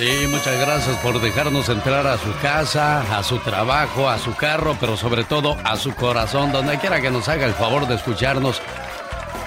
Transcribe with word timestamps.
Sí, 0.00 0.26
muchas 0.28 0.58
gracias 0.58 0.96
por 1.00 1.20
dejarnos 1.20 1.68
entrar 1.68 2.06
a 2.06 2.16
su 2.16 2.32
casa, 2.40 3.02
a 3.18 3.22
su 3.22 3.36
trabajo, 3.40 4.08
a 4.08 4.18
su 4.18 4.34
carro, 4.34 4.74
pero 4.80 4.96
sobre 4.96 5.24
todo 5.24 5.58
a 5.62 5.76
su 5.76 5.94
corazón, 5.94 6.52
donde 6.52 6.78
quiera 6.78 7.02
que 7.02 7.10
nos 7.10 7.28
haga 7.28 7.44
el 7.44 7.52
favor 7.52 7.86
de 7.86 7.96
escucharnos. 7.96 8.62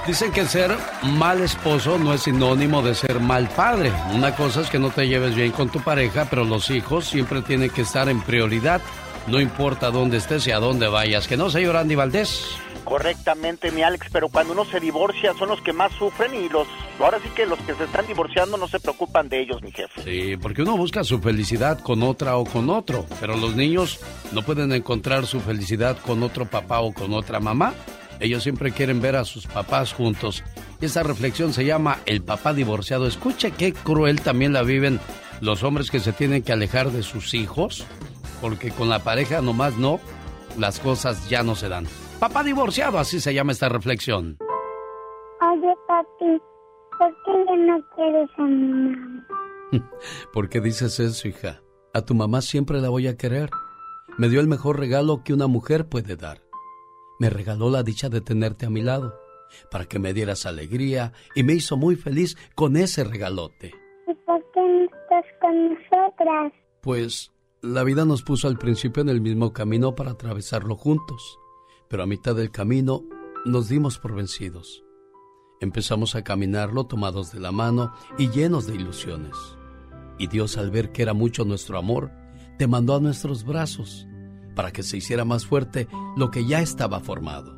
Dicen 0.06 0.32
que 0.32 0.46
ser 0.46 0.78
mal 1.02 1.42
esposo 1.42 1.98
no 1.98 2.14
es 2.14 2.22
sinónimo 2.22 2.84
de 2.84 2.94
ser 2.94 3.20
mal 3.20 3.50
padre. 3.50 3.92
Una 4.14 4.36
cosa 4.36 4.62
es 4.62 4.70
que 4.70 4.78
no 4.78 4.92
te 4.92 5.08
lleves 5.08 5.34
bien 5.34 5.52
con 5.52 5.70
tu 5.70 5.80
pareja, 5.82 6.28
pero 6.30 6.44
los 6.44 6.70
hijos 6.70 7.06
siempre 7.06 7.42
tienen 7.42 7.72
que 7.72 7.82
estar 7.82 8.08
en 8.08 8.22
prioridad. 8.22 8.80
No 9.26 9.42
importa 9.42 9.90
dónde 9.90 10.18
estés 10.18 10.46
y 10.46 10.52
a 10.52 10.60
dónde 10.60 10.88
vayas. 10.88 11.28
Que 11.28 11.36
no, 11.36 11.50
señor 11.50 11.78
Andy 11.78 11.96
Valdés. 11.96 12.58
Correctamente, 12.84 13.72
mi 13.72 13.82
Alex, 13.82 14.08
pero 14.12 14.30
cuando 14.30 14.54
uno 14.54 14.66
se 14.66 14.80
divorcia 14.80 15.34
son 15.38 15.50
los 15.50 15.62
que 15.62 15.74
más 15.74 15.92
sufren 15.94 16.34
y 16.36 16.50
los 16.50 16.68
ahora 17.00 17.20
sí 17.24 17.30
que 17.36 17.46
los 17.46 17.60
que 17.60 17.74
se 17.76 17.86
están 17.86 18.06
divorciando 18.08 18.58
no 18.58 18.68
se 18.68 18.80
preocupan 18.80 19.30
de 19.30 19.42
ellos, 19.42 19.62
mi 19.62 19.72
jefe. 19.72 20.04
Sí, 20.04 20.38
porque 20.38 20.62
uno 20.62 20.78
busca 20.78 21.04
su 21.04 21.20
felicidad 21.20 21.80
con 21.80 22.04
otra 22.04 22.38
o 22.38 22.46
con 22.46 22.70
otro, 22.70 23.06
pero 23.20 23.38
los 23.38 23.56
niños 23.56 24.00
no 24.32 24.42
pueden 24.44 24.72
encontrar 24.74 25.26
su 25.26 25.40
felicidad 25.40 25.98
con 25.98 26.24
otro 26.24 26.46
papá 26.46 26.82
o 26.82 26.94
con 26.94 27.14
otra 27.14 27.40
mamá. 27.40 27.74
Ellos 28.20 28.44
siempre 28.44 28.72
quieren 28.72 29.02
ver 29.02 29.16
a 29.16 29.26
sus 29.26 29.48
papás 29.48 29.94
juntos. 29.94 30.44
Y 30.80 30.86
esa 30.86 31.04
reflexión 31.04 31.54
se 31.54 31.66
llama 31.66 32.00
El 32.06 32.22
papá 32.22 32.54
divorciado. 32.54 33.08
Escuche 33.08 33.52
qué 33.52 33.74
cruel 33.74 34.22
también 34.22 34.54
la 34.54 34.64
viven 34.64 35.00
los 35.42 35.64
hombres 35.64 35.92
que 35.92 36.00
se 36.00 36.14
tienen 36.14 36.44
que 36.44 36.54
alejar 36.54 36.92
de 36.92 37.04
sus 37.04 37.34
hijos, 37.34 37.86
porque 38.40 38.72
con 38.72 38.90
la 38.90 39.00
pareja 39.00 39.42
nomás 39.42 39.78
no, 39.78 40.00
las 40.58 40.80
cosas 40.80 41.30
ya 41.30 41.44
no 41.44 41.56
se 41.56 41.70
dan. 41.70 41.86
Papá 42.24 42.44
divorciado, 42.44 43.00
así 43.00 43.20
se 43.20 43.34
llama 43.34 43.52
esta 43.52 43.68
reflexión. 43.68 44.38
Oye, 45.42 45.74
papi, 45.88 46.42
¿por 46.98 47.10
qué 47.26 47.46
ya 47.46 47.56
no 47.58 47.84
quieres 47.96 48.30
a 48.38 48.44
mi 48.44 48.68
mamá? 48.68 49.28
¿Por 50.34 50.48
qué 50.48 50.62
dices 50.62 51.00
eso, 51.02 51.28
hija? 51.28 51.62
A 51.94 52.02
tu 52.02 52.16
mamá 52.16 52.42
siempre 52.42 52.80
la 52.80 52.88
voy 52.88 53.08
a 53.08 53.18
querer. 53.18 53.50
Me 54.18 54.30
dio 54.30 54.40
el 54.40 54.48
mejor 54.48 54.80
regalo 54.80 55.24
que 55.26 55.34
una 55.34 55.48
mujer 55.48 55.90
puede 55.90 56.16
dar 56.16 56.40
me 57.20 57.30
regaló 57.30 57.70
la 57.70 57.84
dicha 57.84 58.10
de 58.10 58.20
tenerte 58.20 58.66
a 58.66 58.70
mi 58.70 58.82
lado, 58.82 59.18
para 59.72 59.86
que 59.86 60.00
me 60.00 60.14
dieras 60.14 60.46
alegría 60.46 61.14
y 61.36 61.44
me 61.44 61.54
hizo 61.54 61.78
muy 61.78 61.96
feliz 61.96 62.36
con 62.56 62.76
ese 62.76 63.04
regalote. 63.04 63.74
¿Y 64.08 64.14
por 64.26 64.44
qué 64.52 64.60
no 64.60 64.84
estás 64.84 65.26
con 65.40 65.70
nosotras? 65.70 66.54
Pues 66.82 67.32
la 67.62 67.84
vida 67.84 68.04
nos 68.04 68.24
puso 68.24 68.50
al 68.50 68.58
principio 68.58 69.02
en 69.02 69.10
el 69.10 69.22
mismo 69.22 69.54
camino 69.54 69.96
para 69.96 70.12
atravesarlo 70.12 70.76
juntos, 70.76 71.40
pero 71.94 72.02
a 72.02 72.08
mitad 72.08 72.34
del 72.34 72.50
camino 72.50 73.04
nos 73.46 73.70
dimos 73.70 74.00
por 74.00 74.16
vencidos. 74.16 74.84
Empezamos 75.62 76.16
a 76.16 76.24
caminarlo 76.24 76.86
tomados 76.86 77.32
de 77.32 77.40
la 77.40 77.52
mano 77.52 77.94
y 78.18 78.32
llenos 78.32 78.66
de 78.66 78.74
ilusiones. 78.74 79.38
Y 80.18 80.26
Dios 80.26 80.58
al 80.58 80.72
ver 80.72 80.92
que 80.92 81.04
era 81.04 81.14
mucho 81.14 81.46
nuestro 81.46 81.78
amor, 81.78 82.10
te 82.58 82.66
mandó 82.66 82.96
a 82.96 83.00
nuestros 83.00 83.44
brazos 83.44 84.08
para 84.56 84.72
que 84.72 84.82
se 84.82 84.98
hiciera 84.98 85.24
más 85.24 85.46
fuerte 85.46 85.88
lo 86.18 86.32
que 86.32 86.48
ya 86.48 86.62
estaba 86.62 87.00
formado. 87.00 87.56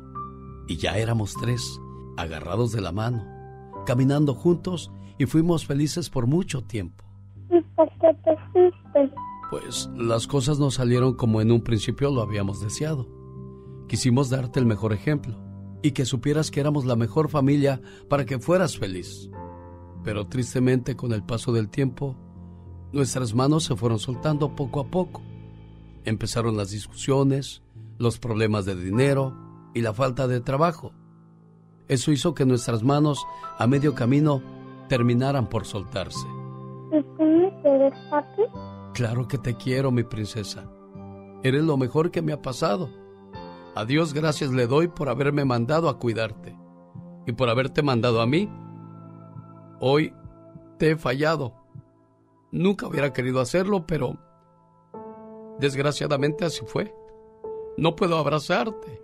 Y 0.68 0.76
ya 0.76 0.98
éramos 0.98 1.32
tres, 1.40 1.80
agarrados 2.18 2.72
de 2.72 2.82
la 2.82 2.92
mano, 2.92 3.24
caminando 3.86 4.34
juntos 4.34 4.92
y 5.16 5.24
fuimos 5.24 5.64
felices 5.64 6.10
por 6.10 6.26
mucho 6.26 6.60
tiempo. 6.62 7.06
¿Y 7.48 7.62
por 7.74 7.88
qué 8.00 8.12
te 8.22 8.36
fuiste? 8.52 9.14
Pues 9.50 9.88
las 9.96 10.26
cosas 10.26 10.58
no 10.58 10.70
salieron 10.70 11.14
como 11.14 11.40
en 11.40 11.50
un 11.50 11.62
principio 11.62 12.10
lo 12.10 12.20
habíamos 12.20 12.60
deseado. 12.60 13.15
Quisimos 13.88 14.30
darte 14.30 14.60
el 14.60 14.66
mejor 14.66 14.92
ejemplo 14.92 15.36
y 15.82 15.92
que 15.92 16.04
supieras 16.04 16.50
que 16.50 16.60
éramos 16.60 16.84
la 16.84 16.96
mejor 16.96 17.28
familia 17.28 17.80
para 18.08 18.24
que 18.24 18.38
fueras 18.38 18.78
feliz. 18.78 19.30
Pero 20.02 20.26
tristemente 20.26 20.96
con 20.96 21.12
el 21.12 21.22
paso 21.22 21.52
del 21.52 21.68
tiempo, 21.68 22.16
nuestras 22.92 23.34
manos 23.34 23.64
se 23.64 23.76
fueron 23.76 23.98
soltando 23.98 24.54
poco 24.54 24.80
a 24.80 24.90
poco 24.90 25.22
Empezaron 26.06 26.56
las 26.56 26.70
discusiones, 26.70 27.62
los 27.98 28.20
problemas 28.20 28.64
de 28.64 28.76
dinero 28.76 29.34
y 29.74 29.80
la 29.80 29.92
falta 29.92 30.28
de 30.28 30.40
trabajo. 30.40 30.92
Eso 31.88 32.12
hizo 32.12 32.32
que 32.32 32.46
nuestras 32.46 32.84
manos 32.84 33.26
a 33.58 33.66
medio 33.66 33.96
camino 33.96 34.40
terminaran 34.88 35.48
por 35.48 35.66
soltarse. 35.66 36.28
¿Y 36.92 37.02
tú 37.02 37.24
me 37.24 37.60
quieres, 37.60 37.92
papi? 38.08 38.42
Claro 38.94 39.26
que 39.26 39.36
te 39.36 39.56
quiero, 39.56 39.90
mi 39.90 40.04
princesa. 40.04 40.70
Eres 41.42 41.64
lo 41.64 41.76
mejor 41.76 42.12
que 42.12 42.22
me 42.22 42.32
ha 42.32 42.40
pasado. 42.40 42.88
A 43.76 43.84
Dios 43.84 44.12
gracias 44.12 44.50
le 44.50 44.66
doy 44.66 44.88
por 44.88 45.08
haberme 45.08 45.44
mandado 45.44 45.88
a 45.88 45.98
cuidarte 45.98 46.58
y 47.26 47.32
por 47.32 47.48
haberte 47.48 47.82
mandado 47.82 48.20
a 48.20 48.26
mí. 48.26 48.50
Hoy 49.80 50.12
te 50.78 50.90
he 50.90 50.96
fallado. 50.96 51.54
Nunca 52.50 52.88
hubiera 52.88 53.12
querido 53.12 53.40
hacerlo, 53.40 53.86
pero 53.86 54.18
Desgraciadamente 55.58 56.44
así 56.44 56.64
fue. 56.66 56.94
No 57.76 57.96
puedo 57.96 58.18
abrazarte. 58.18 59.02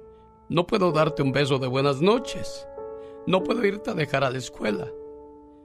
No 0.49 0.67
puedo 0.67 0.93
darte 0.93 1.23
un 1.23 1.33
beso 1.33 1.59
de 1.59 1.67
buenas 1.67 2.03
noches. 2.03 2.67
No 3.27 3.43
puedo 3.43 3.65
irte 3.65 3.91
a 3.91 3.95
dejar 3.95 4.25
a 4.25 4.31
la 4.31 4.39
escuela. 4.39 4.89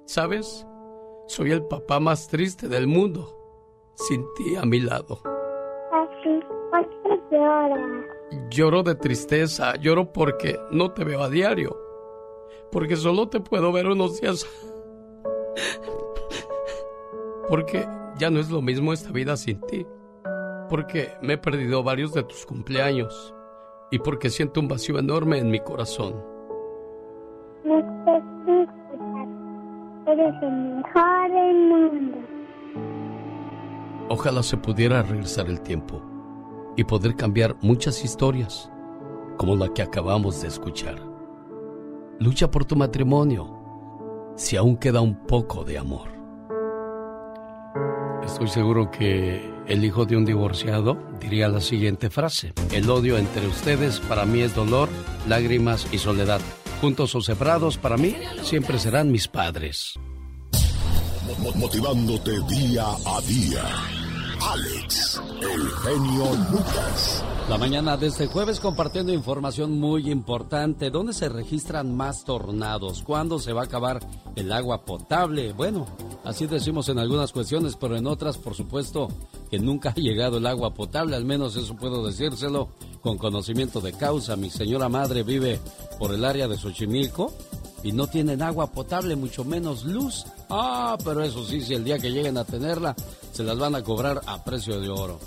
¿Sabes? 0.06 0.66
Soy 1.28 1.52
el 1.52 1.64
papá 1.64 2.00
más 2.00 2.28
triste 2.28 2.70
del 2.70 2.88
mundo. 2.88 3.34
Sin 3.96 4.26
ti 4.36 4.56
a 4.56 4.64
mi 4.64 4.80
lado. 4.80 5.22
Lloro 8.50 8.84
de 8.84 8.96
tristeza. 8.96 9.76
Lloro 9.76 10.12
porque 10.12 10.60
no 10.72 10.92
te 10.92 11.04
veo 11.04 11.24
a 11.24 11.30
diario. 11.30 11.78
Porque 12.72 12.96
solo 12.96 13.30
te 13.30 13.40
puedo 13.40 13.72
ver 13.72 13.88
unos 13.88 14.22
días. 14.22 14.46
Porque 17.50 17.88
ya 18.18 18.30
no 18.30 18.40
es 18.40 18.50
lo 18.50 18.62
mismo 18.62 18.92
esta 18.92 19.12
vida 19.12 19.38
sin 19.38 19.62
ti 19.62 19.86
porque 20.70 21.14
me 21.22 21.34
he 21.34 21.38
perdido 21.38 21.84
varios 21.84 22.14
de 22.14 22.24
tus 22.24 22.46
cumpleaños 22.46 23.34
y 23.92 24.00
porque 24.00 24.30
siento 24.30 24.60
un 24.60 24.68
vacío 24.68 25.00
enorme 25.00 25.40
en 25.40 25.50
mi 25.50 25.60
corazón. 25.60 26.16
Eres 30.08 30.36
el 30.42 30.52
mejor 30.52 31.32
del 31.32 31.68
mundo. 31.68 32.18
Ojalá 34.10 34.42
se 34.42 34.58
pudiera 34.58 35.04
regresar 35.04 35.48
el 35.48 35.62
tiempo 35.62 36.02
y 36.78 36.86
poder 36.86 37.16
cambiar 37.16 37.58
muchas 37.62 38.06
historias, 38.06 38.70
como 39.36 39.56
la 39.56 39.74
que 39.74 39.82
acabamos 39.82 40.42
de 40.42 40.48
escuchar. 40.48 41.02
Lucha 42.20 42.50
por 42.50 42.64
tu 42.64 42.76
matrimonio, 42.76 44.34
si 44.38 44.56
aún 44.56 44.78
queda 44.78 45.02
un 45.02 45.26
poco 45.26 45.66
de 45.66 45.78
amor. 45.78 46.10
Estoy 48.24 48.48
seguro 48.48 48.92
que 48.92 49.42
el 49.68 49.84
hijo 49.84 50.06
de 50.06 50.16
un 50.16 50.26
divorciado 50.26 50.98
diría 51.20 51.48
la 51.48 51.62
siguiente 51.62 52.10
frase. 52.10 52.54
El 52.72 52.90
odio 52.90 53.18
entre 53.18 53.48
ustedes 53.48 54.00
para 54.00 54.26
mí 54.26 54.42
es 54.42 54.54
dolor, 54.54 54.90
lágrimas 55.28 55.88
y 55.92 55.98
soledad. 55.98 56.42
Juntos 56.80 57.16
o 57.16 57.22
separados, 57.22 57.78
para 57.78 57.98
mí 57.98 58.16
siempre 58.44 58.78
serán 58.78 59.12
mis 59.12 59.28
padres. 59.28 59.94
Motivándote 61.56 62.32
día 62.50 62.86
a 62.86 63.22
día. 63.22 64.07
Alex, 64.42 65.22
el 65.42 65.70
genio 65.70 66.26
Lucas. 66.52 67.24
La 67.50 67.58
mañana 67.58 67.98
de 67.98 68.08
este 68.08 68.28
jueves 68.28 68.60
compartiendo 68.60 69.14
información 69.14 69.80
muy 69.80 70.12
importante. 70.12 70.90
¿Dónde 70.90 71.14
se 71.14 71.30
registran 71.30 71.96
más 71.96 72.24
tornados? 72.24 73.04
¿Cuándo 73.04 73.40
se 73.40 73.54
va 73.54 73.62
a 73.62 73.66
acabar 73.66 74.00
el 74.36 74.52
agua 74.52 74.84
potable? 74.84 75.54
Bueno, 75.54 75.86
así 76.24 76.46
decimos 76.46 76.90
en 76.90 77.00
algunas 77.00 77.32
cuestiones, 77.32 77.76
pero 77.76 77.96
en 77.96 78.06
otras, 78.06 78.38
por 78.38 78.54
supuesto, 78.54 79.08
que 79.50 79.60
nunca 79.60 79.90
ha 79.96 80.00
llegado 80.00 80.38
el 80.38 80.46
agua 80.46 80.74
potable. 80.74 81.16
Al 81.16 81.26
menos 81.26 81.56
eso 81.56 81.76
puedo 81.76 82.06
decírselo 82.06 82.70
con 83.02 83.18
conocimiento 83.18 83.82
de 83.82 83.94
causa. 83.94 84.36
Mi 84.36 84.50
señora 84.50 84.90
madre 84.90 85.24
vive 85.24 85.60
por 85.98 86.14
el 86.14 86.26
área 86.26 86.48
de 86.48 86.58
Xochimilco 86.58 87.34
y 87.84 87.92
no 87.92 88.08
tienen 88.08 88.42
agua 88.42 88.72
potable, 88.72 89.16
mucho 89.16 89.46
menos 89.46 89.86
luz. 89.86 90.26
Ah, 90.50 90.98
pero 91.04 91.24
eso 91.24 91.46
sí, 91.46 91.62
si 91.62 91.74
el 91.74 91.84
día 91.84 92.00
que 92.00 92.12
lleguen 92.12 92.38
a 92.38 92.44
tenerla, 92.44 92.96
se 93.38 93.44
las 93.44 93.58
van 93.60 93.76
a 93.76 93.84
cobrar 93.84 94.22
a 94.26 94.44
precio 94.44 94.82
de 94.82 94.90
oro. 94.90 95.20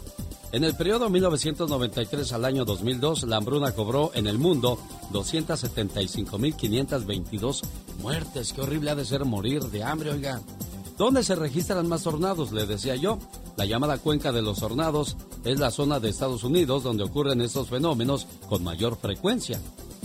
En 0.51 0.65
el 0.65 0.75
periodo 0.75 1.09
1993 1.09 2.33
al 2.33 2.45
año 2.45 2.65
2002, 2.65 3.23
la 3.23 3.37
hambruna 3.37 3.71
cobró 3.71 4.11
en 4.15 4.27
el 4.27 4.37
mundo 4.37 4.81
275.522 5.13 7.63
muertes. 8.03 8.53
Qué 8.53 8.63
horrible 8.63 8.91
ha 8.91 8.97
de 8.97 9.05
ser 9.05 9.25
morir 9.25 9.63
de 9.63 9.85
hambre, 9.85 10.11
oiga. 10.11 10.41
¿Dónde 10.99 11.23
se 11.23 11.37
registran 11.37 11.87
más 11.87 12.03
tornados? 12.03 12.51
Le 12.51 12.67
decía 12.67 12.97
yo. 12.97 13.17
La 13.57 13.65
llamada 13.65 13.99
cuenca 13.99 14.33
de 14.33 14.43
los 14.43 14.59
tornados 14.59 15.17
es 15.45 15.61
la 15.61 15.71
zona 15.71 16.01
de 16.01 16.09
Estados 16.09 16.43
Unidos 16.43 16.83
donde 16.83 17.05
ocurren 17.05 17.41
estos 17.43 17.69
fenómenos 17.69 18.27
con 18.49 18.65
mayor 18.65 18.97
frecuencia. 18.97 19.61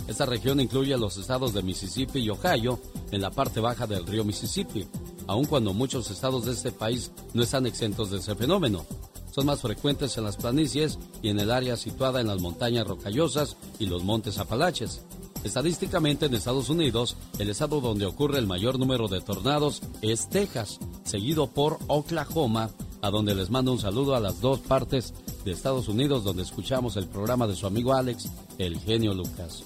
Esta 0.08 0.28
región 0.28 0.60
incluye 0.60 0.96
los 0.96 1.18
estados 1.18 1.56
de 1.56 1.64
Mississippi 1.64 2.20
y 2.20 2.30
Ohio 2.30 2.80
en 3.10 3.22
la 3.22 3.32
parte 3.32 3.62
baja 3.62 3.88
del 3.88 4.06
río 4.06 4.24
Mississippi, 4.24 4.86
aun 5.28 5.46
cuando 5.46 5.74
muchos 5.74 6.10
estados 6.12 6.46
de 6.46 6.54
este 6.54 6.72
país 6.72 7.12
no 7.34 7.44
están 7.44 7.66
exentos 7.66 8.12
de 8.12 8.18
ese 8.18 8.36
fenómeno 8.36 8.86
son 9.36 9.48
más 9.48 9.60
frecuentes 9.60 10.18
en 10.18 10.24
las 10.24 10.38
planicies 10.38 10.98
y 11.22 11.28
en 11.28 11.42
el 11.42 11.52
área 11.52 11.76
situada 11.76 12.22
en 12.22 12.28
las 12.28 12.40
montañas 12.40 12.88
rocallosas 12.88 13.58
y 13.80 13.86
los 13.86 14.02
montes 14.02 14.38
Apalaches. 14.38 15.02
Estadísticamente 15.44 16.28
en 16.28 16.34
Estados 16.34 16.70
Unidos, 16.70 17.18
el 17.38 17.50
estado 17.50 17.82
donde 17.82 18.06
ocurre 18.06 18.40
el 18.40 18.48
mayor 18.48 18.80
número 18.80 19.10
de 19.10 19.20
tornados 19.20 19.82
es 20.02 20.30
Texas, 20.30 20.80
seguido 21.04 21.48
por 21.48 21.80
Oklahoma, 21.88 22.70
a 23.02 23.10
donde 23.10 23.36
les 23.36 23.50
mando 23.50 23.74
un 23.74 23.80
saludo 23.80 24.16
a 24.16 24.22
las 24.22 24.40
dos 24.40 24.62
partes 24.62 25.14
de 25.44 25.52
Estados 25.52 25.90
Unidos 25.90 26.24
donde 26.24 26.44
escuchamos 26.44 26.96
el 26.96 27.08
programa 27.08 27.46
de 27.46 27.58
su 27.58 27.68
amigo 27.68 27.94
Alex, 27.94 28.30
el 28.58 28.80
genio 28.80 29.14
Lucas. 29.14 29.64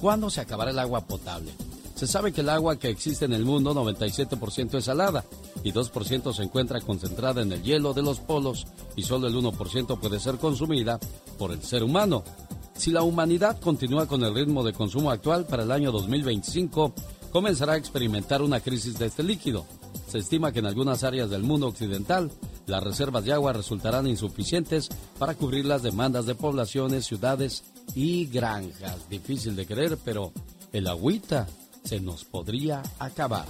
¿Cuándo 0.00 0.30
se 0.30 0.40
acabará 0.40 0.72
el 0.72 0.80
agua 0.80 1.06
potable? 1.06 1.52
Se 2.02 2.08
sabe 2.08 2.32
que 2.32 2.40
el 2.40 2.48
agua 2.48 2.80
que 2.80 2.88
existe 2.88 3.26
en 3.26 3.32
el 3.32 3.44
mundo 3.44 3.72
97% 3.72 4.74
es 4.74 4.86
salada 4.86 5.24
y 5.62 5.70
2% 5.70 6.34
se 6.34 6.42
encuentra 6.42 6.80
concentrada 6.80 7.42
en 7.42 7.52
el 7.52 7.62
hielo 7.62 7.94
de 7.94 8.02
los 8.02 8.18
polos 8.18 8.66
y 8.96 9.04
solo 9.04 9.28
el 9.28 9.36
1% 9.36 10.00
puede 10.00 10.18
ser 10.18 10.38
consumida 10.38 10.98
por 11.38 11.52
el 11.52 11.62
ser 11.62 11.84
humano. 11.84 12.24
Si 12.74 12.90
la 12.90 13.04
humanidad 13.04 13.60
continúa 13.60 14.06
con 14.06 14.24
el 14.24 14.34
ritmo 14.34 14.64
de 14.64 14.72
consumo 14.72 15.12
actual 15.12 15.46
para 15.46 15.62
el 15.62 15.70
año 15.70 15.92
2025, 15.92 16.92
comenzará 17.30 17.74
a 17.74 17.76
experimentar 17.76 18.42
una 18.42 18.58
crisis 18.58 18.98
de 18.98 19.06
este 19.06 19.22
líquido. 19.22 19.64
Se 20.08 20.18
estima 20.18 20.50
que 20.50 20.58
en 20.58 20.66
algunas 20.66 21.04
áreas 21.04 21.30
del 21.30 21.44
mundo 21.44 21.68
occidental 21.68 22.32
las 22.66 22.82
reservas 22.82 23.24
de 23.24 23.32
agua 23.32 23.52
resultarán 23.52 24.08
insuficientes 24.08 24.88
para 25.20 25.36
cubrir 25.36 25.66
las 25.66 25.84
demandas 25.84 26.26
de 26.26 26.34
poblaciones, 26.34 27.06
ciudades 27.06 27.62
y 27.94 28.26
granjas. 28.26 29.08
Difícil 29.08 29.54
de 29.54 29.66
creer, 29.66 29.96
pero 30.04 30.32
el 30.72 30.88
agüita 30.88 31.46
se 31.84 32.00
nos 32.00 32.24
podría 32.24 32.82
acabar. 32.98 33.46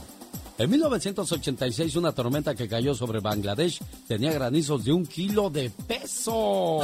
En 0.59 0.71
1986 0.71 1.97
una 1.97 2.13
tormenta 2.13 2.55
que 2.55 2.69
cayó 2.69 2.95
sobre 2.95 3.21
Bangladesh 3.21 3.81
tenía 4.07 4.33
granizos 4.33 4.85
de 4.85 4.93
un 4.93 5.07
kilo 5.07 5.51
de 5.51 5.71
peso. 5.71 6.81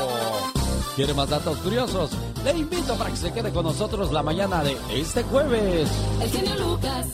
¿Quiere 0.96 1.14
más 1.14 1.28
datos 1.28 1.58
curiosos? 1.58 2.10
Le 2.44 2.58
invito 2.58 2.96
para 2.96 3.10
que 3.10 3.16
se 3.16 3.32
quede 3.32 3.52
con 3.52 3.64
nosotros 3.64 4.10
la 4.10 4.22
mañana 4.22 4.64
de 4.64 4.76
este 4.94 5.22
jueves. 5.22 5.88
El 6.20 6.30
genio 6.30 6.54
Lucas. 6.56 7.06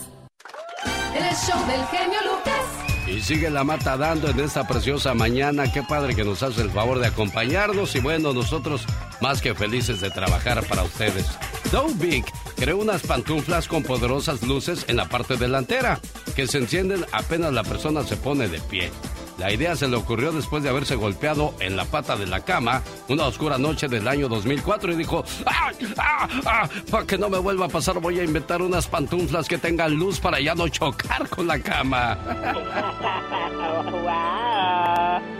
El 1.14 1.36
show 1.36 1.66
del 1.66 1.84
genio 1.86 2.18
Lucas. 2.22 2.84
Y 3.06 3.20
sigue 3.20 3.50
la 3.50 3.64
mata 3.64 3.96
dando 3.96 4.30
en 4.30 4.40
esta 4.40 4.66
preciosa 4.66 5.12
mañana. 5.12 5.70
Qué 5.70 5.82
padre 5.82 6.14
que 6.14 6.24
nos 6.24 6.42
hace 6.42 6.62
el 6.62 6.70
favor 6.70 6.98
de 6.98 7.08
acompañarnos. 7.08 7.94
Y 7.94 8.00
bueno, 8.00 8.32
nosotros 8.32 8.86
más 9.20 9.42
que 9.42 9.54
felices 9.54 10.00
de 10.00 10.10
trabajar 10.10 10.66
para 10.66 10.84
ustedes. 10.84 11.26
Dow 11.74 11.92
Big 11.96 12.24
creó 12.54 12.78
unas 12.78 13.02
pantuflas 13.02 13.66
con 13.66 13.82
poderosas 13.82 14.44
luces 14.44 14.84
en 14.86 14.94
la 14.94 15.08
parte 15.08 15.36
delantera 15.36 15.98
que 16.36 16.46
se 16.46 16.58
encienden 16.58 17.04
apenas 17.10 17.52
la 17.52 17.64
persona 17.64 18.04
se 18.04 18.16
pone 18.16 18.46
de 18.46 18.60
pie. 18.60 18.92
La 19.38 19.52
idea 19.52 19.74
se 19.74 19.88
le 19.88 19.96
ocurrió 19.96 20.30
después 20.30 20.62
de 20.62 20.68
haberse 20.68 20.94
golpeado 20.94 21.52
en 21.58 21.76
la 21.76 21.84
pata 21.84 22.14
de 22.14 22.28
la 22.28 22.44
cama 22.44 22.80
una 23.08 23.24
oscura 23.24 23.58
noche 23.58 23.88
del 23.88 24.06
año 24.06 24.28
2004 24.28 24.92
y 24.92 24.96
dijo, 24.96 25.24
¡Ah, 25.46 25.72
ah, 25.98 26.28
ah! 26.46 26.68
Para 26.92 27.06
que 27.06 27.18
no 27.18 27.28
me 27.28 27.38
vuelva 27.38 27.66
a 27.66 27.68
pasar 27.68 27.98
voy 27.98 28.20
a 28.20 28.24
inventar 28.24 28.62
unas 28.62 28.86
pantuflas 28.86 29.48
que 29.48 29.58
tengan 29.58 29.94
luz 29.94 30.20
para 30.20 30.38
ya 30.38 30.54
no 30.54 30.68
chocar 30.68 31.28
con 31.28 31.48
la 31.48 31.58
cama. 31.58 32.16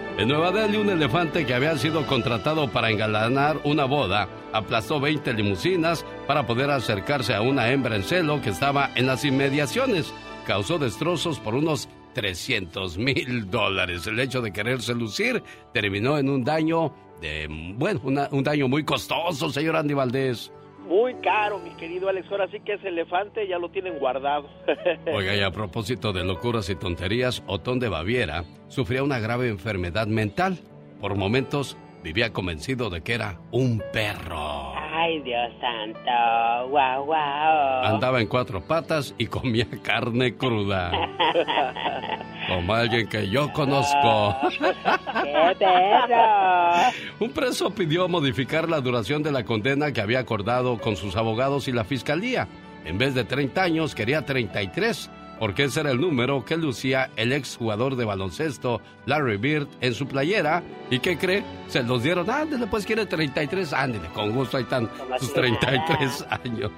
En 0.17 0.29
Nueva 0.29 0.53
Delhi, 0.53 0.77
un 0.77 0.91
elefante 0.91 1.45
que 1.45 1.55
había 1.55 1.77
sido 1.77 2.07
contratado 2.07 2.71
para 2.71 2.89
engalanar 2.89 3.61
una 3.65 3.85
boda 3.85 4.29
aplastó 4.53 5.01
20 5.01 5.33
limusinas 5.35 6.07
para 6.29 6.47
poder 6.47 6.71
acercarse 6.71 7.35
a 7.35 7.43
una 7.43 7.73
hembra 7.73 7.97
en 7.97 8.05
celo 8.05 8.41
que 8.41 8.51
estaba 8.51 8.91
en 8.95 9.07
las 9.07 9.25
inmediaciones. 9.25 10.15
Causó 10.47 10.79
destrozos 10.79 11.41
por 11.41 11.57
unos 11.57 11.89
300 12.13 12.97
mil 12.97 13.51
dólares. 13.51 14.07
El 14.07 14.21
hecho 14.21 14.41
de 14.41 14.53
quererse 14.53 14.95
lucir 14.95 15.43
terminó 15.73 16.17
en 16.17 16.29
un 16.29 16.45
daño 16.45 16.95
de, 17.21 17.49
bueno, 17.77 18.01
un 18.05 18.45
daño 18.45 18.69
muy 18.69 18.85
costoso, 18.85 19.51
señor 19.51 19.75
Andy 19.75 19.95
Valdés. 19.95 20.53
Muy 20.87 21.15
caro, 21.15 21.59
mi 21.59 21.71
querido 21.71 22.09
Alex. 22.09 22.31
Ahora 22.31 22.49
sí 22.51 22.61
que 22.61 22.75
ese 22.75 22.89
elefante 22.89 23.49
ya 23.49 23.59
lo 23.59 23.71
tienen 23.71 23.99
guardado. 23.99 24.49
Oiga, 25.15 25.35
y 25.35 25.41
a 25.41 25.51
propósito 25.51 26.13
de 26.13 26.25
locuras 26.25 26.69
y 26.69 26.77
tonterías, 26.77 27.43
Otón 27.47 27.79
de 27.81 27.89
Baviera 27.89 28.45
sufría 28.69 29.03
una 29.03 29.19
grave 29.19 29.49
enfermedad 29.49 30.07
mental. 30.07 30.59
Por 31.01 31.17
momentos 31.17 31.77
vivía 32.03 32.33
convencido 32.33 32.91
de 32.91 33.03
que 33.03 33.15
era 33.15 33.41
un 33.51 33.83
perro. 33.93 34.74
Ay, 34.97 35.21
Dios 35.23 35.51
santo. 35.61 36.69
Guau, 36.69 37.05
guau. 37.05 37.85
Andaba 37.85 38.21
en 38.21 38.29
cuatro 38.29 38.61
patas 38.61 39.13
y 39.19 39.27
comía 39.27 39.67
carne 39.83 40.37
cruda. 40.37 40.93
Como 42.49 42.75
alguien 42.75 43.09
que 43.09 43.29
yo 43.29 43.53
conozco. 43.53 44.37
¡Qué 44.51 45.57
perro! 45.59 46.93
Un 47.19 47.31
preso 47.31 47.71
pidió 47.75 48.07
modificar 48.09 48.69
la 48.69 48.81
duración 48.81 49.23
de 49.25 49.33
la 49.33 49.45
condena 49.45 49.93
que 49.93 50.01
había 50.01 50.21
acordado 50.21 50.79
con 50.79 50.95
sus 50.95 51.17
abogados 51.17 51.67
y 51.67 51.73
la 51.73 51.85
fiscalía. 51.85 52.47
En 52.85 52.97
vez 52.97 53.15
de 53.15 53.25
30 53.25 53.63
años, 53.63 53.95
quería 53.95 54.25
33 54.25 55.11
porque 55.39 55.65
ese 55.65 55.81
era 55.81 55.91
el 55.91 56.01
número 56.01 56.45
que 56.45 56.57
lucía 56.57 57.11
el 57.17 57.33
exjugador 57.33 57.97
de 57.97 58.05
baloncesto 58.05 58.81
Larry 59.07 59.37
Bird 59.37 59.69
en 59.81 59.95
su 59.95 60.07
playera. 60.07 60.63
¿Y 60.91 61.01
qué 61.01 61.17
cree? 61.17 61.45
Se 61.69 61.83
los 61.83 62.03
dieron, 62.03 62.31
ándale, 62.31 62.67
pues 62.67 62.87
quiere 62.87 63.07
33, 63.07 63.73
ándale, 63.73 64.09
con 64.09 64.33
gusto 64.33 64.57
ahí 64.57 64.63
están 64.63 64.89
sus 65.19 65.33
33 65.33 66.27
años. 66.45 66.73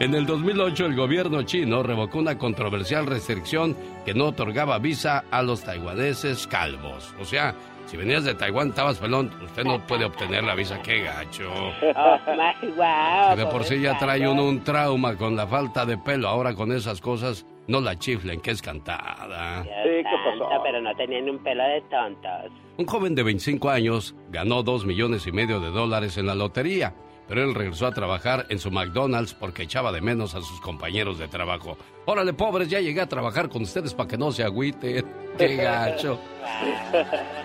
En 0.00 0.14
el 0.14 0.26
2008 0.26 0.86
el 0.86 0.96
gobierno 0.96 1.42
chino 1.42 1.82
revocó 1.82 2.18
una 2.18 2.36
controversial 2.38 3.06
restricción 3.06 3.76
que 4.04 4.14
no 4.14 4.26
otorgaba 4.26 4.78
visa 4.78 5.24
a 5.30 5.42
los 5.42 5.62
taiwaneses 5.62 6.46
calvos. 6.46 7.14
O 7.20 7.24
sea, 7.24 7.54
si 7.90 7.96
venías 7.96 8.22
de 8.22 8.34
Taiwán, 8.34 8.68
estabas 8.68 8.98
pelón, 8.98 9.32
usted 9.42 9.64
no 9.64 9.84
puede 9.84 10.04
obtener 10.04 10.44
la 10.44 10.54
visa. 10.54 10.80
¡Qué 10.80 11.02
gacho! 11.02 11.50
Oh, 11.52 13.36
de 13.36 13.46
por 13.46 13.64
sí 13.64 13.80
ya 13.80 13.98
trae 13.98 14.28
uno 14.28 14.44
un 14.44 14.62
trauma 14.62 15.16
con 15.16 15.34
la 15.34 15.44
falta 15.48 15.84
de 15.84 15.98
pelo. 15.98 16.28
Ahora 16.28 16.54
con 16.54 16.70
esas 16.70 17.00
cosas, 17.00 17.44
no 17.66 17.80
la 17.80 17.98
chiflen, 17.98 18.40
que 18.40 18.52
es 18.52 18.62
cantada. 18.62 19.64
Sí, 19.64 19.68
¿qué 19.68 20.04
pasó? 20.04 20.62
Pero 20.62 20.80
no 20.80 20.94
tenían 20.94 21.28
un 21.30 21.38
pelo 21.38 21.64
de 21.64 21.80
tontos. 21.90 22.52
Un 22.76 22.86
joven 22.86 23.16
de 23.16 23.24
25 23.24 23.68
años 23.68 24.14
ganó 24.30 24.62
dos 24.62 24.86
millones 24.86 25.26
y 25.26 25.32
medio 25.32 25.58
de 25.58 25.70
dólares 25.70 26.16
en 26.16 26.26
la 26.26 26.36
lotería 26.36 26.94
pero 27.30 27.44
él 27.44 27.54
regresó 27.54 27.86
a 27.86 27.92
trabajar 27.92 28.44
en 28.48 28.58
su 28.58 28.72
McDonald's 28.72 29.34
porque 29.34 29.62
echaba 29.62 29.92
de 29.92 30.00
menos 30.00 30.34
a 30.34 30.40
sus 30.40 30.60
compañeros 30.60 31.16
de 31.16 31.28
trabajo. 31.28 31.78
Órale, 32.04 32.32
pobres, 32.32 32.68
ya 32.68 32.80
llegué 32.80 33.00
a 33.00 33.08
trabajar 33.08 33.48
con 33.48 33.62
ustedes 33.62 33.94
para 33.94 34.08
que 34.08 34.18
no 34.18 34.32
se 34.32 34.42
agüiten. 34.42 35.06
¡Qué 35.38 35.54
gacho! 35.54 36.18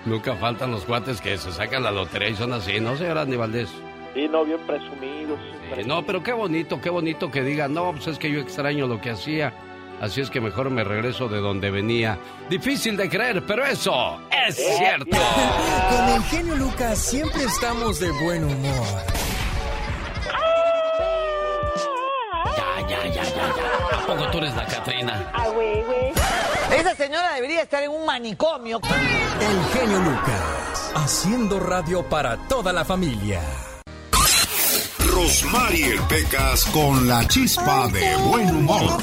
Nunca 0.04 0.34
faltan 0.38 0.72
los 0.72 0.86
cuates 0.86 1.22
que 1.22 1.38
se 1.38 1.52
sacan 1.52 1.84
la 1.84 1.92
lotería 1.92 2.30
y 2.30 2.36
son 2.36 2.54
así, 2.54 2.80
¿no, 2.80 2.98
señor 2.98 3.20
Andy 3.20 3.38
Valdés? 3.38 3.70
Sí, 4.16 4.28
no, 4.28 4.44
bien 4.44 4.60
presumidos. 4.66 5.40
no, 5.86 6.04
pero 6.04 6.24
qué 6.24 6.34
bonito, 6.34 6.82
qué 6.82 6.90
bonito 6.90 7.30
que 7.30 7.44
digan, 7.44 7.72
no, 7.76 7.92
pues 7.92 8.08
es 8.08 8.18
que 8.18 8.32
yo 8.32 8.40
extraño 8.40 8.88
lo 8.88 9.00
que 9.00 9.12
hacía. 9.12 9.54
Así 10.02 10.20
es 10.20 10.32
que 10.32 10.42
mejor 10.42 10.72
me 10.72 10.84
regreso 10.84 11.30
de 11.30 11.38
donde 11.38 11.70
venía. 11.70 12.18
Difícil 12.50 12.98
de 12.98 13.08
creer, 13.08 13.44
pero 13.46 13.64
eso 13.64 14.20
es 14.48 14.56
cierto. 14.56 15.16
Con 15.92 16.10
el 16.10 16.24
genio 16.24 16.56
Lucas 16.56 16.98
siempre 16.98 17.44
estamos 17.44 18.00
de 18.00 18.10
buen 18.24 18.46
humor. 18.46 19.35
Ya, 22.90 23.06
ya, 23.08 23.24
ya, 23.24 23.24
ya. 23.34 23.98
¿A 23.98 24.08
poco 24.08 24.28
tú 24.32 24.38
eres 24.40 24.56
la 24.56 24.66
Catrina? 24.66 25.32
Ah, 25.34 25.48
güey, 25.50 25.84
güey. 25.84 26.12
Esa 26.78 26.96
señora 26.96 27.34
debería 27.34 27.62
estar 27.62 27.84
en 27.84 27.92
un 27.92 28.06
manicomio. 28.06 28.80
El 29.40 29.80
genio 29.80 30.00
Lucas, 30.00 30.92
haciendo 30.96 31.60
radio 31.60 32.04
para 32.04 32.38
toda 32.48 32.74
la 32.74 32.84
familia. 32.86 33.42
Rosmarie 35.00 36.00
Pecas 36.10 36.66
con 36.66 37.08
la 37.08 37.26
chispa 37.28 37.88
de 37.88 38.16
buen 38.18 38.50
humor. 38.56 39.02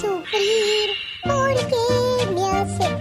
sufrir? 0.00 0.90
¿Por 1.24 1.56
qué 1.56 2.26
me 2.34 2.50
hace? 2.50 2.97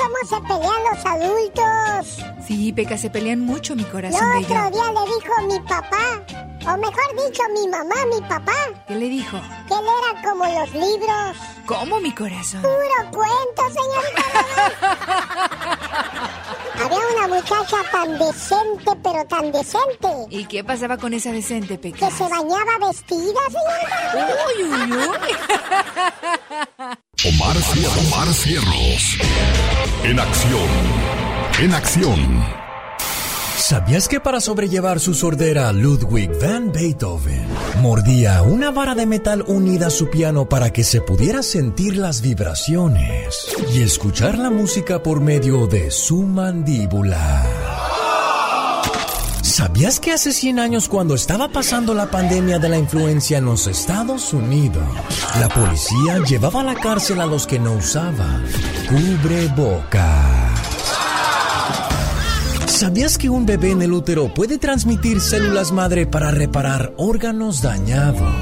Cómo 0.00 0.16
se 0.28 0.40
pelean 0.46 0.84
los 0.90 1.06
adultos. 1.06 2.24
Sí, 2.46 2.72
Pecas, 2.72 3.00
se 3.00 3.10
pelean 3.10 3.40
mucho, 3.40 3.76
mi 3.76 3.84
corazón. 3.84 4.20
El 4.38 4.44
otro 4.44 4.70
día 4.70 4.92
le 4.92 5.00
dijo 5.14 5.42
mi 5.46 5.60
papá 5.68 6.40
o 6.66 6.76
mejor 6.76 7.26
dicho, 7.26 7.42
mi 7.54 7.66
mamá, 7.68 7.94
mi 8.12 8.20
papá. 8.28 8.52
¿Qué 8.86 8.94
le 8.94 9.08
dijo? 9.08 9.40
Que 9.66 9.74
él 9.74 9.80
era 9.80 10.22
como 10.22 10.44
los 10.44 10.72
libros. 10.72 11.36
¿Cómo, 11.66 12.00
mi 12.00 12.12
corazón? 12.12 12.60
Puro 12.62 13.10
cuento, 13.10 13.62
señorita. 13.68 14.46
Había 16.84 16.98
una 17.16 17.28
muchacha 17.28 17.76
tan 17.90 18.18
decente, 18.18 18.90
pero 19.02 19.24
tan 19.26 19.52
decente. 19.52 20.08
¿Y 20.30 20.44
qué 20.46 20.62
pasaba 20.62 20.96
con 20.98 21.14
esa 21.14 21.32
decente, 21.32 21.78
Peca? 21.78 22.08
Que 22.08 22.14
se 22.14 22.24
bañaba 22.24 22.88
vestida, 22.88 23.40
señorita. 23.48 24.28
Uy, 24.46 24.64
uy, 24.64 24.92
uy. 24.92 25.08
Omar. 27.22 27.54
Omar 27.98 28.32
Cierros. 28.32 29.18
En 30.04 30.18
acción. 30.18 30.68
En 31.60 31.74
acción. 31.74 32.44
¿Sabías 33.58 34.08
que 34.08 34.20
para 34.20 34.40
sobrellevar 34.40 35.00
su 35.00 35.12
sordera 35.12 35.70
Ludwig 35.72 36.30
van 36.40 36.72
Beethoven 36.72 37.46
mordía 37.82 38.40
una 38.40 38.70
vara 38.70 38.94
de 38.94 39.04
metal 39.04 39.44
unida 39.46 39.88
a 39.88 39.90
su 39.90 40.08
piano 40.08 40.48
para 40.48 40.72
que 40.72 40.82
se 40.82 41.02
pudiera 41.02 41.42
sentir 41.42 41.98
las 41.98 42.22
vibraciones 42.22 43.54
y 43.74 43.82
escuchar 43.82 44.38
la 44.38 44.48
música 44.48 45.02
por 45.02 45.20
medio 45.20 45.66
de 45.66 45.90
su 45.90 46.22
mandíbula? 46.22 47.69
¿Sabías 49.60 50.00
que 50.00 50.10
hace 50.12 50.32
100 50.32 50.58
años 50.58 50.88
cuando 50.88 51.14
estaba 51.14 51.46
pasando 51.48 51.92
la 51.92 52.10
pandemia 52.10 52.58
de 52.58 52.70
la 52.70 52.78
influencia 52.78 53.36
en 53.36 53.44
los 53.44 53.66
Estados 53.66 54.32
Unidos, 54.32 54.82
la 55.38 55.50
policía 55.50 56.18
llevaba 56.26 56.62
a 56.62 56.64
la 56.64 56.74
cárcel 56.76 57.20
a 57.20 57.26
los 57.26 57.46
que 57.46 57.58
no 57.58 57.74
usaban 57.74 58.42
cubre 58.88 59.48
boca? 59.48 60.54
¿Sabías 62.68 63.18
que 63.18 63.28
un 63.28 63.44
bebé 63.44 63.72
en 63.72 63.82
el 63.82 63.92
útero 63.92 64.32
puede 64.32 64.56
transmitir 64.56 65.20
células 65.20 65.72
madre 65.72 66.06
para 66.06 66.30
reparar 66.30 66.94
órganos 66.96 67.60
dañados 67.60 68.32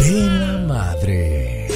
de 0.00 0.20
la 0.20 0.58
madre? 0.68 1.68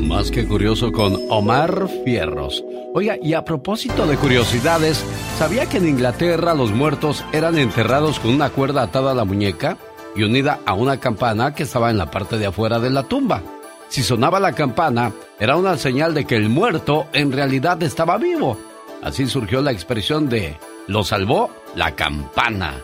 Más 0.00 0.32
que 0.32 0.48
curioso 0.48 0.90
con 0.90 1.16
Omar 1.30 1.88
Fierros. 2.04 2.64
Oiga, 2.96 3.18
y 3.20 3.34
a 3.34 3.44
propósito 3.44 4.06
de 4.06 4.16
curiosidades, 4.16 5.04
¿sabía 5.36 5.66
que 5.66 5.76
en 5.76 5.86
Inglaterra 5.86 6.54
los 6.54 6.72
muertos 6.72 7.26
eran 7.30 7.58
enterrados 7.58 8.18
con 8.18 8.30
una 8.30 8.48
cuerda 8.48 8.84
atada 8.84 9.10
a 9.10 9.14
la 9.14 9.26
muñeca 9.26 9.76
y 10.16 10.22
unida 10.22 10.60
a 10.64 10.72
una 10.72 10.98
campana 10.98 11.54
que 11.54 11.64
estaba 11.64 11.90
en 11.90 11.98
la 11.98 12.10
parte 12.10 12.38
de 12.38 12.46
afuera 12.46 12.78
de 12.78 12.88
la 12.88 13.02
tumba? 13.02 13.42
Si 13.88 14.02
sonaba 14.02 14.40
la 14.40 14.54
campana, 14.54 15.12
era 15.38 15.56
una 15.56 15.76
señal 15.76 16.14
de 16.14 16.24
que 16.24 16.36
el 16.36 16.48
muerto 16.48 17.06
en 17.12 17.32
realidad 17.32 17.82
estaba 17.82 18.16
vivo. 18.16 18.56
Así 19.02 19.26
surgió 19.26 19.60
la 19.60 19.72
expresión 19.72 20.30
de 20.30 20.56
lo 20.86 21.04
salvó 21.04 21.50
la 21.74 21.94
campana. 21.94 22.82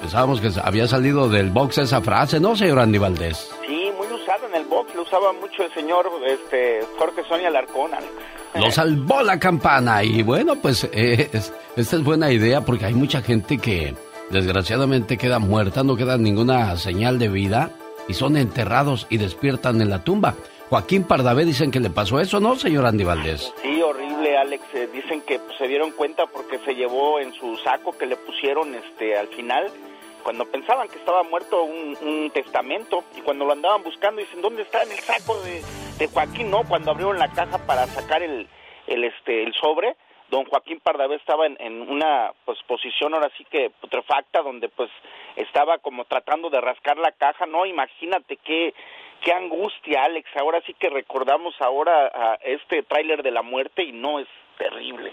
Pensábamos 0.00 0.40
que 0.40 0.50
había 0.64 0.88
salido 0.88 1.28
del 1.28 1.50
box 1.50 1.76
esa 1.76 2.00
frase, 2.00 2.40
¿no, 2.40 2.56
señor 2.56 2.78
Andy 2.78 2.96
Valdés? 2.96 3.50
Sí, 3.66 3.79
box, 4.82 4.94
lo 4.94 5.02
usaba 5.02 5.32
mucho 5.32 5.64
el 5.64 5.72
señor 5.74 6.10
este, 6.26 6.80
Jorge 6.98 7.22
Sonia 7.28 7.50
Larcón, 7.50 7.92
Alex. 7.94 8.12
Lo 8.54 8.70
salvó 8.70 9.22
la 9.22 9.38
campana. 9.38 10.02
Y 10.04 10.22
bueno, 10.22 10.56
pues 10.56 10.84
eh, 10.92 11.28
es- 11.32 11.52
esta 11.76 11.96
es 11.96 12.04
buena 12.04 12.30
idea 12.32 12.60
porque 12.62 12.86
hay 12.86 12.94
mucha 12.94 13.22
gente 13.22 13.58
que 13.58 13.94
desgraciadamente 14.30 15.16
queda 15.18 15.38
muerta, 15.38 15.82
no 15.84 15.96
queda 15.96 16.16
ninguna 16.16 16.76
señal 16.76 17.18
de 17.18 17.28
vida 17.28 17.70
y 18.08 18.14
son 18.14 18.36
enterrados 18.36 19.06
y 19.10 19.18
despiertan 19.18 19.80
en 19.80 19.90
la 19.90 20.02
tumba. 20.04 20.34
Joaquín 20.68 21.02
Pardavé 21.04 21.44
dicen 21.44 21.70
que 21.72 21.80
le 21.80 21.90
pasó 21.90 22.20
eso, 22.20 22.38
¿no, 22.40 22.54
señor 22.56 22.86
Andy 22.86 23.02
Valdés? 23.04 23.52
Sí, 23.62 23.82
horrible, 23.82 24.36
Alex. 24.38 24.62
Eh, 24.74 24.88
dicen 24.92 25.20
que 25.22 25.38
pues, 25.40 25.58
se 25.58 25.66
dieron 25.66 25.90
cuenta 25.90 26.26
porque 26.26 26.58
se 26.64 26.74
llevó 26.74 27.18
en 27.18 27.32
su 27.34 27.56
saco 27.58 27.92
que 27.98 28.06
le 28.06 28.16
pusieron 28.16 28.74
este 28.76 29.16
al 29.18 29.26
final, 29.28 29.66
cuando 30.30 30.46
pensaban 30.46 30.86
que 30.86 30.96
estaba 30.96 31.24
muerto, 31.24 31.64
un, 31.64 32.30
testamento. 32.32 33.02
Y 33.16 33.20
cuando 33.22 33.44
lo 33.44 33.52
andaban 33.52 33.82
buscando, 33.82 34.20
dicen, 34.20 34.40
¿dónde 34.40 34.62
está 34.62 34.84
en 34.84 34.92
el 34.92 34.98
saco 35.00 35.36
de, 35.40 36.06
Joaquín? 36.06 36.52
No, 36.52 36.62
cuando 36.68 36.92
abrieron 36.92 37.18
la 37.18 37.32
caja 37.32 37.58
para 37.66 37.84
sacar 37.88 38.22
el, 38.22 38.46
el, 38.86 39.02
este, 39.02 39.42
el 39.42 39.52
sobre, 39.54 39.96
don 40.28 40.44
Joaquín 40.44 40.78
Pardavé 40.78 41.16
estaba 41.16 41.46
en, 41.46 41.56
en 41.58 41.82
una 41.82 42.32
pues, 42.44 42.62
posición 42.68 43.12
ahora 43.12 43.28
sí 43.36 43.44
que 43.50 43.70
putrefacta, 43.70 44.42
donde 44.42 44.68
pues 44.68 44.88
estaba 45.34 45.78
como 45.78 46.04
tratando 46.04 46.48
de 46.48 46.60
rascar 46.60 46.96
la 46.96 47.10
caja. 47.10 47.46
No, 47.46 47.66
imagínate 47.66 48.36
qué, 48.36 48.72
qué 49.24 49.32
angustia, 49.32 50.04
Alex. 50.04 50.30
Ahora 50.36 50.62
sí 50.64 50.74
que 50.74 50.90
recordamos 50.90 51.60
ahora 51.60 52.06
a 52.14 52.34
este 52.44 52.84
tráiler 52.84 53.24
de 53.24 53.32
la 53.32 53.42
muerte 53.42 53.82
y 53.82 53.90
no 53.90 54.20
es 54.20 54.28
terrible. 54.58 55.12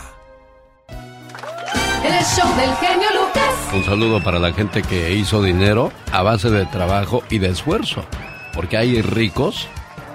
El 2.03 2.25
show 2.25 2.47
del 2.55 2.73
genio 2.77 3.07
Lucas. 3.13 3.73
Un 3.73 3.83
saludo 3.83 4.23
para 4.23 4.39
la 4.39 4.51
gente 4.53 4.81
que 4.81 5.13
hizo 5.13 5.43
dinero 5.43 5.91
a 6.11 6.23
base 6.23 6.49
de 6.49 6.65
trabajo 6.65 7.21
y 7.29 7.37
de 7.37 7.49
esfuerzo. 7.49 8.03
Porque 8.53 8.77
hay 8.77 9.01
ricos 9.01 9.67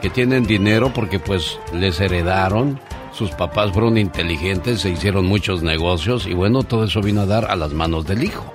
que 0.02 0.10
tienen 0.10 0.44
dinero 0.46 0.92
porque 0.92 1.20
pues 1.20 1.58
les 1.72 2.00
heredaron, 2.00 2.80
sus 3.12 3.30
papás 3.30 3.72
fueron 3.72 3.98
inteligentes, 3.98 4.80
se 4.80 4.90
hicieron 4.90 5.26
muchos 5.26 5.62
negocios 5.62 6.26
y 6.26 6.34
bueno, 6.34 6.64
todo 6.64 6.84
eso 6.84 7.00
vino 7.00 7.20
a 7.20 7.26
dar 7.26 7.44
a 7.44 7.56
las 7.56 7.72
manos 7.72 8.04
del 8.04 8.24
hijo. 8.24 8.52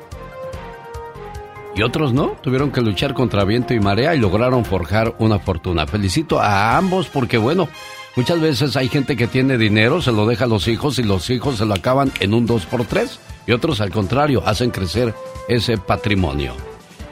Y 1.74 1.84
otros 1.84 2.12
no, 2.12 2.36
tuvieron 2.42 2.72
que 2.72 2.82
luchar 2.82 3.14
contra 3.14 3.46
viento 3.46 3.74
y 3.74 3.80
marea 3.80 4.14
y 4.14 4.20
lograron 4.20 4.66
forjar 4.66 5.16
una 5.20 5.40
fortuna. 5.40 5.88
Felicito 5.88 6.40
a 6.40 6.78
ambos 6.78 7.08
porque 7.08 7.38
bueno, 7.38 7.70
muchas 8.16 8.40
veces 8.40 8.76
hay 8.76 8.90
gente 8.90 9.16
que 9.16 9.28
tiene 9.28 9.58
dinero, 9.58 10.02
se 10.02 10.12
lo 10.12 10.26
deja 10.26 10.46
a 10.46 10.48
los 10.48 10.68
hijos 10.68 11.00
y 11.00 11.04
los 11.04 11.30
hijos 11.30 11.58
se 11.58 11.66
lo 11.66 11.74
acaban 11.74 12.12
en 12.20 12.34
un 12.34 12.46
2 12.46 12.66
por 12.66 12.86
3 12.86 13.20
y 13.48 13.52
otros 13.52 13.82
al 13.82 13.92
contrario, 13.92 14.44
hacen 14.46 14.72
crecer 14.72 15.14
ese 15.48 15.78
patrimonio. 15.78 16.56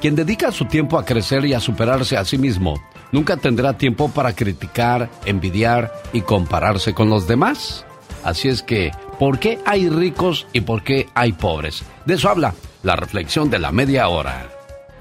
Quien 0.02 0.16
dedica 0.16 0.52
su 0.52 0.66
tiempo 0.66 0.98
a 0.98 1.06
crecer 1.06 1.46
y 1.46 1.54
a 1.54 1.60
superarse 1.60 2.16
a 2.16 2.24
sí 2.24 2.38
mismo, 2.38 2.82
nunca 3.12 3.36
tendrá 3.38 3.78
tiempo 3.78 4.10
para 4.10 4.34
criticar, 4.34 5.10
envidiar 5.26 5.92
y 6.14 6.22
compararse 6.22 6.94
con 6.94 7.10
los 7.10 7.28
demás. 7.28 7.86
Así 8.24 8.48
es 8.48 8.62
que, 8.62 8.92
¿por 9.18 9.40
qué 9.40 9.60
hay 9.66 9.90
ricos 9.90 10.48
y 10.54 10.62
por 10.62 10.84
qué 10.84 11.08
hay 11.16 11.34
pobres? 11.34 11.84
De 12.06 12.14
eso 12.14 12.30
habla 12.30 12.56
la 12.84 12.96
reflexión 12.96 13.50
de 13.50 13.60
la 13.60 13.72
media 13.72 14.08
hora. 14.08 14.50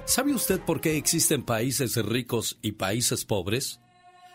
¿Sabe 0.04 0.34
usted 0.34 0.60
por 0.60 0.80
qué 0.80 0.96
existen 0.96 1.42
países 1.42 1.94
ricos 2.04 2.58
y 2.62 2.72
países 2.72 3.24
pobres? 3.24 3.80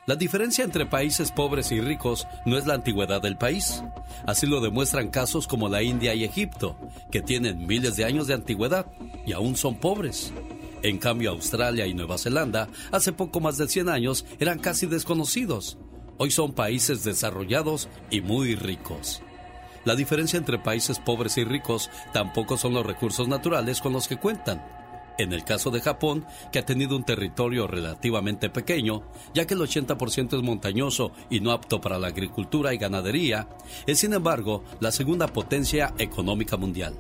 La 0.06 0.18
diferencia 0.18 0.66
entre 0.66 0.86
países 0.86 1.32
pobres 1.32 1.72
y 1.72 1.80
ricos 1.80 2.28
no 2.46 2.58
es 2.58 2.66
la 2.66 2.74
antigüedad 2.74 3.22
del 3.22 3.38
país. 3.38 3.82
Así 4.26 4.46
lo 4.46 4.60
demuestran 4.60 5.10
casos 5.10 5.48
como 5.48 5.70
la 5.70 5.82
India 5.82 6.14
y 6.14 6.26
Egipto, 6.26 6.78
que 7.10 7.22
tienen 7.22 7.66
miles 7.66 7.96
de 7.96 8.04
años 8.04 8.28
de 8.28 8.34
antigüedad 8.34 8.86
y 9.26 9.32
aún 9.32 9.56
son 9.56 9.76
pobres. 9.76 10.34
En 10.82 10.98
cambio, 10.98 11.32
Australia 11.32 11.88
y 11.88 11.94
Nueva 11.94 12.18
Zelanda, 12.18 12.68
hace 12.92 13.14
poco 13.14 13.40
más 13.40 13.58
de 13.58 13.70
100 13.70 13.88
años, 13.88 14.26
eran 14.40 14.60
casi 14.60 14.88
desconocidos. 14.88 15.78
Hoy 16.18 16.32
son 16.32 16.52
países 16.52 17.06
desarrollados 17.06 17.88
y 18.12 18.20
muy 18.20 18.56
ricos. 18.56 19.22
La 19.86 19.96
diferencia 19.96 20.38
entre 20.38 20.60
países 20.60 21.00
pobres 21.00 21.38
y 21.38 21.46
ricos 21.46 21.90
tampoco 22.12 22.58
son 22.58 22.74
los 22.74 22.86
recursos 22.86 23.30
naturales 23.30 23.80
con 23.80 23.94
los 23.94 24.10
que 24.10 24.18
cuentan. 24.18 24.62
En 25.18 25.32
el 25.32 25.44
caso 25.44 25.70
de 25.70 25.80
Japón, 25.80 26.26
que 26.52 26.60
ha 26.60 26.66
tenido 26.66 26.96
un 26.96 27.04
territorio 27.04 27.68
relativamente 27.68 28.50
pequeño, 28.50 29.04
ya 29.34 29.46
que 29.46 29.54
el 29.54 29.60
80% 29.60 30.38
es 30.38 30.44
montañoso 30.44 31.12
y 31.30 31.40
no 31.40 31.52
apto 31.52 31.80
para 31.80 32.00
la 32.00 32.08
agricultura 32.08 32.74
y 32.74 32.78
ganadería, 32.78 33.48
es 33.86 34.00
sin 34.00 34.14
embargo 34.14 34.64
la 34.80 34.92
segunda 34.92 35.28
potencia 35.28 35.94
económica 36.00 36.58
mundial. 36.58 36.96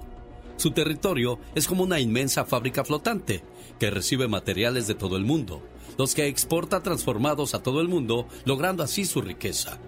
Su 0.57 0.71
territorio 0.71 1.39
es 1.55 1.67
como 1.67 1.83
una 1.83 1.99
inmensa 1.99 2.45
fábrica 2.45 2.85
flotante 2.85 3.43
que 3.79 3.89
recibe 3.89 4.27
materiales 4.27 4.85
de 4.87 4.93
todo 4.93 5.17
el 5.17 5.25
mundo, 5.25 5.63
los 5.97 6.13
que 6.13 6.27
exporta 6.27 6.81
transformados 6.81 7.55
a 7.55 7.63
todo 7.63 7.81
el 7.81 7.87
mundo, 7.87 8.27
logrando 8.45 8.83
así 8.83 9.05
su 9.05 9.21
riqueza. 9.21 9.79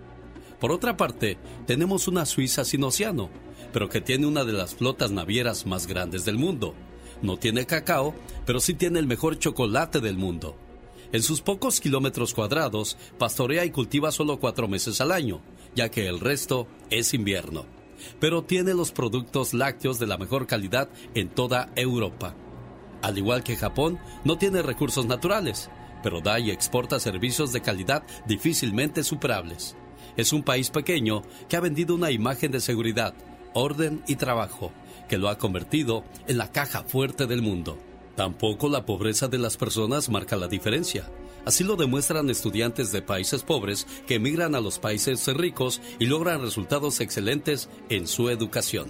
Por 0.60 0.72
otra 0.72 0.98
parte, 0.98 1.38
tenemos 1.68 2.08
una 2.08 2.26
Suiza 2.26 2.66
sin 2.66 2.84
océano, 2.84 3.30
pero 3.72 3.90
que 3.90 4.02
tiene 4.02 4.26
una 4.26 4.44
de 4.44 4.54
las 4.54 4.74
flotas 4.76 5.12
navieras 5.12 5.66
más 5.66 5.86
grandes 5.86 6.26
del 6.26 6.38
mundo. 6.38 6.74
No 7.22 7.38
tiene 7.38 7.66
cacao, 7.66 8.14
pero 8.46 8.60
sí 8.60 8.74
tiene 8.74 9.00
el 9.00 9.08
mejor 9.08 9.40
chocolate 9.40 10.00
del 10.00 10.18
mundo. 10.18 10.56
En 11.12 11.24
sus 11.24 11.42
pocos 11.42 11.80
kilómetros 11.80 12.34
cuadrados, 12.34 12.98
pastorea 13.18 13.64
y 13.66 13.72
cultiva 13.72 14.12
solo 14.12 14.40
cuatro 14.40 14.68
meses 14.68 15.00
al 15.02 15.12
año, 15.12 15.42
ya 15.76 15.90
que 15.90 16.08
el 16.08 16.20
resto 16.20 16.68
es 16.90 17.14
invierno. 17.14 17.66
Pero 18.20 18.44
tiene 18.44 18.74
los 18.74 18.92
productos 18.92 19.54
lácteos 19.54 20.00
de 20.00 20.08
la 20.08 20.18
mejor 20.18 20.48
calidad 20.48 20.90
en 21.14 21.30
toda 21.30 21.70
Europa. 21.76 22.36
Al 23.02 23.18
igual 23.18 23.44
que 23.44 23.56
Japón, 23.56 24.00
no 24.24 24.38
tiene 24.38 24.62
recursos 24.62 25.06
naturales, 25.06 25.70
pero 26.04 26.22
da 26.22 26.40
y 26.40 26.52
exporta 26.52 27.00
servicios 27.00 27.54
de 27.54 27.62
calidad 27.62 28.04
difícilmente 28.28 29.04
superables. 29.04 29.76
Es 30.18 30.34
un 30.34 30.44
país 30.44 30.70
pequeño 30.70 31.24
que 31.50 31.56
ha 31.56 31.62
vendido 31.62 31.96
una 31.96 32.12
imagen 32.12 32.52
de 32.52 32.62
seguridad, 32.62 33.14
orden 33.54 34.04
y 34.08 34.16
trabajo, 34.16 34.72
que 35.08 35.18
lo 35.18 35.30
ha 35.30 35.38
convertido 35.38 36.04
en 36.28 36.38
la 36.38 36.52
caja 36.52 36.84
fuerte 36.84 37.28
del 37.28 37.42
mundo. 37.42 37.78
Tampoco 38.16 38.70
la 38.70 38.86
pobreza 38.86 39.28
de 39.28 39.38
las 39.38 39.58
personas 39.58 40.10
marca 40.10 40.38
la 40.38 40.48
diferencia. 40.48 41.10
Así 41.46 41.64
lo 41.64 41.76
demuestran 41.76 42.30
estudiantes 42.30 42.92
de 42.92 43.02
países 43.02 43.44
pobres 43.44 43.86
que 44.08 44.16
emigran 44.16 44.56
a 44.56 44.62
los 44.62 44.80
países 44.80 45.28
ricos 45.28 45.82
y 46.00 46.06
logran 46.06 46.42
resultados 46.42 47.02
excelentes 47.02 47.70
en 47.90 48.08
su 48.08 48.30
educación. 48.30 48.88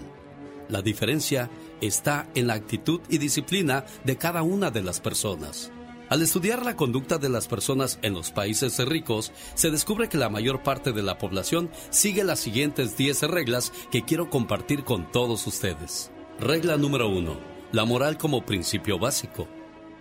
La 0.70 0.82
diferencia 0.82 1.50
está 1.82 2.30
en 2.34 2.48
la 2.48 2.54
actitud 2.54 3.02
y 3.10 3.18
disciplina 3.18 3.86
de 4.04 4.18
cada 4.18 4.42
una 4.42 4.72
de 4.72 4.84
las 4.84 5.00
personas. 5.00 5.72
Al 6.08 6.22
estudiar 6.22 6.64
la 6.64 6.76
conducta 6.76 7.18
de 7.18 7.30
las 7.30 7.48
personas 7.48 7.98
en 8.04 8.14
los 8.14 8.32
países 8.32 8.78
ricos, 8.86 9.32
se 9.56 9.72
descubre 9.72 10.08
que 10.08 10.20
la 10.20 10.30
mayor 10.30 10.62
parte 10.62 10.92
de 10.92 11.02
la 11.02 11.18
población 11.18 11.72
sigue 11.90 12.24
las 12.24 12.40
siguientes 12.40 12.96
10 12.96 13.24
reglas 13.24 13.74
que 13.92 14.04
quiero 14.04 14.30
compartir 14.30 14.84
con 14.84 15.12
todos 15.12 15.48
ustedes. 15.48 16.12
Regla 16.40 16.78
número 16.78 17.10
1. 17.10 17.40
La 17.72 17.86
moral 17.86 18.20
como 18.20 18.46
principio 18.46 19.00
básico. 19.00 19.48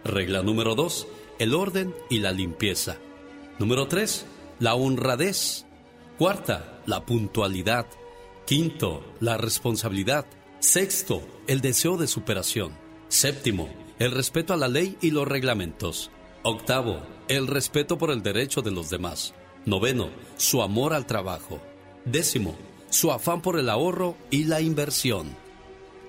Regla 0.05 0.43
número 0.43 0.75
2. 0.75 1.07
El 1.39 1.55
orden 1.55 1.95
y 2.11 2.19
la 2.19 2.33
limpieza. 2.33 2.99
Número 3.59 3.89
3. 3.89 4.27
La 4.59 4.75
honradez. 4.75 5.65
Cuarta, 6.19 6.83
la 6.85 7.07
puntualidad. 7.07 7.87
Quinto, 8.47 9.03
la 9.21 9.39
responsabilidad. 9.39 10.27
Sexto, 10.59 11.23
el 11.47 11.63
deseo 11.63 11.97
de 11.97 12.07
superación. 12.07 12.73
Séptimo, 13.09 13.69
el 13.99 14.11
respeto 14.11 14.53
a 14.53 14.57
la 14.57 14.69
ley 14.69 14.97
y 15.01 15.11
los 15.11 15.27
reglamentos. 15.27 16.11
Octavo, 16.43 17.01
el 17.29 17.47
respeto 17.47 17.97
por 17.99 18.11
el 18.11 18.23
derecho 18.23 18.63
de 18.63 18.71
los 18.71 18.91
demás. 18.91 19.35
Noveno, 19.65 20.11
su 20.37 20.63
amor 20.63 20.93
al 20.93 21.07
trabajo. 21.07 21.61
Décimo, 22.05 22.57
su 22.91 23.13
afán 23.13 23.41
por 23.41 23.59
el 23.59 23.71
ahorro 23.71 24.17
y 24.31 24.45
la 24.45 24.61
inversión. 24.61 25.35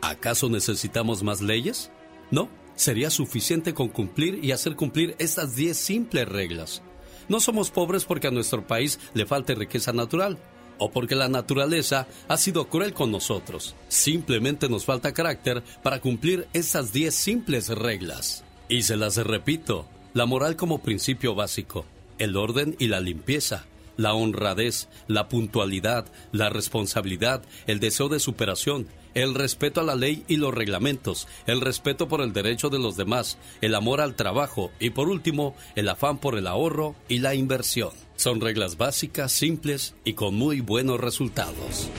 ¿Acaso 0.01 0.49
necesitamos 0.49 1.23
más 1.23 1.41
leyes? 1.41 1.91
No, 2.31 2.49
sería 2.75 3.09
suficiente 3.09 3.73
con 3.73 3.87
cumplir 3.87 4.43
y 4.43 4.51
hacer 4.51 4.75
cumplir 4.75 5.15
estas 5.19 5.55
10 5.55 5.77
simples 5.77 6.27
reglas. 6.27 6.81
No 7.29 7.39
somos 7.39 7.71
pobres 7.71 8.05
porque 8.05 8.27
a 8.27 8.31
nuestro 8.31 8.67
país 8.67 8.99
le 9.13 9.25
falte 9.25 9.55
riqueza 9.55 9.93
natural 9.93 10.37
o 10.77 10.91
porque 10.91 11.15
la 11.15 11.29
naturaleza 11.29 12.07
ha 12.27 12.37
sido 12.37 12.67
cruel 12.67 12.93
con 12.93 13.11
nosotros. 13.11 13.75
Simplemente 13.87 14.69
nos 14.69 14.85
falta 14.85 15.13
carácter 15.13 15.63
para 15.83 16.01
cumplir 16.01 16.47
estas 16.53 16.93
10 16.93 17.13
simples 17.13 17.69
reglas. 17.69 18.43
Y 18.67 18.83
se 18.83 18.97
las 18.97 19.17
repito, 19.17 19.87
la 20.13 20.25
moral 20.25 20.55
como 20.55 20.79
principio 20.79 21.35
básico, 21.35 21.85
el 22.17 22.37
orden 22.37 22.75
y 22.79 22.87
la 22.87 22.99
limpieza, 22.99 23.65
la 23.97 24.13
honradez, 24.13 24.87
la 25.07 25.29
puntualidad, 25.29 26.05
la 26.31 26.49
responsabilidad, 26.49 27.43
el 27.67 27.79
deseo 27.79 28.09
de 28.09 28.19
superación, 28.19 28.87
el 29.13 29.33
respeto 29.33 29.81
a 29.81 29.83
la 29.83 29.95
ley 29.95 30.23
y 30.27 30.37
los 30.37 30.53
reglamentos, 30.53 31.27
el 31.47 31.61
respeto 31.61 32.07
por 32.07 32.21
el 32.21 32.33
derecho 32.33 32.69
de 32.69 32.79
los 32.79 32.97
demás, 32.97 33.37
el 33.61 33.75
amor 33.75 34.01
al 34.01 34.15
trabajo 34.15 34.71
y 34.79 34.91
por 34.91 35.09
último, 35.09 35.55
el 35.75 35.89
afán 35.89 36.17
por 36.17 36.37
el 36.37 36.47
ahorro 36.47 36.95
y 37.07 37.19
la 37.19 37.33
inversión. 37.33 38.04
Son 38.15 38.41
reglas 38.41 38.77
básicas, 38.77 39.31
simples 39.31 39.93
y 40.03 40.13
con 40.13 40.35
muy 40.35 40.61
buenos 40.61 40.99
resultados. 40.99 41.89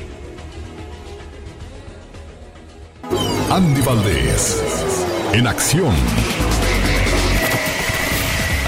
Andy 3.50 3.80
Valdés, 3.82 4.62
en 5.32 5.46
acción. 5.46 5.94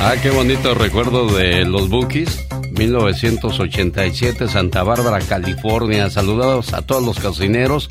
Ah, 0.00 0.14
qué 0.22 0.30
bonito 0.30 0.74
recuerdo 0.74 1.26
de 1.34 1.64
los 1.64 1.88
Bookies. 1.88 2.46
1987, 2.78 4.46
Santa 4.46 4.84
Bárbara, 4.84 5.18
California. 5.18 6.08
Saludados 6.10 6.72
a 6.72 6.82
todos 6.82 7.02
los 7.02 7.18
cocineros, 7.18 7.88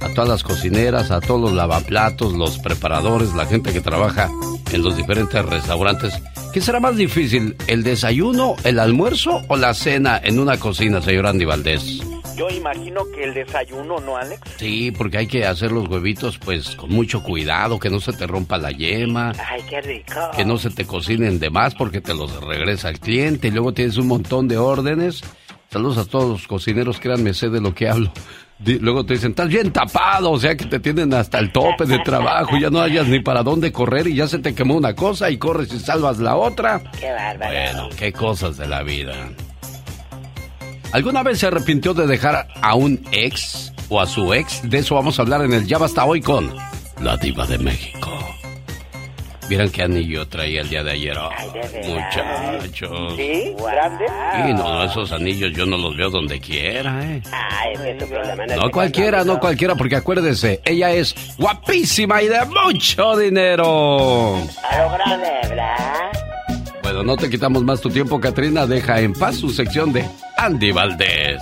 a 0.00 0.08
todas 0.14 0.28
las 0.28 0.42
cocineras, 0.42 1.10
a 1.10 1.20
todos 1.20 1.40
los 1.40 1.52
lavaplatos, 1.52 2.32
los 2.32 2.58
preparadores, 2.58 3.34
la 3.34 3.46
gente 3.46 3.72
que 3.72 3.80
trabaja 3.80 4.28
en 4.72 4.82
los 4.82 4.96
diferentes 4.96 5.44
restaurantes. 5.44 6.14
¿Qué 6.52 6.60
será 6.60 6.80
más 6.80 6.96
difícil, 6.96 7.56
el 7.68 7.82
desayuno, 7.82 8.56
el 8.64 8.78
almuerzo 8.78 9.42
o 9.48 9.56
la 9.56 9.74
cena 9.74 10.20
en 10.22 10.38
una 10.38 10.58
cocina, 10.58 11.00
señor 11.00 11.26
Andy 11.26 11.44
Valdés? 11.44 12.00
Yo 12.36 12.48
imagino 12.48 13.02
que 13.14 13.24
el 13.24 13.34
desayuno, 13.34 13.98
¿no, 14.00 14.16
Alex? 14.16 14.40
Sí, 14.56 14.90
porque 14.90 15.18
hay 15.18 15.26
que 15.26 15.44
hacer 15.44 15.72
los 15.72 15.88
huevitos 15.88 16.38
pues 16.38 16.74
con 16.74 16.90
mucho 16.90 17.22
cuidado, 17.22 17.78
que 17.78 17.90
no 17.90 18.00
se 18.00 18.12
te 18.12 18.26
rompa 18.26 18.56
la 18.56 18.70
yema. 18.70 19.32
Ay, 19.46 19.62
qué 19.68 19.80
rico. 19.82 20.14
Que 20.34 20.44
no 20.44 20.56
se 20.56 20.70
te 20.70 20.86
cocinen 20.86 21.38
de 21.38 21.50
más 21.50 21.74
porque 21.74 22.00
te 22.00 22.14
los 22.14 22.42
regresa 22.42 22.88
el 22.88 22.98
cliente 22.98 23.48
y 23.48 23.50
luego 23.50 23.74
tienes 23.74 23.98
un 23.98 24.06
montón 24.06 24.48
de 24.48 24.56
órdenes. 24.56 25.22
Saludos 25.70 25.98
a 25.98 26.04
todos 26.06 26.28
los 26.28 26.46
cocineros, 26.48 26.98
créanme, 26.98 27.34
sé 27.34 27.50
de 27.50 27.60
lo 27.60 27.74
que 27.74 27.88
hablo. 27.88 28.10
Luego 28.64 29.04
te 29.04 29.14
dicen, 29.14 29.30
estás 29.30 29.48
bien 29.48 29.72
tapado, 29.72 30.30
o 30.30 30.38
sea 30.38 30.56
que 30.56 30.66
te 30.66 30.80
tienen 30.80 31.12
hasta 31.14 31.38
el 31.38 31.50
tope 31.50 31.86
de 31.86 31.98
trabajo, 32.00 32.56
ya 32.58 32.70
no 32.70 32.80
hayas 32.80 33.06
ni 33.08 33.20
para 33.20 33.42
dónde 33.42 33.72
correr 33.72 34.06
y 34.06 34.16
ya 34.16 34.28
se 34.28 34.38
te 34.38 34.54
quemó 34.54 34.76
una 34.76 34.94
cosa 34.94 35.30
y 35.30 35.38
corres 35.38 35.72
y 35.72 35.80
salvas 35.80 36.18
la 36.18 36.36
otra. 36.36 36.82
Qué 36.98 37.10
bárbaro. 37.10 37.52
Bueno, 37.52 37.88
qué 37.96 38.12
cosas 38.12 38.56
de 38.56 38.68
la 38.68 38.82
vida. 38.82 39.14
¿Alguna 40.92 41.22
vez 41.22 41.38
se 41.38 41.46
arrepintió 41.46 41.94
de 41.94 42.06
dejar 42.06 42.48
a 42.60 42.74
un 42.74 43.00
ex 43.12 43.72
o 43.88 44.00
a 44.00 44.06
su 44.06 44.34
ex? 44.34 44.68
De 44.68 44.78
eso 44.78 44.96
vamos 44.96 45.18
a 45.18 45.22
hablar 45.22 45.42
en 45.42 45.52
el 45.52 45.66
Ya 45.66 45.78
Basta 45.78 46.04
Hoy 46.04 46.20
con 46.20 46.52
la 47.00 47.16
Diva 47.16 47.46
de 47.46 47.58
México. 47.58 48.10
Vieran 49.50 49.68
qué 49.68 49.82
anillo 49.82 50.28
traía 50.28 50.60
el 50.60 50.68
día 50.68 50.84
de 50.84 50.92
ayer. 50.92 51.18
Oh, 51.18 51.28
muchachos. 51.88 53.14
¿Sí? 53.16 53.52
¿Grande? 53.58 54.04
Sí, 54.06 54.52
no, 54.52 54.62
no, 54.62 54.84
esos 54.84 55.10
anillos 55.10 55.52
yo 55.52 55.66
no 55.66 55.76
los 55.76 55.96
veo 55.96 56.08
donde 56.08 56.38
quiera, 56.38 57.00
¿eh? 57.02 57.20
Ay, 57.32 57.72
es 57.84 57.98
tu 57.98 58.06
problema 58.06 58.46
no 58.46 58.54
No 58.54 58.70
cualquiera, 58.70 59.24
no 59.24 59.40
cualquiera, 59.40 59.74
porque 59.74 59.96
acuérdese, 59.96 60.60
ella 60.64 60.92
es 60.92 61.16
guapísima 61.36 62.22
y 62.22 62.28
de 62.28 62.44
mucho 62.44 63.16
dinero. 63.16 64.36
A 64.36 64.82
lo 64.82 64.92
grande, 64.92 65.30
¿verdad? 65.42 66.12
Bueno, 66.84 67.02
no 67.02 67.16
te 67.16 67.28
quitamos 67.28 67.64
más 67.64 67.80
tu 67.80 67.90
tiempo, 67.90 68.20
Katrina. 68.20 68.68
Deja 68.68 69.00
en 69.00 69.12
paz 69.14 69.38
su 69.38 69.50
sección 69.50 69.92
de 69.92 70.08
Andy 70.36 70.70
Valdés. 70.70 71.40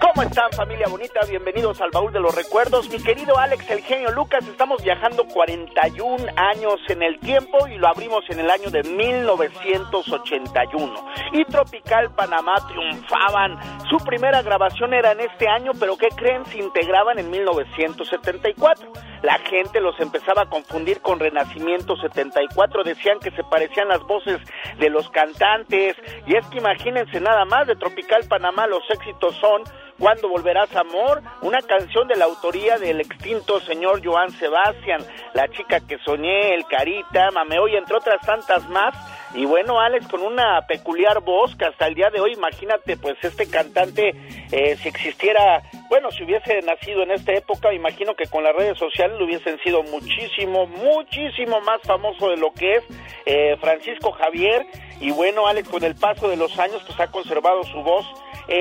¿Cómo 0.00 0.22
están 0.22 0.50
familia 0.52 0.86
bonita? 0.88 1.20
Bienvenidos 1.28 1.80
al 1.80 1.90
baúl 1.90 2.12
de 2.12 2.20
los 2.20 2.32
recuerdos. 2.34 2.88
Mi 2.90 3.02
querido 3.02 3.38
Alex, 3.38 3.70
el 3.70 3.80
genio 3.80 4.10
Lucas, 4.12 4.46
estamos 4.46 4.82
viajando 4.82 5.24
41 5.26 6.26
años 6.36 6.80
en 6.88 7.02
el 7.02 7.18
tiempo 7.20 7.66
y 7.68 7.78
lo 7.78 7.88
abrimos 7.88 8.24
en 8.28 8.40
el 8.40 8.50
año 8.50 8.70
de 8.70 8.82
1981. 8.82 11.06
Y 11.32 11.44
Tropical 11.44 12.10
Panamá 12.14 12.56
triunfaban. 12.68 13.58
Su 13.88 13.96
primera 13.98 14.42
grabación 14.42 14.92
era 14.94 15.12
en 15.12 15.20
este 15.20 15.48
año, 15.48 15.72
pero 15.78 15.96
¿qué 15.96 16.08
creen? 16.08 16.44
Se 16.46 16.58
integraban 16.58 17.18
en 17.18 17.30
1974. 17.30 18.92
La 19.22 19.38
gente 19.38 19.80
los 19.80 19.98
empezaba 20.00 20.42
a 20.42 20.50
confundir 20.50 21.00
con 21.00 21.18
Renacimiento 21.18 21.96
74. 21.96 22.84
Decían 22.84 23.20
que 23.20 23.30
se 23.30 23.42
parecían 23.44 23.88
las 23.88 24.02
voces 24.02 24.38
de 24.78 24.90
los 24.90 25.08
cantantes. 25.10 25.96
Y 26.26 26.36
es 26.36 26.46
que 26.48 26.58
imagínense 26.58 27.20
nada 27.20 27.46
más 27.46 27.66
de 27.66 27.76
Tropical 27.76 28.24
Panamá, 28.28 28.66
los 28.66 28.82
éxitos 28.90 29.34
son 29.36 29.62
¿Cuándo 29.98 30.28
volverás 30.28 30.74
amor? 30.74 31.22
Una 31.42 31.62
canción 31.62 32.08
de 32.08 32.16
la 32.16 32.24
autoría 32.24 32.78
del 32.78 33.00
extinto 33.00 33.60
señor 33.60 34.04
Joan 34.04 34.30
Sebastián, 34.32 35.00
La 35.34 35.48
chica 35.48 35.78
que 35.86 35.98
soñé, 35.98 36.52
El 36.52 36.66
Carita, 36.66 37.30
Mameo 37.30 37.68
y 37.68 37.76
entre 37.76 37.96
otras 37.96 38.20
tantas 38.26 38.68
más. 38.68 38.92
Y 39.34 39.44
bueno, 39.44 39.80
Alex, 39.80 40.08
con 40.08 40.22
una 40.22 40.62
peculiar 40.66 41.20
voz 41.20 41.54
que 41.56 41.66
hasta 41.66 41.86
el 41.86 41.94
día 41.94 42.10
de 42.10 42.20
hoy, 42.20 42.32
imagínate, 42.32 42.96
pues 42.96 43.16
este 43.22 43.48
cantante, 43.48 44.10
eh, 44.50 44.76
si 44.76 44.88
existiera, 44.88 45.62
bueno, 45.88 46.10
si 46.10 46.24
hubiese 46.24 46.60
nacido 46.62 47.02
en 47.02 47.12
esta 47.12 47.32
época, 47.32 47.72
imagino 47.72 48.14
que 48.14 48.26
con 48.26 48.42
las 48.42 48.54
redes 48.54 48.76
sociales 48.76 49.16
lo 49.18 49.26
hubiesen 49.26 49.58
sido 49.60 49.82
muchísimo, 49.84 50.66
muchísimo 50.66 51.60
más 51.60 51.80
famoso 51.82 52.30
de 52.30 52.36
lo 52.36 52.52
que 52.52 52.76
es 52.76 52.84
eh, 53.26 53.56
Francisco 53.60 54.10
Javier. 54.10 54.66
Y 55.00 55.12
bueno, 55.12 55.46
Alex, 55.46 55.68
con 55.68 55.84
el 55.84 55.94
paso 55.94 56.28
de 56.28 56.36
los 56.36 56.58
años, 56.58 56.82
pues 56.84 56.98
ha 56.98 57.10
conservado 57.10 57.62
su 57.64 57.80
voz 57.82 58.06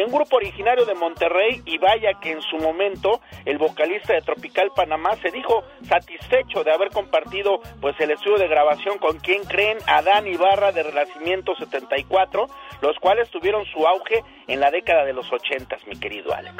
un 0.05 0.11
grupo 0.11 0.37
originario 0.37 0.85
de 0.85 0.95
Monterrey 0.95 1.61
y 1.65 1.77
vaya 1.77 2.19
que 2.21 2.31
en 2.31 2.41
su 2.41 2.57
momento 2.57 3.21
el 3.45 3.57
vocalista 3.57 4.13
de 4.13 4.21
Tropical 4.21 4.71
Panamá 4.75 5.11
se 5.21 5.31
dijo 5.31 5.63
satisfecho 5.87 6.63
de 6.63 6.73
haber 6.73 6.89
compartido 6.89 7.59
pues 7.81 7.95
el 7.99 8.11
estudio 8.11 8.37
de 8.37 8.47
grabación 8.47 8.97
con 8.97 9.19
quien 9.19 9.43
creen 9.43 9.77
Adán 9.87 10.27
Ibarra 10.27 10.71
de 10.71 10.83
Renacimiento 10.83 11.55
74, 11.55 12.47
los 12.81 12.97
cuales 12.99 13.29
tuvieron 13.29 13.65
su 13.65 13.85
auge 13.85 14.23
en 14.47 14.59
la 14.59 14.71
década 14.71 15.05
de 15.05 15.13
los 15.13 15.31
80, 15.31 15.77
mi 15.87 15.99
querido 15.99 16.33
Alex. 16.33 16.55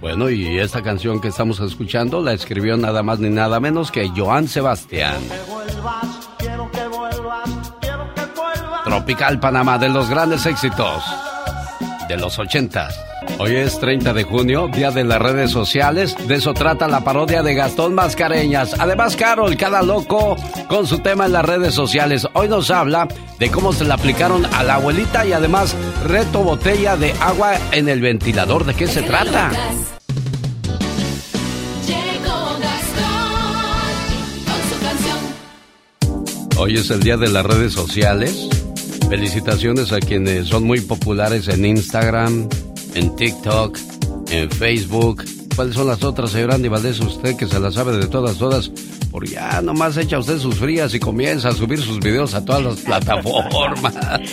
Bueno, 0.00 0.30
y 0.30 0.58
esta 0.58 0.82
canción 0.82 1.20
que 1.20 1.28
estamos 1.28 1.60
escuchando 1.60 2.20
la 2.20 2.32
escribió 2.32 2.76
nada 2.76 3.02
más 3.02 3.20
ni 3.20 3.30
nada 3.30 3.60
menos 3.60 3.92
que 3.92 4.08
Joan 4.08 4.48
Sebastián. 4.48 5.20
Tropical 8.84 9.40
Panamá 9.40 9.78
de 9.78 9.88
los 9.88 10.10
grandes 10.10 10.44
éxitos 10.44 11.31
de 12.12 12.18
los 12.18 12.38
ochentas. 12.38 13.00
Hoy 13.38 13.56
es 13.56 13.80
30 13.80 14.12
de 14.12 14.22
junio, 14.24 14.68
día 14.68 14.90
de 14.90 15.02
las 15.02 15.18
redes 15.18 15.50
sociales. 15.50 16.14
De 16.28 16.34
eso 16.34 16.52
trata 16.52 16.86
la 16.86 17.02
parodia 17.04 17.42
de 17.42 17.54
Gastón 17.54 17.94
Mascareñas. 17.94 18.76
Además, 18.78 19.16
Carol, 19.16 19.56
cada 19.56 19.80
loco 19.82 20.36
con 20.68 20.86
su 20.86 20.98
tema 20.98 21.24
en 21.24 21.32
las 21.32 21.44
redes 21.44 21.74
sociales. 21.74 22.28
Hoy 22.34 22.48
nos 22.48 22.70
habla 22.70 23.08
de 23.38 23.50
cómo 23.50 23.72
se 23.72 23.84
le 23.84 23.94
aplicaron 23.94 24.44
a 24.44 24.62
la 24.62 24.74
abuelita 24.74 25.24
y 25.24 25.32
además 25.32 25.74
reto 26.04 26.40
botella 26.40 26.96
de 26.96 27.12
agua 27.12 27.54
en 27.70 27.88
el 27.88 28.02
ventilador. 28.02 28.66
¿De 28.66 28.74
qué 28.74 28.86
se 28.86 29.00
trata? 29.02 29.50
Hoy 36.58 36.74
es 36.74 36.90
el 36.90 37.02
día 37.02 37.16
de 37.16 37.28
las 37.28 37.46
redes 37.46 37.72
sociales. 37.72 38.61
Felicitaciones 39.12 39.92
a 39.92 40.00
quienes 40.00 40.48
son 40.48 40.64
muy 40.64 40.80
populares 40.80 41.46
en 41.48 41.66
Instagram, 41.66 42.48
en 42.94 43.14
TikTok, 43.14 43.78
en 44.30 44.50
Facebook. 44.50 45.22
¿Cuáles 45.54 45.74
son 45.74 45.86
las 45.86 46.02
otras, 46.02 46.30
señor 46.30 46.52
Andy 46.52 46.68
Valdés? 46.68 46.98
Usted 46.98 47.36
que 47.36 47.46
se 47.46 47.60
las 47.60 47.74
sabe 47.74 47.94
de 47.94 48.06
todas, 48.06 48.38
todas. 48.38 48.70
Por 49.10 49.28
ya 49.28 49.60
nomás 49.60 49.98
echa 49.98 50.18
usted 50.18 50.38
sus 50.38 50.54
frías 50.54 50.94
y 50.94 50.98
comienza 50.98 51.50
a 51.50 51.52
subir 51.52 51.82
sus 51.82 52.00
videos 52.00 52.32
a 52.32 52.42
todas 52.42 52.62
las 52.62 52.76
plataformas. 52.76 53.92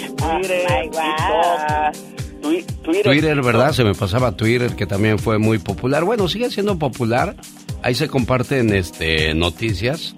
Twitter, 2.42 3.04
Twitter, 3.04 3.42
¿verdad? 3.42 3.74
Se 3.74 3.84
me 3.84 3.94
pasaba 3.94 4.38
Twitter, 4.38 4.78
que 4.78 4.86
también 4.86 5.20
fue 5.20 5.40
muy 5.40 5.58
popular. 5.58 6.06
Bueno, 6.06 6.30
sigue 6.30 6.50
siendo 6.52 6.80
popular. 6.80 7.36
Ahí 7.82 7.96
se 7.96 8.08
comparten 8.08 8.74
este, 8.74 9.34
noticias 9.34 10.16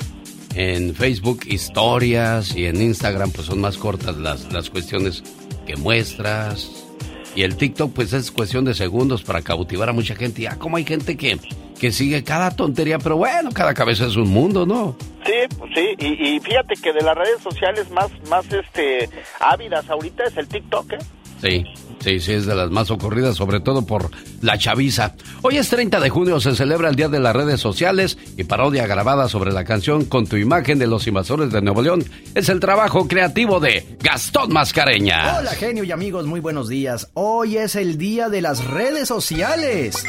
en 0.55 0.95
Facebook 0.95 1.41
historias 1.45 2.55
y 2.55 2.65
en 2.65 2.81
Instagram 2.81 3.31
pues 3.31 3.47
son 3.47 3.61
más 3.61 3.77
cortas 3.77 4.17
las, 4.17 4.51
las 4.51 4.69
cuestiones 4.69 5.23
que 5.65 5.75
muestras. 5.75 6.87
Y 7.35 7.43
el 7.43 7.55
TikTok, 7.55 7.93
pues 7.93 8.11
es 8.11 8.29
cuestión 8.29 8.65
de 8.65 8.73
segundos 8.73 9.23
para 9.23 9.41
cautivar 9.41 9.89
a 9.89 9.93
mucha 9.93 10.15
gente. 10.15 10.41
Ya, 10.41 10.57
como 10.57 10.77
hay 10.77 10.83
gente 10.83 11.15
que, 11.15 11.39
que 11.79 11.91
sigue 11.91 12.23
cada 12.23 12.51
tontería, 12.51 12.99
pero 12.99 13.15
bueno, 13.15 13.51
cada 13.53 13.73
cabeza 13.73 14.05
es 14.05 14.17
un 14.17 14.29
mundo, 14.29 14.65
¿no? 14.65 14.97
Sí, 15.25 15.55
pues 15.57 15.71
sí, 15.73 15.95
y, 15.97 16.35
y 16.35 16.39
fíjate 16.41 16.75
que 16.75 16.91
de 16.91 17.01
las 17.01 17.15
redes 17.15 17.41
sociales 17.41 17.89
más, 17.91 18.09
más 18.27 18.45
este, 18.51 19.09
ávidas 19.39 19.89
ahorita 19.89 20.25
es 20.25 20.35
el 20.35 20.47
TikTok, 20.47 20.93
¿eh? 20.93 20.97
Sí, 21.41 21.65
sí, 22.03 22.19
sí, 22.19 22.33
es 22.33 22.45
de 22.45 22.53
las 22.53 22.69
más 22.69 22.91
ocurridas, 22.91 23.35
sobre 23.35 23.59
todo 23.59 23.85
por 23.85 24.11
la 24.41 24.57
chaviza. 24.57 25.15
Hoy 25.41 25.57
es 25.57 25.69
30 25.69 25.99
de 25.99 26.09
junio, 26.09 26.39
se 26.39 26.55
celebra 26.55 26.89
el 26.89 26.95
Día 26.95 27.09
de 27.09 27.19
las 27.19 27.35
Redes 27.35 27.59
Sociales 27.59 28.17
y 28.37 28.43
parodia 28.43 28.85
grabada 28.85 29.27
sobre 29.27 29.51
la 29.51 29.63
canción 29.63 30.05
Con 30.05 30.27
tu 30.27 30.35
imagen 30.37 30.77
de 30.77 30.87
los 30.87 31.07
invasores 31.07 31.51
de 31.51 31.61
Nuevo 31.61 31.81
León 31.81 32.03
es 32.35 32.49
el 32.49 32.59
trabajo 32.59 33.07
creativo 33.07 33.59
de 33.59 33.97
Gastón 34.01 34.53
Mascareña. 34.53 35.39
Hola 35.39 35.51
genio 35.51 35.83
y 35.83 35.91
amigos, 35.91 36.27
muy 36.27 36.39
buenos 36.39 36.69
días. 36.69 37.09
Hoy 37.15 37.57
es 37.57 37.75
el 37.75 37.97
Día 37.97 38.29
de 38.29 38.41
las 38.41 38.63
Redes 38.65 39.07
Sociales. 39.07 40.05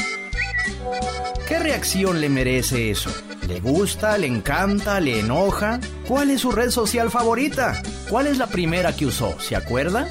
¿Qué 1.49 1.59
reacción 1.59 2.21
le 2.21 2.29
merece 2.29 2.91
eso? 2.91 3.11
¿Le 3.47 3.61
gusta? 3.61 4.17
¿Le 4.19 4.27
encanta? 4.27 5.01
¿Le 5.01 5.21
enoja? 5.21 5.81
¿Cuál 6.07 6.31
es 6.31 6.41
su 6.41 6.53
red 6.53 6.71
social 6.71 7.11
favorita? 7.11 7.83
¿Cuál 8.09 8.29
es 8.29 8.39
la 8.39 8.47
primera 8.47 8.95
que 8.95 9.07
usó? 9.07 9.39
¿Se 9.41 9.57
acuerda? 9.57 10.07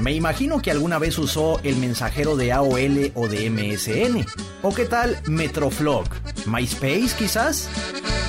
Me 0.00 0.12
imagino 0.12 0.60
que 0.60 0.70
alguna 0.70 0.98
vez 0.98 1.18
usó 1.18 1.60
el 1.62 1.76
mensajero 1.76 2.36
de 2.36 2.52
AOL 2.52 3.12
o 3.14 3.28
de 3.28 3.50
MSN. 3.50 4.26
¿O 4.62 4.74
qué 4.74 4.84
tal 4.84 5.18
Metroflog? 5.26 6.06
¿MySpace 6.46 7.14
quizás? 7.16 7.68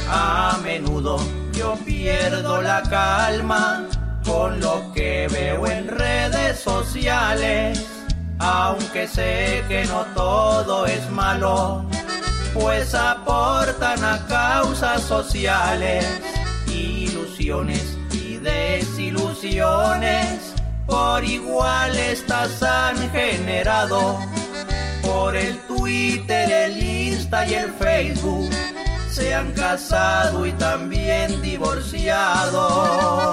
A 0.09 0.59
menudo 0.63 1.19
yo 1.53 1.77
pierdo 1.85 2.61
la 2.61 2.83
calma 2.83 3.87
con 4.23 4.59
lo 4.59 4.91
que 4.93 5.27
veo 5.31 5.67
en 5.67 5.87
redes 5.87 6.59
sociales. 6.59 7.94
Aunque 8.39 9.07
sé 9.07 9.63
que 9.67 9.85
no 9.85 10.05
todo 10.13 10.85
es 10.85 11.09
malo, 11.09 11.85
pues 12.53 12.93
aportan 12.93 14.03
a 14.03 14.27
causas 14.27 15.01
sociales, 15.03 16.05
ilusiones 16.67 17.97
y 18.11 18.37
desilusiones 18.37 20.55
por 20.85 21.23
igual 21.23 21.97
estas 21.97 22.61
han 22.61 23.09
generado 23.09 24.19
por 25.01 25.35
el 25.35 25.57
Twitter, 25.67 26.51
el 26.51 26.81
Insta 26.81 27.45
y 27.47 27.55
el 27.55 27.71
Facebook. 27.73 28.49
Se 29.09 29.33
han 29.33 29.51
casado 29.53 30.45
y 30.45 30.51
también 30.53 31.41
divorciado. 31.41 33.25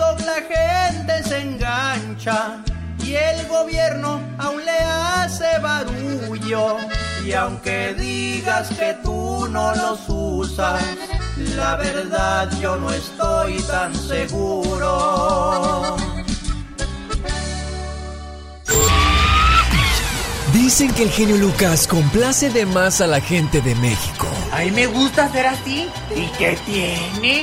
TikTok 0.00 0.20
la 0.20 0.40
gente 0.48 1.22
se 1.28 1.42
engancha 1.42 2.62
y 3.04 3.12
el 3.14 3.46
gobierno 3.48 4.22
aún 4.38 4.64
le 4.64 4.78
hace 4.78 5.58
barullo. 5.58 6.78
Y 7.24 7.32
aunque 7.32 7.94
digas 7.94 8.68
que 8.70 8.94
tú 9.02 9.46
no 9.50 9.74
los 9.74 10.00
usas, 10.08 10.80
la 11.54 11.76
verdad 11.76 12.50
yo 12.60 12.76
no 12.76 12.90
estoy 12.90 13.60
tan 13.62 13.94
seguro. 13.94 15.96
Dicen 20.54 20.94
que 20.94 21.02
el 21.02 21.10
genio 21.10 21.36
Lucas 21.36 21.86
complace 21.86 22.48
de 22.48 22.64
más 22.64 23.02
a 23.02 23.06
la 23.06 23.20
gente 23.20 23.60
de 23.60 23.74
México. 23.74 24.26
A 24.52 24.60
mí 24.60 24.70
me 24.70 24.86
gusta 24.86 25.30
ser 25.30 25.46
así. 25.46 25.90
¿Y 26.14 26.26
qué 26.38 26.56
tiene? 26.64 27.42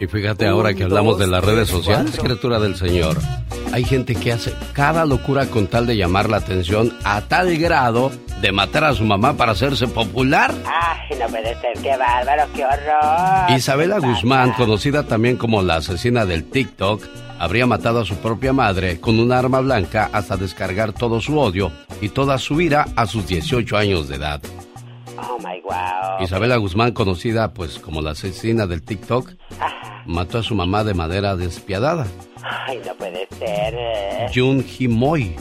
Y 0.00 0.06
fíjate 0.06 0.46
ahora 0.46 0.74
que 0.74 0.84
hablamos 0.84 1.18
de 1.18 1.26
las 1.26 1.44
redes 1.44 1.68
sociales, 1.68 2.18
criatura 2.22 2.60
del 2.60 2.76
Señor. 2.76 3.16
Hay 3.72 3.84
gente 3.84 4.14
que 4.14 4.32
hace 4.32 4.52
cada 4.72 5.04
locura 5.04 5.46
con 5.46 5.66
tal 5.66 5.86
de 5.86 5.96
llamar 5.96 6.30
la 6.30 6.38
atención 6.38 6.96
a 7.04 7.22
tal 7.22 7.56
grado 7.58 8.10
de 8.40 8.52
matar 8.52 8.84
a 8.84 8.94
su 8.94 9.04
mamá 9.04 9.36
para 9.36 9.52
hacerse 9.52 9.88
popular. 9.88 10.54
Ay, 10.64 11.18
no 11.18 11.26
puede 11.26 11.60
ser, 11.60 11.72
qué 11.82 11.96
bárbaro, 11.96 12.44
qué 12.54 12.64
horror. 12.64 13.50
Isabela 13.50 13.98
Guzmán, 13.98 14.52
conocida 14.52 15.02
también 15.02 15.36
como 15.36 15.62
la 15.62 15.76
asesina 15.76 16.24
del 16.24 16.44
TikTok, 16.44 17.02
habría 17.38 17.66
matado 17.66 18.00
a 18.00 18.04
su 18.04 18.16
propia 18.16 18.52
madre 18.52 19.00
con 19.00 19.18
un 19.18 19.32
arma 19.32 19.60
blanca 19.60 20.08
hasta 20.12 20.36
descargar 20.36 20.92
todo 20.92 21.20
su 21.20 21.38
odio 21.38 21.72
y 22.00 22.08
toda 22.08 22.38
su 22.38 22.60
ira 22.60 22.86
a 22.96 23.06
sus 23.06 23.26
18 23.26 23.76
años 23.76 24.08
de 24.08 24.16
edad. 24.16 24.40
Oh 25.20 25.38
my 25.38 25.60
wow. 25.62 26.22
Isabela 26.22 26.56
Guzmán, 26.56 26.92
conocida 26.92 27.52
pues 27.52 27.78
como 27.78 28.00
la 28.02 28.12
asesina 28.12 28.66
del 28.66 28.82
TikTok, 28.82 29.32
mató 30.06 30.38
a 30.38 30.42
su 30.42 30.54
mamá 30.54 30.84
de 30.84 30.94
manera 30.94 31.36
despiadada. 31.36 32.06
Ay, 32.42 32.80
no 32.86 32.94
puede 32.94 33.26
ser. 33.38 33.74
Jun 34.34 34.64
Himoy, 34.78 35.34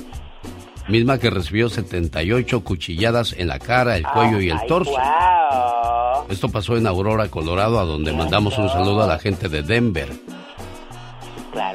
misma 0.88 1.20
que 1.20 1.30
recibió 1.30 1.70
78 1.70 2.64
cuchilladas 2.64 3.34
en 3.38 3.48
la 3.48 3.60
cara, 3.60 3.98
el 3.98 4.04
cuello 4.08 4.40
y 4.42 4.50
el 4.50 4.58
Ay, 4.58 4.68
torso. 4.68 4.92
wow. 4.92 6.26
Esto 6.30 6.50
pasó 6.50 6.76
en 6.76 6.88
Aurora, 6.88 7.30
Colorado, 7.30 7.80
a 7.80 7.86
donde 7.86 8.12
mandamos 8.14 8.58
un 8.58 8.68
saludo 8.70 9.04
a 9.04 9.08
la 9.08 9.20
gente 9.20 9.48
de 9.48 9.64
Denver. 9.64 10.10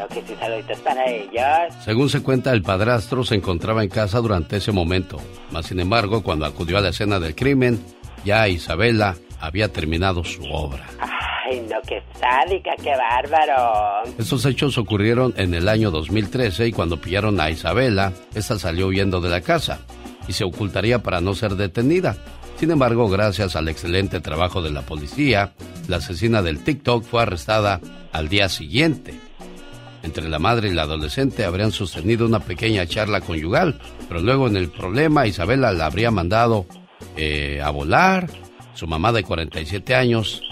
Claro 0.03 0.09
que 0.09 0.23
sí, 0.27 0.39
saluditos 0.39 0.79
para 0.81 1.09
ellos. 1.09 1.75
Según 1.85 2.09
se 2.09 2.23
cuenta, 2.23 2.53
el 2.53 2.63
padrastro 2.63 3.23
se 3.25 3.37
encontraba 3.37 3.85
en 3.85 3.89
casa 3.89 4.19
durante 4.19 4.57
ese 4.57 4.73
momento. 4.73 5.19
Mas, 5.53 5.67
sin 5.67 5.79
embargo, 5.79 6.23
cuando 6.23 6.45
acudió 6.45 6.79
a 6.79 6.81
la 6.81 6.89
escena 6.89 7.21
del 7.21 7.37
crimen, 7.37 7.81
ya 8.25 8.49
Isabela 8.49 9.15
había 9.41 9.73
terminado 9.73 10.25
su 10.25 10.43
obra. 10.45 10.87
Ay, 10.99 11.65
no, 11.71 11.77
qué 11.87 12.03
sádica, 12.19 12.73
qué 12.83 12.93
bárbaro. 12.97 14.11
Estos 14.19 14.45
hechos 14.47 14.77
ocurrieron 14.77 15.35
en 15.37 15.55
el 15.55 15.69
año 15.69 15.93
2013 15.93 16.69
y 16.69 16.73
cuando 16.73 17.01
pillaron 17.01 17.41
a 17.41 17.51
Isabela, 17.51 18.13
esta 18.35 18.59
salió 18.59 18.89
huyendo 18.89 19.21
de 19.21 19.31
la 19.31 19.41
casa 19.41 19.81
y 20.27 20.33
se 20.33 20.45
ocultaría 20.45 21.01
para 21.01 21.21
no 21.21 21.35
ser 21.35 21.55
detenida. 21.55 22.17
Sin 22.59 22.71
embargo, 22.71 23.09
gracias 23.09 23.55
al 23.55 23.69
excelente 23.69 24.21
trabajo 24.21 24.63
de 24.63 24.71
la 24.71 24.83
policía, 24.83 25.53
la 25.89 25.99
asesina 25.99 26.43
del 26.43 26.63
TikTok 26.65 27.05
fue 27.05 27.23
arrestada 27.23 27.81
al 28.13 28.29
día 28.29 28.49
siguiente. 28.49 29.15
Entre 30.03 30.29
la 30.29 30.39
madre 30.39 30.69
y 30.69 30.75
la 30.75 30.83
adolescente 30.83 31.45
habrían 31.45 31.71
sostenido 31.71 32.27
una 32.27 32.41
pequeña 32.41 32.87
charla 32.87 33.21
conyugal, 33.21 33.79
pero 34.09 34.21
luego 34.21 34.49
en 34.49 34.57
el 34.57 34.69
problema 34.69 35.27
Isabela 35.27 35.73
la 35.73 35.87
habría 35.87 36.11
mandado 36.11 36.67
eh, 37.17 37.61
a 37.63 37.71
volar. 37.71 38.29
Su 38.75 38.87
mamá 38.87 39.13
de 39.13 39.23
47 39.23 39.95
años 39.95 40.43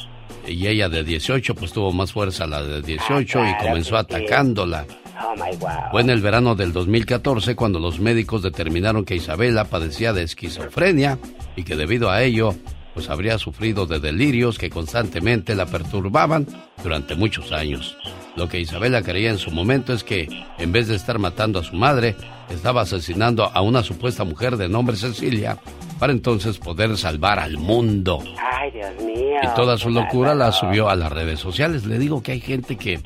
y 0.47 0.67
ella 0.67 0.89
de 0.89 1.05
18 1.05 1.55
pues 1.55 1.73
tuvo 1.73 1.93
más 1.93 2.13
fuerza 2.13 2.47
la 2.47 2.63
de 2.63 2.83
18 2.83 3.41
y 3.45 3.57
comenzó 3.65 3.97
atacándola. 3.97 4.87
Oh 5.23 5.35
my 5.35 5.57
wow. 5.57 5.91
Fue 5.91 6.01
en 6.03 6.11
el 6.11 6.21
verano 6.21 6.55
del 6.55 6.73
2014 6.73 7.55
cuando 7.57 7.79
los 7.79 8.01
médicos 8.01 8.43
determinaron 8.43 9.05
que 9.05 9.17
Isabela 9.17 9.65
padecía 9.65 10.13
de 10.13 10.23
esquizofrenia 10.23 11.19
y 11.57 11.65
que 11.65 11.77
debido 11.77 12.11
a 12.11 12.23
ello 12.23 12.55
pues 12.95 13.09
habría 13.11 13.39
sufrido 13.39 13.87
de 13.87 14.01
delirios 14.01 14.59
que 14.59 14.71
constantemente 14.71 15.55
la 15.55 15.67
perturbaban 15.67 16.47
durante 16.83 17.15
muchos 17.15 17.53
años. 17.53 17.97
Lo 18.37 18.49
que 18.49 18.61
Isabela 18.61 19.03
creía 19.03 19.31
en 19.31 19.39
su 19.39 19.51
momento 19.51 19.93
es 19.93 20.05
que 20.05 20.29
en 20.59 20.73
vez 20.73 20.89
de 20.89 20.97
estar 20.97 21.19
matando 21.19 21.59
a 21.59 21.65
su 21.65 21.77
madre, 21.77 22.17
estaba 22.49 22.83
asesinando 22.83 23.45
a 23.45 23.61
una 23.61 23.83
supuesta 23.83 24.25
mujer 24.25 24.57
de 24.57 24.69
nombre 24.69 24.97
Cecilia 24.97 25.59
para 25.99 26.13
entonces 26.13 26.59
poder 26.59 26.97
salvar 26.97 27.39
al 27.39 27.59
mundo. 27.59 28.23
Ay, 28.53 28.71
Dios 28.71 28.91
mío. 29.03 29.39
Y 29.43 29.55
toda 29.55 29.77
su 29.77 29.91
locura 29.91 30.35
la 30.35 30.53
subió 30.53 30.89
a 30.89 30.97
las 30.97 31.13
redes 31.13 31.41
sociales. 31.41 31.85
Le 31.85 31.99
digo 31.99 32.23
que 32.23 32.33
hay 32.33 32.41
gente 32.41 32.77
que 32.77 33.01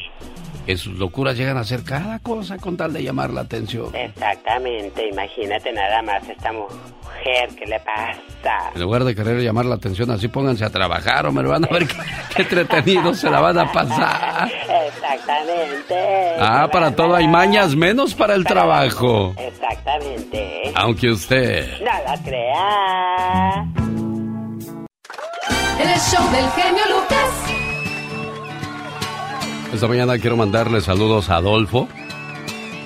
en 0.66 0.78
sus 0.78 0.98
locuras 0.98 1.36
llegan 1.36 1.56
a 1.56 1.60
hacer 1.60 1.82
cada 1.84 2.18
cosa 2.20 2.56
con 2.58 2.76
tal 2.76 2.92
de 2.92 3.02
llamar 3.02 3.30
la 3.30 3.42
atención. 3.42 3.94
Exactamente, 3.94 5.08
imagínate 5.08 5.72
nada 5.72 6.02
más 6.02 6.28
esta 6.28 6.52
mujer, 6.52 7.48
¿qué 7.56 7.66
le 7.66 7.80
pasa? 7.80 8.70
En 8.74 8.80
lugar 8.80 9.04
de 9.04 9.14
querer 9.14 9.40
llamar 9.40 9.66
la 9.66 9.76
atención, 9.76 10.10
así 10.10 10.28
pónganse 10.28 10.64
a 10.64 10.70
trabajar 10.70 11.26
o 11.26 11.32
me 11.32 11.42
lo 11.42 11.50
van 11.50 11.64
a 11.64 11.68
ver 11.68 11.86
qué, 11.86 11.96
qué 12.34 12.42
entretenidos 12.42 13.18
se 13.18 13.30
la 13.30 13.40
van 13.40 13.58
a 13.58 13.72
pasar. 13.72 14.50
Exactamente. 14.86 16.36
Ah, 16.38 16.68
para 16.70 16.94
todo 16.94 17.14
hay 17.14 17.28
mañas, 17.28 17.74
menos 17.74 18.14
para 18.14 18.34
el 18.34 18.44
trabajo. 18.44 19.34
Exactamente. 19.38 20.72
Aunque 20.74 21.10
usted... 21.10 21.78
No 21.80 21.86
la 21.86 22.22
crea. 22.22 23.66
El 25.78 26.00
show 26.00 26.30
del 26.30 26.50
genio 26.50 26.82
Lucas. 26.88 27.63
Esta 29.74 29.88
mañana 29.88 30.18
quiero 30.18 30.36
mandarle 30.36 30.80
saludos 30.80 31.30
a 31.30 31.36
Adolfo, 31.38 31.88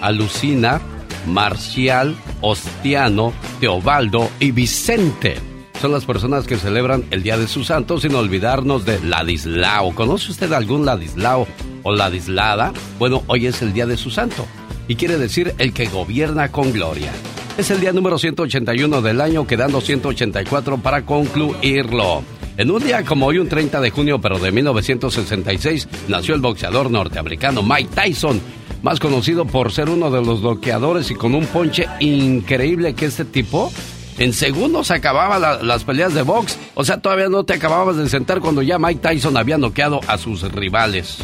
Alucina, 0.01 0.81
Marcial, 1.27 2.16
Ostiano, 2.40 3.35
Teobaldo 3.61 4.31
y 4.40 4.53
Vicente. 4.53 5.37
Son 5.83 5.92
las 5.92 6.07
personas 6.07 6.46
que 6.46 6.57
celebran 6.57 7.05
el 7.11 7.22
Día 7.22 7.37
de 7.37 7.46
su 7.46 7.62
Santo 7.62 8.01
sin 8.01 8.14
olvidarnos 8.14 8.87
de 8.87 9.01
Ladislao. 9.01 9.94
¿Conoce 9.94 10.31
usted 10.31 10.51
algún 10.55 10.87
Ladislao 10.87 11.46
o 11.83 11.92
Ladislada? 11.92 12.72
Bueno, 12.98 13.22
hoy 13.27 13.48
es 13.48 13.61
el 13.61 13.74
Día 13.74 13.85
de 13.85 13.98
su 13.98 14.11
Santo 14.11 14.46
y 14.88 14.96
quiere 14.96 15.18
decir 15.18 15.55
el 15.59 15.74
que 15.74 15.88
gobierna 15.88 16.51
con 16.51 16.72
gloria. 16.72 17.12
Es 17.59 17.70
el 17.70 17.81
día 17.81 17.92
número 17.92 18.18
181 18.18 19.03
del 19.03 19.20
año, 19.20 19.46
quedando 19.46 19.83
184 19.83 20.79
para 20.79 21.05
concluirlo. 21.05 22.22
En 22.59 22.73
un 22.73 22.83
día 22.83 23.05
como 23.05 23.27
hoy, 23.27 23.38
un 23.38 23.49
30 23.49 23.81
de 23.81 23.90
junio, 23.90 24.21
pero 24.21 24.40
de 24.40 24.51
1966, 24.51 25.88
nació 26.09 26.35
el 26.35 26.40
boxeador 26.40 26.90
norteamericano 26.90 27.62
Mike 27.62 27.90
Tyson, 27.94 28.40
más 28.83 28.99
conocido 28.99 29.44
por 29.44 29.71
ser 29.71 29.88
uno 29.88 30.11
de 30.11 30.21
los 30.21 30.42
bloqueadores 30.42 31.09
y 31.12 31.14
con 31.14 31.37
un 31.37 31.47
ponche 31.47 31.87
increíble 32.01 32.94
que 32.94 33.07
este 33.07 33.25
tipo 33.25 33.73
en 34.18 34.33
segundos 34.33 34.90
acababa 34.90 35.62
las 35.62 35.85
peleas 35.85 36.14
de 36.14 36.23
box. 36.23 36.59
O 36.75 36.85
sea, 36.85 37.01
todavía 37.01 37.29
no 37.29 37.44
te 37.44 37.55
acababas 37.55 37.97
de 37.97 38.09
sentar 38.09 38.40
cuando 38.40 38.61
ya 38.61 38.77
Mike 38.77 39.03
Tyson 39.09 39.37
había 39.37 39.57
noqueado 39.57 40.01
a 40.09 40.18
sus 40.18 40.42
rivales. 40.51 41.18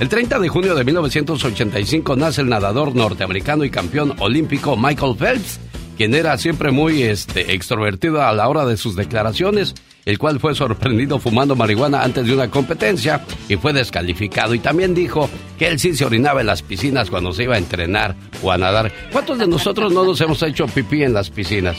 El 0.00 0.10
30 0.10 0.38
de 0.38 0.48
junio 0.50 0.74
de 0.74 0.84
1985 0.84 2.14
nace 2.16 2.42
el 2.42 2.50
nadador 2.50 2.94
norteamericano 2.94 3.64
y 3.64 3.70
campeón 3.70 4.12
olímpico 4.18 4.76
Michael 4.76 5.16
Phelps, 5.16 5.60
quien 5.96 6.14
era 6.14 6.36
siempre 6.38 6.70
muy 6.70 7.02
este, 7.02 7.54
extrovertido 7.54 8.22
a 8.22 8.32
la 8.32 8.48
hora 8.48 8.64
de 8.66 8.76
sus 8.76 8.96
declaraciones, 8.96 9.74
el 10.04 10.18
cual 10.18 10.40
fue 10.40 10.54
sorprendido 10.54 11.18
fumando 11.18 11.56
marihuana 11.56 12.02
antes 12.02 12.26
de 12.26 12.34
una 12.34 12.50
competencia 12.50 13.22
y 13.48 13.56
fue 13.56 13.72
descalificado. 13.72 14.54
Y 14.54 14.58
también 14.58 14.94
dijo 14.94 15.30
que 15.58 15.68
él 15.68 15.78
sí 15.78 15.94
se 15.94 16.04
orinaba 16.04 16.40
en 16.40 16.46
las 16.46 16.62
piscinas 16.62 17.10
cuando 17.10 17.32
se 17.32 17.44
iba 17.44 17.54
a 17.54 17.58
entrenar 17.58 18.14
o 18.42 18.52
a 18.52 18.58
nadar. 18.58 18.92
¿Cuántos 19.12 19.38
de 19.38 19.46
nosotros 19.46 19.92
no 19.92 20.04
nos 20.04 20.20
hemos 20.20 20.42
hecho 20.42 20.66
pipí 20.66 21.02
en 21.02 21.14
las 21.14 21.30
piscinas? 21.30 21.76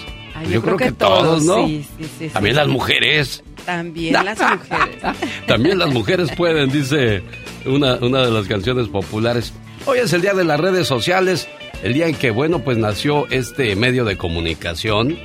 yo, 0.51 0.62
creo, 0.62 0.78
que, 0.78 0.91
todos, 0.91 1.43
¿no? 1.43 1.65
Sí, 1.65 1.86
sí, 1.97 2.10
sí, 2.19 2.30
También 2.30 2.56
las 2.56 2.67
mujeres. 2.67 3.43
También 3.65 4.13
las 4.13 4.39
mujeres. 4.39 5.15
También 5.47 5.80
las 5.80 5.93
mujeres 5.93 6.30
pueden, 6.36 6.69
dice 6.69 7.23
una, 7.65 7.95
una 7.95 8.25
de 8.25 8.32
las 8.32 8.47
canciones 8.47 8.88
populares. 8.88 9.54
Hoy 9.86 9.99
es 9.99 10.12
el 10.13 10.21
día 10.21 10.34
de 10.34 10.43
las 10.43 10.60
redes 10.60 10.88
sociales, 10.88 11.47
el 11.83 11.93
día 11.93 12.07
en 12.07 12.15
que, 12.15 12.31
bueno, 12.31 12.59
pues 12.59 12.77
nació 12.77 13.27
este 13.29 13.75
medio 13.75 14.05
de 14.05 14.17
comunicación 14.17 15.17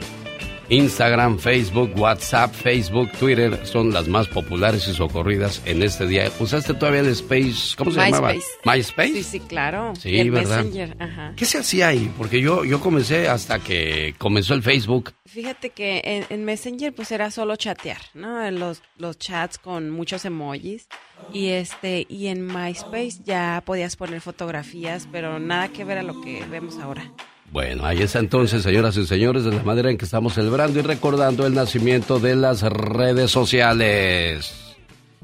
Instagram, 0.70 1.38
Facebook, 1.38 1.92
WhatsApp, 1.98 2.54
Facebook, 2.54 3.10
Twitter 3.18 3.66
son 3.66 3.92
las 3.92 4.06
más 4.06 4.28
populares 4.28 4.86
y 4.86 4.94
socorridas 4.94 5.60
en 5.66 5.82
este 5.82 6.06
día. 6.06 6.30
¿Usaste 6.38 6.74
todavía 6.74 7.00
el 7.00 7.08
Space? 7.08 7.74
¿Cómo 7.76 7.90
se 7.90 7.98
llamaba? 7.98 8.32
MySpace. 8.64 9.14
Sí, 9.14 9.22
sí, 9.24 9.40
claro. 9.40 9.94
Sí, 9.96 10.18
el 10.18 10.30
¿verdad? 10.30 10.64
Messenger, 10.64 10.96
ajá. 11.00 11.32
¿Qué 11.36 11.44
se 11.44 11.58
hacía 11.58 11.88
ahí? 11.88 12.12
Porque 12.16 12.40
yo, 12.40 12.64
yo 12.64 12.78
comencé 12.78 13.28
hasta 13.28 13.58
que 13.58 14.14
comenzó 14.16 14.54
el 14.54 14.62
Facebook. 14.62 15.12
Fíjate 15.26 15.70
que 15.70 16.26
en, 16.28 16.44
Messenger 16.44 16.92
pues 16.92 17.10
era 17.10 17.32
solo 17.32 17.56
chatear, 17.56 18.00
¿no? 18.14 18.48
Los, 18.52 18.82
los 18.96 19.18
chats 19.18 19.58
con 19.58 19.90
muchos 19.90 20.24
emojis. 20.24 20.88
Y 21.32 21.48
este, 21.48 22.06
y 22.08 22.28
en 22.28 22.46
MySpace 22.46 23.22
ya 23.24 23.62
podías 23.66 23.96
poner 23.96 24.20
fotografías, 24.20 25.08
pero 25.10 25.38
nada 25.38 25.68
que 25.68 25.84
ver 25.84 25.98
a 25.98 26.02
lo 26.02 26.20
que 26.20 26.44
vemos 26.46 26.78
ahora. 26.78 27.12
Bueno, 27.52 27.84
ahí 27.84 28.00
está 28.00 28.20
entonces, 28.20 28.62
señoras 28.62 28.96
y 28.96 29.06
señores, 29.06 29.44
de 29.44 29.50
la 29.52 29.62
manera 29.64 29.90
en 29.90 29.98
que 29.98 30.04
estamos 30.04 30.34
celebrando 30.34 30.78
y 30.78 30.82
recordando 30.82 31.46
el 31.46 31.54
nacimiento 31.54 32.20
de 32.20 32.36
las 32.36 32.62
redes 32.62 33.32
sociales. 33.32 34.76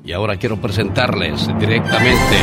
Y 0.05 0.13
ahora 0.13 0.37
quiero 0.37 0.61
presentarles 0.61 1.47
directamente 1.59 2.37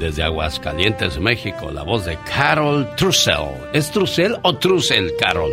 desde 0.00 0.22
Aguascalientes, 0.22 1.18
México, 1.20 1.70
la 1.70 1.82
voz 1.82 2.06
de 2.06 2.18
Carol 2.34 2.88
Trussell. 2.96 3.54
¿Es 3.74 3.90
Trussell 3.90 4.36
o 4.42 4.56
Trussell, 4.56 5.12
Carol? 5.20 5.52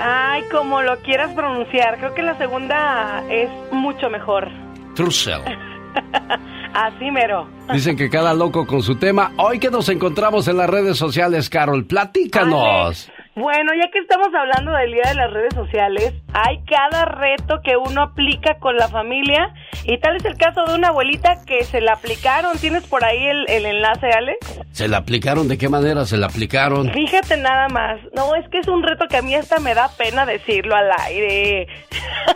Ay, 0.00 0.42
como 0.50 0.82
lo 0.82 1.00
quieras 1.02 1.32
pronunciar. 1.34 1.98
Creo 1.98 2.14
que 2.14 2.22
la 2.22 2.36
segunda 2.36 3.24
es 3.30 3.48
mucho 3.70 4.10
mejor. 4.10 4.50
Trussell. 4.94 5.40
Así 6.74 7.10
mero. 7.10 7.48
Dicen 7.72 7.96
que 7.96 8.08
cada 8.08 8.34
loco 8.34 8.66
con 8.66 8.82
su 8.82 8.96
tema. 8.96 9.32
Hoy 9.38 9.58
que 9.58 9.70
nos 9.70 9.88
encontramos 9.88 10.46
en 10.48 10.56
las 10.56 10.68
redes 10.70 10.96
sociales, 10.96 11.50
Carol, 11.50 11.86
platícanos. 11.86 13.10
Bueno, 13.34 13.72
ya 13.78 13.90
que 13.90 13.98
estamos 13.98 14.28
hablando 14.34 14.72
del 14.72 14.92
día 14.92 15.02
de 15.08 15.14
las 15.14 15.30
redes 15.30 15.52
sociales, 15.52 16.14
hay 16.32 16.64
cada 16.64 17.04
reto 17.04 17.60
que 17.62 17.76
uno 17.76 18.00
aplica 18.00 18.58
con 18.58 18.76
la 18.76 18.88
familia 18.88 19.52
y 19.84 19.98
tal 19.98 20.16
es 20.16 20.24
el 20.24 20.38
caso 20.38 20.64
de 20.64 20.74
una 20.74 20.88
abuelita 20.88 21.44
que 21.44 21.62
se 21.64 21.82
la 21.82 21.92
aplicaron. 21.92 22.56
¿Tienes 22.56 22.84
por 22.84 23.04
ahí 23.04 23.26
el, 23.26 23.44
el 23.50 23.66
enlace, 23.66 24.06
Alex? 24.10 24.60
¿Se 24.72 24.88
la 24.88 24.98
aplicaron? 24.98 25.48
¿De 25.48 25.58
qué 25.58 25.68
manera 25.68 26.06
se 26.06 26.16
la 26.16 26.28
aplicaron? 26.28 26.90
Fíjate 26.92 27.36
nada 27.36 27.68
más. 27.68 28.00
No, 28.14 28.34
es 28.36 28.48
que 28.48 28.58
es 28.58 28.68
un 28.68 28.82
reto 28.82 29.04
que 29.06 29.18
a 29.18 29.22
mí 29.22 29.34
hasta 29.34 29.58
me 29.60 29.74
da 29.74 29.90
pena 29.98 30.24
decirlo 30.24 30.74
al 30.74 30.90
aire. 31.04 31.66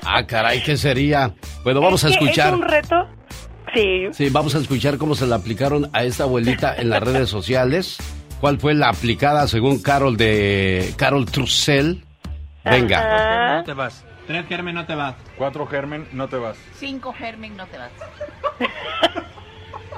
Ah, 0.04 0.26
caray, 0.26 0.62
¿qué 0.62 0.76
sería? 0.76 1.32
Bueno, 1.64 1.80
vamos 1.82 2.04
a 2.04 2.10
escuchar. 2.10 2.48
Es 2.48 2.52
un 2.60 2.62
reto 2.62 3.08
Sí. 3.74 4.08
Sí, 4.12 4.30
vamos 4.30 4.54
a 4.54 4.58
escuchar 4.58 4.98
cómo 4.98 5.14
se 5.14 5.26
la 5.26 5.36
aplicaron 5.36 5.90
a 5.92 6.04
esta 6.04 6.24
abuelita 6.24 6.74
en 6.76 6.90
las 6.90 7.02
redes 7.02 7.28
sociales. 7.28 7.98
¿Cuál 8.40 8.58
fue 8.58 8.74
la 8.74 8.88
aplicada 8.88 9.46
según 9.46 9.82
Carol 9.82 10.16
de 10.16 10.92
Carol 10.96 11.26
Trussell? 11.26 12.02
Venga. 12.64 13.58
No 13.58 13.64
te 13.64 13.74
vas. 13.74 14.04
Tres 14.26 14.46
germen 14.46 14.74
no 14.74 14.86
te 14.86 14.94
vas. 14.94 15.14
Cuatro 15.36 15.66
germen 15.66 16.06
no 16.12 16.28
te 16.28 16.36
vas. 16.36 16.56
Cinco 16.78 17.12
germen 17.12 17.56
no 17.56 17.66
te 17.66 17.78
vas. 17.78 17.90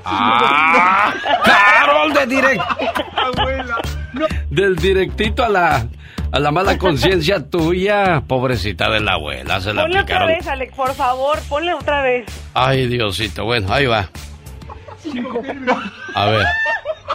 ¡Ah! 0.05 1.15
¡Carol 1.45 2.13
de 2.13 2.27
directo! 2.27 2.65
Abuela. 3.17 3.77
Del 4.51 4.77
directito 4.77 5.45
a 5.45 5.49
la 5.49 5.87
a 6.33 6.39
la 6.41 6.51
mala 6.51 6.79
conciencia 6.79 7.47
tuya, 7.51 8.23
pobrecita 8.27 8.91
de 8.91 9.01
la 9.01 9.13
abuela, 9.15 9.61
se 9.61 9.73
la 9.73 9.83
ponle 9.83 9.99
aplicaron. 9.99 10.23
otra 10.25 10.37
vez, 10.37 10.47
Alex, 10.49 10.75
por 10.75 10.95
favor, 10.95 11.39
ponle 11.49 11.75
otra 11.75 12.03
vez. 12.03 12.27
Ay, 12.55 12.87
Diosito, 12.89 13.45
bueno, 13.45 13.73
ahí 13.73 13.87
va. 13.87 14.09
A 16.15 16.27
ver, 16.27 16.47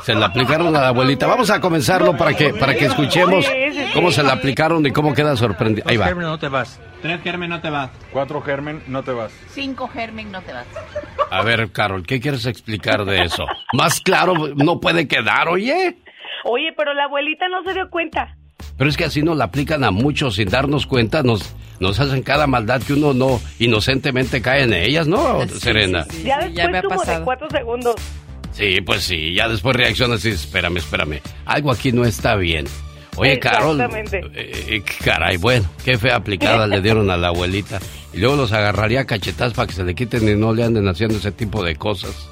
se 0.04 0.14
la 0.14 0.28
aplicaron 0.28 0.76
a 0.76 0.82
la 0.82 0.88
abuelita. 0.90 1.26
Vamos 1.26 1.50
a 1.50 1.60
comenzarlo 1.62 2.18
para 2.18 2.34
que 2.34 2.54
para 2.54 2.76
que 2.76 2.86
escuchemos 2.86 3.46
cómo 3.94 4.12
se 4.12 4.24
la 4.24 4.34
aplicaron 4.34 4.86
y 4.86 4.92
cómo 4.92 5.14
queda 5.14 5.36
sorprendido. 5.38 5.88
Ahí 5.90 5.96
va. 5.98 6.06
germen 6.06 6.26
no 6.26 6.38
te 6.38 6.50
vas. 6.50 6.80
Tres 7.02 7.22
germen 7.22 7.50
no 7.50 7.62
te 7.62 7.70
vas. 7.70 7.90
Cuatro 8.12 8.42
germen 8.42 8.84
no 8.88 9.04
te 9.04 9.12
vas. 9.12 9.32
Cinco 9.50 9.88
germen 9.88 10.32
no 10.32 10.42
te 10.42 10.52
vas. 10.52 10.66
A 11.32 11.42
ver, 11.44 11.72
Carol, 11.72 12.06
¿qué 12.06 12.20
quieres 12.20 12.46
explicar 12.46 13.06
de 13.06 13.22
eso? 13.24 13.46
Más 13.74 14.02
claro 14.02 14.34
no 14.56 14.80
puede 14.82 15.08
quedar, 15.08 15.48
oye. 15.48 15.98
Oye, 16.44 16.74
pero 16.76 16.94
la 16.94 17.06
abuelita 17.06 17.48
no 17.48 17.64
se 17.64 17.74
dio 17.74 17.90
cuenta. 17.90 18.36
Pero 18.78 18.90
es 18.90 18.98
que 18.98 19.06
así 19.06 19.22
nos 19.22 19.38
la 19.38 19.46
aplican 19.46 19.84
a 19.84 19.92
muchos 19.92 20.36
sin 20.36 20.50
darnos 20.50 20.86
cuenta, 20.86 21.24
nos, 21.24 21.56
nos 21.80 22.00
hacen 22.00 22.22
cada 22.22 22.48
maldad 22.48 22.82
que 22.82 22.94
uno 22.94 23.14
no 23.14 23.40
inocentemente 23.60 24.42
cae 24.42 24.64
en 24.64 24.74
ellas, 24.74 25.08
¿no, 25.08 25.48
Serena? 25.48 26.06
ya 26.24 26.40
después 26.40 26.84
como 26.84 27.04
de 27.04 27.24
cuatro 27.24 27.50
segundos. 27.50 27.96
Sí, 28.52 28.82
pues 28.82 29.04
sí, 29.04 29.34
ya 29.34 29.48
después 29.48 29.76
reaccionas 29.76 30.26
y 30.26 30.30
espérame, 30.30 30.78
espérame, 30.78 31.22
algo 31.46 31.72
aquí 31.72 31.92
no 31.92 32.06
está 32.06 32.36
bien. 32.36 32.66
Oye, 33.18 33.40
Carol, 33.40 33.82
eh, 33.82 34.32
eh, 34.36 34.84
caray, 35.04 35.38
bueno, 35.38 35.68
qué 35.84 35.98
fe 35.98 36.12
aplicada 36.12 36.68
le 36.68 36.82
dieron 36.82 37.10
a 37.10 37.18
la 37.18 37.30
abuelita. 37.30 37.80
Y 38.14 38.20
luego 38.20 38.36
los 38.36 38.54
agarraría 38.54 39.06
cachetas 39.06 39.54
para 39.54 39.68
que 39.68 39.74
se 39.74 39.84
le 39.84 39.96
quiten 39.96 40.28
y 40.30 40.36
no 40.36 40.54
le 40.54 40.64
anden 40.64 40.88
haciendo 40.88 41.18
ese 41.18 41.32
tipo 41.32 41.64
de 41.64 41.76
cosas. 41.76 42.30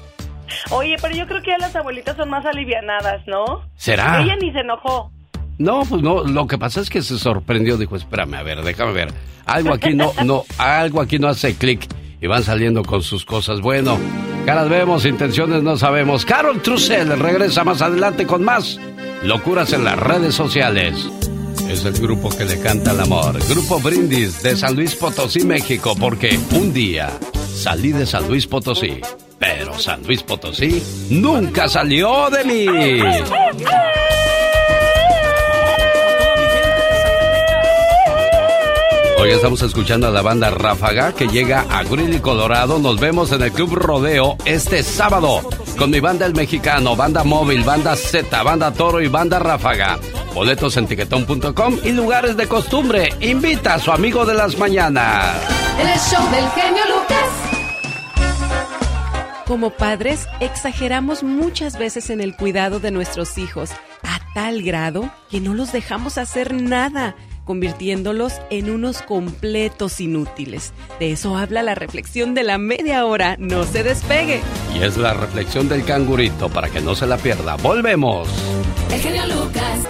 Oye, 0.70 0.96
pero 1.02 1.14
yo 1.14 1.26
creo 1.26 1.42
que 1.42 1.50
ya 1.50 1.58
las 1.58 1.74
abuelitas 1.74 2.16
son 2.16 2.30
más 2.30 2.44
alivianadas, 2.46 3.26
¿no? 3.26 3.68
¿Será? 3.76 4.22
Ella 4.22 4.36
ni 4.40 4.52
se 4.52 4.60
enojó. 4.60 5.12
No, 5.58 5.82
pues 5.88 6.02
no, 6.02 6.24
lo 6.24 6.46
que 6.46 6.58
pasa 6.58 6.80
es 6.80 6.90
que 6.90 7.02
se 7.02 7.18
sorprendió, 7.18 7.78
dijo, 7.78 7.96
espérame, 7.96 8.34
a 8.34 8.42
ver, 8.42 8.62
déjame 8.62 8.92
ver. 8.92 9.12
Algo 9.46 9.72
aquí 9.72 9.94
no, 9.94 10.12
no, 10.24 10.44
algo 10.58 11.00
aquí 11.00 11.18
no 11.18 11.28
hace 11.28 11.54
clic 11.54 11.86
y 12.20 12.26
van 12.26 12.42
saliendo 12.42 12.82
con 12.82 13.02
sus 13.02 13.24
cosas. 13.24 13.60
Bueno, 13.60 13.98
caras 14.44 14.68
vemos, 14.68 15.04
intenciones 15.06 15.62
no 15.62 15.76
sabemos. 15.76 16.24
Carol 16.24 16.60
Trussell 16.60 17.18
regresa 17.18 17.64
más 17.64 17.80
adelante 17.80 18.26
con 18.26 18.44
más 18.44 18.78
locuras 19.22 19.72
en 19.72 19.84
las 19.84 19.98
redes 19.98 20.34
sociales. 20.34 21.08
Es 21.70 21.84
el 21.84 21.94
grupo 21.94 22.28
que 22.28 22.44
le 22.44 22.60
canta 22.60 22.92
el 22.92 23.00
amor. 23.00 23.38
Grupo 23.48 23.80
Brindis 23.80 24.42
de 24.42 24.56
San 24.56 24.76
Luis 24.76 24.94
Potosí, 24.94 25.44
México, 25.44 25.96
porque 25.98 26.38
un 26.52 26.72
día 26.72 27.10
salí 27.54 27.92
de 27.92 28.06
San 28.06 28.28
Luis 28.28 28.46
Potosí, 28.46 29.00
pero 29.38 29.78
San 29.78 30.02
Luis 30.04 30.22
Potosí 30.22 30.82
nunca 31.10 31.68
salió 31.68 32.28
de 32.30 32.44
mí. 32.44 32.66
Hoy 39.18 39.30
estamos 39.30 39.62
escuchando 39.62 40.06
a 40.06 40.10
la 40.10 40.20
banda 40.20 40.50
Ráfaga 40.50 41.12
que 41.14 41.26
llega 41.26 41.64
a 41.70 41.82
Greeley, 41.84 42.20
Colorado. 42.20 42.78
Nos 42.78 43.00
vemos 43.00 43.32
en 43.32 43.42
el 43.42 43.50
Club 43.50 43.74
Rodeo 43.74 44.36
este 44.44 44.82
sábado 44.82 45.40
con 45.78 45.90
mi 45.90 46.00
banda 46.00 46.26
El 46.26 46.34
Mexicano, 46.34 46.96
banda 46.96 47.24
móvil, 47.24 47.64
banda 47.64 47.96
Z, 47.96 48.42
banda 48.42 48.72
Toro 48.72 49.00
y 49.00 49.08
banda 49.08 49.38
Ráfaga. 49.38 49.98
Boletos 50.34 50.76
en 50.76 50.86
tiquetón.com 50.86 51.78
y 51.82 51.92
lugares 51.92 52.36
de 52.36 52.46
costumbre. 52.46 53.08
Invita 53.20 53.74
a 53.74 53.78
su 53.78 53.90
amigo 53.90 54.26
de 54.26 54.34
las 54.34 54.58
mañanas. 54.58 55.34
El 55.78 55.88
show 55.98 56.30
del 56.30 56.48
genio 56.50 56.82
Lucas. 56.94 57.16
Como 59.46 59.70
padres, 59.70 60.26
exageramos 60.40 61.22
muchas 61.22 61.78
veces 61.78 62.10
en 62.10 62.20
el 62.20 62.36
cuidado 62.36 62.80
de 62.80 62.90
nuestros 62.90 63.38
hijos 63.38 63.70
tal 64.36 64.62
grado 64.62 65.10
que 65.30 65.40
no 65.40 65.54
los 65.54 65.72
dejamos 65.72 66.18
hacer 66.18 66.52
nada, 66.52 67.16
convirtiéndolos 67.46 68.34
en 68.50 68.68
unos 68.68 69.00
completos 69.00 70.00
inútiles. 70.00 70.74
De 71.00 71.12
eso 71.12 71.36
habla 71.38 71.62
la 71.62 71.74
reflexión 71.74 72.34
de 72.34 72.42
la 72.42 72.58
media 72.58 73.06
hora. 73.06 73.36
No 73.38 73.64
se 73.64 73.82
despegue. 73.82 74.40
Y 74.74 74.82
es 74.82 74.98
la 74.98 75.14
reflexión 75.14 75.68
del 75.68 75.84
cangurito 75.84 76.50
para 76.50 76.68
que 76.68 76.82
no 76.82 76.94
se 76.94 77.06
la 77.06 77.16
pierda. 77.16 77.56
Volvemos. 77.56 78.28
El 78.92 79.00
genio 79.00 79.22
Lucas. 79.26 79.88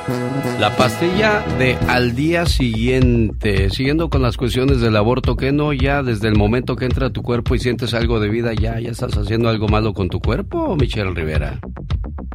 La 0.61 0.77
pastilla 0.77 1.45
de 1.59 1.77
al 1.88 2.14
día 2.14 2.47
siguiente, 2.47 3.71
siguiendo 3.71 4.09
con 4.11 4.23
las 4.23 4.37
cuestiones 4.37 4.81
del 4.81 4.97
aborto, 4.97 5.37
que 5.37 5.53
no 5.53 5.73
ya 5.73 6.03
desde 6.03 6.29
el 6.29 6.37
momento 6.37 6.77
que 6.77 6.85
entra 6.85 7.09
a 7.09 7.11
tu 7.11 7.23
cuerpo 7.23 7.55
y 7.55 7.59
sientes 7.59 7.95
algo 7.95 8.21
de 8.21 8.29
vida, 8.29 8.53
ya, 8.55 8.79
ya 8.79 8.90
estás 8.90 9.16
haciendo 9.16 9.49
algo 9.49 9.69
malo 9.69 9.92
con 9.95 10.09
tu 10.09 10.21
cuerpo, 10.21 10.77
Michelle 10.77 11.11
Rivera. 11.11 11.59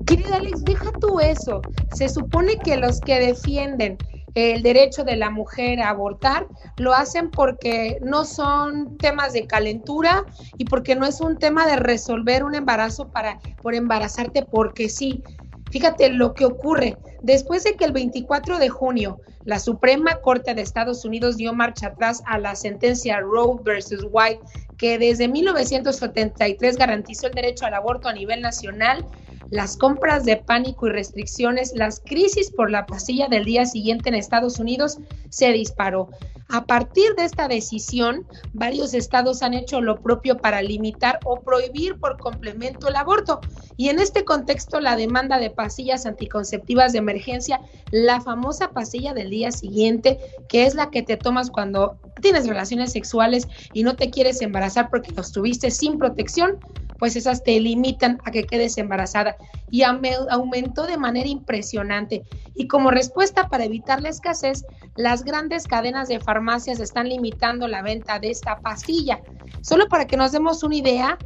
Querida 0.05 0.35
Alex, 0.35 0.63
deja 0.63 0.91
tú 0.99 1.19
eso. 1.19 1.61
Se 1.93 2.09
supone 2.09 2.57
que 2.63 2.77
los 2.77 2.99
que 2.99 3.19
defienden 3.19 3.97
el 4.35 4.63
derecho 4.63 5.03
de 5.03 5.15
la 5.15 5.29
mujer 5.29 5.81
a 5.81 5.89
abortar 5.89 6.47
lo 6.77 6.93
hacen 6.93 7.29
porque 7.29 7.97
no 8.01 8.25
son 8.25 8.97
temas 8.97 9.33
de 9.33 9.47
calentura 9.47 10.23
y 10.57 10.65
porque 10.65 10.95
no 10.95 11.05
es 11.05 11.21
un 11.21 11.37
tema 11.37 11.67
de 11.67 11.75
resolver 11.75 12.43
un 12.43 12.55
embarazo 12.55 13.09
para 13.09 13.39
por 13.61 13.75
embarazarte 13.75 14.43
porque 14.43 14.89
sí. 14.89 15.23
Fíjate 15.69 16.09
lo 16.09 16.33
que 16.33 16.43
ocurre. 16.43 16.97
Después 17.21 17.63
de 17.63 17.75
que 17.75 17.85
el 17.85 17.93
24 17.93 18.59
de 18.59 18.67
junio 18.67 19.21
la 19.43 19.59
Suprema 19.59 20.15
Corte 20.21 20.53
de 20.53 20.61
Estados 20.61 21.03
Unidos 21.03 21.35
dio 21.37 21.53
marcha 21.53 21.87
atrás 21.87 22.21
a 22.27 22.37
la 22.37 22.55
sentencia 22.55 23.19
Roe 23.19 23.59
versus 23.63 24.05
White, 24.11 24.41
que 24.77 24.99
desde 24.99 25.27
1973 25.27 26.77
garantizó 26.77 27.27
el 27.27 27.33
derecho 27.33 27.65
al 27.65 27.73
aborto 27.73 28.07
a 28.07 28.13
nivel 28.13 28.41
nacional, 28.41 29.05
las 29.51 29.77
compras 29.77 30.23
de 30.25 30.37
pánico 30.37 30.87
y 30.87 30.91
restricciones, 30.91 31.73
las 31.75 31.99
crisis 31.99 32.49
por 32.51 32.71
la 32.71 32.85
pastilla 32.85 33.27
del 33.27 33.45
día 33.45 33.65
siguiente 33.65 34.09
en 34.09 34.15
Estados 34.15 34.59
Unidos 34.59 34.97
se 35.29 35.51
disparó. 35.51 36.09
A 36.53 36.65
partir 36.65 37.15
de 37.15 37.23
esta 37.23 37.47
decisión, 37.47 38.25
varios 38.51 38.93
estados 38.93 39.41
han 39.41 39.53
hecho 39.53 39.79
lo 39.79 40.01
propio 40.01 40.37
para 40.37 40.61
limitar 40.61 41.19
o 41.23 41.39
prohibir 41.39 41.97
por 41.97 42.17
complemento 42.17 42.89
el 42.89 42.97
aborto. 42.97 43.39
Y 43.77 43.87
en 43.87 43.99
este 43.99 44.25
contexto, 44.25 44.81
la 44.81 44.97
demanda 44.97 45.39
de 45.39 45.49
pastillas 45.49 46.05
anticonceptivas 46.05 46.91
de 46.91 46.99
emergencia, 46.99 47.61
la 47.91 48.19
famosa 48.19 48.71
pastilla 48.71 49.13
del 49.13 49.29
día 49.29 49.51
siguiente, 49.51 50.19
que 50.49 50.65
es 50.65 50.75
la 50.75 50.89
que 50.89 51.03
te 51.03 51.15
tomas 51.15 51.49
cuando 51.49 51.97
tienes 52.21 52.47
relaciones 52.47 52.91
sexuales 52.91 53.47
y 53.73 53.83
no 53.83 53.95
te 53.95 54.09
quieres 54.09 54.41
embarazar 54.41 54.89
porque 54.89 55.11
los 55.11 55.31
tuviste 55.31 55.71
sin 55.71 55.97
protección, 55.97 56.59
pues 57.01 57.15
esas 57.15 57.43
te 57.43 57.59
limitan 57.59 58.19
a 58.25 58.29
que 58.29 58.43
quedes 58.43 58.77
embarazada. 58.77 59.35
Y 59.71 59.81
aumentó 59.81 60.85
de 60.85 60.97
manera 60.97 61.27
impresionante. 61.27 62.21
Y 62.53 62.67
como 62.67 62.91
respuesta 62.91 63.49
para 63.49 63.65
evitar 63.65 64.03
la 64.03 64.09
escasez, 64.09 64.65
las 64.95 65.23
grandes 65.23 65.65
cadenas 65.65 66.09
de 66.09 66.19
farmacias 66.19 66.79
están 66.79 67.09
limitando 67.09 67.67
la 67.67 67.81
venta 67.81 68.19
de 68.19 68.29
esta 68.29 68.59
pastilla. 68.59 69.19
Solo 69.63 69.87
para 69.87 70.05
que 70.05 70.15
nos 70.15 70.31
demos 70.31 70.61
una 70.61 70.75
idea, 70.75 71.17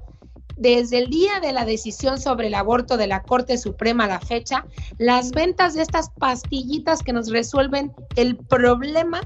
desde 0.55 0.99
el 0.99 1.09
día 1.09 1.41
de 1.41 1.51
la 1.51 1.65
decisión 1.65 2.21
sobre 2.21 2.47
el 2.47 2.53
aborto 2.53 2.95
de 2.95 3.07
la 3.07 3.23
Corte 3.23 3.57
Suprema 3.57 4.05
a 4.05 4.07
la 4.07 4.21
fecha, 4.21 4.65
las 4.97 5.31
ventas 5.31 5.73
de 5.73 5.81
estas 5.81 6.09
pastillitas 6.11 7.03
que 7.03 7.11
nos 7.11 7.29
resuelven 7.29 7.91
el 8.15 8.37
problema 8.37 9.19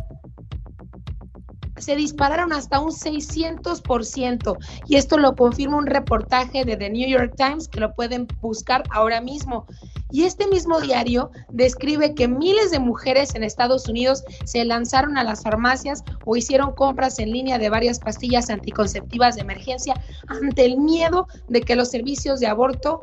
se 1.79 1.95
dispararon 1.95 2.53
hasta 2.53 2.79
un 2.79 2.91
600%. 2.91 4.57
Y 4.87 4.95
esto 4.95 5.17
lo 5.17 5.35
confirma 5.35 5.77
un 5.77 5.87
reportaje 5.87 6.65
de 6.65 6.77
The 6.77 6.89
New 6.89 7.07
York 7.07 7.33
Times 7.35 7.67
que 7.67 7.79
lo 7.79 7.93
pueden 7.93 8.27
buscar 8.41 8.83
ahora 8.91 9.21
mismo. 9.21 9.65
Y 10.11 10.23
este 10.23 10.47
mismo 10.47 10.79
diario 10.81 11.31
describe 11.49 12.15
que 12.15 12.27
miles 12.27 12.71
de 12.71 12.79
mujeres 12.79 13.35
en 13.35 13.43
Estados 13.43 13.87
Unidos 13.87 14.23
se 14.45 14.65
lanzaron 14.65 15.17
a 15.17 15.23
las 15.23 15.43
farmacias 15.43 16.03
o 16.25 16.35
hicieron 16.35 16.73
compras 16.73 17.19
en 17.19 17.31
línea 17.31 17.59
de 17.59 17.69
varias 17.69 17.99
pastillas 17.99 18.49
anticonceptivas 18.49 19.35
de 19.35 19.41
emergencia 19.41 19.93
ante 20.27 20.65
el 20.65 20.77
miedo 20.77 21.27
de 21.47 21.61
que 21.61 21.75
los 21.75 21.89
servicios 21.89 22.39
de 22.39 22.47
aborto 22.47 23.01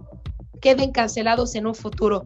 queden 0.61 0.91
cancelados 0.91 1.55
en 1.55 1.67
un 1.67 1.75
futuro. 1.75 2.25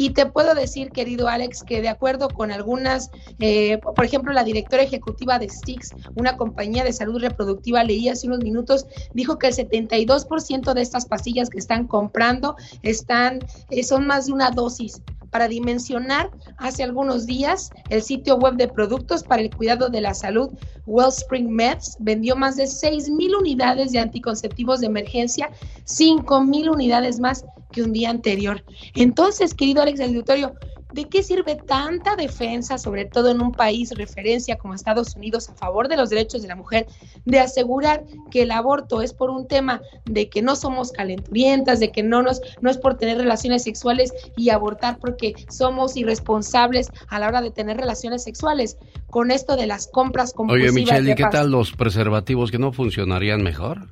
Y 0.00 0.14
te 0.14 0.24
puedo 0.24 0.54
decir, 0.54 0.92
querido 0.92 1.28
Alex, 1.28 1.62
que 1.62 1.82
de 1.82 1.90
acuerdo 1.90 2.30
con 2.30 2.50
algunas, 2.50 3.10
eh, 3.38 3.78
por 3.82 4.02
ejemplo, 4.02 4.32
la 4.32 4.44
directora 4.44 4.82
ejecutiva 4.82 5.38
de 5.38 5.50
Stix, 5.50 5.90
una 6.14 6.38
compañía 6.38 6.84
de 6.84 6.94
salud 6.94 7.20
reproductiva, 7.20 7.84
leí 7.84 8.08
hace 8.08 8.26
unos 8.26 8.38
minutos, 8.38 8.86
dijo 9.12 9.38
que 9.38 9.48
el 9.48 9.52
72% 9.52 10.72
de 10.72 10.80
estas 10.80 11.04
pastillas 11.04 11.50
que 11.50 11.58
están 11.58 11.86
comprando 11.86 12.56
están, 12.82 13.40
eh, 13.68 13.84
son 13.84 14.06
más 14.06 14.24
de 14.24 14.32
una 14.32 14.50
dosis. 14.50 15.02
Para 15.30 15.48
dimensionar, 15.48 16.30
hace 16.56 16.82
algunos 16.82 17.26
días 17.26 17.70
el 17.90 18.02
sitio 18.02 18.36
web 18.36 18.54
de 18.54 18.68
productos 18.68 19.22
para 19.22 19.42
el 19.42 19.54
cuidado 19.54 19.90
de 19.90 20.00
la 20.00 20.14
salud, 20.14 20.48
Wellspring 20.86 21.52
Meds, 21.52 21.98
vendió 22.00 22.36
más 22.36 22.56
de 22.56 22.66
6 22.66 23.10
mil 23.10 23.34
unidades 23.36 23.92
de 23.92 23.98
anticonceptivos 23.98 24.80
de 24.80 24.86
emergencia, 24.86 25.50
5 25.84 26.40
mil 26.40 26.70
unidades 26.70 27.20
más 27.20 27.44
que 27.72 27.82
un 27.82 27.92
día 27.92 28.10
anterior. 28.10 28.64
Entonces, 28.94 29.54
querido 29.54 29.82
Alex 29.82 30.00
Auditorio, 30.00 30.54
¿De 30.92 31.08
qué 31.08 31.22
sirve 31.22 31.54
tanta 31.54 32.16
defensa, 32.16 32.76
sobre 32.76 33.04
todo 33.04 33.30
en 33.30 33.40
un 33.40 33.52
país 33.52 33.92
referencia 33.96 34.58
como 34.58 34.74
Estados 34.74 35.14
Unidos, 35.14 35.48
a 35.48 35.54
favor 35.54 35.88
de 35.88 35.96
los 35.96 36.10
derechos 36.10 36.42
de 36.42 36.48
la 36.48 36.56
mujer, 36.56 36.86
de 37.24 37.38
asegurar 37.38 38.04
que 38.30 38.42
el 38.42 38.50
aborto 38.50 39.00
es 39.00 39.12
por 39.12 39.30
un 39.30 39.46
tema 39.46 39.80
de 40.06 40.28
que 40.28 40.42
no 40.42 40.56
somos 40.56 40.90
calenturientas, 40.90 41.78
de 41.78 41.92
que 41.92 42.02
no, 42.02 42.22
nos, 42.22 42.40
no 42.60 42.70
es 42.70 42.78
por 42.78 42.96
tener 42.96 43.18
relaciones 43.18 43.62
sexuales 43.62 44.12
y 44.36 44.50
abortar 44.50 44.98
porque 44.98 45.34
somos 45.48 45.96
irresponsables 45.96 46.90
a 47.08 47.20
la 47.20 47.28
hora 47.28 47.40
de 47.40 47.50
tener 47.50 47.76
relaciones 47.76 48.24
sexuales? 48.24 48.76
Con 49.06 49.30
esto 49.30 49.56
de 49.56 49.66
las 49.66 49.86
compras 49.86 50.32
compulsivas. 50.32 50.72
Oye, 50.72 50.80
Michelle, 50.82 51.12
¿y 51.12 51.14
qué 51.14 51.24
tal 51.30 51.50
los 51.50 51.72
preservativos 51.72 52.50
que 52.50 52.58
no 52.58 52.72
funcionarían 52.72 53.42
mejor? 53.42 53.88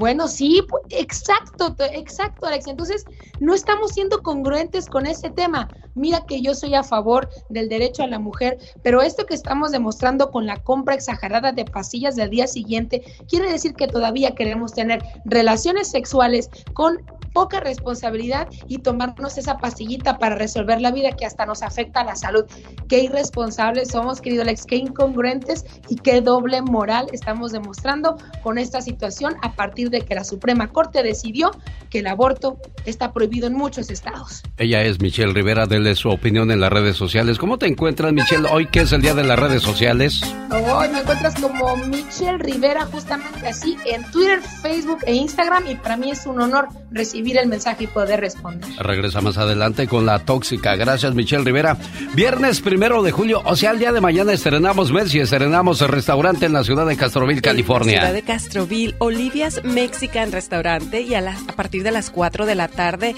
Bueno, 0.00 0.28
sí, 0.28 0.62
exacto, 0.88 1.76
exacto, 1.92 2.46
Alex. 2.46 2.68
Entonces, 2.68 3.04
no 3.38 3.52
estamos 3.52 3.90
siendo 3.90 4.22
congruentes 4.22 4.86
con 4.86 5.04
ese 5.04 5.28
tema. 5.28 5.68
Mira 5.94 6.24
que 6.26 6.40
yo 6.40 6.54
soy 6.54 6.74
a 6.74 6.82
favor 6.82 7.28
del 7.50 7.68
derecho 7.68 8.02
a 8.02 8.06
la 8.06 8.18
mujer, 8.18 8.56
pero 8.82 9.02
esto 9.02 9.26
que 9.26 9.34
estamos 9.34 9.72
demostrando 9.72 10.30
con 10.30 10.46
la 10.46 10.56
compra 10.56 10.94
exagerada 10.94 11.52
de 11.52 11.66
pastillas 11.66 12.16
del 12.16 12.30
día 12.30 12.46
siguiente, 12.46 13.02
quiere 13.28 13.52
decir 13.52 13.74
que 13.74 13.88
todavía 13.88 14.34
queremos 14.34 14.72
tener 14.72 15.02
relaciones 15.26 15.90
sexuales 15.90 16.48
con 16.72 17.04
poca 17.32 17.60
responsabilidad 17.60 18.48
y 18.66 18.78
tomarnos 18.78 19.38
esa 19.38 19.58
pastillita 19.58 20.18
para 20.18 20.34
resolver 20.34 20.80
la 20.80 20.90
vida 20.90 21.12
que 21.12 21.26
hasta 21.26 21.46
nos 21.46 21.62
afecta 21.62 22.00
a 22.00 22.04
la 22.04 22.16
salud. 22.16 22.44
Qué 22.88 23.00
irresponsables 23.00 23.88
somos, 23.88 24.20
querido 24.20 24.42
Alex, 24.42 24.64
qué 24.66 24.76
incongruentes 24.76 25.64
y 25.88 25.96
qué 25.96 26.20
doble 26.20 26.62
moral 26.62 27.06
estamos 27.12 27.52
demostrando 27.52 28.16
con 28.42 28.58
esta 28.58 28.80
situación 28.80 29.36
a 29.42 29.52
partir 29.54 29.90
de 29.90 30.00
que 30.02 30.14
la 30.14 30.24
Suprema 30.24 30.68
Corte 30.68 31.02
decidió 31.02 31.50
que 31.88 32.00
el 32.00 32.06
aborto 32.06 32.58
está 32.84 33.12
prohibido 33.12 33.46
en 33.46 33.54
muchos 33.54 33.90
estados. 33.90 34.42
Ella 34.56 34.82
es 34.82 35.00
Michelle 35.00 35.32
Rivera, 35.32 35.66
dele 35.66 35.94
su 35.94 36.10
opinión 36.10 36.50
en 36.50 36.60
las 36.60 36.70
redes 36.72 36.96
sociales. 36.96 37.38
¿Cómo 37.38 37.58
te 37.58 37.66
encuentras, 37.66 38.12
Michelle, 38.12 38.48
hoy 38.50 38.66
que 38.66 38.80
es 38.80 38.92
el 38.92 39.02
día 39.02 39.14
de 39.14 39.24
las 39.24 39.38
redes 39.38 39.62
sociales? 39.62 40.20
Hoy 40.50 40.88
me 40.88 41.00
encuentras 41.00 41.34
como 41.40 41.76
Michelle 41.76 42.38
Rivera, 42.38 42.86
justamente 42.86 43.48
así, 43.48 43.76
en 43.86 44.02
Twitter, 44.10 44.40
Facebook 44.62 44.98
e 45.06 45.14
Instagram, 45.14 45.66
y 45.68 45.74
para 45.76 45.96
mí 45.96 46.10
es 46.10 46.26
un 46.26 46.40
honor 46.40 46.68
recibir 46.90 47.19
el 47.28 47.48
mensaje 47.48 47.84
y 47.84 47.86
poder 47.86 48.20
responder. 48.20 48.68
Regresa 48.78 49.20
más 49.20 49.38
adelante 49.38 49.86
con 49.86 50.06
la 50.06 50.20
tóxica. 50.20 50.76
Gracias, 50.76 51.14
Michelle 51.14 51.44
Rivera. 51.44 51.76
Viernes 52.14 52.60
primero 52.60 53.02
de 53.02 53.12
julio, 53.12 53.42
o 53.44 53.56
sea, 53.56 53.70
el 53.70 53.78
día 53.78 53.92
de 53.92 54.00
mañana 54.00 54.32
estrenamos 54.32 54.92
Messi, 54.92 55.20
estrenamos 55.20 55.80
el 55.82 55.88
restaurante 55.88 56.46
en 56.46 56.52
la 56.52 56.64
ciudad 56.64 56.86
de 56.86 56.96
Castroville, 56.96 57.40
California. 57.42 57.92
En 57.92 57.96
la 57.96 58.08
ciudad 58.08 58.14
de 58.14 58.22
Castroville, 58.22 58.94
Olivia's 58.98 59.62
Mexican 59.64 60.32
Restaurante, 60.32 61.02
y 61.02 61.14
a, 61.14 61.20
a 61.20 61.52
partir 61.54 61.82
de 61.82 61.92
las 61.92 62.10
4 62.10 62.46
de 62.46 62.54
la 62.54 62.68
tarde, 62.68 63.14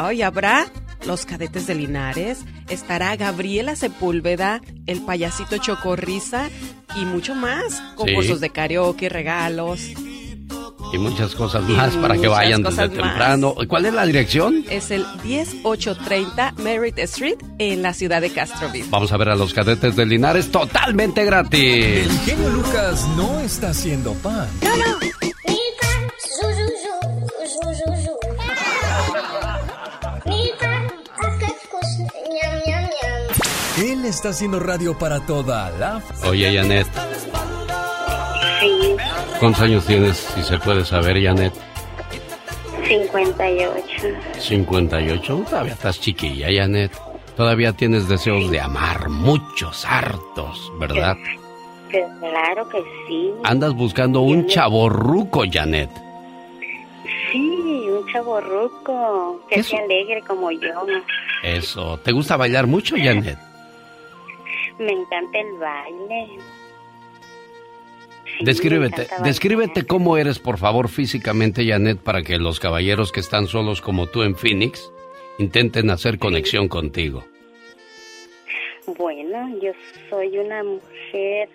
hoy 0.00 0.22
habrá 0.22 0.66
los 1.06 1.26
cadetes 1.26 1.66
de 1.66 1.74
Linares, 1.74 2.44
estará 2.68 3.14
Gabriela 3.16 3.76
Sepúlveda, 3.76 4.60
el 4.86 5.00
payasito 5.02 5.58
Chocorriza 5.58 6.48
y 6.96 7.04
mucho 7.04 7.34
más. 7.34 7.80
Concursos 7.94 8.40
de 8.40 8.50
karaoke, 8.50 9.08
regalos 9.08 9.80
y 10.92 10.98
muchas 10.98 11.34
cosas 11.34 11.62
más 11.68 11.94
para 11.96 12.16
que 12.16 12.28
vayan 12.28 12.62
desde 12.62 12.88
temprano. 12.88 13.54
¿Cuál 13.68 13.86
es 13.86 13.94
la 13.94 14.06
dirección? 14.06 14.64
Es 14.70 14.90
el 14.90 15.04
10830 15.22 16.54
Merritt 16.58 16.98
Street 17.00 17.38
en 17.58 17.82
la 17.82 17.92
ciudad 17.92 18.20
de 18.20 18.30
Castroville. 18.30 18.88
Vamos 18.90 19.12
a 19.12 19.16
ver 19.16 19.30
a 19.30 19.36
los 19.36 19.52
cadetes 19.52 19.96
de 19.96 20.06
Linares 20.06 20.50
totalmente 20.50 21.24
gratis. 21.24 22.06
El 22.06 22.18
genio 22.20 22.48
Lucas 22.50 23.06
no 23.16 23.40
está 23.40 23.70
haciendo 23.70 24.14
pan. 24.14 24.48
Él 33.78 34.06
está 34.06 34.30
haciendo 34.30 34.58
radio 34.58 34.96
para 34.96 35.20
toda 35.20 35.70
la... 35.70 36.02
Oye, 36.24 36.54
Janet. 36.54 36.86
Sí. 38.60 38.96
¿Cuántos 39.38 39.62
años 39.62 39.86
tienes, 39.86 40.16
si 40.16 40.42
se 40.42 40.58
puede 40.58 40.84
saber, 40.84 41.22
Janet? 41.22 41.52
58. 42.86 43.82
58, 44.38 45.44
todavía 45.48 45.72
estás 45.72 46.00
chiquilla, 46.00 46.48
Janet. 46.52 46.92
Todavía 47.36 47.72
tienes 47.72 48.08
deseos 48.08 48.50
de 48.50 48.60
amar, 48.60 49.10
muchos, 49.10 49.84
hartos, 49.84 50.72
¿verdad? 50.78 51.16
Claro 51.90 52.68
que 52.68 52.82
sí. 53.06 53.30
Andas 53.44 53.74
buscando 53.74 54.20
un 54.20 54.46
chaborruco, 54.46 55.44
Janet. 55.50 55.90
Sí, 57.30 57.88
un 57.90 58.06
chaborruco 58.12 59.40
que 59.50 59.62
sea 59.62 59.80
alegre 59.80 60.22
como 60.26 60.50
yo. 60.50 60.86
Eso. 61.42 61.98
¿Te 61.98 62.12
gusta 62.12 62.36
bailar 62.36 62.66
mucho, 62.66 62.96
Janet? 62.96 63.38
Me 64.78 64.92
encanta 64.92 65.38
el 65.38 65.52
baile. 65.58 66.38
Sí, 68.38 68.44
descríbete, 68.44 69.08
descríbete 69.22 69.86
cómo 69.86 70.16
eres, 70.16 70.38
por 70.38 70.58
favor, 70.58 70.88
físicamente, 70.88 71.66
Janet, 71.66 71.98
para 71.98 72.22
que 72.22 72.38
los 72.38 72.60
caballeros 72.60 73.12
que 73.12 73.20
están 73.20 73.46
solos 73.46 73.80
como 73.80 74.06
tú 74.08 74.22
en 74.22 74.36
Phoenix 74.36 74.90
intenten 75.38 75.90
hacer 75.90 76.18
conexión 76.18 76.68
contigo. 76.68 77.24
Bueno, 78.98 79.58
yo 79.60 79.72
soy 80.08 80.38
una 80.38 80.62
mujer 80.62 81.48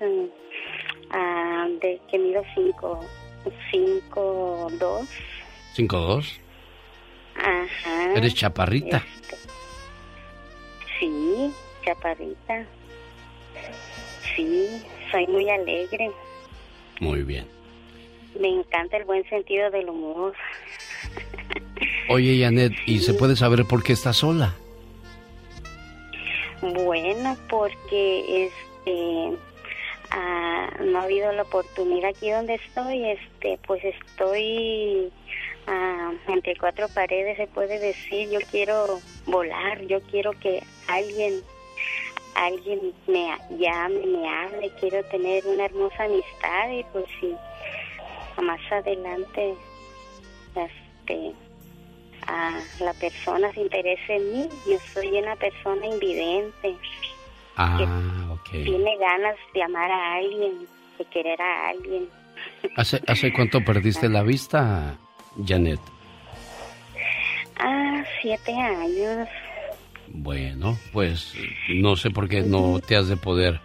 ah, 1.11 1.67
de 1.81 1.99
que 2.09 2.17
mido 2.17 2.43
cinco, 2.55 2.99
cinco 3.71 4.67
dos. 4.79 5.07
¿Cinco 5.73 5.97
dos? 5.97 6.39
Ajá. 7.35 8.13
¿Eres 8.15 8.35
chaparrita? 8.35 9.03
Sí, 10.99 11.53
chaparrita. 11.85 12.65
Sí, 14.35 14.83
soy 15.11 15.27
muy 15.27 15.49
alegre. 15.49 16.11
Muy 17.01 17.23
bien. 17.23 17.45
Me 18.39 18.47
encanta 18.47 18.95
el 18.95 19.05
buen 19.05 19.27
sentido 19.27 19.69
del 19.71 19.89
humor. 19.89 20.33
Oye, 22.09 22.39
Janet, 22.39 22.73
¿y 22.85 22.99
se 22.99 23.15
puede 23.15 23.35
saber 23.35 23.65
por 23.65 23.83
qué 23.83 23.93
estás 23.93 24.17
sola? 24.17 24.55
Bueno, 26.61 27.35
porque 27.49 28.45
este 28.45 29.37
ah, 30.11 30.69
no 30.83 30.99
ha 30.99 31.03
habido 31.03 31.31
la 31.31 31.41
oportunidad 31.41 32.11
aquí 32.11 32.29
donde 32.29 32.55
estoy, 32.55 33.03
este, 33.09 33.59
pues 33.65 33.83
estoy 33.83 35.11
ah, 35.65 36.11
entre 36.27 36.55
cuatro 36.55 36.87
paredes, 36.89 37.37
se 37.37 37.47
puede 37.47 37.79
decir. 37.79 38.29
Yo 38.29 38.39
quiero 38.51 38.99
volar, 39.25 39.81
yo 39.87 40.01
quiero 40.01 40.33
que 40.39 40.61
alguien, 40.87 41.41
alguien 42.35 42.93
me 43.07 43.35
llame, 43.57 44.05
me 44.05 44.27
hable, 44.27 44.71
quiero 44.79 45.03
tener 45.05 45.45
una 45.45 45.65
hermosa 45.65 46.03
amistad 46.03 46.69
y 46.71 46.83
pues 46.91 47.05
si 47.19 47.35
más 48.41 48.59
adelante, 48.71 49.55
este, 50.55 51.33
a 52.27 52.59
la 52.79 52.93
persona 52.93 53.51
se 53.53 53.61
interesa 53.61 54.13
en 54.13 54.31
mí. 54.31 54.49
Yo 54.67 54.77
soy 54.93 55.07
una 55.09 55.35
persona 55.35 55.85
invidente. 55.85 56.75
Ah, 57.57 58.29
ok. 58.31 58.49
Tiene 58.51 58.97
ganas 58.97 59.35
de 59.53 59.63
amar 59.63 59.91
a 59.91 60.15
alguien, 60.15 60.67
de 60.97 61.05
querer 61.05 61.41
a 61.41 61.69
alguien. 61.69 62.09
¿Hace, 62.75 63.01
¿Hace 63.07 63.33
cuánto 63.33 63.63
perdiste 63.63 64.09
la 64.09 64.23
vista, 64.23 64.97
Janet? 65.45 65.79
Ah, 67.59 68.03
siete 68.21 68.53
años. 68.53 69.27
Bueno, 70.13 70.77
pues 70.91 71.33
no 71.69 71.95
sé 71.95 72.09
por 72.11 72.27
qué 72.27 72.41
no 72.41 72.79
te 72.85 72.95
has 72.97 73.07
de 73.07 73.17
poder 73.17 73.59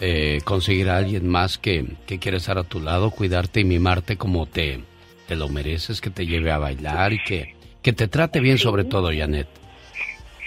eh, 0.00 0.40
conseguir 0.44 0.90
a 0.90 0.96
alguien 0.98 1.28
más 1.28 1.58
que, 1.58 1.84
que 2.06 2.18
quiere 2.18 2.38
estar 2.38 2.58
a 2.58 2.64
tu 2.64 2.80
lado, 2.80 3.10
cuidarte 3.10 3.60
y 3.60 3.64
mimarte 3.64 4.16
como 4.16 4.46
te, 4.46 4.80
te 5.28 5.36
lo 5.36 5.48
mereces, 5.48 6.00
que 6.00 6.10
te 6.10 6.26
lleve 6.26 6.50
a 6.50 6.58
bailar 6.58 7.12
y 7.12 7.22
que, 7.22 7.54
que 7.82 7.92
te 7.92 8.08
trate 8.08 8.40
bien 8.40 8.58
sobre 8.58 8.84
todo, 8.84 9.10
Janet. 9.16 9.46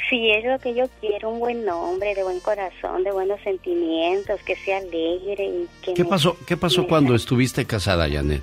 Sí, 0.09 0.31
es 0.31 0.43
lo 0.43 0.57
que 0.59 0.73
yo 0.73 0.85
quiero, 0.99 1.29
un 1.29 1.39
buen 1.39 1.69
hombre, 1.69 2.15
de 2.15 2.23
buen 2.23 2.39
corazón, 2.39 3.03
de 3.03 3.11
buenos 3.11 3.39
sentimientos, 3.41 4.41
que 4.41 4.55
sea 4.57 4.77
alegre 4.79 5.45
y 5.45 5.67
que 5.83 5.93
¿Qué 5.93 6.03
me- 6.03 6.09
pasó, 6.09 6.35
qué 6.47 6.57
pasó 6.57 6.81
me- 6.81 6.87
cuando 6.87 7.13
estuviste 7.15 7.65
casada, 7.65 8.09
Janet? 8.09 8.41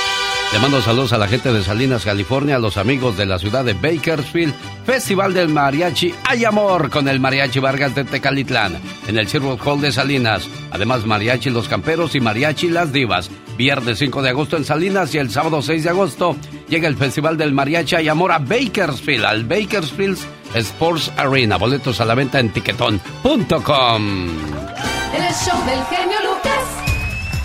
Le 0.53 0.59
mando 0.59 0.81
saludos 0.81 1.13
a 1.13 1.17
la 1.17 1.29
gente 1.29 1.53
de 1.53 1.63
Salinas, 1.63 2.03
California, 2.03 2.57
a 2.57 2.59
los 2.59 2.75
amigos 2.75 3.15
de 3.15 3.25
la 3.25 3.39
ciudad 3.39 3.63
de 3.63 3.73
Bakersfield, 3.73 4.53
Festival 4.85 5.33
del 5.33 5.47
Mariachi 5.47 6.13
Hay 6.25 6.43
Amor 6.43 6.89
con 6.89 7.07
el 7.07 7.21
Mariachi 7.21 7.59
Vargas 7.59 7.95
de 7.95 8.03
Tecalitlán, 8.03 8.77
en 9.07 9.17
el 9.17 9.29
Circle 9.29 9.57
Hall 9.63 9.79
de 9.79 9.93
Salinas. 9.93 10.49
Además, 10.71 11.05
Mariachi 11.05 11.49
Los 11.49 11.69
Camperos 11.69 12.15
y 12.15 12.19
Mariachi 12.19 12.67
Las 12.67 12.91
Divas. 12.91 13.31
Viernes 13.55 13.99
5 13.99 14.21
de 14.21 14.29
agosto 14.29 14.57
en 14.57 14.65
Salinas 14.65 15.15
y 15.15 15.19
el 15.19 15.29
sábado 15.29 15.61
6 15.61 15.83
de 15.85 15.89
agosto 15.89 16.35
llega 16.67 16.89
el 16.89 16.97
Festival 16.97 17.37
del 17.37 17.53
Mariachi 17.53 17.95
Hay 17.95 18.09
Amor 18.09 18.33
a 18.33 18.39
Bakersfield, 18.39 19.23
al 19.23 19.45
Bakersfield 19.45 20.17
Sports 20.53 21.13
Arena. 21.15 21.55
Boletos 21.57 22.01
a 22.01 22.05
la 22.05 22.13
venta 22.13 22.39
en 22.41 22.49
tiquetón.com. 22.49 24.29
El 25.13 25.33
show 25.33 25.65
del 25.65 25.83
genio 25.85 26.17
Lucas. 26.23 26.60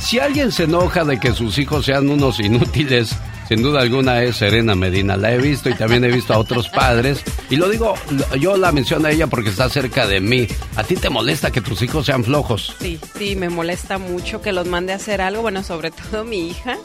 Si 0.07 0.21
alguien 0.21 0.53
se 0.53 0.63
enoja 0.63 1.05
de 1.05 1.19
que 1.19 1.33
sus 1.33 1.59
hijos 1.59 1.85
sean 1.85 2.09
unos 2.09 2.39
inútiles, 2.39 3.11
sin 3.49 3.61
duda 3.61 3.81
alguna 3.81 4.23
es 4.23 4.37
Serena 4.37 4.77
Medina. 4.77 5.17
La 5.17 5.33
he 5.33 5.39
visto 5.39 5.69
y 5.69 5.75
también 5.75 6.05
he 6.05 6.13
visto 6.13 6.33
a 6.33 6.39
otros 6.39 6.69
padres. 6.69 7.25
Y 7.51 7.57
lo 7.57 7.69
digo, 7.69 7.95
yo 8.39 8.57
la 8.57 8.71
menciono 8.71 9.09
a 9.09 9.11
ella 9.11 9.27
porque 9.27 9.51
está 9.51 9.69
cerca 9.69 10.07
de 10.07 10.21
mí. 10.21 10.47
¿A 10.77 10.85
ti 10.85 10.95
te 10.95 11.11
molesta 11.11 11.51
que 11.51 11.61
tus 11.61 11.83
hijos 11.83 12.07
sean 12.07 12.23
flojos? 12.23 12.77
Sí, 12.79 13.01
sí, 13.19 13.35
me 13.35 13.49
molesta 13.49 13.99
mucho 13.99 14.41
que 14.41 14.53
los 14.53 14.69
mande 14.69 14.93
a 14.93 14.97
hacer 14.97 15.21
algo, 15.21 15.43
bueno, 15.43 15.65
sobre 15.65 15.91
todo 16.13 16.23
mi 16.23 16.51
hija, 16.51 16.77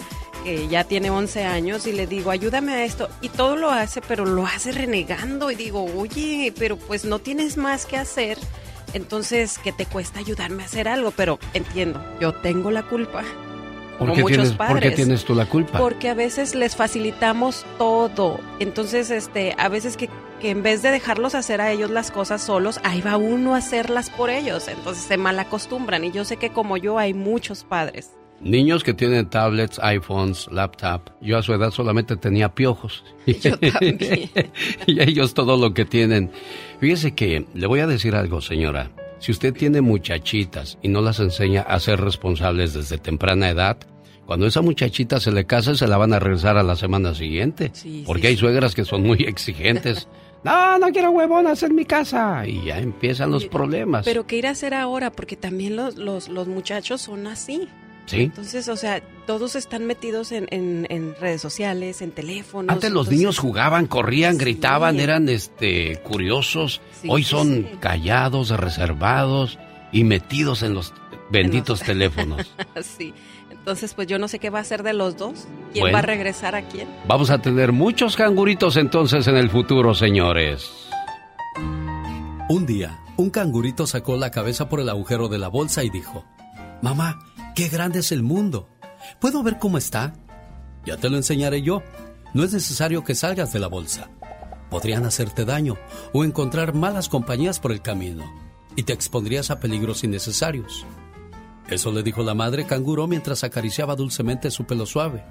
que 0.43 0.67
ya 0.67 0.85
tiene 0.85 1.11
11 1.11 1.45
años, 1.45 1.85
y 1.85 1.91
le 1.91 2.07
digo, 2.07 2.31
ayúdame 2.31 2.73
a 2.73 2.85
esto, 2.85 3.07
y 3.21 3.29
todo 3.29 3.55
lo 3.55 3.69
hace, 3.69 4.01
pero 4.01 4.25
lo 4.25 4.47
hace 4.47 4.71
renegando, 4.71 5.51
y 5.51 5.55
digo, 5.55 5.85
oye, 5.95 6.51
pero 6.57 6.75
pues 6.75 7.05
no 7.05 7.19
tienes 7.19 7.55
más 7.55 7.85
que 7.85 7.97
hacer, 7.97 8.39
entonces, 8.93 9.57
¿qué 9.57 9.71
te 9.71 9.85
cuesta 9.85 10.19
ayudarme 10.19 10.63
a 10.63 10.65
hacer 10.65 10.87
algo? 10.87 11.11
Pero 11.11 11.39
entiendo, 11.53 12.03
yo 12.19 12.33
tengo 12.33 12.71
la 12.71 12.83
culpa. 12.83 13.23
¿Por 13.97 14.09
como 14.09 14.21
muchos 14.21 14.37
tienes, 14.37 14.53
¿Por 14.53 14.67
qué 14.67 14.73
padres. 14.73 14.95
tienes 14.95 15.25
tú 15.25 15.35
la 15.35 15.45
culpa? 15.45 15.77
Porque 15.77 16.09
a 16.09 16.15
veces 16.15 16.55
les 16.55 16.75
facilitamos 16.75 17.65
todo. 17.77 18.39
Entonces, 18.59 19.11
este, 19.11 19.53
a 19.59 19.69
veces 19.69 19.95
que, 19.95 20.09
que 20.39 20.49
en 20.49 20.63
vez 20.63 20.81
de 20.81 20.89
dejarlos 20.89 21.35
hacer 21.35 21.61
a 21.61 21.71
ellos 21.71 21.91
las 21.91 22.09
cosas 22.09 22.41
solos, 22.41 22.79
ahí 22.83 23.01
va 23.01 23.17
uno 23.17 23.53
a 23.53 23.59
hacerlas 23.59 24.09
por 24.09 24.31
ellos. 24.31 24.67
Entonces 24.67 25.03
se 25.03 25.17
malacostumbran. 25.17 26.03
Y 26.03 26.11
yo 26.11 26.25
sé 26.25 26.37
que 26.37 26.49
como 26.49 26.77
yo 26.77 26.97
hay 26.97 27.13
muchos 27.13 27.63
padres. 27.63 28.11
Niños 28.43 28.83
que 28.83 28.95
tienen 28.95 29.29
tablets, 29.29 29.79
iPhones, 29.79 30.47
laptop. 30.51 31.11
Yo 31.21 31.37
a 31.37 31.43
su 31.43 31.53
edad 31.53 31.69
solamente 31.69 32.15
tenía 32.15 32.53
piojos. 32.55 33.03
Yo 33.27 33.57
también. 33.57 33.99
y 34.87 35.01
ellos 35.01 35.33
todo 35.35 35.57
lo 35.57 35.73
que 35.73 35.85
tienen. 35.85 36.31
Fíjese 36.79 37.13
que 37.13 37.45
le 37.53 37.67
voy 37.67 37.81
a 37.81 37.87
decir 37.87 38.15
algo, 38.15 38.41
señora. 38.41 38.89
Si 39.19 39.31
usted 39.31 39.53
tiene 39.53 39.81
muchachitas 39.81 40.79
y 40.81 40.87
no 40.87 41.01
las 41.01 41.19
enseña 41.19 41.61
a 41.61 41.79
ser 41.79 42.01
responsables 42.01 42.73
desde 42.73 42.97
temprana 42.97 43.49
edad, 43.49 43.77
Cuando 44.25 44.47
esa 44.47 44.61
muchachita 44.61 45.19
se 45.19 45.31
le 45.31 45.45
casa, 45.45 45.75
se 45.75 45.87
la 45.87 45.97
van 45.97 46.13
a 46.13 46.19
regresar 46.19 46.57
a 46.57 46.63
la 46.63 46.75
semana 46.75 47.13
siguiente. 47.13 47.71
porque 48.05 48.27
hay 48.27 48.37
suegras 48.37 48.73
que 48.73 48.85
son 48.85 49.03
muy 49.03 49.23
exigentes. 49.23 50.07
no, 50.43 50.79
no 50.79 50.87
quiero 50.91 51.11
huevonas 51.11 51.61
en 51.61 51.75
mi 51.75 51.85
casa. 51.85 52.47
Y 52.47 52.65
ya 52.65 52.79
empiezan 52.79 53.29
los 53.29 53.45
problemas. 53.45 54.05
Pero 54.05 54.25
¿qué 54.25 54.37
ir 54.37 54.47
a 54.47 54.51
hacer 54.51 54.73
ahora? 54.73 55.11
Porque 55.11 55.35
también 55.35 55.75
los, 55.75 55.97
los, 55.97 56.29
los 56.29 56.47
muchachos 56.47 57.01
son 57.01 57.27
así. 57.27 57.67
Sí. 58.07 58.21
Entonces, 58.23 58.67
o 58.67 58.75
sea, 58.75 59.01
todos 59.25 59.55
están 59.55 59.85
metidos 59.85 60.31
en, 60.31 60.47
en, 60.51 60.85
en 60.89 61.15
redes 61.19 61.41
sociales, 61.41 62.01
en 62.01 62.11
teléfonos. 62.11 62.73
Antes 62.73 62.91
los 62.91 63.09
niños 63.09 63.37
jugaban, 63.39 63.85
corrían, 63.87 64.37
gritaban, 64.37 64.99
eran 64.99 65.29
este 65.29 65.97
curiosos. 66.03 66.81
Sí, 67.01 67.07
Hoy 67.09 67.23
son 67.23 67.67
sí. 67.71 67.77
callados, 67.79 68.49
reservados 68.49 69.59
y 69.91 70.03
metidos 70.03 70.61
en 70.63 70.73
los 70.73 70.93
benditos 71.29 71.81
teléfonos. 71.81 72.51
sí. 72.81 73.13
Entonces, 73.49 73.93
pues 73.93 74.07
yo 74.07 74.17
no 74.17 74.27
sé 74.27 74.39
qué 74.39 74.49
va 74.49 74.57
a 74.57 74.63
hacer 74.63 74.81
de 74.81 74.93
los 74.93 75.17
dos. 75.17 75.45
¿Quién 75.71 75.83
Bueno. 75.83 75.93
va 75.93 75.99
a 75.99 76.01
regresar 76.01 76.55
a 76.55 76.63
quién? 76.67 76.87
Vamos 77.07 77.29
a 77.29 77.37
tener 77.41 77.71
muchos 77.71 78.15
canguritos 78.17 78.75
entonces 78.75 79.27
en 79.27 79.37
el 79.37 79.49
futuro, 79.51 79.93
señores. 79.93 80.71
Un 82.49 82.65
día, 82.65 82.99
un 83.17 83.29
cangurito 83.29 83.87
sacó 83.87 84.17
la 84.17 84.31
cabeza 84.31 84.67
por 84.67 84.79
el 84.79 84.89
agujero 84.89 85.27
de 85.29 85.37
la 85.37 85.47
bolsa 85.47 85.83
y 85.83 85.89
dijo, 85.89 86.25
Mamá, 86.81 87.19
qué 87.55 87.69
grande 87.69 87.99
es 87.99 88.11
el 88.11 88.23
mundo. 88.23 88.67
¿Puedo 89.19 89.43
ver 89.43 89.59
cómo 89.59 89.77
está? 89.77 90.13
Ya 90.85 90.97
te 90.97 91.09
lo 91.09 91.17
enseñaré 91.17 91.61
yo. 91.61 91.83
No 92.33 92.43
es 92.43 92.53
necesario 92.53 93.03
que 93.03 93.15
salgas 93.15 93.51
de 93.53 93.59
la 93.59 93.67
bolsa. 93.67 94.09
Podrían 94.69 95.05
hacerte 95.05 95.43
daño 95.43 95.77
o 96.13 96.23
encontrar 96.23 96.73
malas 96.73 97.09
compañías 97.09 97.59
por 97.59 97.71
el 97.71 97.81
camino 97.81 98.23
y 98.75 98.83
te 98.83 98.93
expondrías 98.93 99.51
a 99.51 99.59
peligros 99.59 100.03
innecesarios. 100.03 100.85
Eso 101.69 101.91
le 101.91 102.03
dijo 102.03 102.23
la 102.23 102.33
madre 102.33 102.65
canguro 102.65 103.07
mientras 103.07 103.43
acariciaba 103.43 103.95
dulcemente 103.95 104.49
su 104.49 104.65
pelo 104.65 104.85
suave. 104.85 105.23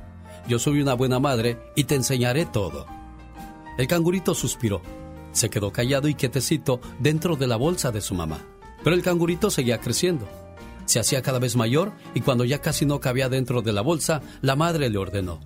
Yo 0.46 0.58
soy 0.58 0.80
una 0.80 0.94
buena 0.94 1.18
madre 1.18 1.58
y 1.76 1.84
te 1.84 1.94
enseñaré 1.94 2.46
todo. 2.46 2.86
El 3.78 3.86
cangurito 3.86 4.34
suspiró. 4.34 4.82
Se 5.32 5.48
quedó 5.48 5.72
callado 5.72 6.08
y 6.08 6.14
quietecito 6.14 6.80
dentro 6.98 7.36
de 7.36 7.46
la 7.46 7.56
bolsa 7.56 7.92
de 7.92 8.00
su 8.00 8.14
mamá. 8.14 8.40
Pero 8.82 8.96
el 8.96 9.02
cangurito 9.02 9.50
seguía 9.50 9.80
creciendo. 9.80 10.28
Se 10.90 10.98
hacía 10.98 11.22
cada 11.22 11.38
vez 11.38 11.54
mayor 11.54 11.92
y 12.14 12.20
cuando 12.20 12.44
ya 12.44 12.60
casi 12.60 12.84
no 12.84 12.98
cabía 12.98 13.28
dentro 13.28 13.62
de 13.62 13.72
la 13.72 13.80
bolsa, 13.80 14.22
la 14.42 14.56
madre 14.56 14.90
le 14.90 14.98
ordenó, 14.98 15.38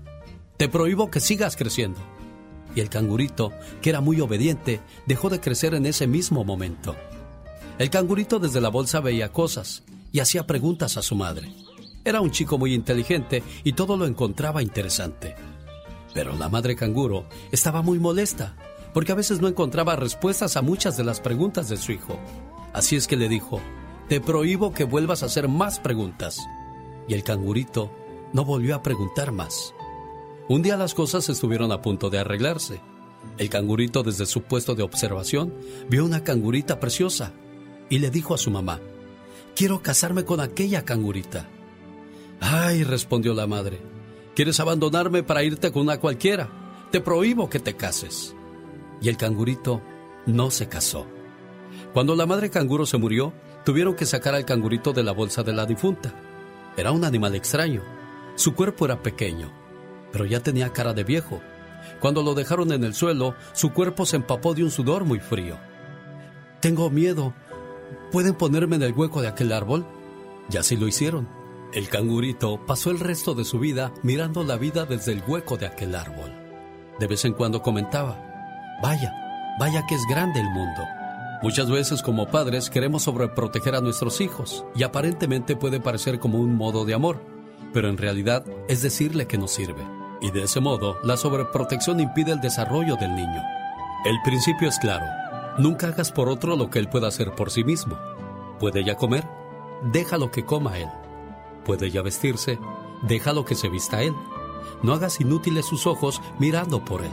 Te 0.57 0.71
prohíbo 0.71 1.11
que 1.11 1.21
sigas 1.21 1.55
creciendo. 1.55 2.01
Y 2.75 2.81
el 2.81 2.89
cangurito, 2.89 3.53
que 3.83 3.91
era 3.91 4.01
muy 4.01 4.23
obediente, 4.23 4.81
dejó 5.05 5.29
de 5.29 5.41
crecer 5.41 5.75
en 5.75 5.85
ese 5.85 6.07
mismo 6.07 6.45
momento. 6.45 6.97
El 7.79 7.91
cangurito 7.91 8.39
desde 8.39 8.63
la 8.63 8.71
bolsa 8.71 9.01
veía 9.01 9.33
cosas 9.33 9.83
y 10.13 10.21
hacía 10.21 10.47
preguntas 10.47 10.97
a 10.97 11.03
su 11.03 11.15
madre. 11.15 11.53
Era 12.07 12.23
un 12.23 12.31
chico 12.31 12.57
muy 12.57 12.73
inteligente 12.73 13.43
y 13.65 13.75
todo 13.75 13.99
lo 13.99 14.07
encontraba 14.07 14.63
interesante. 14.63 15.37
Pero 16.15 16.35
la 16.39 16.49
madre 16.49 16.75
canguro 16.75 17.27
estaba 17.53 17.83
muy 17.83 17.99
molesta 17.99 18.57
porque 18.95 19.13
a 19.13 19.17
veces 19.17 19.43
no 19.43 19.49
encontraba 19.49 19.95
respuestas 19.95 20.57
a 20.57 20.63
muchas 20.63 20.97
de 20.97 21.05
las 21.05 21.21
preguntas 21.21 21.69
de 21.69 21.77
su 21.77 21.93
hijo. 21.93 22.19
Así 22.73 22.97
es 22.97 23.07
que 23.07 23.19
le 23.19 23.29
dijo, 23.29 23.61
te 24.09 24.21
prohíbo 24.21 24.73
que 24.73 24.85
vuelvas 24.85 25.23
a 25.23 25.27
hacer 25.27 25.49
más 25.49 25.81
preguntas. 25.81 26.39
Y 27.09 27.15
el 27.15 27.25
cangurito 27.25 27.91
no 28.33 28.45
volvió 28.45 28.75
a 28.75 28.83
preguntar 28.83 29.33
más. 29.33 29.75
Un 30.49 30.63
día 30.63 30.77
las 30.77 30.95
cosas 30.95 31.29
estuvieron 31.29 31.73
a 31.73 31.81
punto 31.81 32.11
de 32.11 32.19
arreglarse. 32.19 32.81
El 33.39 33.49
cangurito 33.49 34.03
desde 34.03 34.27
su 34.27 34.43
puesto 34.43 34.75
de 34.75 34.83
observación 34.83 35.55
vio 35.89 36.05
una 36.05 36.23
cangurita 36.23 36.81
preciosa 36.81 37.33
y 37.89 37.99
le 37.99 38.11
dijo 38.11 38.35
a 38.35 38.39
su 38.39 38.51
mamá, 38.51 38.81
quiero 39.57 39.83
casarme 39.83 40.25
con 40.25 40.41
aquella 40.41 40.85
cangurita. 40.85 41.49
Ay, 42.41 42.85
respondió 42.85 43.33
la 43.33 43.47
madre, 43.47 43.81
¿quieres 44.35 44.61
abandonarme 44.61 45.23
para 45.23 45.43
irte 45.43 45.73
con 45.73 45.83
una 45.83 45.99
cualquiera? 45.99 46.51
Te 46.91 47.01
prohíbo 47.01 47.49
que 47.49 47.61
te 47.61 47.75
cases. 47.75 48.35
Y 49.01 49.09
el 49.09 49.17
cangurito 49.17 49.81
no 50.27 50.51
se 50.51 50.69
casó. 50.69 51.07
Cuando 51.93 52.15
la 52.15 52.27
madre 52.27 52.51
canguro 52.51 52.87
se 52.87 52.99
murió, 52.99 53.33
tuvieron 53.65 53.95
que 53.95 54.07
sacar 54.07 54.35
al 54.35 54.45
cangurito 54.45 54.93
de 54.93 55.03
la 55.03 55.13
bolsa 55.13 55.43
de 55.43 55.53
la 55.53 55.67
difunta. 55.67 56.13
Era 56.77 56.93
un 56.93 57.05
animal 57.05 57.35
extraño. 57.35 57.83
Su 58.37 58.55
cuerpo 58.55 58.85
era 58.85 59.03
pequeño, 59.03 59.51
pero 60.13 60.25
ya 60.25 60.41
tenía 60.41 60.73
cara 60.73 60.93
de 60.93 61.05
viejo. 61.05 61.41
Cuando 62.01 62.23
lo 62.23 62.35
dejaron 62.35 62.73
en 62.73 62.85
el 62.85 62.95
suelo, 62.95 63.35
su 63.53 63.73
cuerpo 63.73 64.07
se 64.07 64.17
empapó 64.17 64.55
de 64.55 64.65
un 64.65 64.71
sudor 64.71 65.05
muy 65.05 65.21
frío. 65.21 65.57
Tengo 66.61 66.91
miedo. 66.91 67.35
¿Pueden 68.11 68.35
ponerme 68.35 68.77
en 68.77 68.83
el 68.83 68.93
hueco 68.93 69.23
de 69.23 69.29
aquel 69.29 69.53
árbol? 69.53 69.87
Y 70.51 70.57
así 70.57 70.77
lo 70.77 70.89
hicieron. 70.89 71.29
El 71.73 71.89
cangurito 71.89 72.65
pasó 72.67 72.91
el 72.91 73.01
resto 73.01 73.35
de 73.35 73.45
su 73.45 73.59
vida 73.59 73.93
mirando 74.03 74.45
la 74.45 74.57
vida 74.57 74.85
desde 74.85 75.13
el 75.13 75.23
hueco 75.27 75.57
de 75.57 75.67
aquel 75.67 75.95
árbol. 75.95 76.33
De 76.99 77.07
vez 77.07 77.25
en 77.25 77.33
cuando 77.33 77.63
comentaba, 77.63 78.17
vaya, 78.83 79.13
vaya 79.59 79.85
que 79.87 79.95
es 79.95 80.03
grande 80.09 80.41
el 80.41 80.51
mundo. 80.51 80.83
Muchas 81.43 81.71
veces 81.71 82.03
como 82.03 82.29
padres 82.29 82.71
queremos 82.71 83.03
sobreproteger 83.03 83.75
a 83.75 83.81
nuestros 83.81 84.21
hijos 84.21 84.65
y 84.75 84.83
aparentemente 84.83 85.57
puede 85.57 85.81
parecer 85.81 86.19
como 86.19 86.39
un 86.39 86.57
modo 86.57 86.85
de 86.85 86.95
amor, 86.95 87.21
pero 87.73 87.89
en 87.89 87.99
realidad 87.99 88.45
es 88.69 88.83
decirle 88.83 89.27
que 89.27 89.39
no 89.39 89.49
sirve. 89.49 89.83
Y 90.21 90.31
de 90.31 90.45
ese 90.45 90.61
modo, 90.61 90.99
la 91.03 91.17
sobreprotección 91.17 92.01
impide 92.01 92.33
el 92.33 92.41
desarrollo 92.41 92.97
del 92.97 93.15
niño. 93.15 93.43
El 94.07 94.17
principio 94.23 94.69
es 94.69 94.79
claro. 94.79 95.05
Nunca 95.59 95.89
hagas 95.89 96.13
por 96.13 96.29
otro 96.29 96.57
lo 96.57 96.71
que 96.71 96.79
él 96.79 96.89
pueda 96.89 97.09
hacer 97.09 97.35
por 97.35 97.51
sí 97.51 97.63
mismo. 97.63 97.99
¿Puede 98.59 98.85
ya 98.85 98.97
comer? 98.97 99.25
Déjalo 99.83 100.31
que 100.31 100.45
coma 100.45 100.79
él. 100.79 100.89
¿Puede 101.65 101.91
ya 101.91 102.01
vestirse? 102.01 102.59
Déjalo 103.03 103.45
que 103.45 103.55
se 103.55 103.69
vista 103.69 104.03
él. 104.03 104.15
No 104.83 104.95
hagas 104.95 105.21
inútiles 105.21 105.67
sus 105.67 105.87
ojos 105.87 106.23
mirando 106.39 106.85
por 106.85 107.03
él. 107.03 107.13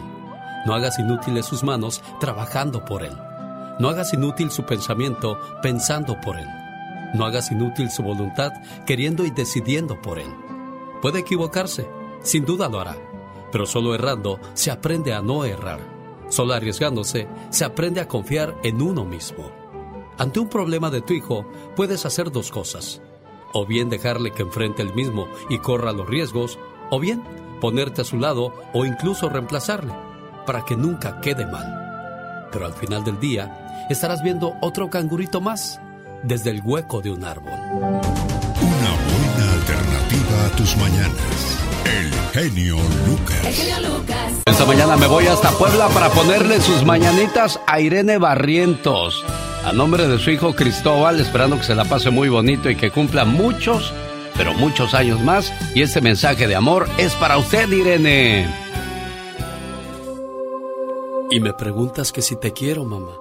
No 0.66 0.74
hagas 0.74 1.00
inútiles 1.00 1.46
sus 1.46 1.64
manos 1.64 2.02
trabajando 2.20 2.86
por 2.86 3.04
él. 3.04 3.18
No 3.82 3.90
hagas 3.90 4.14
inútil 4.14 4.52
su 4.52 4.64
pensamiento 4.64 5.40
pensando 5.64 6.22
por 6.22 6.38
él. 6.38 6.46
No 7.16 7.26
hagas 7.26 7.52
inútil 7.52 7.90
su 7.90 8.04
voluntad 8.04 8.52
queriendo 8.86 9.26
y 9.26 9.32
decidiendo 9.32 10.00
por 10.00 10.20
él. 10.20 10.32
Puede 11.02 11.22
equivocarse, 11.22 11.90
sin 12.22 12.46
duda 12.46 12.70
lo 12.70 12.80
hará, 12.80 12.96
pero 13.52 13.66
solo 13.66 13.96
errando 13.96 14.40
se 14.54 14.70
aprende 14.70 15.16
a 15.16 15.24
no 15.24 15.46
errar. 15.46 15.80
Solo 16.30 16.54
arriesgándose 16.54 17.28
se 17.50 17.66
aprende 17.66 18.02
a 18.02 18.08
confiar 18.08 18.56
en 18.62 18.84
uno 18.84 19.04
mismo. 19.04 19.52
Ante 20.20 20.40
un 20.40 20.48
problema 20.48 20.92
de 20.92 21.02
tu 21.02 21.14
hijo 21.14 21.48
puedes 21.76 22.06
hacer 22.06 22.32
dos 22.32 22.52
cosas. 22.52 23.02
O 23.52 23.66
bien 23.66 23.90
dejarle 23.90 24.30
que 24.30 24.44
enfrente 24.44 24.84
el 24.84 24.94
mismo 24.94 25.28
y 25.50 25.58
corra 25.58 25.92
los 25.92 26.08
riesgos, 26.08 26.60
o 26.92 27.00
bien 27.00 27.24
ponerte 27.60 28.02
a 28.02 28.06
su 28.06 28.20
lado 28.20 28.54
o 28.76 28.86
incluso 28.86 29.28
reemplazarle, 29.28 29.96
para 30.46 30.66
que 30.66 30.78
nunca 30.78 31.20
quede 31.20 31.48
mal. 31.48 31.80
Pero 32.52 32.68
al 32.68 32.74
final 32.74 33.04
del 33.04 33.20
día 33.20 33.61
estarás 33.92 34.24
viendo 34.24 34.56
otro 34.62 34.90
cangurito 34.90 35.42
más 35.42 35.80
desde 36.24 36.52
el 36.52 36.62
hueco 36.64 37.02
de 37.02 37.12
un 37.12 37.24
árbol. 37.24 37.54
Una 37.54 37.82
buena 37.82 39.54
alternativa 39.54 40.46
a 40.46 40.56
tus 40.56 40.78
mañanas. 40.78 41.58
El 41.86 42.12
genio 42.32 42.78
Lucas. 43.08 43.46
El 43.46 43.54
genio 43.54 43.90
Lucas. 43.90 44.34
Esta 44.46 44.66
mañana 44.66 44.96
me 44.98 45.08
voy 45.08 45.28
hasta 45.28 45.52
Puebla 45.52 45.88
para 45.90 46.10
ponerle 46.10 46.62
sus 46.62 46.84
mañanitas 46.86 47.60
a 47.68 47.80
Irene 47.80 48.18
Barrientos. 48.18 49.24
A 49.66 49.72
nombre 49.72 50.08
de 50.08 50.18
su 50.18 50.32
hijo 50.32 50.56
Cristóbal, 50.56 51.20
esperando 51.20 51.58
que 51.58 51.64
se 51.64 51.76
la 51.76 51.86
pase 51.86 52.10
muy 52.10 52.30
bonito 52.30 52.70
y 52.70 52.76
que 52.76 52.92
cumpla 52.92 53.26
muchos, 53.26 53.94
pero 54.36 54.54
muchos 54.54 54.94
años 54.94 55.22
más. 55.22 55.54
Y 55.76 55.82
este 55.82 56.02
mensaje 56.02 56.48
de 56.48 56.56
amor 56.56 56.88
es 56.98 57.14
para 57.16 57.38
usted, 57.38 57.70
Irene. 57.72 58.48
Y 61.30 61.40
me 61.40 61.54
preguntas 61.54 62.12
que 62.12 62.22
si 62.22 62.36
te 62.36 62.52
quiero, 62.52 62.84
mamá. 62.84 63.21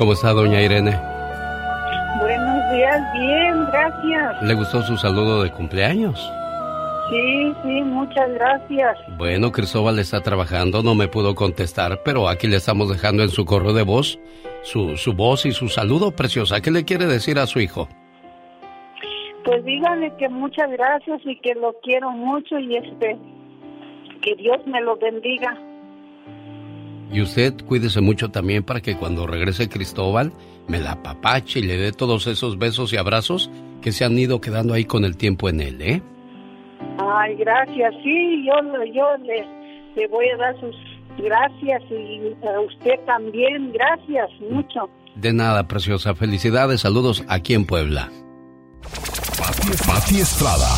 ¿Cómo 0.00 0.14
está, 0.14 0.32
doña 0.32 0.62
Irene? 0.62 0.98
Buenos 2.20 2.72
días, 2.72 3.12
bien, 3.12 3.66
gracias. 3.66 4.42
¿Le 4.42 4.54
gustó 4.54 4.80
su 4.80 4.96
saludo 4.96 5.42
de 5.42 5.52
cumpleaños? 5.52 6.18
Sí, 7.10 7.52
sí, 7.62 7.82
muchas 7.82 8.32
gracias. 8.32 8.96
Bueno, 9.18 9.52
Cristóbal 9.52 9.98
está 9.98 10.22
trabajando, 10.22 10.82
no 10.82 10.94
me 10.94 11.06
pudo 11.06 11.34
contestar, 11.34 12.00
pero 12.02 12.30
aquí 12.30 12.48
le 12.48 12.56
estamos 12.56 12.88
dejando 12.88 13.22
en 13.22 13.28
su 13.28 13.44
correo 13.44 13.74
de 13.74 13.82
voz 13.82 14.18
su, 14.62 14.96
su 14.96 15.12
voz 15.12 15.44
y 15.44 15.52
su 15.52 15.68
saludo 15.68 16.12
preciosa. 16.12 16.62
¿Qué 16.62 16.70
le 16.70 16.86
quiere 16.86 17.04
decir 17.04 17.38
a 17.38 17.44
su 17.44 17.60
hijo? 17.60 17.86
Pues 19.44 19.62
díganle 19.66 20.14
que 20.16 20.30
muchas 20.30 20.70
gracias 20.70 21.20
y 21.26 21.38
que 21.40 21.54
lo 21.56 21.74
quiero 21.82 22.10
mucho 22.12 22.58
y 22.58 22.74
este, 22.74 23.18
que 24.22 24.34
Dios 24.36 24.66
me 24.66 24.80
lo 24.80 24.96
bendiga. 24.96 25.58
Y 27.12 27.20
usted 27.20 27.54
cuídese 27.66 28.00
mucho 28.00 28.30
también 28.30 28.62
para 28.62 28.80
que 28.80 28.96
cuando 28.96 29.26
regrese 29.26 29.68
Cristóbal 29.68 30.32
me 30.68 30.78
la 30.78 30.92
apapache 30.92 31.58
y 31.58 31.62
le 31.62 31.76
dé 31.76 31.92
todos 31.92 32.26
esos 32.26 32.58
besos 32.58 32.92
y 32.92 32.96
abrazos 32.96 33.50
que 33.82 33.92
se 33.92 34.04
han 34.04 34.16
ido 34.18 34.40
quedando 34.40 34.74
ahí 34.74 34.84
con 34.84 35.04
el 35.04 35.16
tiempo 35.16 35.48
en 35.48 35.60
él, 35.60 35.82
¿eh? 35.82 36.02
Ay, 36.98 37.34
gracias. 37.36 37.94
Sí, 38.02 38.46
yo, 38.46 38.52
yo 38.94 39.16
le, 39.24 39.46
le 39.96 40.06
voy 40.08 40.26
a 40.28 40.36
dar 40.36 40.60
sus 40.60 40.76
gracias 41.18 41.82
y 41.90 42.46
a 42.46 42.60
usted 42.60 43.04
también. 43.06 43.72
Gracias 43.72 44.30
mucho. 44.50 44.88
De 45.16 45.32
nada, 45.32 45.66
preciosa. 45.66 46.14
Felicidades, 46.14 46.80
saludos 46.82 47.24
aquí 47.28 47.54
en 47.54 47.66
Puebla. 47.66 48.10
Pati, 49.38 49.68
Pati 49.86 50.20
Estrada. 50.20 50.68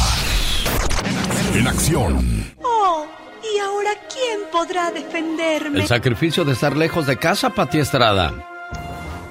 En 1.55 1.67
acción. 1.67 2.19
Oh, 2.65 3.05
¿y 3.43 3.59
ahora 3.59 3.91
quién 4.13 4.41
podrá 4.51 4.91
defenderme? 4.91 5.81
El 5.81 5.87
sacrificio 5.87 6.45
de 6.45 6.53
estar 6.53 6.77
lejos 6.77 7.07
de 7.07 7.17
casa, 7.17 7.51
Pati 7.51 7.79
Estrada. 7.79 8.49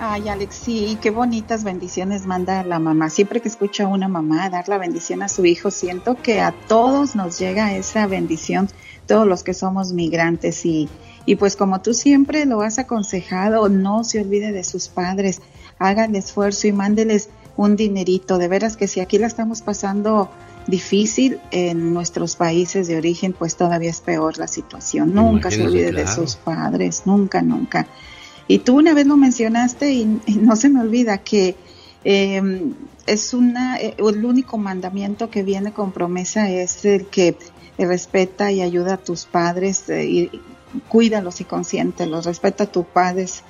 Ay, 0.03 0.29
Alex, 0.29 0.55
sí, 0.55 0.97
qué 0.99 1.11
bonitas 1.11 1.63
bendiciones 1.63 2.25
manda 2.25 2.63
la 2.63 2.79
mamá. 2.79 3.11
Siempre 3.11 3.39
que 3.39 3.47
escucho 3.47 3.83
a 3.83 3.87
una 3.87 4.07
mamá 4.07 4.49
dar 4.49 4.67
la 4.67 4.79
bendición 4.79 5.21
a 5.21 5.29
su 5.29 5.45
hijo, 5.45 5.69
siento 5.69 6.15
que 6.15 6.41
a 6.41 6.51
todos 6.67 7.15
nos 7.15 7.37
llega 7.37 7.75
esa 7.75 8.07
bendición, 8.07 8.67
todos 9.05 9.27
los 9.27 9.43
que 9.43 9.53
somos 9.53 9.93
migrantes. 9.93 10.65
Y, 10.65 10.89
y 11.27 11.35
pues 11.35 11.55
como 11.55 11.81
tú 11.81 11.93
siempre 11.93 12.47
lo 12.47 12.61
has 12.61 12.79
aconsejado, 12.79 13.69
no 13.69 14.03
se 14.03 14.19
olvide 14.19 14.51
de 14.51 14.63
sus 14.63 14.87
padres, 14.87 15.39
haga 15.77 16.05
el 16.05 16.15
esfuerzo 16.15 16.67
y 16.67 16.71
mándeles 16.71 17.29
un 17.55 17.75
dinerito. 17.75 18.39
De 18.39 18.47
veras 18.47 18.77
que 18.77 18.87
si 18.87 19.01
aquí 19.01 19.19
la 19.19 19.27
estamos 19.27 19.61
pasando 19.61 20.31
difícil 20.67 21.39
en 21.51 21.93
nuestros 21.93 22.35
países 22.35 22.87
de 22.87 22.97
origen, 22.97 23.33
pues 23.33 23.55
todavía 23.55 23.89
es 23.89 24.01
peor 24.01 24.37
la 24.37 24.47
situación. 24.47 25.13
Nunca 25.13 25.51
se 25.51 25.63
olvide 25.63 25.91
de 25.91 26.07
sus 26.07 26.35
padres, 26.35 27.03
nunca, 27.05 27.41
nunca. 27.41 27.87
Y 28.47 28.59
tú 28.59 28.77
una 28.77 28.93
vez 28.93 29.07
lo 29.07 29.17
mencionaste 29.17 29.91
y, 29.91 30.21
no 30.39 30.55
se 30.55 30.69
me 30.69 30.81
olvida 30.81 31.19
que 31.19 31.55
eh, 32.03 32.71
es 33.05 33.33
una, 33.33 33.77
eh, 33.77 33.95
el 33.97 34.25
único 34.25 34.57
mandamiento 34.57 35.29
que 35.29 35.43
viene 35.43 35.71
con 35.71 35.91
promesa 35.91 36.49
es 36.49 36.83
el 36.85 37.05
que 37.07 37.37
respeta 37.77 38.51
y 38.51 38.61
ayuda 38.61 38.95
a 38.95 38.97
tus 38.97 39.25
padres 39.25 39.89
eh, 39.89 40.05
y 40.05 40.31
cuídalos 40.87 41.41
y 41.41 41.45
consiéntelos, 41.45 42.25
respeta 42.25 42.65
a 42.65 42.71
tus 42.71 42.85
padres 42.85 43.43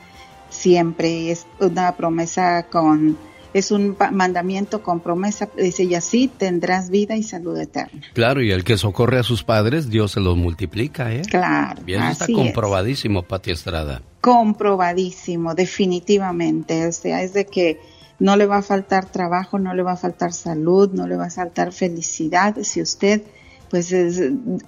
siempre. 0.50 1.32
Es 1.32 1.46
una 1.60 1.96
promesa 1.96 2.68
con 2.70 3.18
es 3.54 3.72
un 3.72 3.98
mandamiento 4.12 4.82
con 4.82 5.00
promesa, 5.00 5.50
dice, 5.58 5.84
y 5.84 5.96
así 5.96 6.28
tendrás 6.30 6.90
vida 6.90 7.16
y 7.16 7.24
salud 7.24 7.58
eterna. 7.58 8.02
Claro, 8.14 8.42
y 8.42 8.52
el 8.52 8.64
que 8.64 8.78
socorre 8.78 9.20
a 9.20 9.24
sus 9.24 9.44
padres, 9.44 9.90
Dios 9.90 10.14
se 10.14 10.20
los 10.20 10.38
multiplica, 10.38 11.14
¿eh? 11.14 11.22
Claro. 11.30 11.82
Bien, 11.84 12.04
está 12.04 12.28
comprobadísimo, 12.28 13.24
Pati 13.24 13.52
Estrada. 13.52 14.02
Comprobadísimo, 14.22 15.54
definitivamente. 15.56 16.88
O 16.88 16.92
sea, 16.92 17.24
es 17.24 17.34
de 17.34 17.46
que 17.46 17.80
no 18.20 18.38
le 18.38 18.46
va 18.46 18.58
a 18.58 18.62
faltar 18.62 19.06
trabajo, 19.06 19.60
no 19.60 19.74
le 19.74 19.84
va 19.84 19.94
a 19.94 19.98
faltar 19.98 20.32
salud, 20.32 20.92
no 20.94 21.08
le 21.08 21.18
va 21.18 21.26
a 21.26 21.32
faltar 21.32 21.74
felicidad 21.74 22.56
si 22.62 22.82
usted, 22.82 23.24
pues, 23.70 23.94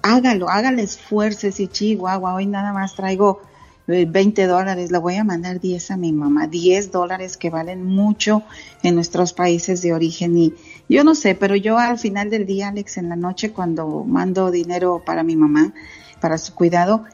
hágalo, 0.02 0.48
hágale 0.50 0.82
esfuerzos 0.82 1.60
y 1.60 1.68
Chihuahua, 1.68 2.34
hoy 2.34 2.46
nada 2.46 2.72
más 2.72 2.94
traigo 2.96 3.40
20 3.86 4.46
dólares, 4.46 4.90
le 4.90 4.98
voy 4.98 5.16
a 5.16 5.24
mandar 5.24 5.60
10 5.60 5.90
a 5.90 5.96
mi 5.96 6.12
mamá, 6.12 6.46
10 6.46 6.90
dólares 6.90 7.36
que 7.36 7.50
valen 7.50 7.84
mucho 7.84 8.42
en 8.82 8.94
nuestros 8.94 9.32
países 9.32 9.82
de 9.82 9.92
origen 9.92 10.38
y 10.38 10.54
yo 10.88 11.04
no 11.04 11.14
sé, 11.14 11.34
pero 11.34 11.54
yo 11.54 11.78
al 11.78 11.98
final 11.98 12.30
del 12.30 12.46
día, 12.46 12.68
Alex, 12.68 12.96
en 12.96 13.08
la 13.08 13.16
noche 13.16 13.52
cuando 13.52 14.04
mando 14.04 14.50
dinero 14.50 15.02
para 15.04 15.22
mi 15.22 15.36
mamá, 15.36 15.74
para 16.20 16.38
su 16.38 16.54
cuidado, 16.54 17.04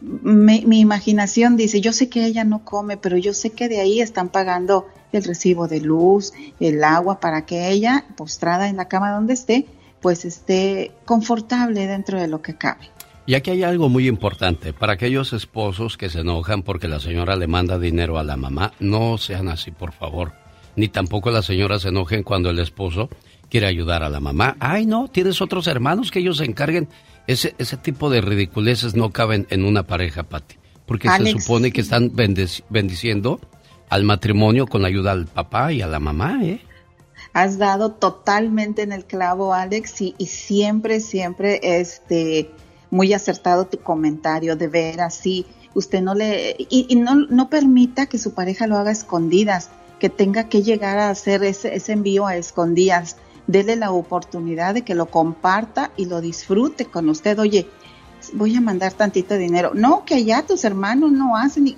mi, 0.00 0.64
mi 0.66 0.80
imaginación 0.80 1.56
dice, 1.56 1.80
yo 1.80 1.92
sé 1.92 2.08
que 2.08 2.24
ella 2.24 2.44
no 2.44 2.64
come, 2.64 2.96
pero 2.96 3.16
yo 3.16 3.32
sé 3.32 3.50
que 3.50 3.68
de 3.68 3.80
ahí 3.80 4.00
están 4.00 4.28
pagando 4.28 4.86
el 5.12 5.24
recibo 5.24 5.68
de 5.68 5.80
luz, 5.80 6.32
el 6.60 6.82
agua, 6.84 7.20
para 7.20 7.46
que 7.46 7.68
ella, 7.70 8.04
postrada 8.16 8.68
en 8.68 8.76
la 8.76 8.88
cama 8.88 9.12
donde 9.12 9.34
esté, 9.34 9.66
pues 10.00 10.24
esté 10.24 10.92
confortable 11.04 11.86
dentro 11.86 12.20
de 12.20 12.28
lo 12.28 12.42
que 12.42 12.54
cabe. 12.54 12.90
Y 13.28 13.34
aquí 13.34 13.50
hay 13.50 13.62
algo 13.62 13.90
muy 13.90 14.08
importante. 14.08 14.72
Para 14.72 14.94
aquellos 14.94 15.34
esposos 15.34 15.98
que 15.98 16.08
se 16.08 16.20
enojan 16.20 16.62
porque 16.62 16.88
la 16.88 16.98
señora 16.98 17.36
le 17.36 17.46
manda 17.46 17.78
dinero 17.78 18.18
a 18.18 18.24
la 18.24 18.38
mamá, 18.38 18.72
no 18.80 19.18
sean 19.18 19.48
así, 19.48 19.70
por 19.70 19.92
favor. 19.92 20.32
Ni 20.76 20.88
tampoco 20.88 21.30
las 21.30 21.44
señoras 21.44 21.82
se 21.82 21.90
enojen 21.90 22.22
cuando 22.22 22.48
el 22.48 22.58
esposo 22.58 23.10
quiere 23.50 23.66
ayudar 23.66 24.02
a 24.02 24.08
la 24.08 24.18
mamá. 24.18 24.56
Ay, 24.60 24.86
no, 24.86 25.08
tienes 25.08 25.42
otros 25.42 25.66
hermanos 25.66 26.10
que 26.10 26.20
ellos 26.20 26.38
se 26.38 26.46
encarguen. 26.46 26.88
Ese, 27.26 27.54
ese 27.58 27.76
tipo 27.76 28.08
de 28.08 28.22
ridiculeces 28.22 28.96
no 28.96 29.10
caben 29.10 29.46
en 29.50 29.66
una 29.66 29.82
pareja, 29.82 30.22
Pati. 30.22 30.56
Porque 30.86 31.10
se 31.10 31.38
supone 31.38 31.70
que 31.70 31.82
están 31.82 32.10
bendiciendo 32.14 33.40
al 33.90 34.04
matrimonio 34.04 34.66
con 34.66 34.80
la 34.80 34.88
ayuda 34.88 35.12
al 35.12 35.26
papá 35.26 35.70
y 35.74 35.82
a 35.82 35.86
la 35.86 36.00
mamá, 36.00 36.42
¿eh? 36.44 36.62
Has 37.34 37.58
dado 37.58 37.92
totalmente 37.92 38.80
en 38.80 38.92
el 38.92 39.04
clavo, 39.04 39.52
Alex, 39.52 40.00
y, 40.00 40.14
y 40.16 40.26
siempre, 40.28 41.00
siempre, 41.00 41.60
este 41.62 42.50
muy 42.90 43.12
acertado 43.12 43.66
tu 43.66 43.78
comentario, 43.78 44.56
de 44.56 44.68
ver 44.68 45.00
así, 45.00 45.46
usted 45.74 46.02
no 46.02 46.14
le, 46.14 46.56
y, 46.58 46.94
no, 46.96 47.14
no, 47.14 47.50
permita 47.50 48.06
que 48.06 48.18
su 48.18 48.34
pareja 48.34 48.66
lo 48.66 48.76
haga 48.76 48.90
escondidas, 48.90 49.70
que 49.98 50.08
tenga 50.08 50.48
que 50.48 50.62
llegar 50.62 50.98
a 50.98 51.10
hacer 51.10 51.44
ese, 51.44 51.74
ese 51.74 51.92
envío 51.92 52.26
a 52.26 52.36
escondidas. 52.36 53.16
Dele 53.46 53.76
la 53.76 53.90
oportunidad 53.90 54.74
de 54.74 54.82
que 54.82 54.94
lo 54.94 55.06
comparta 55.06 55.90
y 55.96 56.04
lo 56.04 56.20
disfrute 56.20 56.84
con 56.84 57.08
usted. 57.08 57.38
Oye, 57.38 57.66
voy 58.34 58.54
a 58.54 58.60
mandar 58.60 58.92
tantito 58.92 59.36
dinero. 59.36 59.72
No, 59.74 60.04
que 60.04 60.14
allá 60.14 60.44
tus 60.46 60.64
hermanos 60.64 61.12
no 61.12 61.36
hacen, 61.36 61.74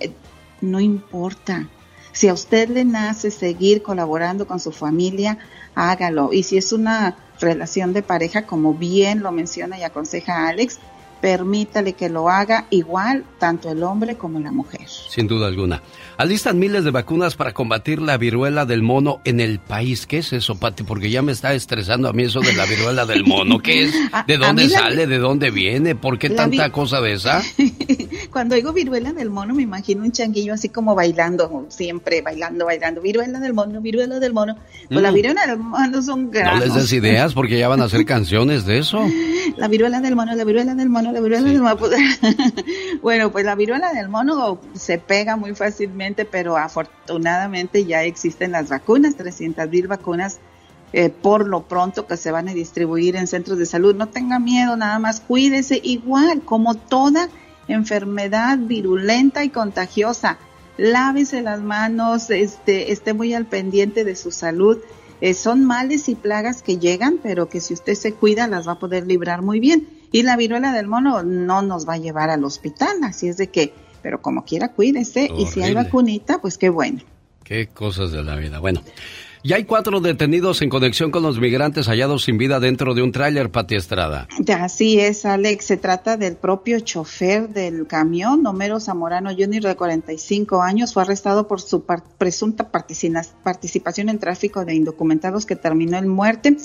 no 0.61 0.81
importa. 0.81 1.69
Si 2.13 2.29
a 2.29 2.35
usted 2.35 2.69
le 2.69 2.85
nace 2.85 3.31
seguir 3.31 3.83
colaborando 3.83 4.47
con 4.47 4.59
su 4.59 4.73
familia, 4.73 5.39
hágalo. 5.75 6.33
Y 6.33 6.43
si 6.43 6.57
es 6.57 6.73
una 6.73 7.17
relación 7.41 7.93
de 7.93 8.03
pareja, 8.03 8.47
como 8.47 8.75
bien 8.75 9.23
lo 9.23 9.33
menciona 9.33 9.79
y 9.79 9.85
aconseja 9.85 10.49
Alex, 10.49 10.79
permítale 11.21 11.93
que 11.93 12.09
lo 12.09 12.29
haga 12.29 12.67
igual 12.71 13.25
tanto 13.39 13.71
el 13.71 13.83
hombre 13.83 14.17
como 14.17 14.41
la 14.41 14.53
mujer. 14.53 14.89
Sin 14.89 15.27
duda 15.27 15.47
alguna. 15.47 15.83
Alistan 16.21 16.59
miles 16.59 16.85
de 16.85 16.91
vacunas 16.91 17.35
para 17.35 17.55
combatir 17.55 18.03
la 18.03 18.19
viruela 18.19 18.67
del 18.67 18.83
mono 18.83 19.23
en 19.25 19.41
el 19.41 19.59
país. 19.59 20.07
¿Qué 20.07 20.19
es 20.19 20.35
eso, 20.35 20.55
Pati? 20.55 20.83
Porque 20.83 21.09
ya 21.09 21.23
me 21.23 21.33
está 21.33 21.55
estresando 21.55 22.11
a 22.11 22.13
mí 22.13 22.25
eso 22.25 22.41
de 22.41 22.53
la 22.53 22.67
viruela 22.67 23.07
del 23.07 23.25
mono. 23.25 23.59
¿Qué 23.59 23.85
es? 23.85 23.95
¿De 24.27 24.37
dónde 24.37 24.69
sale? 24.69 25.07
¿De 25.07 25.17
dónde 25.17 25.51
viene? 25.51 25.95
¿Por 25.95 26.19
qué 26.19 26.29
tanta 26.29 26.71
cosa 26.73 27.01
de 27.01 27.15
esa? 27.15 27.41
Cuando 28.31 28.55
digo 28.55 28.75
viruela 28.75 29.15
del 29.15 29.31
mono 29.31 29.55
me 29.55 29.63
imagino 29.63 30.03
un 30.03 30.13
changuillo 30.13 30.53
así 30.53 30.69
como 30.69 30.95
bailando, 30.95 31.65
siempre 31.71 32.21
bailando, 32.21 32.67
bailando. 32.67 33.01
Viruela 33.01 33.41
del 33.41 33.55
mono, 33.55 33.81
viruela 33.81 34.19
del 34.19 34.35
mono. 34.35 34.59
Pues 34.91 35.01
la 35.01 35.13
mm. 35.13 35.15
viruela 35.15 35.47
del 35.47 35.57
mono 35.57 36.03
son 36.03 36.31
granos. 36.31 36.61
No 36.61 36.67
les 36.67 36.75
des 36.75 36.93
ideas 36.93 37.33
porque 37.33 37.59
ya 37.59 37.67
van 37.69 37.81
a 37.81 37.85
hacer 37.85 38.05
canciones 38.05 38.67
de 38.67 38.77
eso. 38.77 39.01
La 39.57 39.69
viruela 39.69 40.01
del 40.01 40.17
mono, 40.17 40.35
la 40.35 40.45
viruela 40.45 40.75
del 40.75 40.91
mono, 40.91 41.13
la 41.13 41.21
viruela 41.23 41.49
del 41.49 41.63
mono. 41.63 41.79
bueno, 43.01 43.33
pues 43.33 43.47
la 43.47 43.55
viruela 43.55 43.95
del 43.95 44.11
mono 44.11 44.61
se 44.75 44.99
pega 44.99 45.37
muy 45.37 45.55
fácilmente, 45.55 46.10
pero 46.25 46.57
afortunadamente 46.57 47.85
ya 47.85 48.05
existen 48.05 48.53
las 48.53 48.69
vacunas, 48.69 49.17
300 49.17 49.69
mil 49.69 49.89
vacunas 49.89 50.41
eh, 50.93 51.09
por 51.09 51.47
lo 51.47 51.63
pronto 51.63 52.07
que 52.07 52.17
se 52.17 52.33
van 52.33 52.49
a 52.49 52.55
distribuir 52.55 53.15
en 53.17 53.27
centros 53.27 53.59
de 53.59 53.67
salud. 53.67 53.95
No 53.95 54.09
tenga 54.09 54.39
miedo, 54.39 54.77
nada 54.77 54.99
más 54.99 55.21
cuídese 55.21 55.81
igual 55.83 56.43
como 56.43 56.75
toda 56.75 57.29
enfermedad 57.69 58.59
virulenta 58.59 59.45
y 59.45 59.51
contagiosa. 59.51 60.39
Lávese 60.77 61.43
las 61.43 61.61
manos, 61.61 62.31
este, 62.31 62.91
esté 62.91 63.13
muy 63.15 63.35
al 63.35 63.47
pendiente 63.47 64.05
de 64.05 64.17
su 64.17 64.33
salud. 64.33 64.79
Eh, 65.21 65.35
son 65.35 65.65
males 65.65 66.09
y 66.09 66.15
plagas 66.15 66.63
que 66.63 66.79
llegan, 66.79 67.19
pero 67.23 67.49
que 67.49 67.61
si 67.61 67.75
usted 67.75 67.95
se 67.95 68.15
cuida 68.15 68.49
las 68.49 68.67
va 68.67 68.73
a 68.73 68.79
poder 68.79 69.07
librar 69.07 69.43
muy 69.43 69.61
bien. 69.61 69.87
Y 70.11 70.23
la 70.23 70.37
viruela 70.37 70.73
del 70.73 70.89
mono 70.89 71.23
no 71.23 71.63
nos 71.63 71.89
va 71.89 71.95
a 71.95 71.99
llevar 71.99 72.31
al 72.31 72.45
hospital, 72.45 73.05
así 73.05 73.29
es 73.29 73.37
de 73.37 73.49
que, 73.49 73.73
pero 74.03 74.21
como 74.23 74.45
quiera 74.45 74.69
cuídese 74.69 75.31
y 75.39 75.47
si 75.47 75.63
hay 75.63 75.75
vacunita, 75.75 76.41
pues 76.41 76.59
qué 76.59 76.69
bueno. 76.69 77.01
Qué 77.45 77.67
cosas 77.67 78.13
de 78.13 78.23
la 78.23 78.37
vida. 78.37 78.61
Bueno, 78.61 78.83
Ya 79.43 79.57
hay 79.57 79.65
cuatro 79.65 80.01
detenidos 80.01 80.61
en 80.61 80.69
conexión 80.69 81.11
con 81.11 81.23
los 81.23 81.41
migrantes 81.41 81.87
hallados 81.87 82.25
sin 82.25 82.37
vida 82.37 82.61
dentro 82.61 82.93
de 82.93 83.03
un 83.03 83.11
tráiler, 83.11 83.51
Pati 83.51 83.75
Estrada. 83.75 84.29
Así 84.55 85.01
es, 85.01 85.25
Alex. 85.25 85.65
Se 85.65 85.77
trata 85.79 86.19
del 86.19 86.37
propio 86.37 86.79
chofer 86.81 87.49
del 87.49 87.87
camión, 87.87 88.47
Homero 88.47 88.81
Zamorano 88.81 89.31
Jr., 89.31 89.63
de 89.63 89.77
45 89.77 90.61
años. 90.61 90.93
Fue 90.93 91.05
arrestado 91.05 91.49
por 91.49 91.63
su 91.63 91.85
presunta 92.19 92.71
participación 92.71 94.11
en 94.11 94.19
tráfico 94.19 94.67
de 94.67 94.75
indocumentados 94.75 95.47
que 95.47 95.57
terminó 95.57 95.97
en 95.97 96.09
muerte. 96.09 96.59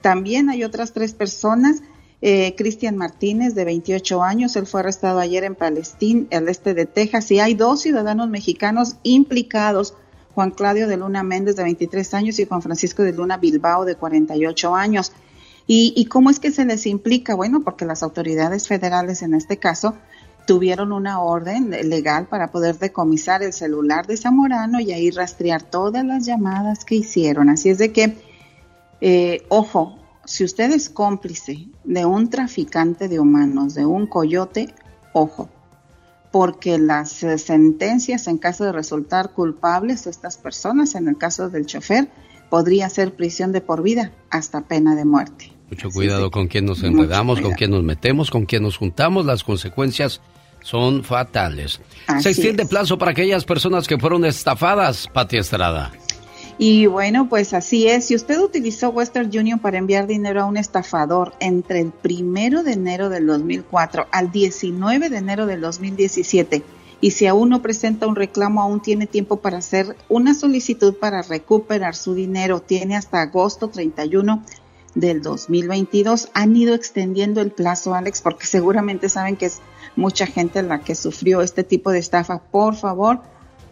También 0.00 0.48
hay 0.48 0.64
otras 0.64 0.94
tres 0.94 1.12
personas. 1.12 1.82
Eh, 2.24 2.54
Cristian 2.56 2.96
Martínez, 2.96 3.56
de 3.56 3.64
28 3.64 4.22
años, 4.22 4.54
él 4.54 4.66
fue 4.66 4.78
arrestado 4.80 5.18
ayer 5.18 5.42
en 5.42 5.56
Palestina, 5.56 6.26
el 6.30 6.48
este 6.48 6.72
de 6.72 6.86
Texas, 6.86 7.28
y 7.32 7.40
hay 7.40 7.54
dos 7.54 7.82
ciudadanos 7.82 8.28
mexicanos 8.28 8.94
implicados 9.02 9.94
Juan 10.32 10.52
Claudio 10.52 10.86
de 10.86 10.96
Luna 10.96 11.24
Méndez, 11.24 11.56
de 11.56 11.64
23 11.64 12.14
años, 12.14 12.38
y 12.38 12.46
Juan 12.46 12.62
Francisco 12.62 13.02
de 13.02 13.12
Luna 13.12 13.38
Bilbao, 13.38 13.84
de 13.84 13.96
48 13.96 14.74
años. 14.74 15.12
¿Y, 15.66 16.04
cómo 16.06 16.30
es 16.30 16.38
que 16.38 16.50
se 16.50 16.64
les 16.64 16.86
implica? 16.86 17.34
Bueno, 17.34 17.62
porque 17.62 17.84
las 17.84 18.02
autoridades 18.02 18.68
federales 18.68 19.22
en 19.22 19.32
este 19.34 19.56
caso 19.56 19.94
tuvieron 20.46 20.92
una 20.92 21.20
orden 21.20 21.70
legal 21.70 22.26
para 22.26 22.50
poder 22.50 22.78
decomisar 22.78 23.42
el 23.42 23.52
celular 23.52 24.06
de 24.06 24.16
Zamorano 24.16 24.80
y 24.80 24.92
ahí 24.92 25.10
rastrear 25.10 25.62
todas 25.62 26.04
las 26.04 26.26
llamadas 26.26 26.84
que 26.84 26.96
hicieron. 26.96 27.48
Así 27.48 27.70
es 27.70 27.78
de 27.78 27.92
que, 27.92 28.16
eh, 29.00 29.42
ojo, 29.48 30.01
si 30.24 30.44
usted 30.44 30.70
es 30.72 30.88
cómplice 30.88 31.66
de 31.84 32.04
un 32.04 32.30
traficante 32.30 33.08
de 33.08 33.20
humanos, 33.20 33.74
de 33.74 33.84
un 33.84 34.06
coyote, 34.06 34.74
ojo, 35.12 35.48
porque 36.30 36.78
las 36.78 37.22
eh, 37.22 37.38
sentencias 37.38 38.26
en 38.26 38.38
caso 38.38 38.64
de 38.64 38.72
resultar 38.72 39.30
culpables 39.32 40.06
estas 40.06 40.38
personas, 40.38 40.94
en 40.94 41.08
el 41.08 41.18
caso 41.18 41.50
del 41.50 41.66
chofer, 41.66 42.08
podría 42.50 42.88
ser 42.88 43.14
prisión 43.14 43.52
de 43.52 43.60
por 43.60 43.82
vida 43.82 44.12
hasta 44.30 44.62
pena 44.62 44.94
de 44.94 45.04
muerte. 45.04 45.52
Mucho 45.70 45.90
cuidado 45.90 46.30
con 46.30 46.48
quién 46.48 46.66
nos 46.66 46.82
enredamos, 46.82 47.40
con 47.40 47.52
quién 47.52 47.70
nos 47.70 47.82
metemos, 47.82 48.30
con 48.30 48.44
quién 48.44 48.62
nos 48.62 48.76
juntamos, 48.76 49.24
las 49.24 49.42
consecuencias 49.42 50.20
son 50.62 51.02
fatales. 51.02 51.80
Se 52.20 52.30
extiende 52.30 52.66
plazo 52.66 52.98
para 52.98 53.12
aquellas 53.12 53.44
personas 53.44 53.88
que 53.88 53.98
fueron 53.98 54.24
estafadas, 54.24 55.08
Pati 55.12 55.38
Estrada. 55.38 55.92
Y 56.58 56.86
bueno, 56.86 57.28
pues 57.28 57.54
así 57.54 57.88
es. 57.88 58.06
Si 58.06 58.14
usted 58.14 58.38
utilizó 58.38 58.90
Western 58.90 59.30
Union 59.36 59.58
para 59.58 59.78
enviar 59.78 60.06
dinero 60.06 60.42
a 60.42 60.44
un 60.44 60.56
estafador 60.56 61.32
entre 61.40 61.80
el 61.80 61.92
primero 61.92 62.62
de 62.62 62.72
enero 62.72 63.08
del 63.08 63.26
2004 63.26 64.06
al 64.10 64.30
19 64.30 65.08
de 65.08 65.16
enero 65.16 65.46
del 65.46 65.60
2017, 65.60 66.62
y 67.00 67.10
si 67.10 67.26
aún 67.26 67.48
no 67.48 67.62
presenta 67.62 68.06
un 68.06 68.14
reclamo, 68.14 68.62
aún 68.62 68.80
tiene 68.80 69.08
tiempo 69.08 69.38
para 69.38 69.58
hacer 69.58 69.96
una 70.08 70.34
solicitud 70.34 70.94
para 70.94 71.22
recuperar 71.22 71.96
su 71.96 72.14
dinero. 72.14 72.60
Tiene 72.60 72.96
hasta 72.96 73.22
agosto 73.22 73.68
31 73.68 74.44
del 74.94 75.20
2022. 75.20 76.28
Han 76.32 76.54
ido 76.54 76.74
extendiendo 76.74 77.40
el 77.40 77.50
plazo, 77.50 77.94
Alex, 77.94 78.22
porque 78.22 78.46
seguramente 78.46 79.08
saben 79.08 79.36
que 79.36 79.46
es 79.46 79.58
mucha 79.96 80.26
gente 80.26 80.62
la 80.62 80.80
que 80.82 80.94
sufrió 80.94 81.40
este 81.40 81.64
tipo 81.64 81.90
de 81.90 81.98
estafa. 81.98 82.38
Por 82.38 82.76
favor, 82.76 83.20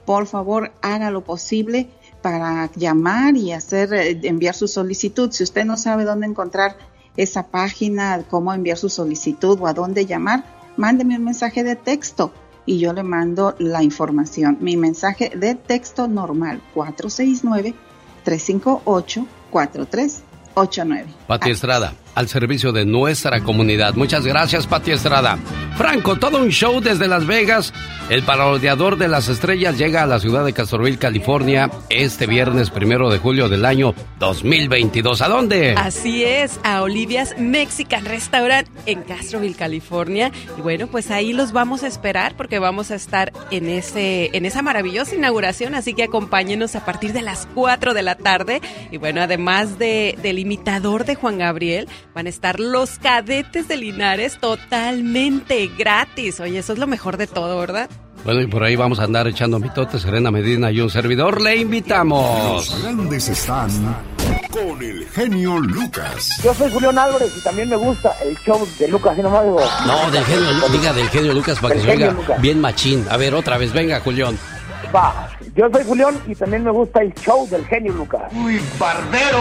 por 0.04 0.26
favor, 0.26 0.72
haga 0.82 1.12
lo 1.12 1.22
posible 1.22 1.88
para 2.22 2.70
llamar 2.76 3.36
y 3.36 3.52
hacer 3.52 3.92
eh, 3.94 4.20
enviar 4.24 4.54
su 4.54 4.68
solicitud. 4.68 5.30
Si 5.32 5.42
usted 5.42 5.64
no 5.64 5.76
sabe 5.76 6.04
dónde 6.04 6.26
encontrar 6.26 6.76
esa 7.16 7.48
página, 7.48 8.24
cómo 8.28 8.52
enviar 8.52 8.76
su 8.76 8.88
solicitud 8.88 9.58
o 9.60 9.66
a 9.66 9.74
dónde 9.74 10.06
llamar, 10.06 10.44
mándeme 10.76 11.16
un 11.16 11.24
mensaje 11.24 11.64
de 11.64 11.76
texto 11.76 12.32
y 12.66 12.78
yo 12.78 12.92
le 12.92 13.02
mando 13.02 13.54
la 13.58 13.82
información. 13.82 14.58
Mi 14.60 14.76
mensaje 14.76 15.32
de 15.34 15.54
texto 15.54 16.08
normal 16.08 16.62
469 16.74 17.74
358 18.24 19.26
4389. 19.50 21.14
Pati 21.26 21.50
Estrada 21.50 21.94
al 22.14 22.28
servicio 22.28 22.72
de 22.72 22.84
nuestra 22.84 23.40
comunidad. 23.40 23.94
Muchas 23.94 24.26
gracias, 24.26 24.66
Pati 24.66 24.92
Estrada. 24.92 25.38
Franco, 25.76 26.16
todo 26.16 26.38
un 26.38 26.50
show 26.50 26.80
desde 26.80 27.08
Las 27.08 27.26
Vegas. 27.26 27.72
El 28.10 28.22
parodiador 28.22 28.98
de 28.98 29.08
las 29.08 29.28
estrellas 29.28 29.78
llega 29.78 30.02
a 30.02 30.06
la 30.06 30.18
ciudad 30.18 30.44
de 30.44 30.52
Castroville, 30.52 30.98
California, 30.98 31.70
este 31.88 32.26
viernes 32.26 32.68
primero 32.68 33.08
de 33.08 33.18
julio 33.18 33.48
del 33.48 33.64
año 33.64 33.94
2022. 34.18 35.22
¿A 35.22 35.28
dónde? 35.28 35.74
Así 35.78 36.24
es, 36.24 36.58
a 36.64 36.82
Olivia's 36.82 37.36
Mexican 37.38 38.04
Restaurant 38.04 38.68
en 38.86 39.02
Castroville, 39.02 39.54
California. 39.54 40.32
Y 40.58 40.60
bueno, 40.60 40.88
pues 40.88 41.10
ahí 41.12 41.32
los 41.32 41.52
vamos 41.52 41.84
a 41.84 41.86
esperar 41.86 42.36
porque 42.36 42.58
vamos 42.58 42.90
a 42.90 42.96
estar 42.96 43.32
en, 43.50 43.68
ese, 43.68 44.30
en 44.32 44.44
esa 44.44 44.60
maravillosa 44.60 45.14
inauguración. 45.14 45.74
Así 45.74 45.94
que 45.94 46.02
acompáñenos 46.02 46.74
a 46.74 46.84
partir 46.84 47.12
de 47.12 47.22
las 47.22 47.46
4 47.54 47.94
de 47.94 48.02
la 48.02 48.16
tarde. 48.16 48.60
Y 48.90 48.96
bueno, 48.96 49.22
además 49.22 49.78
de, 49.78 50.18
del 50.20 50.40
imitador 50.40 51.04
de 51.04 51.14
Juan 51.14 51.38
Gabriel, 51.38 51.88
van 52.14 52.26
a 52.26 52.30
estar 52.30 52.60
los 52.60 52.98
cadetes 52.98 53.68
de 53.68 53.76
Linares 53.76 54.38
totalmente 54.38 55.68
gratis. 55.78 56.40
Oye, 56.40 56.58
eso 56.58 56.72
es 56.72 56.78
lo 56.78 56.86
mejor 56.86 57.16
de 57.16 57.26
todo, 57.26 57.58
¿verdad? 57.58 57.88
Bueno, 58.24 58.42
y 58.42 58.46
por 58.46 58.62
ahí 58.62 58.76
vamos 58.76 59.00
a 59.00 59.04
andar 59.04 59.26
echando 59.26 59.58
mitotes, 59.58 60.02
Serena 60.02 60.30
Medina 60.30 60.70
y 60.70 60.80
un 60.80 60.90
servidor. 60.90 61.40
Le 61.40 61.56
invitamos. 61.56 62.68
Los 62.68 62.82
grandes 62.82 63.28
están 63.28 63.70
con 64.50 64.82
el 64.82 65.06
genio 65.08 65.58
Lucas. 65.58 66.28
Yo 66.42 66.52
soy 66.52 66.70
Julián 66.70 66.98
Álvarez 66.98 67.32
y 67.36 67.42
también 67.42 67.68
me 67.68 67.76
gusta 67.76 68.14
el 68.22 68.36
show 68.38 68.66
de 68.78 68.88
Lucas, 68.88 69.16
y 69.18 69.22
nomás 69.22 69.44
digo. 69.44 69.60
No, 69.86 70.10
del 70.10 70.24
genio, 70.24 70.68
diga 70.70 70.92
del 70.92 71.08
genio 71.08 71.32
Lucas 71.32 71.58
para 71.60 71.74
que 71.74 71.80
se 71.80 71.90
oiga 71.90 72.14
bien 72.40 72.60
machín. 72.60 73.06
A 73.08 73.16
ver, 73.16 73.34
otra 73.34 73.56
vez, 73.56 73.72
venga, 73.72 74.00
Julián. 74.00 74.38
Va, 74.94 75.30
yo 75.54 75.70
soy 75.72 75.84
Julián 75.84 76.20
y 76.26 76.34
también 76.34 76.64
me 76.64 76.70
gusta 76.70 77.00
el 77.00 77.14
show 77.14 77.48
del 77.48 77.64
genio 77.66 77.92
Lucas. 77.92 78.22
Uy, 78.34 78.60
barbero. 78.78 79.40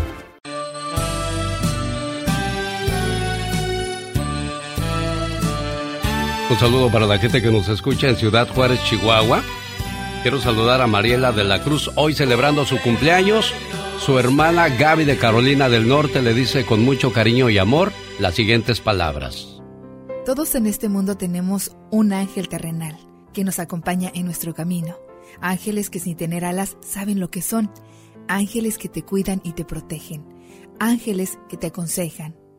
Un 6.51 6.59
saludo 6.59 6.91
para 6.91 7.07
la 7.07 7.17
gente 7.17 7.41
que 7.41 7.49
nos 7.49 7.69
escucha 7.69 8.09
en 8.09 8.17
Ciudad 8.17 8.45
Juárez, 8.49 8.83
Chihuahua. 8.83 9.41
Quiero 10.21 10.41
saludar 10.41 10.81
a 10.81 10.85
Mariela 10.85 11.31
de 11.31 11.45
la 11.45 11.63
Cruz, 11.63 11.89
hoy 11.95 12.13
celebrando 12.13 12.65
su 12.65 12.77
cumpleaños. 12.81 13.53
Su 13.99 14.19
hermana 14.19 14.67
Gaby 14.67 15.05
de 15.05 15.17
Carolina 15.17 15.69
del 15.69 15.87
Norte 15.87 16.21
le 16.21 16.33
dice 16.33 16.65
con 16.65 16.83
mucho 16.83 17.13
cariño 17.13 17.49
y 17.49 17.57
amor 17.57 17.93
las 18.19 18.35
siguientes 18.35 18.81
palabras. 18.81 19.61
Todos 20.25 20.53
en 20.55 20.67
este 20.67 20.89
mundo 20.89 21.15
tenemos 21.15 21.71
un 21.89 22.11
ángel 22.11 22.49
terrenal 22.49 22.97
que 23.31 23.45
nos 23.45 23.57
acompaña 23.57 24.11
en 24.13 24.25
nuestro 24.25 24.53
camino. 24.53 24.97
Ángeles 25.39 25.89
que 25.89 25.99
sin 25.99 26.17
tener 26.17 26.43
alas 26.43 26.75
saben 26.81 27.21
lo 27.21 27.31
que 27.31 27.41
son. 27.41 27.71
Ángeles 28.27 28.77
que 28.77 28.89
te 28.89 29.03
cuidan 29.03 29.39
y 29.45 29.53
te 29.53 29.63
protegen. 29.63 30.25
Ángeles 30.79 31.39
que 31.47 31.55
te 31.55 31.67
aconsejan, 31.67 32.35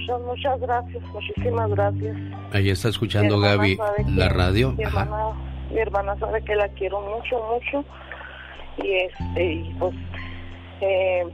Muchas, 0.00 0.20
muchas 0.22 0.60
gracias, 0.60 1.02
muchísimas 1.12 1.70
gracias. 1.70 2.16
Ahí 2.52 2.70
está 2.70 2.88
escuchando 2.88 3.38
Gaby 3.38 3.78
la 4.08 4.28
radio. 4.28 4.72
Mi 4.72 4.84
hermana, 4.84 5.16
mi 5.70 5.78
hermana, 5.78 6.16
sabe 6.18 6.42
que 6.42 6.54
la 6.54 6.68
quiero 6.70 7.00
mucho, 7.00 7.42
mucho. 7.52 7.84
Y, 8.82 8.92
este, 8.94 9.44
y 9.44 9.74
pues 9.78 9.94
eh, 10.80 11.24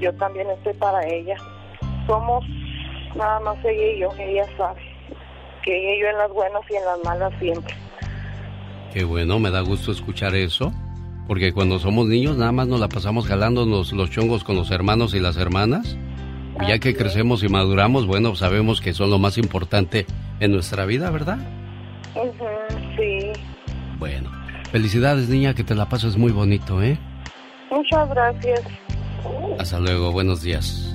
yo 0.00 0.14
también 0.14 0.48
estoy 0.50 0.74
para 0.74 1.06
ella. 1.06 1.36
Somos 2.06 2.44
nada 3.16 3.40
más 3.40 3.56
ella 3.64 3.92
y 3.92 4.00
yo, 4.00 4.08
ella 4.18 4.46
sabe. 4.56 4.80
Que 5.62 5.76
ella 5.76 5.96
y 5.96 6.00
yo 6.00 6.08
en 6.08 6.18
las 6.18 6.32
buenas 6.32 6.62
y 6.70 6.74
en 6.74 6.84
las 6.84 7.04
malas 7.04 7.32
siempre. 7.38 7.74
Qué 8.92 9.04
bueno, 9.04 9.38
me 9.38 9.50
da 9.50 9.60
gusto 9.60 9.92
escuchar 9.92 10.34
eso. 10.34 10.72
Porque 11.26 11.52
cuando 11.52 11.78
somos 11.78 12.06
niños 12.06 12.36
nada 12.36 12.50
más 12.50 12.66
nos 12.66 12.80
la 12.80 12.88
pasamos 12.88 13.26
jalándonos 13.26 13.92
los 13.92 14.10
chongos 14.10 14.42
con 14.42 14.56
los 14.56 14.72
hermanos 14.72 15.14
y 15.14 15.20
las 15.20 15.36
hermanas 15.36 15.96
Ya 16.66 16.78
que 16.78 16.94
crecemos 16.94 17.42
y 17.42 17.48
maduramos, 17.48 18.06
bueno, 18.06 18.34
sabemos 18.36 18.80
que 18.80 18.92
son 18.92 19.10
lo 19.10 19.18
más 19.18 19.38
importante 19.38 20.06
en 20.40 20.52
nuestra 20.52 20.84
vida, 20.84 21.10
¿verdad? 21.10 21.38
sí. 22.96 23.32
Bueno, 23.98 24.30
felicidades 24.70 25.28
niña, 25.28 25.54
que 25.54 25.64
te 25.64 25.74
la 25.74 25.88
pases 25.88 26.16
muy 26.16 26.32
bonito, 26.32 26.82
¿eh? 26.82 26.98
Muchas 27.70 28.08
gracias. 28.10 28.60
Hasta 29.58 29.78
luego, 29.78 30.12
buenos 30.12 30.42
días. 30.42 30.94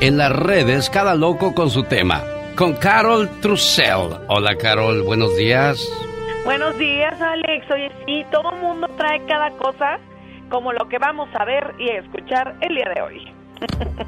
En 0.00 0.16
las 0.16 0.30
redes, 0.32 0.90
cada 0.90 1.14
loco 1.16 1.54
con 1.54 1.70
su 1.70 1.82
tema. 1.82 2.22
Con 2.54 2.74
Carol 2.74 3.28
Trussell. 3.40 4.16
Hola 4.28 4.56
Carol, 4.56 5.02
buenos 5.02 5.36
días. 5.36 5.88
Buenos 6.44 6.78
días, 6.78 7.20
Alex. 7.20 7.70
Oye, 7.70 7.90
sí, 8.06 8.24
todo 8.30 8.52
mundo 8.52 8.88
trae 8.96 9.24
cada 9.26 9.50
cosa 9.52 9.98
como 10.50 10.72
lo 10.72 10.88
que 10.88 10.98
vamos 10.98 11.28
a 11.34 11.44
ver 11.44 11.74
y 11.78 11.90
a 11.90 11.98
escuchar 12.00 12.56
el 12.60 12.74
día 12.74 12.88
de 12.94 13.02
hoy. 13.02 13.32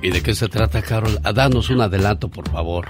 ¿Y 0.03 0.11
de 0.11 0.23
qué 0.23 0.35
se 0.35 0.49
trata, 0.49 0.81
Carol? 0.83 1.19
Danos 1.35 1.71
un 1.71 1.81
adelanto, 1.81 2.29
por 2.29 2.49
favor. 2.49 2.87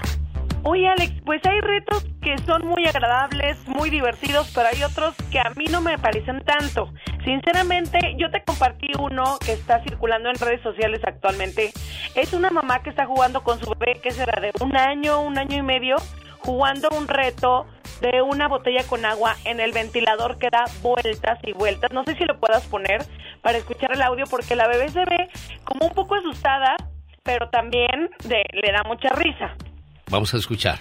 Oye, 0.63 0.87
Alex, 0.87 1.13
pues 1.25 1.41
hay 1.45 1.59
retos 1.59 2.05
que 2.21 2.37
son 2.45 2.67
muy 2.67 2.85
agradables, 2.85 3.57
muy 3.67 3.89
divertidos, 3.89 4.51
pero 4.53 4.67
hay 4.71 4.83
otros 4.83 5.15
que 5.31 5.39
a 5.39 5.51
mí 5.55 5.65
no 5.71 5.81
me 5.81 5.97
parecen 5.97 6.43
tanto. 6.45 6.93
Sinceramente, 7.25 8.15
yo 8.19 8.29
te 8.29 8.43
compartí 8.43 8.87
uno 8.99 9.37
que 9.43 9.53
está 9.53 9.83
circulando 9.83 10.29
en 10.29 10.35
redes 10.35 10.61
sociales 10.61 11.01
actualmente. 11.03 11.71
Es 12.15 12.33
una 12.33 12.51
mamá 12.51 12.83
que 12.83 12.91
está 12.91 13.07
jugando 13.07 13.43
con 13.43 13.59
su 13.59 13.71
bebé, 13.71 13.99
que 14.01 14.11
será 14.11 14.39
de 14.39 14.51
un 14.61 14.77
año, 14.77 15.21
un 15.21 15.39
año 15.39 15.57
y 15.57 15.63
medio, 15.63 15.95
jugando 16.39 16.89
un 16.95 17.07
reto 17.07 17.65
de 18.01 18.21
una 18.21 18.47
botella 18.47 18.83
con 18.87 19.05
agua 19.05 19.35
en 19.45 19.59
el 19.59 19.71
ventilador 19.71 20.37
que 20.37 20.49
da 20.49 20.65
vueltas 20.81 21.39
y 21.43 21.53
vueltas. 21.53 21.91
No 21.93 22.03
sé 22.03 22.15
si 22.15 22.25
lo 22.25 22.39
puedas 22.39 22.65
poner 22.65 23.05
para 23.41 23.57
escuchar 23.57 23.91
el 23.93 24.01
audio 24.01 24.25
porque 24.29 24.55
la 24.55 24.67
bebé 24.67 24.89
se 24.89 25.05
ve 25.05 25.29
como 25.63 25.87
un 25.87 25.93
poco 25.93 26.15
asustada, 26.15 26.75
pero 27.23 27.49
también 27.49 28.09
de, 28.23 28.43
le 28.51 28.71
da 28.71 28.83
mucha 28.83 29.09
risa. 29.09 29.55
Vamos 30.09 30.33
a 30.33 30.37
escuchar. 30.37 30.79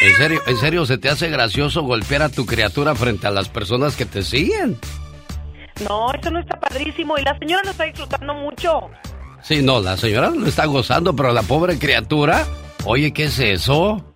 ¿En 0.00 0.14
serio, 0.16 0.42
¿En 0.46 0.56
serio 0.58 0.84
se 0.84 0.98
te 0.98 1.08
hace 1.08 1.30
gracioso 1.30 1.82
golpear 1.82 2.22
a 2.22 2.28
tu 2.28 2.44
criatura 2.44 2.94
frente 2.94 3.26
a 3.26 3.30
las 3.30 3.48
personas 3.48 3.96
que 3.96 4.04
te 4.04 4.22
siguen? 4.22 4.78
No, 5.88 6.12
eso 6.12 6.30
no 6.30 6.40
está 6.40 6.60
padrísimo 6.60 7.16
y 7.16 7.22
la 7.22 7.38
señora 7.38 7.62
lo 7.64 7.70
está 7.70 7.84
disfrutando 7.84 8.34
mucho. 8.34 8.90
Sí, 9.44 9.62
no, 9.62 9.80
la 9.80 9.96
señora 9.96 10.30
lo 10.30 10.46
está 10.46 10.64
gozando, 10.66 11.14
pero 11.14 11.32
la 11.32 11.42
pobre 11.42 11.78
criatura, 11.78 12.44
oye, 12.84 13.12
¿qué 13.12 13.24
es 13.24 13.38
eso? 13.38 14.14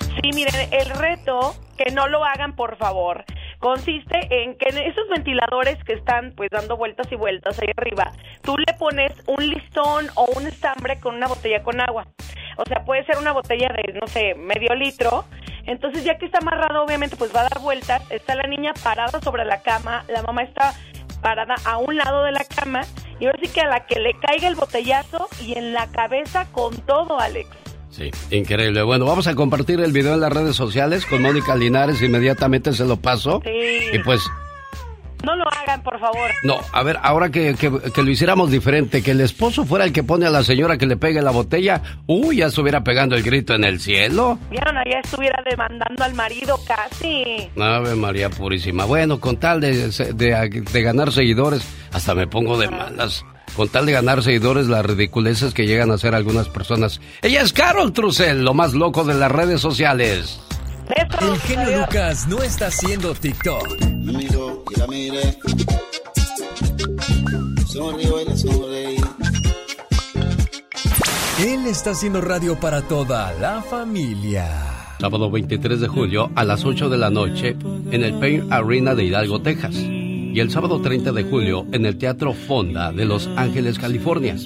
Sí, 0.00 0.30
miren, 0.34 0.72
el 0.72 0.90
reto, 0.90 1.54
que 1.76 1.92
no 1.92 2.08
lo 2.08 2.24
hagan, 2.24 2.56
por 2.56 2.76
favor 2.78 3.24
consiste 3.58 4.18
en 4.30 4.56
que 4.56 4.68
en 4.68 4.78
esos 4.78 5.08
ventiladores 5.08 5.82
que 5.84 5.94
están 5.94 6.32
pues 6.36 6.50
dando 6.50 6.76
vueltas 6.76 7.10
y 7.10 7.16
vueltas 7.16 7.58
ahí 7.60 7.68
arriba, 7.76 8.12
tú 8.42 8.56
le 8.56 8.72
pones 8.74 9.12
un 9.26 9.48
listón 9.48 10.06
o 10.14 10.26
un 10.36 10.46
estambre 10.46 10.98
con 11.00 11.16
una 11.16 11.26
botella 11.26 11.62
con 11.62 11.80
agua. 11.80 12.06
O 12.56 12.64
sea, 12.64 12.84
puede 12.84 13.04
ser 13.04 13.18
una 13.18 13.32
botella 13.32 13.68
de, 13.68 13.92
no 13.92 14.06
sé, 14.08 14.34
medio 14.34 14.74
litro. 14.74 15.24
Entonces, 15.64 16.02
ya 16.02 16.18
que 16.18 16.26
está 16.26 16.38
amarrado, 16.38 16.82
obviamente, 16.82 17.16
pues 17.16 17.34
va 17.34 17.40
a 17.40 17.48
dar 17.48 17.60
vueltas. 17.60 18.02
Está 18.10 18.34
la 18.34 18.48
niña 18.48 18.72
parada 18.82 19.20
sobre 19.20 19.44
la 19.44 19.62
cama, 19.62 20.04
la 20.08 20.22
mamá 20.22 20.42
está 20.42 20.74
parada 21.20 21.56
a 21.64 21.78
un 21.78 21.96
lado 21.96 22.24
de 22.24 22.32
la 22.32 22.44
cama 22.44 22.82
y 23.20 23.26
ahora 23.26 23.38
sí 23.42 23.48
que 23.48 23.60
a 23.60 23.68
la 23.68 23.86
que 23.86 23.98
le 23.98 24.14
caiga 24.14 24.48
el 24.48 24.54
botellazo 24.54 25.28
y 25.40 25.56
en 25.56 25.72
la 25.72 25.86
cabeza 25.88 26.46
con 26.52 26.76
todo, 26.82 27.18
Alex. 27.18 27.48
Sí, 27.90 28.10
increíble. 28.30 28.82
Bueno, 28.82 29.06
vamos 29.06 29.26
a 29.26 29.34
compartir 29.34 29.80
el 29.80 29.92
video 29.92 30.14
en 30.14 30.20
las 30.20 30.32
redes 30.32 30.54
sociales 30.54 31.06
con 31.06 31.22
Mónica 31.22 31.56
Linares. 31.56 32.00
Inmediatamente 32.02 32.72
se 32.72 32.84
lo 32.84 32.96
paso. 32.96 33.40
Sí. 33.44 33.50
Y 33.92 33.98
pues. 34.00 34.22
No 35.24 35.34
lo 35.36 35.44
hagan, 35.50 35.82
por 35.82 35.98
favor. 35.98 36.30
No, 36.44 36.60
a 36.72 36.82
ver, 36.82 36.98
ahora 37.02 37.30
que, 37.30 37.54
que, 37.54 38.02
lo 38.02 38.10
hiciéramos 38.10 38.50
diferente, 38.50 39.02
que 39.02 39.10
el 39.10 39.20
esposo 39.20 39.64
fuera 39.64 39.84
el 39.84 39.92
que 39.92 40.02
pone 40.02 40.26
a 40.26 40.30
la 40.30 40.44
señora 40.44 40.78
que 40.78 40.86
le 40.86 40.96
pegue 40.96 41.20
la 41.22 41.30
botella, 41.30 41.82
uy, 42.06 42.36
ya 42.38 42.46
estuviera 42.46 42.84
pegando 42.84 43.16
el 43.16 43.22
grito 43.22 43.54
en 43.54 43.64
el 43.64 43.80
cielo. 43.80 44.38
Vieron, 44.50 44.76
ya 44.90 45.00
estuviera 45.02 45.42
demandando 45.48 46.04
al 46.04 46.14
marido 46.14 46.58
casi. 46.66 47.50
Ave 47.58 47.94
María 47.94 48.30
Purísima. 48.30 48.84
Bueno, 48.84 49.20
con 49.20 49.38
tal 49.38 49.60
de, 49.60 49.88
de, 49.88 50.64
de 50.72 50.82
ganar 50.82 51.12
seguidores, 51.12 51.66
hasta 51.92 52.14
me 52.14 52.26
pongo 52.26 52.58
de 52.58 52.68
malas 52.68 53.24
con 53.56 53.68
tal 53.68 53.86
de 53.86 53.92
ganar 53.92 54.22
seguidores, 54.22 54.68
las 54.68 54.86
ridiculeces 54.86 55.52
que 55.52 55.66
llegan 55.66 55.90
a 55.90 55.94
hacer 55.94 56.14
algunas 56.14 56.48
personas. 56.48 57.00
Ella 57.22 57.42
es 57.42 57.52
Carol 57.52 57.92
Trussell, 57.92 58.44
lo 58.44 58.54
más 58.54 58.72
loco 58.72 59.02
de 59.02 59.14
las 59.14 59.32
redes 59.32 59.60
sociales. 59.60 60.38
El 60.96 61.38
genio 61.40 61.80
Lucas 61.80 62.26
no 62.28 62.42
está 62.42 62.68
haciendo 62.68 63.14
TikTok. 63.14 63.76
Él 71.40 71.66
está 71.66 71.90
haciendo 71.90 72.20
radio 72.20 72.58
para 72.58 72.82
toda 72.82 73.32
la 73.34 73.62
familia. 73.62 74.48
Sábado 75.00 75.30
23 75.30 75.80
de 75.80 75.88
julio 75.88 76.30
a 76.34 76.44
las 76.44 76.64
8 76.64 76.88
de 76.88 76.96
la 76.96 77.10
noche 77.10 77.56
en 77.90 78.02
el 78.02 78.14
Pain 78.18 78.52
Arena 78.52 78.94
de 78.94 79.04
Hidalgo, 79.04 79.40
Texas 79.40 79.74
y 80.38 80.40
el 80.40 80.50
sábado 80.50 80.80
30 80.80 81.12
de 81.12 81.24
julio 81.24 81.66
en 81.72 81.86
el 81.86 81.98
Teatro 81.98 82.32
Fonda 82.32 82.92
de 82.92 83.04
Los 83.04 83.28
Ángeles, 83.36 83.78
California. 83.78 84.36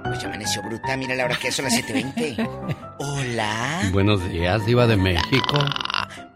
Pues 0.05 0.22
amaneció 0.24 0.62
bruta, 0.62 0.95
mira 0.99 1.14
la 1.14 1.24
hora 1.24 1.37
que 1.37 1.49
es, 1.49 1.55
son 1.55 1.64
las 1.64 1.72
7.20. 1.74 2.47
Hola. 2.99 3.80
Buenos 3.93 4.28
días, 4.28 4.66
Diva 4.66 4.87
de 4.87 4.99
México. 4.99 5.59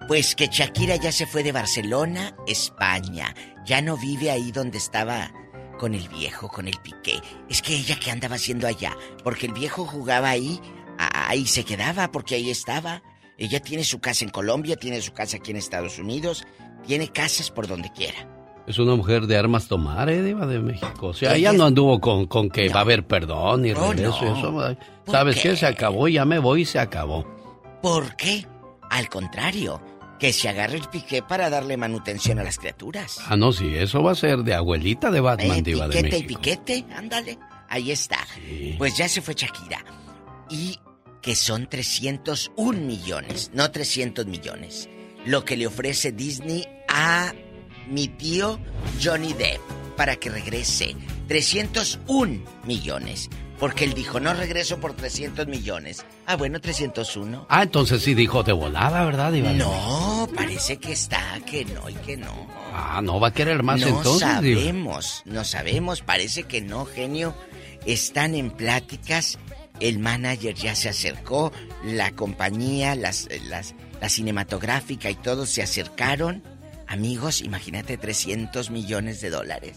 Pues 0.09 0.37
que 0.37 0.47
Shakira 0.47 0.97
ya 0.97 1.11
se 1.11 1.27
fue 1.27 1.43
de 1.43 1.51
Barcelona, 1.51 2.37
España. 2.47 3.35
Ya 3.65 3.81
no 3.83 3.97
vive 3.97 4.31
ahí 4.31 4.53
donde 4.53 4.79
estaba 4.79 5.33
con 5.79 5.95
el 5.95 6.09
viejo, 6.09 6.49
con 6.49 6.69
el 6.69 6.77
piqué. 6.79 7.21
Es 7.49 7.61
que 7.61 7.75
ella 7.75 7.99
que 7.99 8.11
andaba 8.11 8.37
haciendo 8.37 8.69
allá, 8.69 8.97
porque 9.25 9.47
el 9.47 9.53
viejo 9.53 9.85
jugaba 9.85 10.31
ahí, 10.31 10.61
ahí 10.99 11.47
se 11.47 11.65
quedaba, 11.65 12.13
porque 12.13 12.37
ahí 12.37 12.51
estaba. 12.51 13.03
Ella 13.37 13.61
tiene 13.61 13.85
su 13.85 14.01
casa 14.01 14.25
en 14.25 14.31
Colombia, 14.31 14.77
tiene 14.77 15.01
su 15.03 15.13
casa 15.13 15.39
aquí 15.39 15.51
en 15.51 15.59
Estados 15.59 15.99
Unidos, 15.99 16.45
tiene 16.87 17.09
casas 17.09 17.51
por 17.51 17.67
donde 17.67 17.93
quiera. 17.93 18.29
Es 18.67 18.79
una 18.79 18.97
mujer 18.97 19.27
de 19.27 19.37
armas 19.37 19.69
tomar, 19.69 20.09
¿eh, 20.09 20.23
Diva 20.23 20.47
de 20.47 20.59
México? 20.59 21.09
O 21.09 21.15
sea, 21.15 21.37
ella 21.37 21.53
no 21.53 21.67
anduvo 21.67 22.01
con, 22.01 22.27
con 22.27 22.49
que 22.49 22.69
va 22.69 22.79
a 22.79 22.83
haber 22.83 23.07
perdón 23.07 23.67
y 23.67 23.73
regreso 23.73 24.25
y 24.25 24.39
eso. 24.39 24.77
¿Sabes 25.07 25.41
qué? 25.41 25.57
Se 25.57 25.67
acabó, 25.67 26.09
ya 26.09 26.25
me 26.25 26.39
voy 26.39 26.63
y 26.63 26.65
se 26.65 26.79
acabó. 26.79 27.25
¿Por 27.81 28.17
qué? 28.17 28.47
Al 28.91 29.09
contrario, 29.09 29.81
que 30.19 30.33
se 30.33 30.49
agarre 30.49 30.77
el 30.77 30.89
piqué 30.89 31.23
para 31.23 31.51
darle 31.51 31.77
manutención 31.77 32.39
a 32.39 32.45
las 32.45 32.59
criaturas. 32.59 33.19
Ah, 33.27 33.37
no, 33.37 33.53
sí, 33.53 33.75
eso 33.77 34.03
va 34.03 34.13
a 34.13 34.15
ser 34.15 34.39
de 34.39 34.55
abuelita 34.55 35.11
de 35.11 35.21
Batman, 35.21 35.59
eh, 35.59 35.63
Diva 35.63 35.89
de 35.89 36.03
México. 36.03 36.17
y 36.23 36.27
piquete, 36.27 36.85
ándale. 36.95 37.39
Ahí 37.69 37.91
está. 37.91 38.19
Pues 38.79 38.97
ya 38.97 39.09
se 39.09 39.21
fue 39.21 39.35
Shakira. 39.35 39.85
Y 40.49 40.79
que 41.21 41.35
son 41.35 41.67
301 41.69 42.79
millones, 42.81 43.51
no 43.53 43.71
300 43.71 44.27
millones. 44.27 44.89
Lo 45.25 45.45
que 45.45 45.57
le 45.57 45.67
ofrece 45.67 46.13
Disney 46.13 46.65
a 46.89 47.33
mi 47.89 48.07
tío 48.09 48.61
Johnny 49.03 49.33
Depp 49.33 49.61
para 49.97 50.17
que 50.17 50.31
regrese. 50.31 50.95
301 51.27 52.45
millones. 52.65 53.29
Porque 53.59 53.85
él 53.85 53.95
dijo, 53.95 54.21
no 54.21 54.35
regreso 54.35 54.79
por 54.79 54.95
300 54.95 55.47
millones. 55.47 56.05
Ah, 56.27 56.37
bueno, 56.37 56.61
301. 56.61 57.47
Ah, 57.49 57.63
entonces 57.63 58.03
sí 58.03 58.15
dijo 58.15 58.43
de 58.43 58.53
volada, 58.53 59.05
¿verdad, 59.05 59.33
Iván? 59.33 59.57
No, 59.57 60.29
parece 60.35 60.77
que 60.77 60.93
está, 60.93 61.41
que 61.47 61.65
no 61.65 61.89
y 61.89 61.95
que 61.95 62.17
no. 62.17 62.47
Ah, 62.75 63.01
no 63.03 63.19
va 63.19 63.29
a 63.29 63.33
querer 63.33 63.63
más 63.63 63.81
no 63.81 63.89
entonces. 63.89 64.21
No 64.21 64.35
sabemos, 64.35 65.23
no 65.25 65.45
sabemos, 65.45 66.03
parece 66.03 66.43
que 66.43 66.61
no, 66.61 66.85
genio. 66.85 67.35
Están 67.87 68.35
en 68.35 68.51
pláticas, 68.51 69.39
el 69.81 70.01
manager 70.01 70.55
ya 70.55 70.75
se 70.75 70.91
acercó, 70.91 71.53
la 71.85 72.11
compañía, 72.11 72.95
las, 72.95 73.29
las, 73.49 73.75
la 74.01 74.09
cinematográfica 74.09 75.09
y 75.09 75.15
todos 75.15 75.49
se 75.49 75.63
acercaron 75.63 76.43
Amigos, 76.89 77.43
imagínate 77.43 77.99
300 77.99 78.71
millones 78.71 79.21
de 79.21 79.31
dólares. 79.31 79.77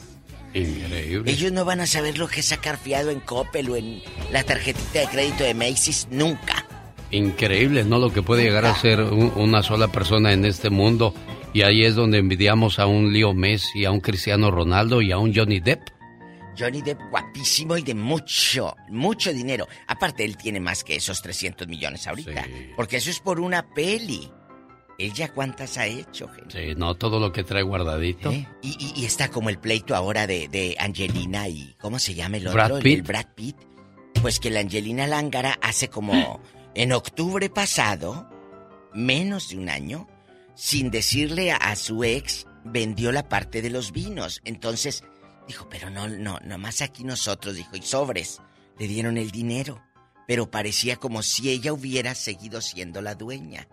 Increíble. 0.53 1.31
Ellos 1.31 1.51
no 1.51 1.65
van 1.65 1.81
a 1.81 1.87
saber 1.87 2.17
lo 2.17 2.27
que 2.27 2.39
es 2.39 2.47
sacar 2.47 2.77
fiado 2.77 3.11
en 3.11 3.19
Coppel 3.19 3.69
o 3.69 3.75
en 3.75 4.01
la 4.31 4.43
tarjetita 4.43 4.99
de 4.99 5.07
crédito 5.07 5.43
de 5.43 5.53
Macy's 5.53 6.07
nunca. 6.09 6.65
Increíble, 7.11 7.83
¿no? 7.83 7.99
Lo 7.99 8.13
que 8.13 8.21
puede 8.21 8.43
llegar 8.43 8.65
a 8.65 8.75
ser 8.75 9.01
una 9.01 9.63
sola 9.63 9.87
persona 9.87 10.31
en 10.33 10.45
este 10.45 10.69
mundo. 10.69 11.13
Y 11.53 11.63
ahí 11.63 11.83
es 11.83 11.95
donde 11.95 12.19
envidiamos 12.19 12.77
a 12.77 12.85
un 12.85 13.11
Leo 13.11 13.33
Messi, 13.33 13.85
a 13.85 13.91
un 13.91 13.99
Cristiano 13.99 14.51
Ronaldo 14.51 15.01
y 15.01 15.11
a 15.11 15.17
un 15.17 15.33
Johnny 15.33 15.59
Depp. 15.59 15.81
Johnny 16.57 16.81
Depp 16.81 16.99
guapísimo 17.09 17.77
y 17.77 17.81
de 17.81 17.95
mucho, 17.95 18.75
mucho 18.89 19.33
dinero. 19.33 19.67
Aparte, 19.87 20.25
él 20.25 20.37
tiene 20.37 20.59
más 20.59 20.83
que 20.83 20.95
esos 20.95 21.21
300 21.21 21.67
millones 21.67 22.05
ahorita. 22.05 22.45
Porque 22.75 22.97
eso 22.97 23.09
es 23.09 23.19
por 23.19 23.39
una 23.39 23.67
peli. 23.67 24.29
¿Él 24.99 25.13
ya 25.13 25.31
cuántas 25.33 25.77
ha 25.77 25.87
hecho, 25.87 26.27
gente? 26.27 26.67
Sí, 26.71 26.75
no, 26.75 26.95
todo 26.95 27.19
lo 27.19 27.31
que 27.31 27.43
trae 27.43 27.63
guardadito. 27.63 28.31
¿Eh? 28.31 28.47
Y, 28.61 28.69
y- 28.79 29.01
y 29.01 29.05
está 29.05 29.29
como 29.29 29.49
el 29.49 29.57
pleito 29.57 29.95
ahora 29.95 30.27
de, 30.27 30.47
de 30.49 30.75
Angelina 30.79 31.47
y... 31.47 31.75
¿Cómo 31.79 31.97
se 31.99 32.13
llama 32.13 32.37
el 32.37 32.47
otro? 32.47 32.53
Brad 32.55 32.77
El- 32.77 32.83
Pitt. 32.83 32.95
El 32.97 33.01
Brad 33.03 33.25
Pitt. 33.33 33.55
Pues 34.21 34.39
que 34.39 34.49
la 34.51 34.59
Angelina 34.59 35.07
Lángara 35.07 35.57
hace 35.61 35.87
como... 35.89 36.41
En 36.75 36.91
octubre 36.93 37.49
pasado, 37.49 38.29
menos 38.93 39.49
de 39.49 39.57
un 39.57 39.69
año, 39.69 40.07
sin 40.55 40.91
decirle 40.91 41.51
a, 41.51 41.55
a 41.57 41.75
su 41.75 42.03
ex, 42.03 42.45
vendió 42.63 43.11
la 43.11 43.27
parte 43.27 43.61
de 43.61 43.69
los 43.71 43.91
vinos. 43.91 44.39
Entonces, 44.45 45.03
dijo, 45.47 45.67
pero 45.69 45.89
no, 45.89 46.07
no, 46.07 46.39
nomás 46.45 46.81
aquí 46.81 47.03
nosotros, 47.03 47.55
dijo, 47.55 47.75
y 47.75 47.81
sobres, 47.81 48.39
le 48.77 48.87
dieron 48.87 49.17
el 49.17 49.31
dinero. 49.31 49.81
Pero 50.27 50.51
parecía 50.51 50.97
como 50.97 51.23
si 51.23 51.49
ella 51.49 51.73
hubiera 51.73 52.13
seguido 52.13 52.61
siendo 52.61 53.01
la 53.01 53.15
dueña. 53.15 53.67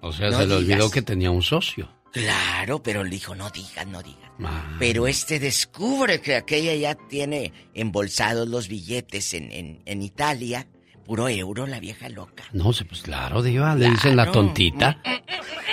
O 0.00 0.12
sea, 0.12 0.30
No 0.30 0.38
se 0.38 0.46
le 0.46 0.54
olvidó 0.54 0.90
que 0.90 1.02
tenía 1.02 1.30
un 1.30 1.42
socio. 1.42 1.88
Claro, 2.12 2.82
pero 2.82 3.04
le 3.04 3.10
dijo, 3.10 3.34
no 3.34 3.50
digas, 3.50 3.86
no 3.86 4.02
digas. 4.02 4.30
Ah. 4.42 4.76
Pero 4.78 5.06
este 5.06 5.38
descubre 5.38 6.20
que 6.20 6.36
aquella 6.36 6.74
ya 6.74 6.94
tiene 6.94 7.52
embolsados 7.74 8.48
los 8.48 8.68
billetes 8.68 9.34
en, 9.34 9.52
en, 9.52 9.82
en 9.84 10.02
Italia. 10.02 10.66
Puro 11.04 11.28
euro, 11.28 11.66
la 11.66 11.80
vieja 11.80 12.08
loca. 12.10 12.44
No 12.52 12.72
sé, 12.72 12.84
pues 12.84 13.00
claro, 13.02 13.42
Diva, 13.42 13.74
le 13.74 13.90
dicen 13.90 14.14
la 14.14 14.30
tontita. 14.30 15.00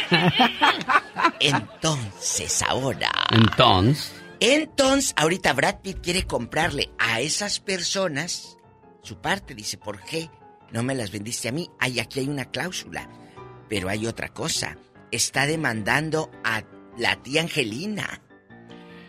Entonces, 1.39 2.61
ahora. 2.63 3.11
Entonces, 3.31 4.13
Entonces, 4.39 5.13
ahorita 5.17 5.53
Brad 5.53 5.81
Pitt 5.81 5.99
quiere 6.01 6.23
comprarle 6.23 6.89
a 6.97 7.19
esas 7.21 7.59
personas 7.59 8.57
su 9.01 9.17
parte. 9.17 9.55
Dice, 9.55 9.77
¿por 9.77 10.01
qué 10.01 10.29
no 10.71 10.83
me 10.83 10.95
las 10.95 11.11
vendiste 11.11 11.49
a 11.49 11.51
mí? 11.51 11.69
Ay, 11.79 11.99
aquí 11.99 12.19
hay 12.21 12.27
una 12.29 12.45
cláusula. 12.45 13.09
Pero 13.69 13.89
hay 13.89 14.07
otra 14.07 14.29
cosa. 14.29 14.77
Está 15.11 15.45
demandando 15.45 16.31
a 16.43 16.63
la 16.97 17.21
tía 17.21 17.41
Angelina. 17.41 18.21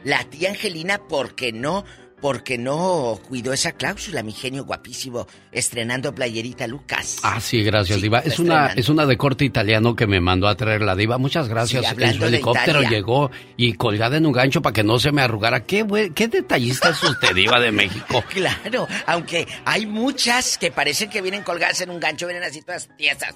La 0.04 0.24
tía 0.24 0.50
Angelina 0.50 1.07
porque 1.09 1.52
no, 1.52 1.84
porque 2.20 2.56
no 2.58 3.20
cuidó 3.28 3.52
esa 3.52 3.72
cláusula, 3.72 4.22
mi 4.22 4.32
genio 4.32 4.64
guapísimo, 4.64 5.26
estrenando 5.52 6.14
playerita 6.14 6.66
Lucas. 6.66 7.18
ah, 7.22 7.40
sí, 7.40 7.62
gracias, 7.62 7.96
Sí, 7.98 8.02
Diva. 8.02 8.20
Es 8.20 8.38
una, 8.38 8.68
es 8.68 8.88
una 8.88 9.04
de 9.06 9.16
corte 9.16 9.44
italiano 9.44 9.94
que 9.94 10.06
me 10.06 10.20
mandó 10.20 10.48
a 10.48 10.56
traer 10.56 10.80
la 10.82 10.96
Diva. 10.96 11.18
Muchas 11.18 11.48
gracias. 11.48 11.86
Sí, 11.86 11.94
en 12.02 12.14
su 12.14 12.24
helicóptero 12.24 12.80
Italia. 12.80 12.90
llegó 12.90 13.30
y 13.56 13.74
colgada 13.74 14.16
en 14.16 14.26
un 14.26 14.32
gancho 14.32 14.62
para 14.62 14.72
que 14.72 14.82
no 14.82 14.98
se 14.98 15.12
me 15.12 15.22
arrugara. 15.22 15.64
Qué, 15.64 15.82
buen- 15.82 16.14
qué 16.14 16.28
detallista 16.28 16.88
es 16.90 17.02
usted, 17.02 17.34
Diva 17.34 17.60
de 17.60 17.72
México. 17.72 18.22
Claro, 18.36 18.86
aunque 19.06 19.46
hay 19.64 19.86
muchas 19.86 20.58
que 20.58 20.70
parecen 20.70 21.08
que 21.10 21.22
vienen 21.22 21.42
colgadas 21.42 21.80
en 21.80 21.90
un 21.90 21.98
gancho, 22.00 22.26
vienen 22.26 22.44
así 22.44 22.60
todas 22.62 22.88
tiesas. 22.96 23.34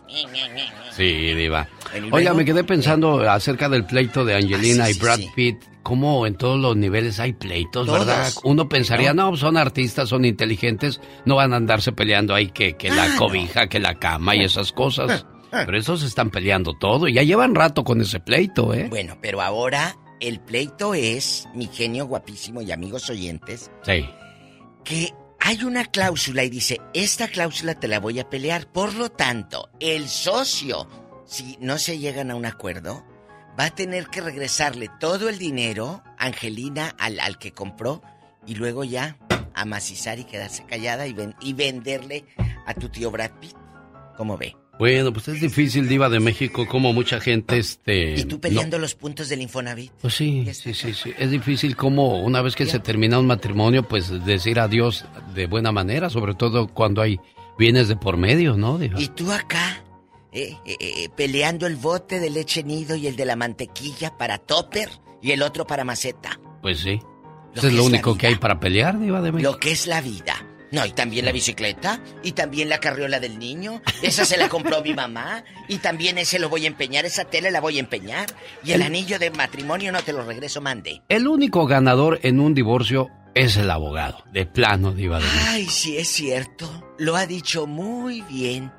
Sí, 0.97 1.35
Diva. 1.35 1.68
Oiga, 2.11 2.35
me 2.35 2.45
quedé 2.45 2.64
pensando 2.64 3.28
acerca 3.31 3.68
del 3.68 3.85
pleito 3.85 4.24
de 4.24 4.35
Angelina 4.37 4.85
Ah, 4.85 4.87
sí, 4.89 4.93
y 4.97 4.99
Brad. 4.99 5.20
Pitt. 5.35 5.57
Cómo 5.83 6.26
en 6.26 6.37
todos 6.37 6.59
los 6.61 6.76
niveles 6.76 7.18
hay 7.20 7.33
pleitos. 7.33 7.87
¿verdad? 7.91 8.31
Uno 8.45 8.68
pensaría, 8.68 9.14
no, 9.14 9.37
son 9.37 9.57
artistas, 9.57 10.09
son 10.11 10.24
inteligentes, 10.24 11.01
no 11.24 11.37
van 11.37 11.53
a 11.53 11.57
andarse 11.57 11.93
peleando 11.93 12.35
ahí 12.35 12.49
que, 12.49 12.76
que 12.76 12.91
la 12.91 13.05
Ah, 13.05 13.09
no. 13.09 13.16
cobija, 13.18 13.68
que 13.68 13.81
la 13.81 13.99
cama 13.99 14.37
y 14.37 14.45
esas 14.45 14.72
cosas. 14.72 15.26
Pero 15.51 15.76
esos 15.78 16.03
están 16.05 16.31
peleando 16.31 16.74
todo 16.74 17.09
y 17.09 17.14
ya 17.14 17.22
llevan 17.24 17.55
rato 17.57 17.83
con 17.83 18.01
ese 18.01 18.20
pleito, 18.20 18.72
¿eh? 18.72 18.87
Bueno, 18.89 19.18
pero 19.20 19.41
ahora 19.43 19.97
el 20.20 20.39
pleito 20.39 20.95
es, 20.95 21.49
mi 21.57 21.66
genio 21.66 22.07
guapísimo 22.07 22.62
y 22.62 22.70
amigos 22.70 23.11
oyentes, 23.11 23.68
Sí. 23.85 24.07
que 24.85 25.12
hay 25.41 25.64
una 25.64 25.87
cláusula 25.87 26.45
y 26.45 26.51
dice, 26.51 26.81
esta 26.95 27.26
cláusula 27.26 27.74
te 27.74 27.89
la 27.89 27.99
voy 27.99 28.20
a 28.20 28.28
pelear. 28.31 28.70
Por 28.70 28.95
lo 28.95 29.09
tanto, 29.11 29.70
el 29.81 30.09
socio, 30.09 30.87
si 31.26 31.57
no 31.61 31.78
se 31.78 31.99
llegan 31.99 32.31
a 32.31 32.37
un 32.37 32.47
acuerdo, 32.47 33.05
va 33.61 33.67
a 33.67 33.71
tener 33.75 34.07
que 34.07 34.23
regresarle 34.23 34.89
todo 34.99 35.29
el 35.29 35.37
dinero, 35.39 36.03
Angelina, 36.17 36.95
al, 36.99 37.21
al 37.21 37.37
que 37.37 37.53
compró, 37.53 38.01
y 38.47 38.55
luego 38.55 38.85
ya 38.85 39.19
amacizar 39.55 40.19
y 40.19 40.25
quedarse 40.25 40.65
callada 40.65 41.07
y, 41.07 41.13
ven- 41.13 41.35
y 41.43 41.53
venderle 41.53 42.25
a 42.67 42.73
tu 42.73 42.89
tío 42.89 43.11
Brad 43.11 43.33
Pitt. 43.39 43.55
¿Cómo 44.17 44.39
ve? 44.39 44.57
Bueno, 44.79 45.13
pues 45.13 45.29
es 45.29 45.43
difícil, 45.43 45.91
Diva 45.91 46.09
de 46.09 46.21
México, 46.21 46.67
como 46.67 46.95
mucha 46.95 47.21
gente, 47.21 47.59
este... 47.59 48.15
¿Y 48.15 48.25
tú 48.25 48.41
peleando 48.41 48.79
los 48.79 48.95
puntos 48.95 49.29
del 49.29 49.43
Infonavit? 49.43 49.93
Pues 50.01 50.15
sí, 50.15 50.49
sí, 50.55 50.73
sí, 50.73 50.95
sí. 50.95 51.13
Es 51.19 51.31
difícil 51.31 51.77
como 51.77 52.23
una 52.23 52.41
vez 52.41 52.57
que 52.57 52.65
se 52.65 52.79
termina 52.79 53.19
un 53.19 53.27
matrimonio, 53.27 53.87
pues 53.87 54.09
decir 54.25 54.59
adiós 54.59 55.05
de 55.35 55.45
buena 55.47 55.71
manera, 55.71 56.09
sobre 56.09 56.33
todo 56.35 56.69
cuando 56.69 57.03
hay 57.03 57.21
bienes 57.59 57.89
de 57.89 57.97
por 57.97 58.17
medio, 58.17 58.57
¿no? 58.57 58.79
Diva? 58.79 58.99
Y 58.99 59.09
tú 59.09 59.31
acá, 59.31 59.85
eh, 60.33 60.57
eh, 60.64 60.76
eh, 60.81 61.09
peleando 61.16 61.66
el 61.66 61.76
bote 61.76 62.20
de 62.20 62.31
leche 62.31 62.62
nido 62.62 62.97
y 62.97 63.07
el 63.07 63.16
de 63.16 63.24
la 63.24 63.37
mantequilla 63.37 64.16
para 64.16 64.39
topper 64.39 64.89
y 65.22 65.33
el 65.33 65.43
otro 65.43 65.66
para 65.66 65.85
maceta. 65.85 66.39
Pues 66.62 66.81
sí. 66.81 67.01
Eso 67.55 67.66
es 67.66 67.74
lo 67.74 67.85
único 67.85 68.16
que 68.16 68.28
hay 68.28 68.37
para 68.37 68.61
pelear, 68.61 68.99
Diva 69.01 69.20
de 69.20 69.33
México. 69.33 69.53
Lo 69.53 69.59
que 69.59 69.72
es 69.72 69.87
la 69.87 70.01
vida. 70.01 70.47
No, 70.72 70.87
y 70.87 70.93
también 70.93 71.24
la 71.24 71.33
bicicleta, 71.33 72.01
y 72.22 72.31
también 72.31 72.68
la 72.68 72.78
carriola 72.78 73.18
del 73.18 73.41
niño, 73.41 73.83
esa 74.03 74.24
se 74.24 74.37
la 74.37 74.49
compró 74.49 74.83
mi 74.83 74.95
mamá, 74.95 75.43
y 75.66 75.78
también 75.78 76.16
ese 76.16 76.39
lo 76.39 76.49
voy 76.49 76.62
a 76.64 76.68
empeñar, 76.68 77.05
esa 77.05 77.24
tele 77.24 77.51
la 77.51 77.61
voy 77.61 77.78
a 77.78 77.81
empeñar, 77.81 78.26
y 78.62 78.70
el 78.70 78.83
El- 78.83 78.87
anillo 78.87 79.18
de 79.18 79.33
matrimonio 79.33 79.91
no 79.91 80.01
te 80.01 80.12
lo 80.12 80.22
regreso, 80.24 80.61
mande. 80.61 81.03
El 81.09 81.26
único 81.26 81.66
ganador 81.66 82.20
en 82.22 82.39
un 82.39 82.55
divorcio 82.55 83.09
es 83.35 83.57
el 83.57 83.68
abogado, 83.68 84.22
de 84.33 84.47
plano, 84.47 84.93
Diva 84.93 85.18
de 85.18 85.24
México. 85.24 85.45
Ay, 85.49 85.66
sí 85.66 85.97
es 85.97 86.07
cierto, 86.07 86.95
lo 86.99 87.16
ha 87.16 87.26
dicho 87.26 87.66
muy 87.66 88.20
bien. 88.22 88.70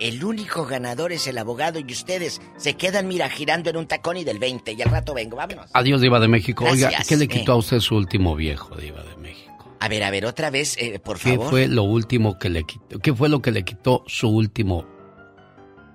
El 0.00 0.24
único 0.24 0.64
ganador 0.64 1.12
es 1.12 1.26
el 1.26 1.36
abogado 1.36 1.78
y 1.78 1.92
ustedes 1.92 2.40
se 2.56 2.74
quedan, 2.74 3.06
mira, 3.06 3.28
girando 3.28 3.68
en 3.68 3.76
un 3.76 3.86
tacón 3.86 4.16
y 4.16 4.24
del 4.24 4.38
20, 4.38 4.72
y 4.72 4.80
al 4.82 4.90
rato 4.90 5.12
vengo, 5.12 5.36
vámonos. 5.36 5.70
Adiós, 5.74 6.00
Diva 6.00 6.18
de 6.18 6.28
México. 6.28 6.64
Oiga, 6.64 6.88
Gracias, 6.88 7.08
¿qué 7.08 7.16
le 7.16 7.26
eh. 7.26 7.28
quitó 7.28 7.52
a 7.52 7.56
usted 7.56 7.80
su 7.80 7.96
último 7.96 8.34
viejo, 8.34 8.74
Diva 8.76 9.02
de 9.02 9.16
México? 9.16 9.76
A 9.78 9.88
ver, 9.88 10.02
a 10.02 10.10
ver, 10.10 10.24
otra 10.24 10.50
vez, 10.50 10.76
eh, 10.78 10.98
por 10.98 11.18
¿Qué 11.18 11.32
favor. 11.36 11.50
fue 11.50 11.68
lo 11.68 11.82
último 11.82 12.38
que 12.38 12.48
le 12.48 12.64
quitó? 12.64 12.98
¿Qué 12.98 13.14
fue 13.14 13.28
lo 13.28 13.42
que 13.42 13.50
le 13.50 13.62
quitó 13.62 14.02
su 14.06 14.28
último 14.28 14.86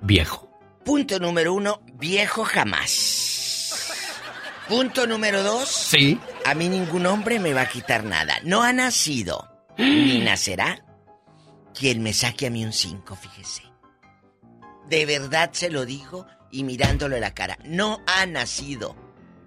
viejo? 0.02 0.50
Punto 0.86 1.20
número 1.20 1.54
uno, 1.54 1.82
viejo 1.96 2.44
jamás. 2.44 3.92
Punto 4.68 5.08
número 5.08 5.42
dos. 5.44 5.68
Sí. 5.68 6.20
A 6.46 6.54
mí 6.54 6.70
ningún 6.70 7.06
hombre 7.08 7.40
me 7.40 7.54
va 7.54 7.62
a 7.62 7.70
quitar 7.70 8.04
nada. 8.04 8.36
No 8.44 8.62
ha 8.62 8.72
nacido, 8.72 9.48
ni 9.78 10.20
nacerá, 10.24 10.84
quien 11.74 12.04
me 12.04 12.14
saque 12.14 12.48
a 12.48 12.50
mí 12.52 12.64
un 12.64 12.74
cinco, 12.74 13.16
fíjese. 13.16 13.65
De 14.90 15.06
verdad 15.06 15.50
se 15.54 15.70
lo 15.70 15.86
digo 15.86 16.26
y 16.52 16.64
mirándolo 16.64 17.16
a 17.16 17.20
la 17.20 17.34
cara. 17.34 17.58
No 17.66 18.02
ha 18.08 18.26
nacido 18.26 18.96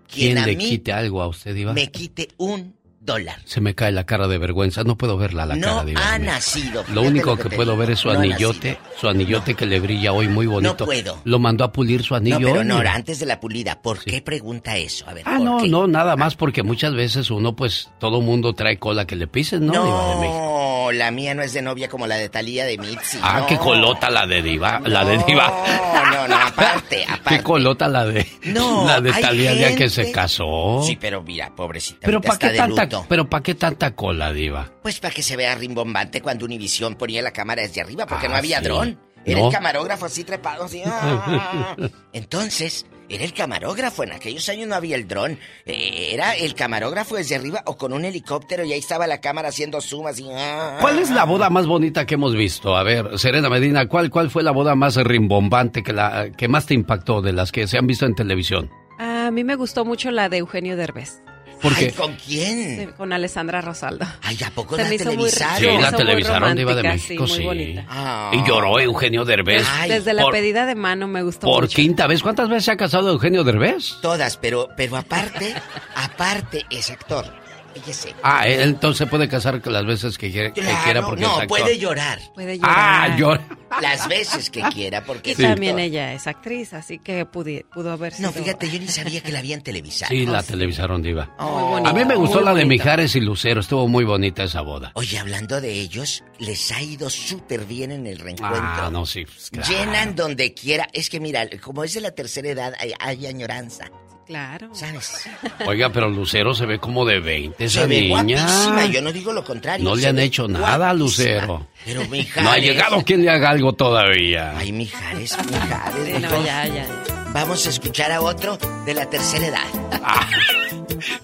quien, 0.08 0.32
¿Quién 0.34 0.38
a 0.38 0.46
le 0.46 0.56
mí 0.56 0.68
quite 0.68 0.92
algo 0.92 1.22
a 1.22 1.28
usted, 1.28 1.54
Diva? 1.54 1.72
me 1.72 1.90
quite 1.90 2.28
un 2.38 2.76
dólar. 3.00 3.40
Se 3.46 3.60
me 3.62 3.74
cae 3.74 3.90
la 3.92 4.04
cara 4.04 4.26
de 4.28 4.36
vergüenza. 4.36 4.84
No 4.84 4.98
puedo 4.98 5.16
verla 5.16 5.46
la 5.46 5.54
No 5.56 5.66
cara, 5.66 5.84
Diva. 5.84 6.00
de 6.00 6.06
ha 6.06 6.18
México. 6.18 6.32
nacido. 6.32 6.84
Lo 6.92 7.02
único 7.02 7.36
que 7.36 7.48
puedo 7.48 7.70
digo. 7.72 7.76
ver 7.78 7.90
es 7.92 8.00
su 8.00 8.08
No 8.08 8.18
anillote, 8.18 8.78
su 9.00 9.08
anillote 9.08 9.54
que 9.54 9.64
le 9.64 9.80
brilla 9.80 10.12
hoy 10.12 10.28
muy 10.28 10.46
bonito. 10.46 10.84
puedo. 10.84 11.18
Lo 11.24 11.38
mandó 11.38 11.64
a 11.64 11.72
pulir 11.72 12.02
su 12.02 12.14
anillo. 12.14 12.40
No, 12.40 12.52
pero 12.52 12.64
no, 12.64 12.78
antes 12.78 13.18
de 13.20 13.26
la 13.26 13.40
pulida, 13.40 13.80
¿por 13.80 14.02
qué 14.04 14.20
pregunta 14.20 14.76
eso? 14.76 15.08
A 15.08 15.14
ver, 15.14 15.22
Ah, 15.26 15.36
¿por 15.36 15.44
no, 15.46 15.58
qué? 15.62 15.68
no, 15.68 15.86
nada 15.86 16.16
más 16.16 16.34
porque 16.34 16.62
muchas 16.62 16.92
veces 16.94 17.30
uno, 17.30 17.54
pues, 17.56 17.90
todo 17.98 18.20
mundo 18.20 18.52
trae 18.54 18.78
cola 18.78 19.06
que 19.06 19.16
le 19.16 19.26
pisen, 19.26 19.64
¿no? 19.66 19.72
Diva 19.72 20.08
de 20.14 20.20
México. 20.20 20.57
No, 20.88 20.92
la 20.92 21.10
mía 21.10 21.34
no 21.34 21.42
es 21.42 21.52
de 21.52 21.62
novia 21.62 21.88
como 21.88 22.06
la 22.06 22.16
de 22.16 22.28
Talía 22.28 22.64
de 22.64 22.78
Mitzi. 22.78 23.18
Ah, 23.22 23.40
no. 23.40 23.46
qué 23.46 23.58
colota 23.58 24.10
la 24.10 24.26
de 24.26 24.42
Diva, 24.42 24.80
la 24.84 25.04
de 25.04 25.18
Diva. 25.24 25.52
No, 25.92 26.10
no, 26.10 26.28
no, 26.28 26.36
aparte, 26.36 27.04
aparte. 27.08 27.36
Qué 27.36 27.42
colota 27.42 27.88
la 27.88 28.06
de 28.06 28.26
No, 28.44 28.86
la 28.86 29.00
de 29.00 29.12
Talía 29.12 29.52
ya 29.54 29.74
que 29.76 29.88
se 29.88 30.10
casó. 30.12 30.82
Sí, 30.84 30.96
pero 31.00 31.22
mira, 31.22 31.54
pobrecita. 31.54 32.00
pero 32.02 32.20
¿para 32.20 32.38
qué 32.38 32.50
tanta, 32.50 32.88
pero 33.08 33.28
para 33.28 33.42
qué 33.42 33.54
tanta 33.54 33.94
cola, 33.94 34.32
Diva? 34.32 34.70
Pues 34.82 35.00
para 35.00 35.12
que 35.12 35.22
se 35.22 35.36
vea 35.36 35.54
rimbombante 35.54 36.20
cuando 36.22 36.44
Univisión 36.44 36.94
ponía 36.94 37.20
la 37.22 37.32
cámara 37.32 37.62
desde 37.62 37.80
arriba, 37.80 38.06
porque 38.06 38.26
Ah, 38.26 38.30
no 38.30 38.36
había 38.36 38.58
sí. 38.58 38.64
dron. 38.64 38.98
Era 39.24 39.40
el 39.44 39.52
camarógrafo 39.52 40.06
así 40.06 40.24
trepado, 40.24 40.64
así. 40.64 40.82
ah. 40.86 41.76
Entonces, 42.12 42.86
era 43.08 43.24
el 43.24 43.32
camarógrafo. 43.32 44.02
En 44.02 44.12
aquellos 44.12 44.48
años 44.48 44.68
no 44.68 44.74
había 44.74 44.96
el 44.96 45.06
dron. 45.08 45.38
Eh, 45.66 46.10
Era 46.12 46.34
el 46.34 46.54
camarógrafo 46.54 47.16
desde 47.16 47.36
arriba 47.36 47.62
o 47.66 47.76
con 47.76 47.92
un 47.92 48.04
helicóptero 48.04 48.64
y 48.64 48.72
ahí 48.72 48.78
estaba 48.78 49.06
la 49.06 49.20
cámara 49.20 49.48
haciendo 49.48 49.80
zoom 49.80 50.06
así. 50.06 50.26
ah. 50.32 50.78
¿Cuál 50.80 50.98
es 50.98 51.10
la 51.10 51.24
boda 51.24 51.50
más 51.50 51.66
bonita 51.66 52.06
que 52.06 52.14
hemos 52.14 52.34
visto? 52.34 52.76
A 52.76 52.82
ver, 52.82 53.18
Serena 53.18 53.48
Medina, 53.48 53.86
¿cuál, 53.88 54.10
cuál 54.10 54.30
fue 54.30 54.42
la 54.42 54.50
boda 54.52 54.74
más 54.74 54.96
rimbombante 54.96 55.82
que, 55.82 55.92
la, 55.92 56.30
que 56.36 56.48
más 56.48 56.66
te 56.66 56.74
impactó 56.74 57.22
de 57.22 57.32
las 57.32 57.52
que 57.52 57.66
se 57.66 57.78
han 57.78 57.86
visto 57.86 58.06
en 58.06 58.14
televisión? 58.14 58.70
A 58.98 59.30
mí 59.30 59.44
me 59.44 59.54
gustó 59.56 59.84
mucho 59.84 60.10
la 60.10 60.28
de 60.28 60.38
Eugenio 60.38 60.76
Derbez. 60.76 61.20
Porque 61.60 61.86
Ay, 61.86 61.90
¿Con 61.92 62.14
quién? 62.16 62.76
Sí, 62.78 62.92
con 62.96 63.12
Alessandra 63.12 63.60
Rosaldo. 63.60 64.06
Ay, 64.22 64.38
¿a 64.46 64.50
poco 64.50 64.76
Se 64.76 64.82
la 64.82 64.88
muy- 64.88 64.98
televisaron? 64.98 65.58
Sí, 65.58 65.66
la 65.82 65.92
televisaron 65.92 66.56
Diva 66.56 66.74
de 66.74 66.82
México, 66.82 67.26
sí, 67.26 67.34
muy 67.36 67.44
bonita. 67.44 67.84
Ah. 67.88 68.30
Y 68.32 68.46
lloró 68.46 68.78
Eugenio 68.80 69.24
Derbez. 69.24 69.66
Ay, 69.70 69.90
Desde 69.90 70.12
la 70.14 70.22
por- 70.22 70.32
pedida 70.32 70.66
de 70.66 70.74
mano 70.74 71.08
me 71.08 71.22
gustó 71.22 71.46
Por 71.46 71.62
mucho. 71.64 71.76
quinta 71.76 72.06
vez. 72.06 72.22
¿Cuántas 72.22 72.48
veces 72.48 72.64
se 72.66 72.72
ha 72.72 72.76
casado 72.76 73.10
Eugenio 73.10 73.44
Derbez? 73.44 73.96
Todas, 74.00 74.36
pero, 74.36 74.68
pero 74.76 74.96
aparte, 74.96 75.54
aparte 75.96 76.64
es 76.70 76.90
actor. 76.90 77.26
Fíjese. 77.74 78.14
Ah, 78.22 78.46
él 78.48 78.60
entonces 78.60 79.08
puede 79.08 79.28
casar 79.28 79.60
las 79.66 79.84
veces 79.86 80.18
que 80.18 80.30
quiera, 80.30 80.52
que 80.52 80.60
Claro, 80.62 80.84
quiera 80.84 81.02
porque 81.06 81.22
no, 81.22 81.28
es 81.28 81.32
actor. 81.42 81.48
puede 81.48 81.78
llorar. 81.78 82.18
Puede 82.34 82.56
llorar. 82.58 82.74
Ah, 82.76 83.16
llora. 83.16 83.46
Las 83.82 84.08
veces 84.08 84.50
que 84.50 84.62
quiera, 84.72 85.04
porque 85.04 85.30
Y 85.30 85.32
es 85.32 85.38
también 85.38 85.78
ella 85.78 86.12
es 86.14 86.26
actriz, 86.26 86.72
así 86.72 86.98
que 86.98 87.26
pudi- 87.26 87.64
pudo 87.72 87.92
haber 87.92 88.14
sido... 88.14 88.28
No, 88.30 88.32
fíjate, 88.32 88.70
yo 88.70 88.78
ni 88.80 88.88
sabía 88.88 89.20
que 89.20 89.30
la 89.30 89.40
habían 89.40 89.60
televisado. 89.62 90.08
Sí, 90.10 90.24
la 90.26 90.42
televisaron, 90.42 91.02
Diva. 91.02 91.30
Muy 91.38 91.62
bonita, 91.62 91.90
A 91.90 91.92
mí 91.92 92.04
me 92.04 92.14
gustó 92.16 92.40
la 92.40 92.54
de. 92.54 92.64
Mijares 92.64 93.14
y 93.14 93.20
Lucero. 93.20 93.60
Estuvo 93.60 93.86
muy 93.86 94.04
bonita 94.04 94.42
esa 94.44 94.62
boda. 94.62 94.90
Oye, 94.94 95.18
hablando 95.18 95.60
de 95.60 95.72
ellos, 95.72 96.24
les 96.38 96.72
ha 96.72 96.80
ido 96.82 97.10
súper 97.10 97.64
bien 97.66 97.92
en 97.92 98.06
el 98.06 98.18
reencuentro. 98.18 98.60
Ah, 98.62 98.88
no, 98.90 99.04
sí. 99.06 99.24
pues, 99.24 99.50
claro. 99.50 99.68
Llenan 99.68 100.16
donde 100.16 100.54
quiera. 100.54 100.88
Es 100.92 101.10
que 101.10 101.20
mira, 101.20 101.46
como 101.62 101.84
es 101.84 101.94
de 101.94 102.00
la 102.00 102.10
tercera 102.12 102.48
edad, 102.48 102.72
hay, 102.80 102.92
hay 102.98 103.26
añoranza. 103.26 103.90
Claro. 104.28 104.68
¿Sabes? 104.74 105.26
Oiga, 105.66 105.88
pero 105.90 106.08
Lucero 106.10 106.52
se 106.54 106.66
ve 106.66 106.78
como 106.78 107.04
de 107.06 107.18
20 107.18 107.64
esa 107.64 107.80
Se 107.80 107.86
ve 107.86 108.02
niña. 108.02 108.42
guapísima, 108.44 108.84
yo 108.86 109.00
no 109.02 109.10
digo 109.10 109.32
lo 109.32 109.42
contrario. 109.42 109.82
No 109.82 109.96
le 109.96 110.06
han 110.06 110.18
hecho 110.18 110.46
nada 110.46 110.90
a 110.90 110.94
guapísima. 110.94 110.94
Lucero. 110.94 111.66
Pero 111.84 112.04
Mijares... 112.08 112.44
No 112.44 112.50
ha 112.50 112.58
llegado 112.58 113.02
quien 113.04 113.24
le 113.24 113.30
haga 113.30 113.48
algo 113.48 113.72
todavía. 113.72 114.52
Ay, 114.56 114.70
Mijares, 114.72 115.34
Mijares. 115.50 116.20
No, 116.20 116.44
ya, 116.44 116.66
ya. 116.66 116.86
Vamos 117.32 117.66
a 117.66 117.70
escuchar 117.70 118.12
a 118.12 118.20
otro 118.20 118.58
de 118.84 118.94
la 118.94 119.08
tercera 119.08 119.46
edad. 119.46 120.67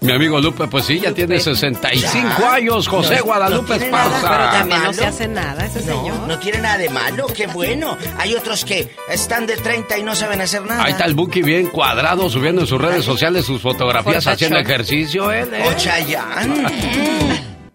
Mi 0.01 0.11
amigo 0.13 0.39
Lupe, 0.41 0.67
pues 0.67 0.85
sí, 0.85 0.99
ya 0.99 1.11
tiene 1.13 1.39
65 1.39 2.27
Ya. 2.39 2.53
años, 2.53 2.87
José 2.87 3.17
No, 3.17 3.23
Guadalupe 3.25 3.73
no 3.73 3.77
tiene 3.79 3.91
nada, 3.91 4.05
Esparza. 4.15 4.29
pero 4.29 4.51
También 4.51 4.77
no 4.79 4.85
malo. 4.85 4.93
se 4.93 5.05
hace 5.05 5.27
nada 5.27 5.65
ese 5.65 5.79
No, 5.81 5.85
señor. 6.01 6.19
no 6.27 6.39
tiene 6.39 6.57
nada 6.59 6.77
de 6.77 6.89
malo, 6.89 7.27
qué 7.35 7.47
bueno. 7.47 7.97
Hay 8.17 8.33
otros 8.35 8.65
que 8.65 8.95
están 9.09 9.45
de 9.47 9.57
30 9.57 9.97
y 9.97 10.03
no 10.03 10.15
saben 10.15 10.41
hacer 10.41 10.63
nada. 10.63 10.83
Ahí 10.83 10.91
está 10.91 11.05
el 11.05 11.13
Buki 11.13 11.41
bien 11.41 11.67
cuadrado, 11.67 12.29
subiendo 12.29 12.61
en 12.61 12.67
sus 12.67 12.79
redes 12.81 13.03
sociales 13.05 13.45
sus 13.45 13.61
fotografías 13.61 14.25
haciendo 14.27 14.57
ejercicio, 14.59 15.31
él, 15.31 15.53
¿eh? 15.53 15.63
O 15.67 15.73
Chayanne. 15.73 16.65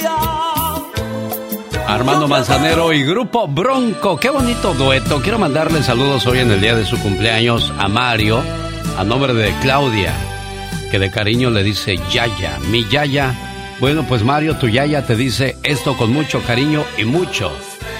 Armando 1.86 2.26
Manzanero 2.26 2.92
y 2.92 3.02
Grupo 3.04 3.46
Bronco. 3.46 4.16
Qué 4.18 4.30
bonito 4.30 4.74
dueto. 4.74 5.20
Quiero 5.20 5.38
mandarle 5.38 5.82
saludos 5.82 6.26
hoy 6.26 6.38
en 6.38 6.50
el 6.50 6.60
día 6.60 6.74
de 6.74 6.84
su 6.84 6.98
cumpleaños 6.98 7.72
a 7.78 7.88
Mario, 7.88 8.42
a 8.98 9.04
nombre 9.04 9.34
de 9.34 9.52
Claudia, 9.60 10.12
que 10.94 11.00
de 11.00 11.10
cariño 11.10 11.50
le 11.50 11.64
dice 11.64 11.98
Yaya, 12.12 12.60
mi 12.70 12.84
Yaya. 12.88 13.34
Bueno, 13.80 14.06
pues 14.06 14.22
Mario, 14.22 14.58
tu 14.58 14.68
Yaya 14.68 15.04
te 15.04 15.16
dice 15.16 15.56
esto 15.64 15.96
con 15.96 16.12
mucho 16.12 16.40
cariño 16.42 16.84
y 16.96 17.04
mucho, 17.04 17.50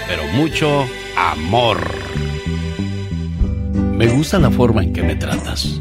pero 0.06 0.22
mucho 0.34 0.86
amor. 1.16 1.90
Me 3.96 4.06
gusta 4.06 4.38
la 4.38 4.52
forma 4.52 4.84
en 4.84 4.92
que 4.92 5.02
me 5.02 5.16
tratas. 5.16 5.80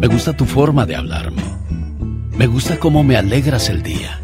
Me 0.00 0.06
gusta 0.06 0.36
tu 0.36 0.44
forma 0.44 0.84
de 0.84 0.96
hablarme. 0.96 1.42
Me 2.36 2.46
gusta 2.46 2.78
cómo 2.78 3.02
me 3.02 3.16
alegras 3.16 3.70
el 3.70 3.82
día. 3.82 4.20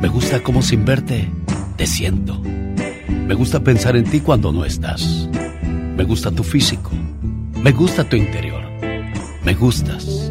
Me 0.00 0.08
gusta 0.08 0.42
cómo 0.42 0.62
sin 0.62 0.86
verte 0.86 1.28
te 1.76 1.86
siento. 1.86 2.40
Me 2.40 3.34
gusta 3.34 3.60
pensar 3.60 3.98
en 3.98 4.04
ti 4.04 4.20
cuando 4.20 4.50
no 4.50 4.64
estás. 4.64 5.28
Me 5.94 6.04
gusta 6.04 6.30
tu 6.30 6.42
físico. 6.42 6.90
Me 7.62 7.72
gusta 7.72 8.02
tu 8.02 8.16
interior. 8.16 8.62
Me 9.44 9.52
gustas. 9.52 10.23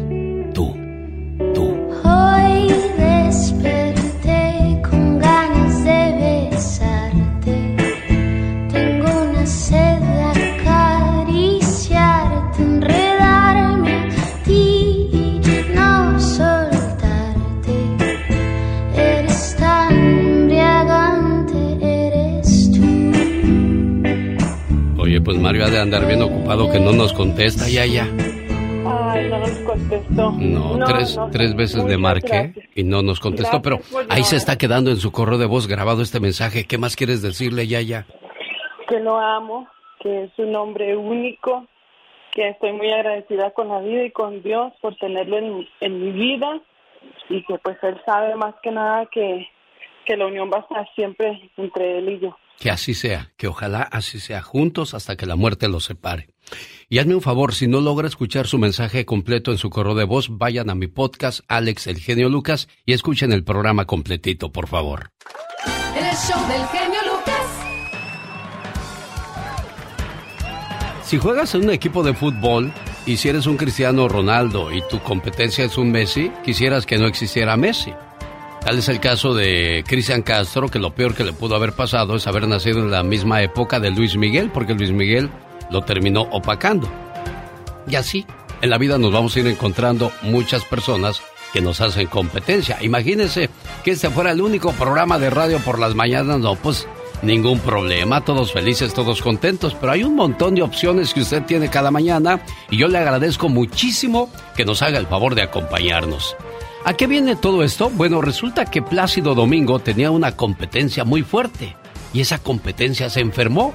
Andar 25.84 26.06
bien 26.06 26.22
ocupado 26.22 26.70
que 26.70 26.80
no 26.80 26.92
nos 26.92 27.12
contesta, 27.12 27.68
ya, 27.68 27.86
ya. 27.86 28.04
Ay, 28.86 29.28
no 29.28 29.38
nos 29.38 29.58
contestó. 29.60 30.32
No, 30.32 30.84
tres, 30.84 31.16
no. 31.16 31.30
tres 31.30 31.54
veces 31.54 31.84
le 31.84 31.96
marqué 31.96 32.52
gracias. 32.52 32.68
y 32.74 32.84
no 32.84 33.02
nos 33.02 33.20
contestó, 33.20 33.62
pero 33.62 33.76
Gracias 33.76 34.06
ahí 34.10 34.24
se 34.24 34.36
está 34.36 34.56
quedando 34.58 34.90
en 34.90 34.96
su 34.96 35.12
correo 35.12 35.38
de 35.38 35.46
voz 35.46 35.66
grabado 35.68 36.02
este 36.02 36.20
mensaje. 36.20 36.66
¿Qué 36.66 36.78
más 36.78 36.96
quieres 36.96 37.22
decirle, 37.22 37.66
ya, 37.66 37.80
ya? 37.80 38.06
Que 38.88 38.98
lo 39.00 39.18
amo, 39.18 39.68
que 40.00 40.24
es 40.24 40.30
un 40.38 40.54
hombre 40.56 40.96
único, 40.96 41.66
que 42.32 42.48
estoy 42.48 42.72
muy 42.72 42.90
agradecida 42.90 43.50
con 43.52 43.68
la 43.68 43.80
vida 43.80 44.04
y 44.04 44.10
con 44.10 44.42
Dios 44.42 44.72
por 44.80 44.96
tenerlo 44.96 45.38
en, 45.38 45.68
en 45.80 46.04
mi 46.04 46.10
vida 46.12 46.60
y 47.28 47.44
que 47.44 47.58
pues 47.58 47.76
él 47.82 48.00
sabe 48.04 48.34
más 48.36 48.54
que 48.62 48.70
nada 48.70 49.06
que, 49.06 49.46
que 50.04 50.16
la 50.16 50.26
unión 50.26 50.50
va 50.52 50.58
a 50.58 50.60
estar 50.60 50.88
siempre 50.94 51.50
entre 51.56 51.98
él 51.98 52.08
y 52.08 52.18
yo. 52.20 52.36
Que 52.58 52.70
así 52.70 52.94
sea, 52.94 53.32
que 53.36 53.46
ojalá 53.46 53.82
así 53.82 54.20
sea, 54.20 54.42
juntos 54.42 54.94
hasta 54.94 55.16
que 55.16 55.26
la 55.26 55.36
muerte 55.36 55.68
los 55.68 55.84
separe. 55.84 56.28
Y 56.88 56.98
hazme 56.98 57.14
un 57.14 57.22
favor, 57.22 57.54
si 57.54 57.66
no 57.66 57.80
logra 57.80 58.08
escuchar 58.08 58.46
su 58.46 58.58
mensaje 58.58 59.04
completo 59.04 59.50
en 59.50 59.58
su 59.58 59.70
correo 59.70 59.94
de 59.94 60.04
voz, 60.04 60.28
vayan 60.30 60.70
a 60.70 60.74
mi 60.74 60.86
podcast, 60.86 61.40
Alex 61.48 61.86
El 61.86 61.98
Genio 61.98 62.28
Lucas, 62.28 62.68
y 62.86 62.92
escuchen 62.92 63.32
el 63.32 63.44
programa 63.44 63.86
completito, 63.86 64.52
por 64.52 64.68
favor. 64.68 65.10
El 65.96 66.16
show 66.16 66.48
del 66.48 66.66
genio 66.68 67.00
Lucas. 67.06 67.34
Si 71.04 71.18
juegas 71.18 71.54
en 71.54 71.64
un 71.64 71.70
equipo 71.70 72.02
de 72.02 72.14
fútbol 72.14 72.72
y 73.06 73.16
si 73.16 73.28
eres 73.28 73.46
un 73.46 73.56
Cristiano 73.56 74.08
Ronaldo 74.08 74.72
y 74.72 74.82
tu 74.88 75.00
competencia 75.00 75.64
es 75.64 75.76
un 75.76 75.90
Messi, 75.90 76.30
quisieras 76.44 76.86
que 76.86 76.98
no 76.98 77.06
existiera 77.06 77.56
Messi. 77.56 77.92
Tal 78.64 78.78
es 78.78 78.88
el 78.88 78.98
caso 78.98 79.34
de 79.34 79.84
Cristian 79.86 80.22
Castro, 80.22 80.68
que 80.68 80.78
lo 80.78 80.94
peor 80.94 81.14
que 81.14 81.22
le 81.22 81.34
pudo 81.34 81.54
haber 81.54 81.74
pasado 81.74 82.16
es 82.16 82.26
haber 82.26 82.48
nacido 82.48 82.78
en 82.78 82.90
la 82.90 83.02
misma 83.02 83.42
época 83.42 83.78
de 83.78 83.90
Luis 83.90 84.16
Miguel, 84.16 84.50
porque 84.50 84.72
Luis 84.72 84.90
Miguel 84.90 85.28
lo 85.70 85.82
terminó 85.82 86.22
opacando. 86.22 86.90
Y 87.86 87.96
así, 87.96 88.24
en 88.62 88.70
la 88.70 88.78
vida 88.78 88.96
nos 88.96 89.12
vamos 89.12 89.36
a 89.36 89.40
ir 89.40 89.48
encontrando 89.48 90.10
muchas 90.22 90.64
personas 90.64 91.20
que 91.52 91.60
nos 91.60 91.82
hacen 91.82 92.06
competencia. 92.06 92.78
Imagínense 92.80 93.50
que 93.84 93.90
este 93.90 94.08
fuera 94.08 94.30
el 94.30 94.40
único 94.40 94.72
programa 94.72 95.18
de 95.18 95.28
radio 95.28 95.58
por 95.58 95.78
las 95.78 95.94
mañanas, 95.94 96.38
no, 96.38 96.56
pues 96.56 96.88
ningún 97.20 97.60
problema, 97.60 98.24
todos 98.24 98.50
felices, 98.50 98.94
todos 98.94 99.20
contentos, 99.20 99.76
pero 99.78 99.92
hay 99.92 100.04
un 100.04 100.16
montón 100.16 100.54
de 100.54 100.62
opciones 100.62 101.12
que 101.12 101.20
usted 101.20 101.42
tiene 101.42 101.68
cada 101.68 101.90
mañana 101.90 102.40
y 102.70 102.78
yo 102.78 102.88
le 102.88 102.96
agradezco 102.96 103.50
muchísimo 103.50 104.30
que 104.56 104.64
nos 104.64 104.80
haga 104.80 104.98
el 104.98 105.06
favor 105.06 105.34
de 105.34 105.42
acompañarnos. 105.42 106.34
¿A 106.86 106.92
qué 106.92 107.06
viene 107.06 107.34
todo 107.34 107.62
esto? 107.62 107.88
Bueno, 107.88 108.20
resulta 108.20 108.66
que 108.66 108.82
Plácido 108.82 109.34
Domingo 109.34 109.78
tenía 109.78 110.10
una 110.10 110.36
competencia 110.36 111.04
muy 111.04 111.22
fuerte 111.22 111.76
y 112.12 112.20
esa 112.20 112.38
competencia 112.38 113.08
se 113.08 113.20
enfermó. 113.20 113.72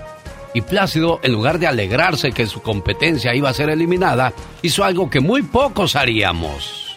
Y 0.54 0.62
Plácido, 0.62 1.20
en 1.24 1.32
lugar 1.32 1.58
de 1.58 1.66
alegrarse 1.66 2.32
que 2.32 2.46
su 2.46 2.62
competencia 2.62 3.34
iba 3.34 3.50
a 3.50 3.54
ser 3.54 3.72
eliminada, 3.72 4.32
hizo 4.62 4.84
algo 4.84 5.10
que 5.10 5.22
muy 5.22 5.42
pocos 5.42 5.96
haríamos. 5.96 6.96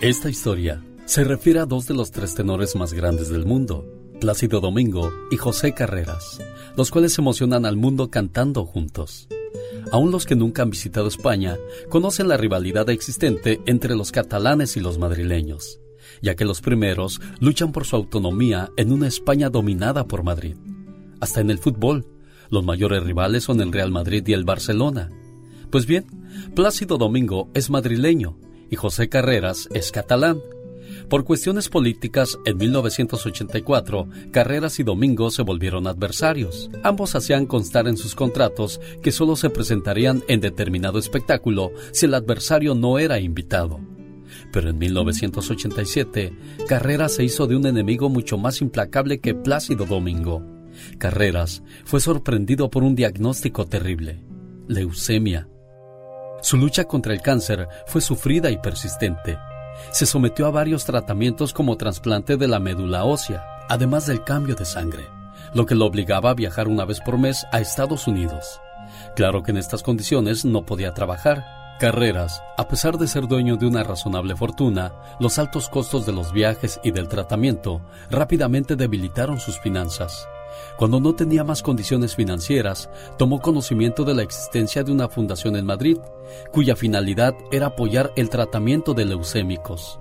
Esta 0.00 0.30
historia 0.30 0.80
se 1.06 1.24
refiere 1.24 1.58
a 1.58 1.66
dos 1.66 1.88
de 1.88 1.94
los 1.94 2.12
tres 2.12 2.36
tenores 2.36 2.76
más 2.76 2.92
grandes 2.92 3.28
del 3.28 3.44
mundo, 3.44 3.84
Plácido 4.20 4.60
Domingo 4.60 5.12
y 5.32 5.38
José 5.38 5.74
Carreras, 5.74 6.40
los 6.76 6.92
cuales 6.92 7.18
emocionan 7.18 7.66
al 7.66 7.76
mundo 7.76 8.10
cantando 8.10 8.64
juntos. 8.64 9.26
Aún 9.90 10.10
los 10.10 10.26
que 10.26 10.36
nunca 10.36 10.62
han 10.62 10.70
visitado 10.70 11.08
España 11.08 11.56
conocen 11.88 12.28
la 12.28 12.36
rivalidad 12.36 12.90
existente 12.90 13.60
entre 13.66 13.94
los 13.94 14.12
catalanes 14.12 14.76
y 14.76 14.80
los 14.80 14.98
madrileños, 14.98 15.80
ya 16.22 16.34
que 16.34 16.44
los 16.44 16.60
primeros 16.60 17.20
luchan 17.40 17.72
por 17.72 17.86
su 17.86 17.96
autonomía 17.96 18.70
en 18.76 18.92
una 18.92 19.08
España 19.08 19.50
dominada 19.50 20.04
por 20.06 20.22
Madrid. 20.22 20.56
Hasta 21.20 21.40
en 21.40 21.50
el 21.50 21.58
fútbol, 21.58 22.06
los 22.50 22.64
mayores 22.64 23.02
rivales 23.02 23.44
son 23.44 23.60
el 23.60 23.72
Real 23.72 23.90
Madrid 23.90 24.26
y 24.26 24.32
el 24.32 24.44
Barcelona. 24.44 25.10
Pues 25.70 25.86
bien, 25.86 26.06
Plácido 26.54 26.98
Domingo 26.98 27.48
es 27.54 27.70
madrileño 27.70 28.38
y 28.70 28.76
José 28.76 29.08
Carreras 29.08 29.68
es 29.72 29.92
catalán. 29.92 30.38
Por 31.08 31.24
cuestiones 31.24 31.70
políticas, 31.70 32.38
en 32.44 32.58
1984, 32.58 34.08
Carreras 34.30 34.78
y 34.78 34.82
Domingo 34.82 35.30
se 35.30 35.40
volvieron 35.40 35.86
adversarios. 35.86 36.68
Ambos 36.82 37.14
hacían 37.14 37.46
constar 37.46 37.88
en 37.88 37.96
sus 37.96 38.14
contratos 38.14 38.78
que 39.02 39.10
solo 39.10 39.34
se 39.34 39.48
presentarían 39.48 40.22
en 40.28 40.40
determinado 40.40 40.98
espectáculo 40.98 41.72
si 41.92 42.04
el 42.04 42.14
adversario 42.14 42.74
no 42.74 42.98
era 42.98 43.20
invitado. 43.20 43.80
Pero 44.52 44.68
en 44.68 44.78
1987, 44.78 46.36
Carreras 46.68 47.14
se 47.14 47.24
hizo 47.24 47.46
de 47.46 47.56
un 47.56 47.64
enemigo 47.64 48.10
mucho 48.10 48.36
más 48.36 48.60
implacable 48.60 49.20
que 49.20 49.34
Plácido 49.34 49.86
Domingo. 49.86 50.42
Carreras 50.98 51.62
fue 51.86 52.00
sorprendido 52.00 52.68
por 52.68 52.82
un 52.82 52.94
diagnóstico 52.94 53.66
terrible, 53.66 54.22
leucemia. 54.68 55.48
Su 56.42 56.58
lucha 56.58 56.84
contra 56.84 57.14
el 57.14 57.22
cáncer 57.22 57.66
fue 57.86 58.02
sufrida 58.02 58.50
y 58.50 58.58
persistente. 58.58 59.38
Se 59.90 60.06
sometió 60.06 60.46
a 60.46 60.50
varios 60.50 60.84
tratamientos 60.84 61.52
como 61.52 61.76
trasplante 61.76 62.36
de 62.36 62.48
la 62.48 62.60
médula 62.60 63.04
ósea, 63.04 63.44
además 63.68 64.06
del 64.06 64.24
cambio 64.24 64.54
de 64.54 64.64
sangre, 64.64 65.08
lo 65.54 65.66
que 65.66 65.74
lo 65.74 65.86
obligaba 65.86 66.30
a 66.30 66.34
viajar 66.34 66.68
una 66.68 66.84
vez 66.84 67.00
por 67.00 67.18
mes 67.18 67.46
a 67.52 67.60
Estados 67.60 68.06
Unidos. 68.06 68.60
Claro 69.16 69.42
que 69.42 69.50
en 69.50 69.56
estas 69.56 69.82
condiciones 69.82 70.44
no 70.44 70.64
podía 70.64 70.94
trabajar. 70.94 71.44
Carreras, 71.78 72.42
a 72.56 72.66
pesar 72.66 72.98
de 72.98 73.06
ser 73.06 73.28
dueño 73.28 73.56
de 73.56 73.66
una 73.66 73.84
razonable 73.84 74.34
fortuna, 74.34 74.92
los 75.20 75.38
altos 75.38 75.68
costos 75.68 76.06
de 76.06 76.12
los 76.12 76.32
viajes 76.32 76.80
y 76.82 76.90
del 76.90 77.06
tratamiento 77.06 77.80
rápidamente 78.10 78.74
debilitaron 78.74 79.38
sus 79.38 79.60
finanzas. 79.60 80.28
Cuando 80.76 81.00
no 81.00 81.14
tenía 81.14 81.44
más 81.44 81.62
condiciones 81.62 82.14
financieras, 82.14 82.88
tomó 83.16 83.40
conocimiento 83.40 84.04
de 84.04 84.14
la 84.14 84.22
existencia 84.22 84.82
de 84.84 84.92
una 84.92 85.08
fundación 85.08 85.56
en 85.56 85.66
Madrid, 85.66 85.98
cuya 86.52 86.76
finalidad 86.76 87.34
era 87.50 87.66
apoyar 87.66 88.12
el 88.16 88.30
tratamiento 88.30 88.94
de 88.94 89.04
leucémicos. 89.04 89.98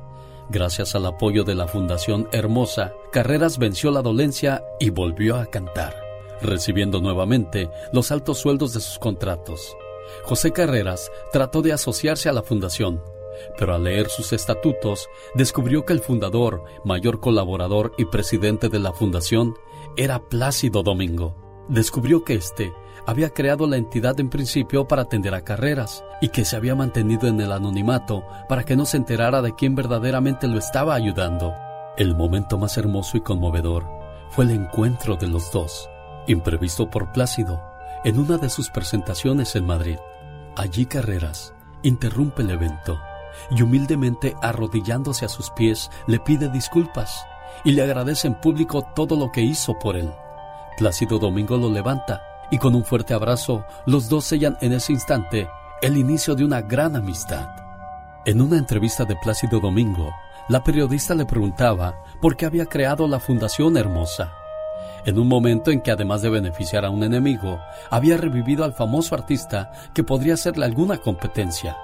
Gracias 0.50 0.96
al 0.96 1.06
apoyo 1.06 1.44
de 1.44 1.56
la 1.56 1.68
Fundación 1.68 2.30
Hermosa, 2.32 2.94
Carreras 3.12 3.58
venció 3.58 3.92
la 3.92 4.02
dolencia 4.02 4.64
y 4.80 4.92
volvió 4.92 5.36
a 5.36 5.46
cantar, 5.46 5.94
recibiendo 6.42 7.02
nuevamente 7.02 7.70
los 7.92 8.12
altos 8.12 8.38
sueldos 8.38 8.74
de 8.74 8.80
sus 8.80 8.98
contratos. 8.98 9.76
José 10.24 10.52
Carreras 10.52 11.12
trató 11.34 11.62
de 11.62 11.74
asociarse 11.74 12.30
a 12.30 12.34
la 12.34 12.44
fundación, 12.44 13.04
pero 13.58 13.76
al 13.76 13.84
leer 13.84 14.10
sus 14.10 14.34
estatutos 14.34 15.10
descubrió 15.36 15.86
que 15.86 15.94
el 15.94 16.00
fundador, 16.00 16.64
mayor 16.84 17.20
colaborador 17.20 17.94
y 17.98 18.06
presidente 18.06 18.70
de 18.70 18.80
la 18.80 18.94
fundación 18.94 19.54
era 19.98 20.20
Plácido 20.20 20.84
Domingo. 20.84 21.66
Descubrió 21.68 22.24
que 22.24 22.36
éste 22.36 22.72
había 23.08 23.32
creado 23.32 23.68
la 23.68 23.78
entidad 23.78 24.20
en 24.20 24.30
principio 24.30 24.88
para 24.88 25.02
atender 25.02 25.34
a 25.34 25.44
carreras 25.44 26.04
y 26.22 26.30
que 26.30 26.46
se 26.46 26.56
había 26.56 26.76
mantenido 26.76 27.28
en 27.28 27.42
el 27.42 27.52
anonimato 27.52 28.24
para 28.48 28.64
que 28.64 28.76
no 28.76 28.86
se 28.86 28.98
enterara 28.98 29.42
de 29.42 29.56
quién 29.56 29.76
verdaderamente 29.76 30.48
lo 30.48 30.60
estaba 30.60 30.94
ayudando. 30.94 31.54
El 31.98 32.16
momento 32.16 32.60
más 32.60 32.78
hermoso 32.78 33.18
y 33.18 33.22
conmovedor 33.22 33.88
fue 34.30 34.46
el 34.46 34.52
encuentro 34.52 35.16
de 35.16 35.28
los 35.28 35.52
dos, 35.52 35.90
imprevisto 36.28 36.90
por 36.92 37.12
Plácido, 37.12 37.60
en 38.04 38.20
una 38.20 38.38
de 38.38 38.50
sus 38.50 38.70
presentaciones 38.70 39.56
en 39.56 39.66
Madrid. 39.66 39.98
Allí 40.56 40.86
Carreras 40.86 41.56
interrumpe 41.82 42.44
el 42.44 42.52
evento 42.52 43.00
y 43.50 43.64
humildemente 43.64 44.36
arrodillándose 44.44 45.26
a 45.26 45.30
sus 45.30 45.50
pies 45.52 45.90
le 46.06 46.20
pide 46.20 46.50
disculpas 46.50 47.26
y 47.64 47.72
le 47.72 47.84
agradece 47.84 48.28
en 48.28 48.36
público 48.36 48.82
todo 48.96 49.16
lo 49.16 49.32
que 49.32 49.42
hizo 49.42 49.78
por 49.80 49.96
él. 49.96 50.12
Plácido 50.78 51.20
Domingo 51.20 51.58
lo 51.58 51.70
levanta 51.70 52.22
y 52.52 52.58
con 52.58 52.76
un 52.76 52.84
fuerte 52.84 53.14
abrazo 53.14 53.66
los 53.86 54.10
dos 54.10 54.26
sellan 54.26 54.58
en 54.62 54.74
ese 54.74 54.94
instante 54.94 55.50
el 55.82 55.98
inicio 55.98 56.36
de 56.36 56.44
una 56.44 56.62
gran 56.62 56.96
amistad. 56.96 57.48
En 58.26 58.42
una 58.42 58.58
entrevista 58.58 59.06
de 59.06 59.16
Plácido 59.16 59.60
Domingo, 59.60 60.12
la 60.50 60.64
periodista 60.64 61.14
le 61.14 61.26
preguntaba 61.26 61.96
por 62.22 62.36
qué 62.36 62.46
había 62.46 62.66
creado 62.66 63.08
la 63.08 63.20
Fundación 63.20 63.78
Hermosa. 63.78 64.34
En 65.06 65.20
un 65.20 65.28
momento 65.28 65.72
en 65.72 65.82
que 65.82 65.92
además 65.92 66.22
de 66.22 66.30
beneficiar 66.30 66.84
a 66.84 66.90
un 66.90 67.04
enemigo, 67.04 67.60
había 67.90 68.18
revivido 68.18 68.64
al 68.64 68.74
famoso 68.74 69.16
artista 69.16 69.72
que 69.94 70.04
podría 70.04 70.34
hacerle 70.34 70.66
alguna 70.66 70.98
competencia. 70.98 71.78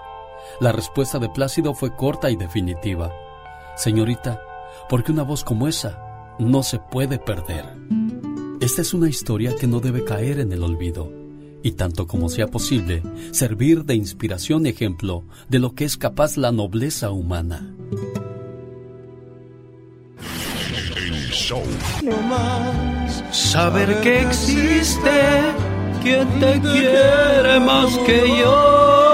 La 0.60 0.72
respuesta 0.72 1.20
de 1.20 1.30
Plácido 1.30 1.74
fue 1.74 1.96
corta 1.96 2.30
y 2.30 2.36
definitiva. 2.36 3.12
Señorita, 3.76 4.42
porque 4.90 5.12
una 5.12 5.24
voz 5.24 5.44
como 5.44 5.68
esa 5.68 6.36
no 6.40 6.64
se 6.64 6.80
puede 6.80 7.20
perder. 7.20 7.66
Esta 8.60 8.82
es 8.82 8.94
una 8.94 9.10
historia 9.10 9.56
que 9.56 9.68
no 9.68 9.80
debe 9.80 10.04
caer 10.04 10.40
en 10.40 10.52
el 10.52 10.64
olvido 10.64 11.12
y 11.64 11.72
tanto 11.72 12.08
como 12.08 12.30
sea 12.30 12.48
posible, 12.48 13.02
servir 13.32 13.86
de 13.86 13.96
inspiración 13.96 14.66
y 14.66 14.70
ejemplo 14.70 15.24
de 15.50 15.60
lo 15.60 15.74
que 15.74 15.86
es 15.86 15.98
capaz 15.98 16.38
la 16.38 16.52
nobleza 16.52 17.10
humana. 17.12 17.74
No 22.04 22.22
más 22.30 23.24
saber 23.32 24.02
que 24.02 24.22
existe 24.22 25.10
quien 26.02 26.28
te 26.40 26.60
quiere 26.60 27.60
más 27.60 27.98
que 28.00 28.40
yo. 28.40 29.13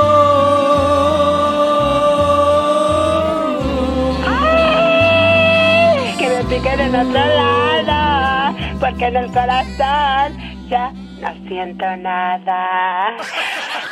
Otro 7.01 7.13
lado, 7.13 8.57
porque 8.79 9.05
en 9.05 9.15
el 9.15 9.31
corazón 9.31 10.37
ya 10.67 10.91
no 11.21 11.47
siento 11.47 11.85
nada. 11.97 13.15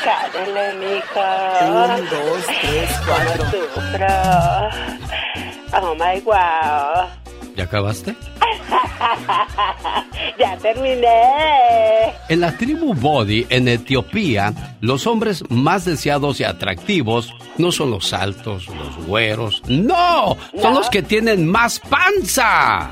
Cállale, 0.03 0.73
mijo. 0.75 1.21
Un, 1.65 2.09
dos, 2.09 2.45
tres, 2.61 3.01
cuatro. 3.05 3.45
sufro. 3.45 4.07
Oh 5.73 5.95
my 5.95 6.19
wow. 6.21 7.26
¿Ya 7.57 7.63
acabaste? 7.63 8.11
ya 10.39 10.55
terminé. 10.57 11.07
En 12.29 12.39
la 12.39 12.55
tribu 12.55 12.93
Body, 12.93 13.47
en 13.49 13.67
Etiopía, 13.67 14.77
los 14.79 15.07
hombres 15.07 15.43
más 15.49 15.83
deseados 15.83 16.39
y 16.39 16.43
atractivos 16.43 17.33
no 17.57 17.71
son 17.71 17.89
los 17.89 18.13
altos, 18.13 18.67
los 18.67 19.07
güeros. 19.07 19.63
¡No! 19.67 20.37
Son 20.61 20.75
los 20.75 20.87
que 20.91 21.01
tienen 21.01 21.49
más 21.49 21.79
panza. 21.79 22.91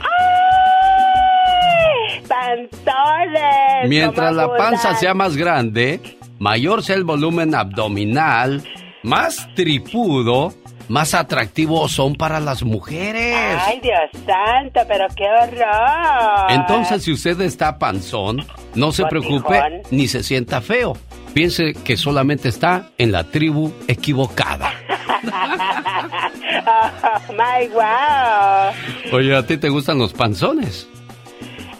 ¡Panzones! 2.27 3.87
Mientras 3.87 4.35
la 4.35 4.57
panza 4.57 4.95
sea 4.95 5.13
más 5.13 5.37
grande, 5.37 6.01
mayor 6.39 6.81
sea 6.81 6.95
el 6.95 7.03
volumen 7.03 7.53
abdominal, 7.53 8.63
más 9.03 9.47
tripudo 9.53 10.55
más 10.87 11.13
atractivos 11.13 11.91
son 11.91 12.15
para 12.15 12.39
las 12.39 12.63
mujeres. 12.63 13.35
Ay, 13.65 13.79
Dios 13.81 13.99
santo, 14.25 14.81
pero 14.87 15.05
qué 15.15 15.25
horror. 15.25 16.51
Entonces, 16.51 17.03
si 17.03 17.11
usted 17.11 17.39
está 17.41 17.77
panzón, 17.77 18.45
no 18.75 18.91
se 18.91 19.05
preocupe 19.05 19.83
ni 19.91 20.07
se 20.07 20.23
sienta 20.23 20.61
feo. 20.61 20.97
Piense 21.33 21.73
que 21.73 21.97
solamente 21.97 22.47
está 22.49 22.89
en 22.97 23.11
la 23.11 23.25
tribu 23.25 23.73
equivocada. 23.87 24.71
oh, 26.67 27.33
my 27.33 27.67
wow. 27.73 29.17
Oye, 29.17 29.35
¿a 29.35 29.45
ti 29.45 29.57
te 29.57 29.69
gustan 29.69 29.97
los 29.97 30.13
panzones? 30.13 30.87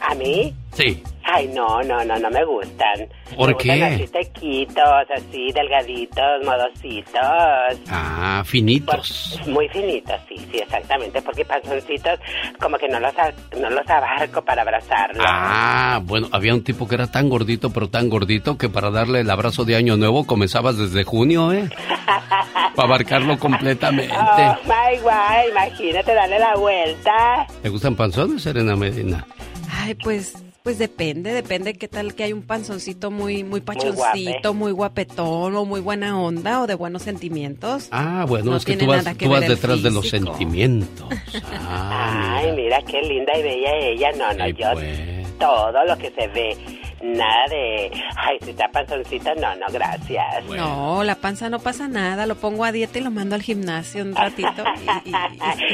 ¿A 0.02 0.14
mí? 0.16 0.54
Sí. 0.74 1.02
Ay, 1.28 1.48
no, 1.48 1.82
no, 1.82 2.06
no, 2.06 2.20
no 2.20 2.30
me 2.30 2.46
gustan. 2.46 3.10
¿Por 3.36 3.50
me 3.50 3.58
qué? 3.58 3.70
Gustan 3.70 3.94
así 3.94 4.08
tequitos, 4.08 5.10
así 5.10 5.52
delgaditos, 5.52 6.46
modositos. 6.46 7.80
Ah, 7.90 8.44
finitos. 8.46 9.40
Muy 9.48 9.68
finitos, 9.70 10.22
sí, 10.30 10.38
sí, 10.52 10.60
exactamente. 10.60 11.24
Porque 11.24 11.44
panzoncitos, 11.44 12.20
como 12.60 12.78
que 12.78 12.88
no 12.88 13.00
los, 13.00 13.14
no 13.60 13.70
los 13.72 13.90
abarco 13.90 14.44
para 14.46 14.62
abrazarlos. 14.62 15.26
Ah, 15.28 16.00
bueno, 16.04 16.28
había 16.32 16.54
un 16.54 16.64
tipo 16.64 16.88
que 16.88 16.94
era 16.94 17.08
tan 17.08 17.28
gordito, 17.28 17.72
pero 17.72 17.90
tan 17.90 18.08
gordito 18.08 18.60
que 18.60 18.70
para 18.70 18.92
darle 18.92 19.22
el 19.22 19.30
abrazo 19.32 19.66
de 19.66 19.76
Año 19.76 19.98
Nuevo 19.98 20.28
comenzabas 20.28 20.78
desde 20.78 21.04
junio, 21.06 21.52
¿eh? 21.52 21.70
para 22.76 22.88
abarcarlo 22.88 23.40
completamente. 23.40 24.14
Oh, 24.16 24.56
my 24.66 25.00
God, 25.00 25.50
imagínate 25.50 26.14
darle 26.14 26.38
la 26.38 26.56
vuelta. 26.56 27.48
¿Te 27.64 27.70
gustan 27.70 27.96
panzones, 27.96 28.44
Serena 28.44 28.76
Medina? 28.76 29.26
Ay, 29.72 29.96
pues 29.96 30.45
pues 30.66 30.80
depende, 30.80 31.32
depende 31.32 31.76
qué 31.76 31.88
tal 31.88 32.16
que 32.16 32.24
hay 32.24 32.34
un 32.34 32.42
panzoncito 32.42 33.12
muy 33.12 33.44
muy 33.44 33.62
pachoncito, 33.62 34.56
muy, 34.56 34.72
guapetón 34.72 35.56
o 35.56 35.64
muy 35.64 35.80
buena 35.80 36.20
onda 36.20 36.64
o 36.64 36.66
de 36.66 36.74
buenos 36.74 37.04
sentimientos. 37.04 37.88
Ah, 37.92 38.26
bueno, 38.28 38.56
es 38.58 38.66
que 38.66 38.76
tú 38.76 38.88
vas, 38.88 39.06
tú 39.16 39.30
vas 39.30 39.48
detrás 39.48 39.84
de 39.84 39.92
los 39.92 40.10
sentimientos. 40.10 41.08
Ah, 41.68 42.38
Ay, 42.40 42.52
mira. 42.54 42.82
qué 42.82 43.00
linda 43.02 43.38
y 43.38 43.44
bella 43.44 43.76
ella. 43.76 44.12
No, 44.14 44.34
no, 44.34 44.48
yo 44.48 44.72
pues. 44.74 45.38
todo 45.38 45.86
lo 45.86 45.98
que 45.98 46.10
se 46.12 46.28
ve. 46.30 46.58
Nada 47.04 47.46
de, 47.50 47.92
ay, 48.16 48.38
si 48.44 48.50
está 48.50 48.68
panzoncita, 48.70 49.36
no, 49.36 49.56
no, 49.58 49.68
gracias. 49.72 50.46
No, 50.46 51.04
la 51.04 51.16
panza 51.16 51.50
no 51.50 51.60
pasa 51.60 51.88
nada, 51.88 52.26
lo 52.26 52.36
pongo 52.36 52.64
a 52.64 52.72
dieta 52.72 52.98
y 52.98 53.02
lo 53.02 53.12
mando 53.12 53.36
al 53.36 53.44
gimnasio 53.44 54.02
un 54.04 54.16
ratito. 54.16 54.64
y, 55.06 55.10
y, 55.10 55.14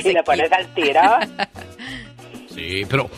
y, 0.06 0.10
y 0.10 0.14
lo 0.16 0.24
pones 0.26 0.52
al 0.52 0.74
tiro. 0.74 1.02
sí, 2.54 2.84
pero 2.90 3.10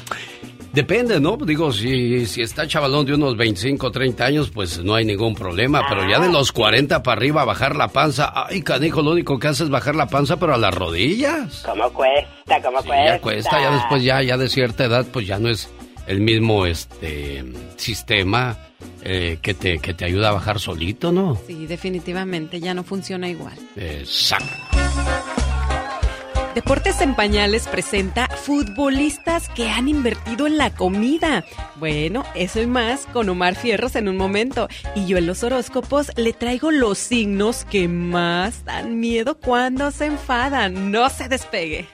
Depende, 0.73 1.19
¿no? 1.19 1.37
Digo, 1.37 1.71
si, 1.71 2.25
si 2.25 2.41
está 2.41 2.67
chavalón 2.67 3.05
de 3.05 3.13
unos 3.13 3.37
25, 3.37 3.91
30 3.91 4.25
años, 4.25 4.49
pues 4.49 4.83
no 4.83 4.95
hay 4.95 5.05
ningún 5.05 5.35
problema. 5.35 5.85
Pero 5.87 6.09
ya 6.09 6.19
de 6.19 6.31
los 6.31 6.51
40 6.51 7.03
para 7.03 7.15
arriba, 7.15 7.45
bajar 7.45 7.75
la 7.75 7.89
panza. 7.89 8.33
Ay, 8.35 8.63
canijo, 8.63 9.03
lo 9.03 9.11
único 9.11 9.37
que 9.37 9.49
hace 9.49 9.65
es 9.65 9.69
bajar 9.69 9.95
la 9.95 10.07
panza, 10.07 10.37
pero 10.37 10.55
a 10.55 10.57
las 10.57 10.73
rodillas. 10.73 11.61
¿Cómo 11.63 11.93
cuesta? 11.93 12.59
¿Cómo 12.63 12.81
sí, 12.81 12.87
cuesta? 12.87 13.05
Ya 13.05 13.21
cuesta, 13.21 13.61
ya 13.61 13.71
después, 13.71 14.03
ya, 14.03 14.23
ya 14.23 14.35
de 14.35 14.49
cierta 14.49 14.85
edad, 14.85 15.05
pues 15.11 15.27
ya 15.27 15.37
no 15.37 15.49
es 15.49 15.69
el 16.07 16.21
mismo 16.21 16.65
este 16.65 17.45
sistema 17.77 18.57
eh, 19.03 19.37
que, 19.43 19.53
te, 19.53 19.77
que 19.77 19.93
te 19.93 20.05
ayuda 20.05 20.29
a 20.29 20.31
bajar 20.31 20.59
solito, 20.59 21.11
¿no? 21.11 21.37
Sí, 21.45 21.67
definitivamente, 21.67 22.59
ya 22.59 22.73
no 22.73 22.83
funciona 22.83 23.29
igual. 23.29 23.53
Exacto. 23.75 24.73
Deportes 26.55 27.01
en 27.01 27.15
Pañales 27.15 27.67
presenta 27.67 28.27
futbolistas 28.27 29.49
que 29.49 29.71
han 29.71 29.89
invertido 29.89 30.45
en 30.45 30.59
la 30.59 30.69
comida. 30.69 31.43
Bueno, 31.77 32.23
eso 32.35 32.61
y 32.61 32.67
más 32.67 33.07
con 33.07 33.27
Omar 33.27 33.55
Fierros 33.55 33.95
en 33.95 34.07
un 34.07 34.17
momento. 34.17 34.67
Y 34.93 35.07
yo 35.07 35.17
en 35.17 35.25
los 35.25 35.43
horóscopos 35.43 36.11
le 36.15 36.31
traigo 36.31 36.69
los 36.69 36.99
signos 36.99 37.65
que 37.65 37.87
más 37.87 38.65
dan 38.65 38.99
miedo 38.99 39.35
cuando 39.39 39.89
se 39.89 40.05
enfadan. 40.05 40.91
No 40.91 41.09
se 41.09 41.27
despegue. 41.27 41.87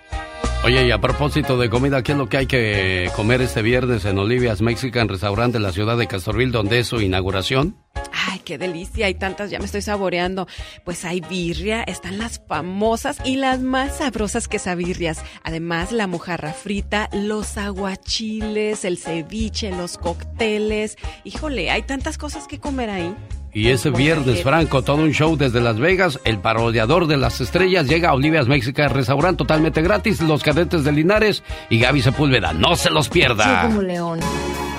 Oye, 0.61 0.85
y 0.85 0.91
a 0.91 0.99
propósito 0.99 1.57
de 1.57 1.69
comida, 1.69 2.03
¿qué 2.03 2.11
es 2.11 2.17
lo 2.17 2.27
que 2.27 2.35
hay 2.35 2.45
que 2.45 3.09
comer 3.15 3.41
este 3.41 3.61
viernes 3.61 4.03
en 4.03 4.17
Olivia's 4.17 4.61
Mexican 4.61 5.07
Restaurant 5.07 5.53
de 5.53 5.59
la 5.59 5.71
ciudad 5.71 5.97
de 5.97 6.05
Castorville, 6.05 6.51
donde 6.51 6.79
es 6.79 6.87
su 6.87 6.99
inauguración? 6.99 7.77
Ay, 8.11 8.39
qué 8.43 8.57
delicia, 8.57 9.05
hay 9.05 9.13
tantas, 9.13 9.49
ya 9.51 9.59
me 9.59 9.65
estoy 9.65 9.81
saboreando. 9.81 10.47
Pues 10.83 11.05
hay 11.05 11.21
birria, 11.21 11.81
están 11.83 12.17
las 12.17 12.41
famosas 12.45 13.19
y 13.23 13.37
las 13.37 13.61
más 13.61 13.99
sabrosas 13.99 14.49
quesabirrias. 14.49 15.23
Además, 15.43 15.93
la 15.93 16.07
mojarra 16.07 16.51
frita, 16.51 17.09
los 17.13 17.57
aguachiles, 17.57 18.83
el 18.83 18.97
ceviche, 18.97 19.71
los 19.71 19.97
cócteles. 19.97 20.97
Híjole, 21.23 21.71
hay 21.71 21.83
tantas 21.83 22.17
cosas 22.17 22.47
que 22.47 22.59
comer 22.59 22.89
ahí. 22.89 23.15
Y 23.51 23.69
ese 23.69 23.89
viernes, 23.89 24.43
Franco, 24.43 24.83
todo 24.83 24.97
un 24.97 25.11
show 25.11 25.35
desde 25.35 25.59
Las 25.59 25.79
Vegas. 25.79 26.19
El 26.23 26.37
parodiador 26.39 27.07
de 27.07 27.17
las 27.17 27.41
estrellas 27.41 27.87
llega 27.87 28.09
a 28.09 28.13
Olivia's 28.13 28.47
Mexican 28.47 28.91
Restaurant 28.91 29.37
totalmente 29.37 29.81
gratis. 29.81 30.21
Los 30.21 30.43
cadetes 30.43 30.83
de 30.83 30.91
Linares 30.91 31.43
y 31.69 31.79
Gaby 31.79 32.01
Sepúlveda. 32.01 32.53
No 32.53 32.75
se 32.75 32.91
los 32.91 33.09
pierda. 33.09 33.63
como 33.63 33.81
león. 33.81 34.19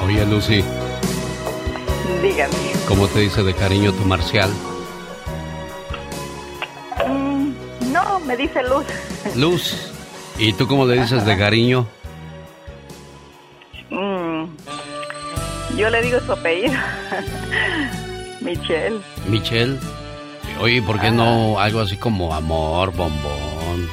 Oye, 0.07 0.25
Lucy. 0.25 0.63
Dígame. 2.23 2.55
¿Cómo 2.87 3.09
te 3.09 3.21
dice 3.21 3.43
de 3.43 3.55
cariño 3.55 3.93
tu 3.93 4.05
marcial? 4.05 4.51
Mm, 7.09 7.53
no, 7.93 8.21
me 8.21 8.37
dice 8.37 8.63
Luz. 8.63 8.85
Luz. 9.35 9.93
¿Y 10.39 10.53
tú 10.53 10.69
cómo 10.69 10.87
le 10.87 11.01
dices 11.01 11.27
de 11.27 11.37
cariño? 11.37 11.89
Mm, 13.91 14.45
yo 15.77 15.91
le 15.91 16.03
digo 16.03 16.21
su 16.21 16.33
apellido. 16.33 16.79
Michelle. 18.41 19.01
Michelle. 19.29 19.79
Oye, 20.61 20.83
¿por 20.83 21.01
qué 21.01 21.11
no 21.11 21.59
algo 21.59 21.81
así 21.81 21.97
como 21.97 22.35
amor, 22.35 22.93
bombón? 22.95 23.89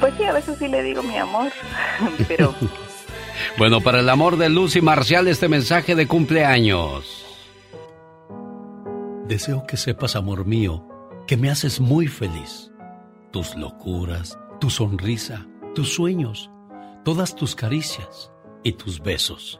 Pues 0.00 0.14
sí, 0.16 0.24
a 0.24 0.32
veces 0.32 0.58
sí 0.58 0.68
le 0.68 0.82
digo 0.82 1.02
mi 1.02 1.16
amor, 1.16 1.52
pero 2.28 2.54
Bueno, 3.58 3.80
para 3.80 4.00
el 4.00 4.08
amor 4.08 4.36
de 4.36 4.48
Lucy 4.48 4.80
Marcial, 4.80 5.28
este 5.28 5.48
mensaje 5.48 5.94
de 5.94 6.06
cumpleaños. 6.06 7.26
Deseo 9.26 9.66
que 9.66 9.76
sepas, 9.76 10.16
amor 10.16 10.46
mío, 10.46 10.86
que 11.26 11.36
me 11.36 11.50
haces 11.50 11.80
muy 11.80 12.06
feliz. 12.06 12.70
Tus 13.30 13.54
locuras, 13.56 14.38
tu 14.60 14.70
sonrisa, 14.70 15.46
tus 15.74 15.92
sueños, 15.92 16.50
todas 17.04 17.34
tus 17.34 17.54
caricias 17.54 18.32
y 18.64 18.72
tus 18.72 19.00
besos. 19.00 19.59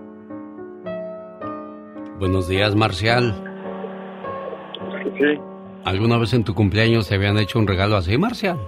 Buenos 2.21 2.47
días, 2.47 2.75
Marcial. 2.75 3.33
Sí. 5.17 5.39
¿Alguna 5.83 6.19
vez 6.19 6.35
en 6.35 6.43
tu 6.43 6.53
cumpleaños 6.53 7.09
te 7.09 7.15
habían 7.15 7.39
hecho 7.39 7.57
un 7.57 7.65
regalo 7.65 7.95
así, 7.95 8.15
Marcial? 8.15 8.59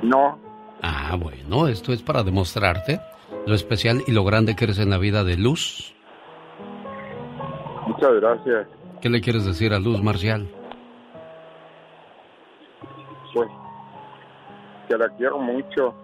No. 0.00 0.38
Ah, 0.80 1.14
bueno, 1.20 1.68
esto 1.68 1.92
es 1.92 2.02
para 2.02 2.22
demostrarte 2.22 2.98
lo 3.46 3.54
especial 3.54 4.02
y 4.06 4.12
lo 4.12 4.24
grande 4.24 4.56
que 4.56 4.64
eres 4.64 4.78
en 4.78 4.88
la 4.88 4.96
vida 4.96 5.22
de 5.22 5.36
Luz. 5.36 5.94
Muchas 7.86 8.14
gracias. 8.14 8.68
¿Qué 9.02 9.10
le 9.10 9.20
quieres 9.20 9.44
decir 9.44 9.74
a 9.74 9.78
Luz, 9.78 10.02
Marcial? 10.02 10.48
Pues 13.34 13.50
que 14.88 14.96
la 14.96 15.10
quiero 15.18 15.38
mucho. 15.38 15.94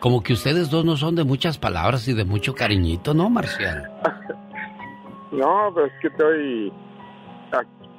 Como 0.00 0.22
que 0.22 0.32
ustedes 0.32 0.70
dos 0.70 0.84
no 0.84 0.96
son 0.96 1.14
de 1.14 1.24
muchas 1.24 1.58
palabras 1.58 2.08
y 2.08 2.14
de 2.14 2.24
mucho 2.24 2.54
cariñito, 2.54 3.14
¿no, 3.14 3.30
Marcial? 3.30 3.90
No, 5.32 5.70
pues 5.72 5.92
que 6.02 6.08
estoy 6.08 6.72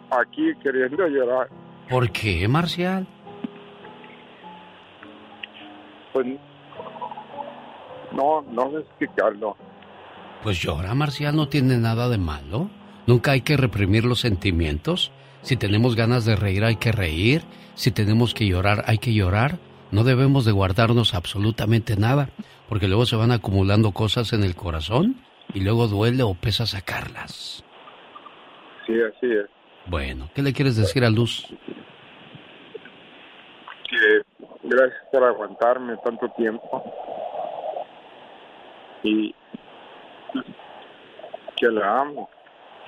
aquí 0.09 0.53
queriendo 0.61 1.07
llorar. 1.07 1.47
¿Por 1.89 2.11
qué, 2.11 2.45
Marcial? 2.47 3.07
Pues 6.11 6.27
no, 8.11 8.41
no 8.51 8.71
sé 8.71 8.79
explicarlo. 8.79 9.55
Pues 10.43 10.59
llora, 10.59 10.93
Marcial, 10.93 11.35
no 11.35 11.47
tiene 11.47 11.77
nada 11.77 12.09
de 12.09 12.17
malo. 12.17 12.69
Nunca 13.07 13.31
hay 13.31 13.41
que 13.41 13.57
reprimir 13.57 14.05
los 14.05 14.19
sentimientos. 14.19 15.11
Si 15.41 15.55
tenemos 15.55 15.95
ganas 15.95 16.25
de 16.25 16.35
reír, 16.35 16.65
hay 16.65 16.75
que 16.75 16.91
reír. 16.91 17.43
Si 17.75 17.91
tenemos 17.91 18.33
que 18.33 18.45
llorar, 18.45 18.83
hay 18.87 18.97
que 18.97 19.13
llorar. 19.13 19.57
No 19.91 20.03
debemos 20.03 20.45
de 20.45 20.51
guardarnos 20.51 21.13
absolutamente 21.13 21.97
nada, 21.97 22.29
porque 22.69 22.87
luego 22.87 23.05
se 23.05 23.17
van 23.17 23.31
acumulando 23.31 23.91
cosas 23.91 24.31
en 24.33 24.43
el 24.43 24.55
corazón 24.55 25.17
y 25.53 25.61
luego 25.61 25.87
duele 25.87 26.23
o 26.23 26.33
pesa 26.33 26.65
sacarlas. 26.65 27.63
Sí, 28.85 28.93
así 28.93 29.27
es. 29.27 29.45
Bueno, 29.87 30.29
¿qué 30.33 30.41
le 30.41 30.53
quieres 30.53 30.77
decir 30.77 31.03
a 31.03 31.09
Luz? 31.09 31.45
Que 33.89 34.21
gracias 34.63 35.01
por 35.11 35.23
aguantarme 35.23 35.97
tanto 36.03 36.29
tiempo. 36.37 36.83
Y 39.03 39.35
que 41.57 41.67
la 41.67 42.01
amo. 42.01 42.29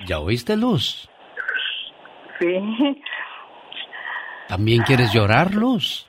¿Ya 0.06 0.20
oíste, 0.20 0.56
Luz? 0.56 1.08
sí, 2.40 3.02
¿También 4.48 4.82
quieres 4.82 5.12
llorar, 5.12 5.54
Luz? 5.54 6.08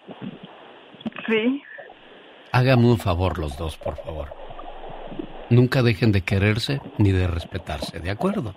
Sí. 1.27 1.61
Hágame 2.51 2.87
un 2.87 2.97
favor 2.97 3.37
los 3.37 3.57
dos, 3.57 3.77
por 3.77 3.97
favor. 3.97 4.33
Nunca 5.49 5.83
dejen 5.83 6.11
de 6.11 6.21
quererse 6.21 6.81
ni 6.97 7.11
de 7.11 7.27
respetarse, 7.27 7.99
¿de 7.99 8.09
acuerdo? 8.09 8.55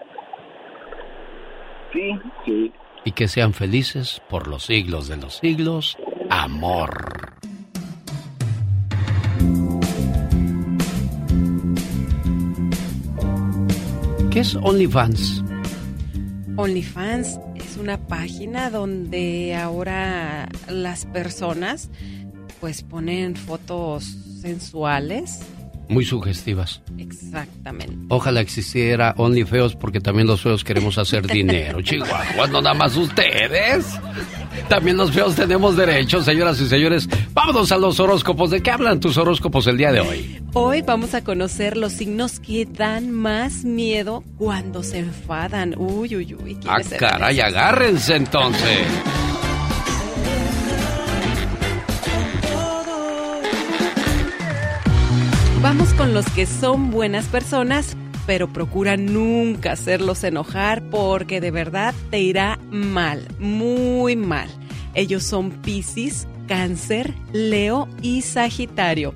Sí. 1.93 2.19
Sí. 2.45 2.73
Y 3.05 3.13
que 3.13 3.29
sean 3.29 3.55
felices 3.55 4.23
por 4.29 4.49
los 4.49 4.67
siglos 4.67 5.09
de 5.09 5.17
los 5.17 5.37
siglos. 5.37 5.97
Amor. 6.31 7.39
¿Qué 14.31 14.41
es 14.41 14.55
OnlyFans? 14.57 15.43
OnlyFans 16.57 17.41
es 17.55 17.77
una 17.77 17.99
página 18.07 18.71
donde 18.71 19.57
ahora 19.57 20.49
las 20.69 21.07
personas 21.07 21.91
pues 22.61 22.83
ponen 22.83 23.37
fotos 23.37 24.05
sensuales. 24.41 25.41
Muy 25.89 26.05
sugestivas. 26.05 26.83
Exactamente. 26.99 27.97
Ojalá 28.11 28.41
existiera 28.43 29.15
OnlyFeos 29.17 29.75
porque 29.75 30.01
también 30.01 30.27
los 30.27 30.43
feos 30.43 30.63
queremos 30.63 30.99
hacer 30.99 31.27
dinero. 31.33 31.81
Chihuahua, 31.81 32.47
no 32.49 32.61
nada 32.61 32.75
más 32.75 32.95
ustedes. 32.97 33.87
También 34.69 34.99
los 34.99 35.13
feos 35.13 35.35
tenemos 35.35 35.77
derechos, 35.77 36.27
señoras 36.27 36.61
y 36.61 36.69
señores. 36.69 37.09
Vámonos 37.33 37.73
a 37.73 37.79
los 37.79 37.99
horóscopos. 38.01 38.51
¿De 38.51 38.63
qué 38.63 38.71
hablan 38.71 39.01
tus 39.01 39.17
horóscopos 39.17 39.67
el 39.67 39.79
día 39.79 39.91
de 39.91 40.01
hoy? 40.01 40.43
Hoy 40.53 40.83
vamos 40.83 41.15
a 41.15 41.25
conocer 41.25 41.79
los 41.79 41.93
signos 41.93 42.39
que 42.39 42.67
dan 42.67 43.11
más 43.11 43.65
miedo 43.65 44.23
cuando 44.37 44.83
se 44.83 44.99
enfadan. 44.99 45.75
Uy, 45.79 46.17
uy, 46.17 46.35
uy. 46.35 46.59
Ah, 46.67 46.77
¿quiénes 46.77 46.87
serán 46.89 47.11
caray, 47.13 47.41
agárrense 47.41 48.17
entonces. 48.17 48.87
Con 55.99 56.15
los 56.15 56.31
que 56.31 56.47
son 56.47 56.93
buenas 56.93 57.27
personas, 57.27 57.97
pero 58.25 58.47
procura 58.53 58.97
nunca 58.97 59.73
hacerlos 59.73 60.23
enojar 60.23 60.81
porque 60.91 61.41
de 61.41 61.51
verdad 61.51 61.93
te 62.11 62.21
irá 62.21 62.57
mal, 62.71 63.27
muy 63.41 64.15
mal. 64.15 64.49
Ellos 64.95 65.25
son 65.25 65.51
Piscis, 65.51 66.29
Cáncer, 66.47 67.13
Leo 67.33 67.89
y 68.01 68.23
Sagitario. 68.23 69.13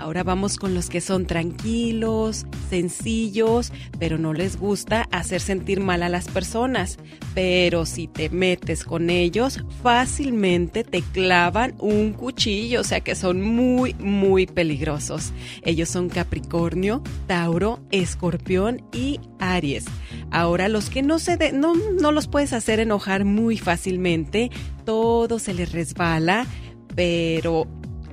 Ahora 0.00 0.22
vamos 0.22 0.56
con 0.56 0.72
los 0.72 0.88
que 0.88 1.02
son 1.02 1.26
tranquilos, 1.26 2.46
sencillos, 2.70 3.70
pero 3.98 4.16
no 4.16 4.32
les 4.32 4.56
gusta 4.56 5.06
hacer 5.12 5.42
sentir 5.42 5.80
mal 5.80 6.02
a 6.02 6.08
las 6.08 6.26
personas. 6.26 6.98
Pero 7.34 7.84
si 7.84 8.08
te 8.08 8.30
metes 8.30 8.84
con 8.84 9.10
ellos, 9.10 9.62
fácilmente 9.82 10.84
te 10.84 11.02
clavan 11.02 11.74
un 11.78 12.14
cuchillo, 12.14 12.80
o 12.80 12.84
sea 12.84 13.00
que 13.00 13.14
son 13.14 13.42
muy, 13.42 13.92
muy 13.98 14.46
peligrosos. 14.46 15.34
Ellos 15.64 15.90
son 15.90 16.08
Capricornio, 16.08 17.02
Tauro, 17.26 17.80
Escorpión 17.90 18.82
y 18.94 19.20
Aries. 19.38 19.84
Ahora 20.30 20.68
los 20.68 20.88
que 20.88 21.02
no 21.02 21.18
se 21.18 21.52
no, 21.52 21.74
no 21.74 22.10
los 22.10 22.26
puedes 22.26 22.54
hacer 22.54 22.80
enojar 22.80 23.26
muy 23.26 23.58
fácilmente, 23.58 24.50
todo 24.86 25.38
se 25.38 25.52
les 25.52 25.72
resbala, 25.72 26.46
pero 26.94 27.66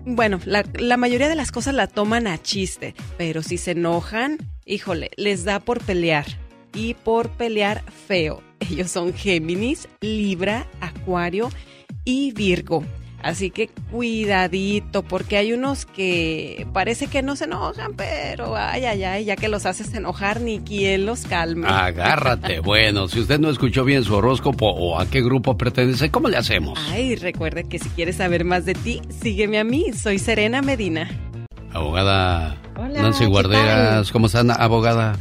bueno, 0.08 0.40
la, 0.46 0.96
mayoría 0.96 1.28
de 1.28 1.36
las 1.36 1.52
cosas 1.52 1.74
la 1.74 1.88
toman 1.88 2.28
a 2.28 2.42
chiste, 2.42 2.96
pero 3.18 3.44
si 3.44 3.58
se 3.58 3.72
enojan, 3.72 4.38
híjole, 4.66 5.12
les 5.18 5.44
da 5.44 5.60
por 5.60 5.84
pelear. 5.84 6.26
Y 6.74 6.94
por 6.94 7.30
pelear 7.32 7.84
feo. 8.08 8.42
Ellos 8.62 8.90
son 8.90 9.14
Géminis, 9.14 9.90
Libra, 10.00 10.66
Acuario 10.80 11.50
y 12.06 12.32
Virgo. 12.32 12.86
Así 13.28 13.50
que 13.50 13.70
cuidadito, 13.92 15.04
porque 15.04 15.36
hay 15.36 15.52
unos 15.52 15.86
que 15.86 16.66
parece 16.72 17.08
que 17.08 17.22
no 17.22 17.36
se 17.36 17.44
enojan, 17.44 17.94
pero 17.94 18.56
ay, 18.56 18.86
ay, 18.86 19.04
ay, 19.04 19.26
ya 19.26 19.36
que 19.36 19.50
los 19.50 19.66
haces 19.66 19.94
enojar, 19.94 20.40
ni 20.40 20.60
quien 20.60 21.06
los 21.06 21.26
calme. 21.26 21.68
Agárrate. 21.68 22.60
bueno, 22.64 23.10
si 23.10 23.20
usted 23.20 23.38
no 23.38 23.50
escuchó 23.50 23.84
bien 23.84 24.06
su 24.06 24.16
horóscopo 24.16 24.68
o 24.68 24.98
a 24.98 25.10
qué 25.10 25.22
grupo 25.22 25.58
pertenece, 25.58 26.10
¿cómo 26.10 26.30
le 26.30 26.38
hacemos? 26.38 26.80
Ay, 26.90 27.18
recuerde 27.18 27.66
que 27.66 27.80
si 27.80 27.90
quieres 27.90 28.16
saber 28.16 28.46
más 28.46 28.64
de 28.64 28.76
ti, 28.76 29.02
sígueme 29.22 29.60
a 29.60 29.66
mí. 29.66 29.92
Soy 29.92 30.20
Serena 30.20 30.62
Medina. 30.62 31.10
Abogada 31.74 32.58
Nancy 32.78 33.26
Guarderas, 33.26 34.12
¿cómo 34.12 34.28
están, 34.28 34.52
abogada? 34.52 35.18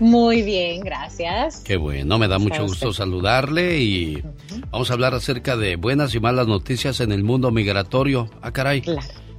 Muy 0.00 0.42
bien, 0.42 0.80
gracias. 0.80 1.60
Qué 1.64 1.76
bueno, 1.76 2.18
me 2.18 2.28
da 2.28 2.38
mucho 2.38 2.62
gusto 2.62 2.92
saludarle 2.92 3.78
y 3.78 4.22
vamos 4.70 4.90
a 4.90 4.94
hablar 4.94 5.14
acerca 5.14 5.56
de 5.56 5.76
buenas 5.76 6.14
y 6.14 6.20
malas 6.20 6.46
noticias 6.46 7.00
en 7.00 7.12
el 7.12 7.24
mundo 7.24 7.50
migratorio. 7.50 8.28
Ah, 8.40 8.52
caray. 8.52 8.82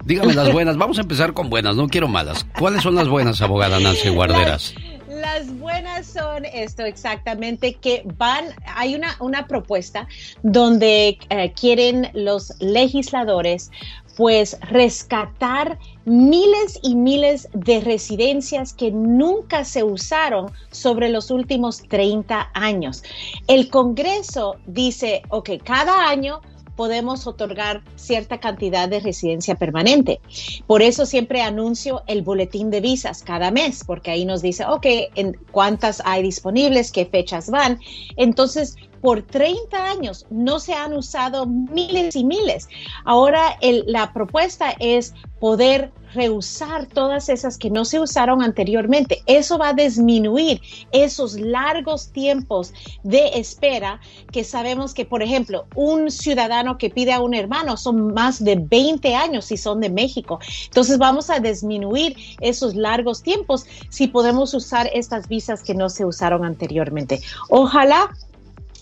Dígame 0.06 0.34
las 0.34 0.52
buenas, 0.54 0.78
vamos 0.78 0.98
a 0.98 1.02
empezar 1.02 1.34
con 1.34 1.50
buenas, 1.50 1.76
no 1.76 1.88
quiero 1.88 2.08
malas. 2.08 2.46
¿Cuáles 2.60 2.84
son 2.84 2.96
las 2.96 3.08
buenas, 3.08 3.42
abogada 3.42 3.80
Nancy 3.80 4.10
Guarderas? 4.10 4.76
Las, 5.10 5.58
buenas 5.58 6.08
son 6.08 6.44
esto 6.44 6.84
exactamente, 6.84 7.76
que 7.76 8.04
van, 8.18 8.46
hay 8.76 8.96
una, 8.96 9.16
una 9.20 9.48
propuesta 9.48 10.08
donde 10.42 11.18
eh, 11.30 11.54
quieren 11.54 12.10
los 12.14 12.54
legisladores 12.60 13.72
pues 14.18 14.58
rescatar 14.70 15.80
miles 16.06 16.80
y 16.84 16.96
miles 16.96 17.48
de 17.54 17.80
residencias 17.80 18.74
que 18.74 18.92
nunca 18.92 19.64
se 19.66 19.84
usaron 19.84 20.52
sobre 20.72 21.10
los 21.10 21.32
últimos 21.32 21.82
30 21.84 22.50
años. 22.54 23.04
El 23.48 23.70
Congreso 23.70 24.58
dice, 24.66 25.24
ok, 25.30 25.52
cada 25.64 26.10
año 26.10 26.42
podemos 26.76 27.28
otorgar 27.28 27.84
cierta 27.95 28.40
cantidad 28.40 28.90
de 28.90 29.00
residencia 29.00 29.56
permanente. 29.56 30.20
Por 30.68 30.82
eso 30.82 31.06
siempre 31.06 31.41
anuncio 31.41 32.04
el 32.08 32.22
boletín 32.22 32.70
de 32.70 32.82
visas 32.82 33.24
cada 33.24 33.52
mes, 33.52 33.84
porque 33.86 34.12
ahí 34.12 34.26
nos 34.26 34.41
dice, 34.41 34.66
ok, 34.66 34.86
en 35.16 35.38
cuántas 35.52 36.02
hay 36.06 36.24
disponibles, 36.24 36.91
qué 36.91 37.06
fechas 37.06 37.50
van. 37.50 37.80
Entonces, 38.18 38.76
por 39.02 39.22
30 39.22 39.86
años 39.86 40.26
no 40.30 40.60
se 40.60 40.74
han 40.74 40.94
usado 40.94 41.45
miles 41.45 42.16
y 42.16 42.24
miles. 42.24 42.70
Ahora 43.04 43.58
la 43.86 44.14
propuesta 44.14 44.74
es 44.80 45.14
poder 45.41 45.91
reusar 46.14 46.88
todas 46.88 47.30
esas 47.30 47.57
que 47.57 47.69
no 47.69 47.85
se 47.85 47.99
usaron 47.99 48.41
anteriormente. 48.41 49.23
Eso 49.26 49.57
va 49.57 49.69
a 49.69 49.73
disminuir 49.73 50.61
esos 50.91 51.40
largos 51.40 52.10
tiempos 52.11 52.73
de 53.03 53.31
espera 53.35 53.99
que 54.31 54.44
sabemos 54.44 54.94
que, 54.94 55.06
por 55.06 55.23
ejemplo, 55.23 55.65
un 55.76 56.11
ciudadano 56.11 56.77
que 56.77 56.90
pide 56.90 57.14
a 57.14 57.22
un 57.22 57.34
hermano 57.34 57.77
son 57.77 58.14
más 58.14 58.44
de 58.44 58.56
20 58.56 59.15
años 59.15 59.45
si 59.45 59.57
son 59.57 59.80
de 59.80 59.90
México. 59.90 60.40
Entonces 60.65 60.98
vamos 60.98 61.30
a 61.30 61.40
disminuir 61.40 62.15
esos 62.41 62.76
largos 62.76 63.23
tiempos 63.23 63.65
si 63.90 64.07
podemos 64.07 64.53
usar 64.53 64.90
estas 64.94 65.27
visas 65.27 65.64
que 65.64 65.73
no 65.73 65.90
se 65.90 66.06
usaron 66.06 66.45
anteriormente. 66.45 67.22
Ojalá 67.49 68.10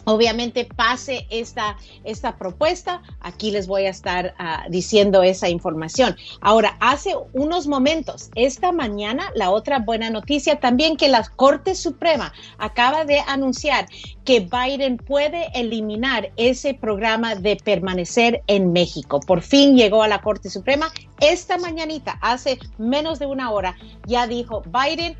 obviamente 0.05 0.65
pase 0.65 1.27
esta, 1.29 1.77
esta 2.03 2.37
propuesta, 2.37 3.01
aquí 3.19 3.51
les 3.51 3.67
voy 3.67 3.85
a 3.85 3.89
estar 3.89 4.33
ah, 4.37 4.65
diciendo 4.69 5.23
esa 5.23 5.49
información. 5.49 6.15
Ahora, 6.41 6.77
hace 6.79 7.15
unos 7.33 7.67
momentos, 7.67 8.29
esta 8.35 8.71
mañana, 8.71 9.31
la 9.35 9.51
otra 9.51 9.79
buena 9.79 10.09
noticia 10.09 10.59
también 10.59 10.97
que 10.97 11.09
la 11.09 11.23
Corte 11.35 11.75
Suprema 11.75 12.33
acaba 12.57 13.05
de 13.05 13.19
anunciar 13.27 13.87
que 14.25 14.39
Biden 14.39 14.97
puede 14.97 15.49
eliminar 15.53 16.31
ese 16.37 16.73
programa 16.73 17.35
de 17.35 17.55
permanecer 17.55 18.41
en 18.47 18.71
México. 18.71 19.19
Por 19.19 19.41
fin 19.41 19.75
llegó 19.75 20.03
a 20.03 20.07
la 20.07 20.21
Corte 20.21 20.49
Suprema. 20.49 20.91
Esta 21.21 21.59
mañanita, 21.59 22.17
hace 22.19 22.57
menos 22.79 23.19
de 23.19 23.27
una 23.27 23.51
hora, 23.51 23.77
ya 24.07 24.25
dijo 24.25 24.63
Biden, 24.65 25.15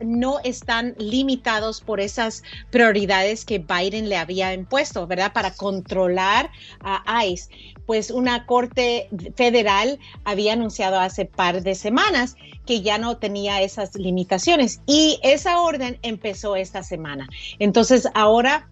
no 0.00 0.40
están 0.42 0.94
limitados 0.98 1.80
por 1.80 2.00
esas 2.00 2.42
prioridades 2.70 3.44
que 3.44 3.58
Biden 3.58 4.08
le 4.08 4.16
había 4.16 4.52
impuesto, 4.52 5.06
¿verdad? 5.06 5.32
Para 5.32 5.52
controlar 5.52 6.50
a 6.80 7.24
ICE 7.24 7.48
pues 7.88 8.10
una 8.10 8.44
corte 8.44 9.08
federal 9.34 9.98
había 10.22 10.52
anunciado 10.52 11.00
hace 11.00 11.24
par 11.24 11.62
de 11.62 11.74
semanas 11.74 12.36
que 12.66 12.82
ya 12.82 12.98
no 12.98 13.16
tenía 13.16 13.62
esas 13.62 13.94
limitaciones 13.94 14.82
y 14.86 15.18
esa 15.22 15.62
orden 15.62 15.98
empezó 16.02 16.54
esta 16.54 16.82
semana. 16.82 17.30
Entonces 17.58 18.06
ahora 18.12 18.68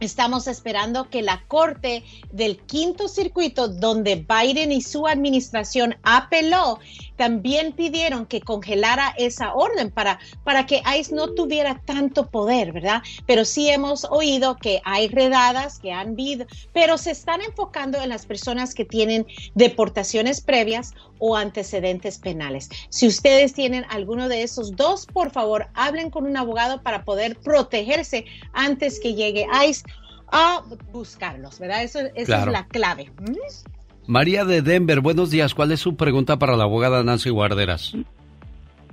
Estamos 0.00 0.48
esperando 0.48 1.08
que 1.08 1.22
la 1.22 1.44
Corte 1.46 2.02
del 2.32 2.58
Quinto 2.58 3.06
Circuito, 3.06 3.68
donde 3.68 4.16
Biden 4.16 4.72
y 4.72 4.82
su 4.82 5.06
administración 5.06 5.96
apeló, 6.02 6.80
también 7.16 7.72
pidieron 7.72 8.26
que 8.26 8.40
congelara 8.40 9.14
esa 9.16 9.54
orden 9.54 9.90
para, 9.90 10.18
para 10.44 10.66
que 10.66 10.82
ICE 10.98 11.14
no 11.14 11.34
tuviera 11.34 11.80
tanto 11.84 12.28
poder, 12.30 12.72
¿verdad? 12.72 13.02
Pero 13.26 13.44
sí 13.44 13.70
hemos 13.70 14.04
oído 14.04 14.56
que 14.56 14.80
hay 14.84 15.08
redadas 15.08 15.78
que 15.78 15.92
han 15.92 16.10
habido, 16.10 16.46
pero 16.72 16.98
se 16.98 17.10
están 17.10 17.40
enfocando 17.42 18.00
en 18.00 18.08
las 18.08 18.26
personas 18.26 18.74
que 18.74 18.84
tienen 18.84 19.26
deportaciones 19.54 20.40
previas 20.40 20.92
o 21.18 21.36
antecedentes 21.36 22.18
penales. 22.18 22.68
Si 22.88 23.06
ustedes 23.06 23.52
tienen 23.52 23.84
alguno 23.88 24.28
de 24.28 24.42
esos 24.42 24.76
dos, 24.76 25.06
por 25.06 25.30
favor, 25.30 25.68
hablen 25.74 26.10
con 26.10 26.26
un 26.26 26.36
abogado 26.36 26.82
para 26.82 27.04
poder 27.04 27.38
protegerse 27.38 28.24
antes 28.52 29.00
que 29.00 29.14
llegue 29.14 29.46
ICE 29.66 29.84
a 30.28 30.62
buscarlos, 30.92 31.58
¿verdad? 31.58 31.82
Eso, 31.82 32.00
esa 32.14 32.40
es 32.40 32.46
la 32.46 32.66
clave. 32.66 33.10
¿Mm? 33.20 33.73
María 34.06 34.44
de 34.44 34.62
Denver, 34.62 35.00
buenos 35.00 35.30
días. 35.30 35.54
¿Cuál 35.54 35.72
es 35.72 35.80
su 35.80 35.96
pregunta 35.96 36.36
para 36.38 36.56
la 36.56 36.64
abogada 36.64 37.02
Nancy 37.02 37.30
Guarderas? 37.30 37.96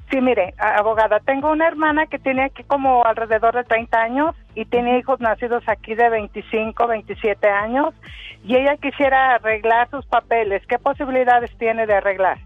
Sí, 0.10 0.20
mire, 0.20 0.54
abogada, 0.58 1.20
tengo 1.22 1.52
una 1.52 1.68
hermana 1.68 2.06
que 2.06 2.20
tiene 2.20 2.44
aquí 2.44 2.64
como 2.64 3.06
alrededor 3.06 3.56
de 3.56 3.64
30 3.64 3.98
años 3.98 4.36
y 4.56 4.66
tiene 4.66 5.00
hijos 5.00 5.22
nacidos 5.22 5.64
aquí 5.68 5.96
de 5.96 6.10
25, 6.10 6.88
27 6.88 7.48
años 7.48 7.94
y 8.44 8.56
ella 8.56 8.76
quisiera 8.78 9.36
arreglar 9.36 9.90
sus 9.90 10.06
papeles. 10.06 10.64
¿Qué 10.68 10.78
posibilidades 10.80 11.52
tiene 11.58 11.86
de 11.88 11.94
arreglar? 11.94 12.40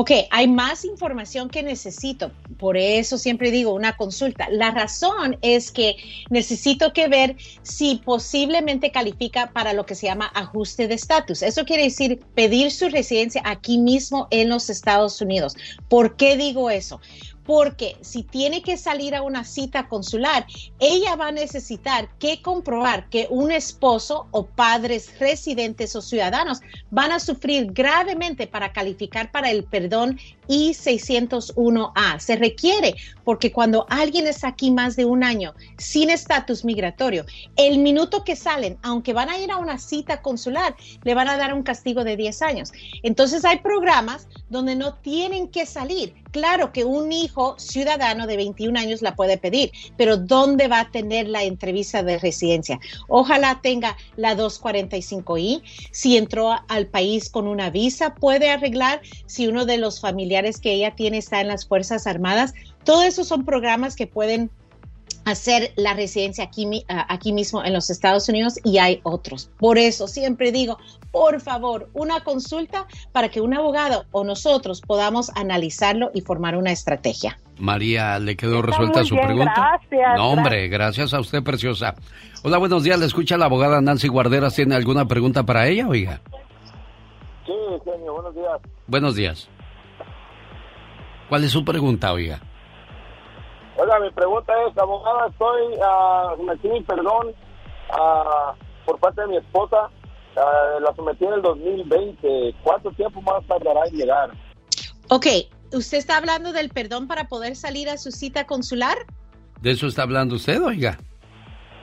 Ok, 0.00 0.12
hay 0.30 0.46
más 0.46 0.84
información 0.84 1.48
que 1.48 1.64
necesito, 1.64 2.30
por 2.56 2.76
eso 2.76 3.18
siempre 3.18 3.50
digo 3.50 3.74
una 3.74 3.96
consulta. 3.96 4.48
La 4.48 4.70
razón 4.70 5.36
es 5.42 5.72
que 5.72 5.96
necesito 6.30 6.92
que 6.92 7.08
ver 7.08 7.34
si 7.62 7.96
posiblemente 8.04 8.92
califica 8.92 9.50
para 9.52 9.72
lo 9.72 9.86
que 9.86 9.96
se 9.96 10.06
llama 10.06 10.30
ajuste 10.36 10.86
de 10.86 10.94
estatus. 10.94 11.42
Eso 11.42 11.64
quiere 11.64 11.82
decir 11.82 12.20
pedir 12.36 12.70
su 12.70 12.88
residencia 12.90 13.42
aquí 13.44 13.76
mismo 13.76 14.28
en 14.30 14.50
los 14.50 14.70
Estados 14.70 15.20
Unidos. 15.20 15.56
¿Por 15.88 16.14
qué 16.14 16.36
digo 16.36 16.70
eso? 16.70 17.00
Porque 17.48 17.96
si 18.02 18.24
tiene 18.24 18.60
que 18.60 18.76
salir 18.76 19.14
a 19.14 19.22
una 19.22 19.42
cita 19.42 19.88
consular, 19.88 20.46
ella 20.80 21.16
va 21.16 21.28
a 21.28 21.32
necesitar 21.32 22.06
que 22.18 22.42
comprobar 22.42 23.08
que 23.08 23.26
un 23.30 23.50
esposo 23.50 24.26
o 24.32 24.44
padres 24.44 25.18
residentes 25.18 25.96
o 25.96 26.02
ciudadanos 26.02 26.60
van 26.90 27.10
a 27.10 27.18
sufrir 27.18 27.72
gravemente 27.72 28.46
para 28.48 28.74
calificar 28.74 29.32
para 29.32 29.50
el 29.50 29.64
perdón 29.64 30.20
I-601A. 30.48 32.18
Se 32.18 32.36
requiere 32.36 32.94
porque 33.24 33.50
cuando 33.50 33.86
alguien 33.88 34.26
está 34.26 34.48
aquí 34.48 34.70
más 34.70 34.96
de 34.96 35.06
un 35.06 35.24
año 35.24 35.54
sin 35.78 36.10
estatus 36.10 36.66
migratorio, 36.66 37.24
el 37.56 37.78
minuto 37.78 38.24
que 38.24 38.36
salen, 38.36 38.76
aunque 38.82 39.14
van 39.14 39.30
a 39.30 39.38
ir 39.38 39.50
a 39.50 39.56
una 39.56 39.78
cita 39.78 40.20
consular, 40.20 40.76
le 41.02 41.14
van 41.14 41.28
a 41.28 41.38
dar 41.38 41.54
un 41.54 41.62
castigo 41.62 42.04
de 42.04 42.16
10 42.16 42.42
años. 42.42 42.72
Entonces 43.02 43.46
hay 43.46 43.60
programas 43.60 44.28
donde 44.50 44.76
no 44.76 44.96
tienen 44.96 45.48
que 45.48 45.64
salir. 45.64 46.14
Claro 46.30 46.72
que 46.72 46.84
un 46.84 47.12
hijo 47.12 47.54
ciudadano 47.58 48.26
de 48.26 48.36
21 48.36 48.78
años 48.78 49.02
la 49.02 49.16
puede 49.16 49.38
pedir, 49.38 49.72
pero 49.96 50.16
¿dónde 50.16 50.68
va 50.68 50.80
a 50.80 50.90
tener 50.90 51.28
la 51.28 51.42
entrevista 51.42 52.02
de 52.02 52.18
residencia? 52.18 52.78
Ojalá 53.08 53.60
tenga 53.62 53.96
la 54.16 54.36
245I. 54.36 55.62
Si 55.90 56.16
entró 56.16 56.54
al 56.68 56.86
país 56.86 57.30
con 57.30 57.48
una 57.48 57.70
visa, 57.70 58.14
puede 58.14 58.50
arreglar. 58.50 59.00
Si 59.26 59.46
uno 59.46 59.64
de 59.64 59.78
los 59.78 60.00
familiares 60.00 60.60
que 60.60 60.72
ella 60.72 60.94
tiene 60.94 61.18
está 61.18 61.40
en 61.40 61.48
las 61.48 61.66
Fuerzas 61.66 62.06
Armadas, 62.06 62.52
todos 62.84 63.04
esos 63.04 63.28
son 63.28 63.44
programas 63.44 63.96
que 63.96 64.06
pueden 64.06 64.50
hacer 65.30 65.72
la 65.76 65.94
residencia 65.94 66.44
aquí, 66.44 66.84
aquí 66.88 67.32
mismo 67.32 67.62
en 67.62 67.72
los 67.72 67.90
Estados 67.90 68.28
Unidos 68.28 68.58
y 68.64 68.78
hay 68.78 69.00
otros. 69.02 69.50
Por 69.58 69.76
eso 69.78 70.08
siempre 70.08 70.52
digo, 70.52 70.78
por 71.12 71.40
favor, 71.40 71.88
una 71.92 72.24
consulta 72.24 72.86
para 73.12 73.28
que 73.28 73.40
un 73.40 73.54
abogado 73.54 74.06
o 74.10 74.24
nosotros 74.24 74.80
podamos 74.80 75.30
analizarlo 75.36 76.10
y 76.14 76.22
formar 76.22 76.56
una 76.56 76.72
estrategia. 76.72 77.38
María, 77.58 78.18
¿le 78.18 78.36
quedó 78.36 78.62
resuelta 78.62 79.04
su 79.04 79.16
pregunta? 79.16 79.52
Gracias. 79.54 80.16
No, 80.16 80.30
hombre, 80.30 80.68
gracias 80.68 81.12
a 81.12 81.20
usted, 81.20 81.42
preciosa. 81.42 81.94
Hola, 82.42 82.58
buenos 82.58 82.82
días. 82.84 82.98
Le 82.98 83.06
escucha 83.06 83.36
la 83.36 83.46
abogada 83.46 83.80
Nancy 83.80 84.08
Guarderas. 84.08 84.54
¿Tiene 84.54 84.76
alguna 84.76 85.06
pregunta 85.06 85.42
para 85.42 85.66
ella, 85.66 85.88
oiga? 85.88 86.20
Sí, 87.44 87.52
genio, 87.84 88.14
buenos 88.14 88.34
días. 88.34 88.60
Buenos 88.86 89.14
días. 89.16 89.48
¿Cuál 91.28 91.44
es 91.44 91.50
su 91.50 91.64
pregunta, 91.64 92.12
oiga? 92.12 92.40
Oiga, 93.80 94.00
mi 94.00 94.10
pregunta 94.10 94.52
es, 94.68 94.76
abogada, 94.76 95.28
estoy, 95.28 95.62
uh, 95.78 96.42
metí 96.42 96.68
mi 96.68 96.82
perdón 96.82 97.32
ah, 97.90 98.52
por 98.84 98.98
parte 98.98 99.20
de 99.20 99.28
mi 99.28 99.36
esposa, 99.36 99.88
ah, 100.36 100.78
la 100.80 100.92
sometí 100.96 101.24
en 101.24 101.34
el 101.34 101.42
2020. 101.42 102.56
¿Cuánto 102.64 102.90
tiempo 102.92 103.22
más 103.22 103.46
tardará 103.46 103.86
en 103.86 103.94
llegar? 103.94 104.30
Ok, 105.10 105.26
¿usted 105.72 105.98
está 105.98 106.16
hablando 106.16 106.52
del 106.52 106.70
perdón 106.70 107.06
para 107.06 107.28
poder 107.28 107.54
salir 107.54 107.88
a 107.88 107.98
su 107.98 108.10
cita 108.10 108.46
consular? 108.46 108.98
¿De 109.60 109.70
eso 109.70 109.86
está 109.86 110.02
hablando 110.02 110.34
usted, 110.34 110.60
oiga? 110.60 110.98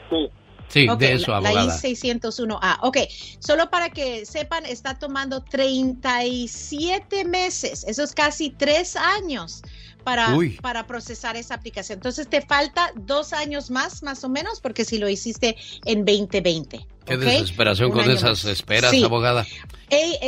Sí. 0.09 0.29
Sí, 0.67 0.87
de 0.97 1.13
eso, 1.13 1.31
la, 1.31 1.37
abogada. 1.37 1.65
La 1.65 1.75
I-601A. 1.75 2.79
Ok, 2.81 2.97
solo 3.39 3.69
para 3.69 3.89
que 3.89 4.25
sepan, 4.25 4.65
está 4.65 4.97
tomando 4.97 5.41
37 5.43 7.23
meses, 7.23 7.85
eso 7.87 8.03
es 8.03 8.13
casi 8.13 8.49
tres 8.49 8.97
años 8.97 9.61
para, 10.05 10.37
para 10.61 10.85
procesar 10.85 11.35
esa 11.35 11.55
aplicación. 11.55 11.97
Entonces 11.97 12.29
te 12.29 12.41
falta 12.41 12.91
dos 12.95 13.33
años 13.33 13.71
más, 13.71 14.03
más 14.03 14.23
o 14.23 14.29
menos, 14.29 14.61
porque 14.61 14.85
si 14.85 14.99
lo 14.99 15.09
hiciste 15.09 15.57
en 15.83 16.05
2020. 16.05 16.87
Qué 17.05 17.17
desesperación 17.17 17.91
con 17.91 18.09
esas 18.09 18.45
esperas, 18.45 18.93
abogada. 19.03 19.45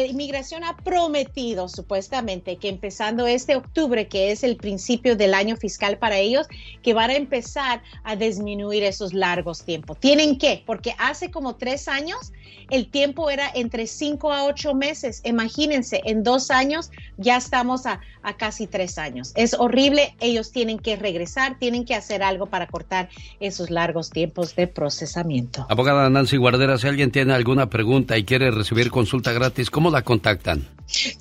inmigración 0.08 0.64
ha 0.64 0.78
prometido 0.78 1.68
supuestamente 1.68 2.58
que 2.58 2.70
empezando 2.70 3.26
este 3.28 3.56
octubre, 3.56 4.08
que 4.08 4.32
es 4.32 4.44
el 4.44 4.56
principio 4.56 5.16
del 5.16 5.34
año 5.34 5.56
fiscal 5.58 5.98
para 5.98 6.18
ellos, 6.18 6.48
que 6.84 6.94
van 6.94 7.10
a 7.10 7.16
empezar 7.16 7.82
a 8.04 8.16
disminuir 8.16 8.84
esos 8.84 9.14
largos 9.14 9.64
tiempos. 9.64 10.00
Tienen 10.00 10.38
que, 10.38 10.64
porque 10.66 10.96
hace 11.00 11.32
como 11.32 11.56
tres 11.56 11.88
años 11.88 12.32
el 12.70 12.90
tiempo 12.90 13.30
era 13.30 13.50
entre 13.54 13.88
cinco 13.88 14.32
a 14.32 14.46
ocho 14.46 14.74
meses. 14.74 15.22
Imagínense, 15.24 16.02
en 16.06 16.24
dos 16.24 16.52
años 16.52 16.92
ya 17.18 17.38
estamos 17.38 17.86
a, 17.86 18.02
a 18.24 18.36
casi 18.36 18.68
tres 18.68 18.98
años. 18.98 19.32
Es 19.36 19.54
horrible, 19.54 20.16
ellos 20.20 20.52
tienen 20.52 20.80
que 20.80 20.96
regresar, 20.98 21.58
tienen 21.60 21.86
que 21.86 21.96
hacer 21.96 22.24
algo 22.24 22.48
para 22.48 22.68
cortar 22.68 23.10
esos 23.40 23.70
largos 23.70 24.10
tiempos 24.10 24.56
de 24.56 24.68
procesamiento. 24.68 25.66
Abogada 25.70 26.10
Nancy 26.10 26.38
Guardera, 26.38 26.67
si 26.76 26.88
alguien 26.88 27.12
tiene 27.12 27.34
alguna 27.34 27.70
pregunta 27.70 28.18
y 28.18 28.26
quiere 28.26 28.50
recibir 28.50 28.90
consulta 28.90 29.32
gratis, 29.32 29.70
¿cómo 29.70 29.92
la 29.92 30.02
contactan? 30.02 30.68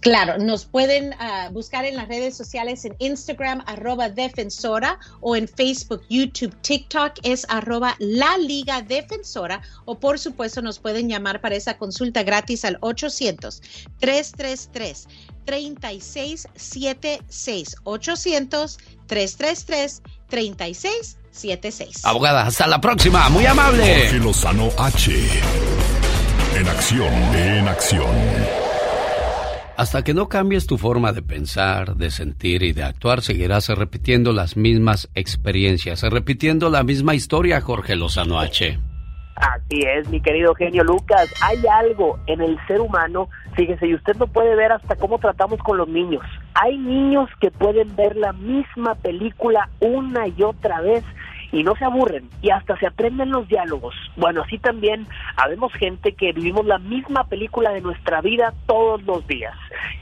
Claro, 0.00 0.38
nos 0.38 0.64
pueden 0.64 1.12
uh, 1.12 1.52
buscar 1.52 1.84
en 1.84 1.96
las 1.96 2.08
redes 2.08 2.36
sociales 2.36 2.84
en 2.84 2.94
Instagram, 2.98 3.62
arroba 3.66 4.08
defensora, 4.08 4.98
o 5.20 5.36
en 5.36 5.46
Facebook, 5.46 6.02
YouTube, 6.08 6.54
TikTok, 6.62 7.14
es 7.22 7.44
arroba 7.48 7.96
la 7.98 8.38
Liga 8.38 8.80
Defensora, 8.80 9.60
o 9.84 9.98
por 9.98 10.18
supuesto 10.18 10.62
nos 10.62 10.78
pueden 10.78 11.08
llamar 11.08 11.40
para 11.40 11.56
esa 11.56 11.76
consulta 11.76 12.22
gratis 12.22 12.64
al 12.64 12.80
800-333. 12.80 15.06
3676 15.46 17.76
800 17.84 18.78
333 19.06 20.02
3676. 21.36 22.04
Abogada, 22.04 22.46
hasta 22.46 22.66
la 22.66 22.80
próxima, 22.80 23.28
muy 23.28 23.46
amable. 23.46 23.84
Jorge 23.84 24.18
Lozano 24.18 24.68
H. 24.78 25.12
En 26.58 26.68
acción, 26.68 27.12
en 27.34 27.68
acción. 27.68 28.16
Hasta 29.76 30.02
que 30.02 30.14
no 30.14 30.28
cambies 30.28 30.66
tu 30.66 30.78
forma 30.78 31.12
de 31.12 31.20
pensar, 31.20 31.96
de 31.96 32.10
sentir 32.10 32.62
y 32.62 32.72
de 32.72 32.82
actuar, 32.82 33.20
seguirás 33.20 33.68
repitiendo 33.68 34.32
las 34.32 34.56
mismas 34.56 35.10
experiencias, 35.14 36.02
repitiendo 36.02 36.70
la 36.70 36.82
misma 36.82 37.14
historia, 37.14 37.60
Jorge 37.60 37.94
Lozano 37.94 38.40
H. 38.40 38.78
Así 39.36 39.80
es, 39.82 40.08
mi 40.08 40.18
querido 40.22 40.54
genio 40.54 40.82
Lucas. 40.82 41.30
Hay 41.42 41.58
algo 41.70 42.18
en 42.26 42.40
el 42.40 42.58
ser 42.66 42.80
humano, 42.80 43.28
fíjese, 43.54 43.86
y 43.86 43.94
usted 43.94 44.16
lo 44.16 44.26
puede 44.28 44.56
ver 44.56 44.72
hasta 44.72 44.96
cómo 44.96 45.18
tratamos 45.18 45.60
con 45.60 45.76
los 45.76 45.88
niños. 45.88 46.22
Hay 46.54 46.78
niños 46.78 47.28
que 47.38 47.50
pueden 47.50 47.94
ver 47.96 48.16
la 48.16 48.32
misma 48.32 48.94
película 48.94 49.68
una 49.80 50.26
y 50.26 50.42
otra 50.42 50.80
vez 50.80 51.04
y 51.52 51.62
no 51.62 51.74
se 51.76 51.84
aburren 51.84 52.28
y 52.42 52.50
hasta 52.50 52.76
se 52.78 52.86
aprenden 52.86 53.30
los 53.30 53.48
diálogos. 53.48 53.94
Bueno, 54.16 54.42
así 54.42 54.58
también 54.58 55.06
habemos 55.36 55.72
gente 55.74 56.12
que 56.12 56.32
vivimos 56.32 56.66
la 56.66 56.78
misma 56.78 57.24
película 57.24 57.70
de 57.72 57.80
nuestra 57.80 58.20
vida 58.20 58.54
todos 58.66 59.02
los 59.02 59.26
días, 59.26 59.54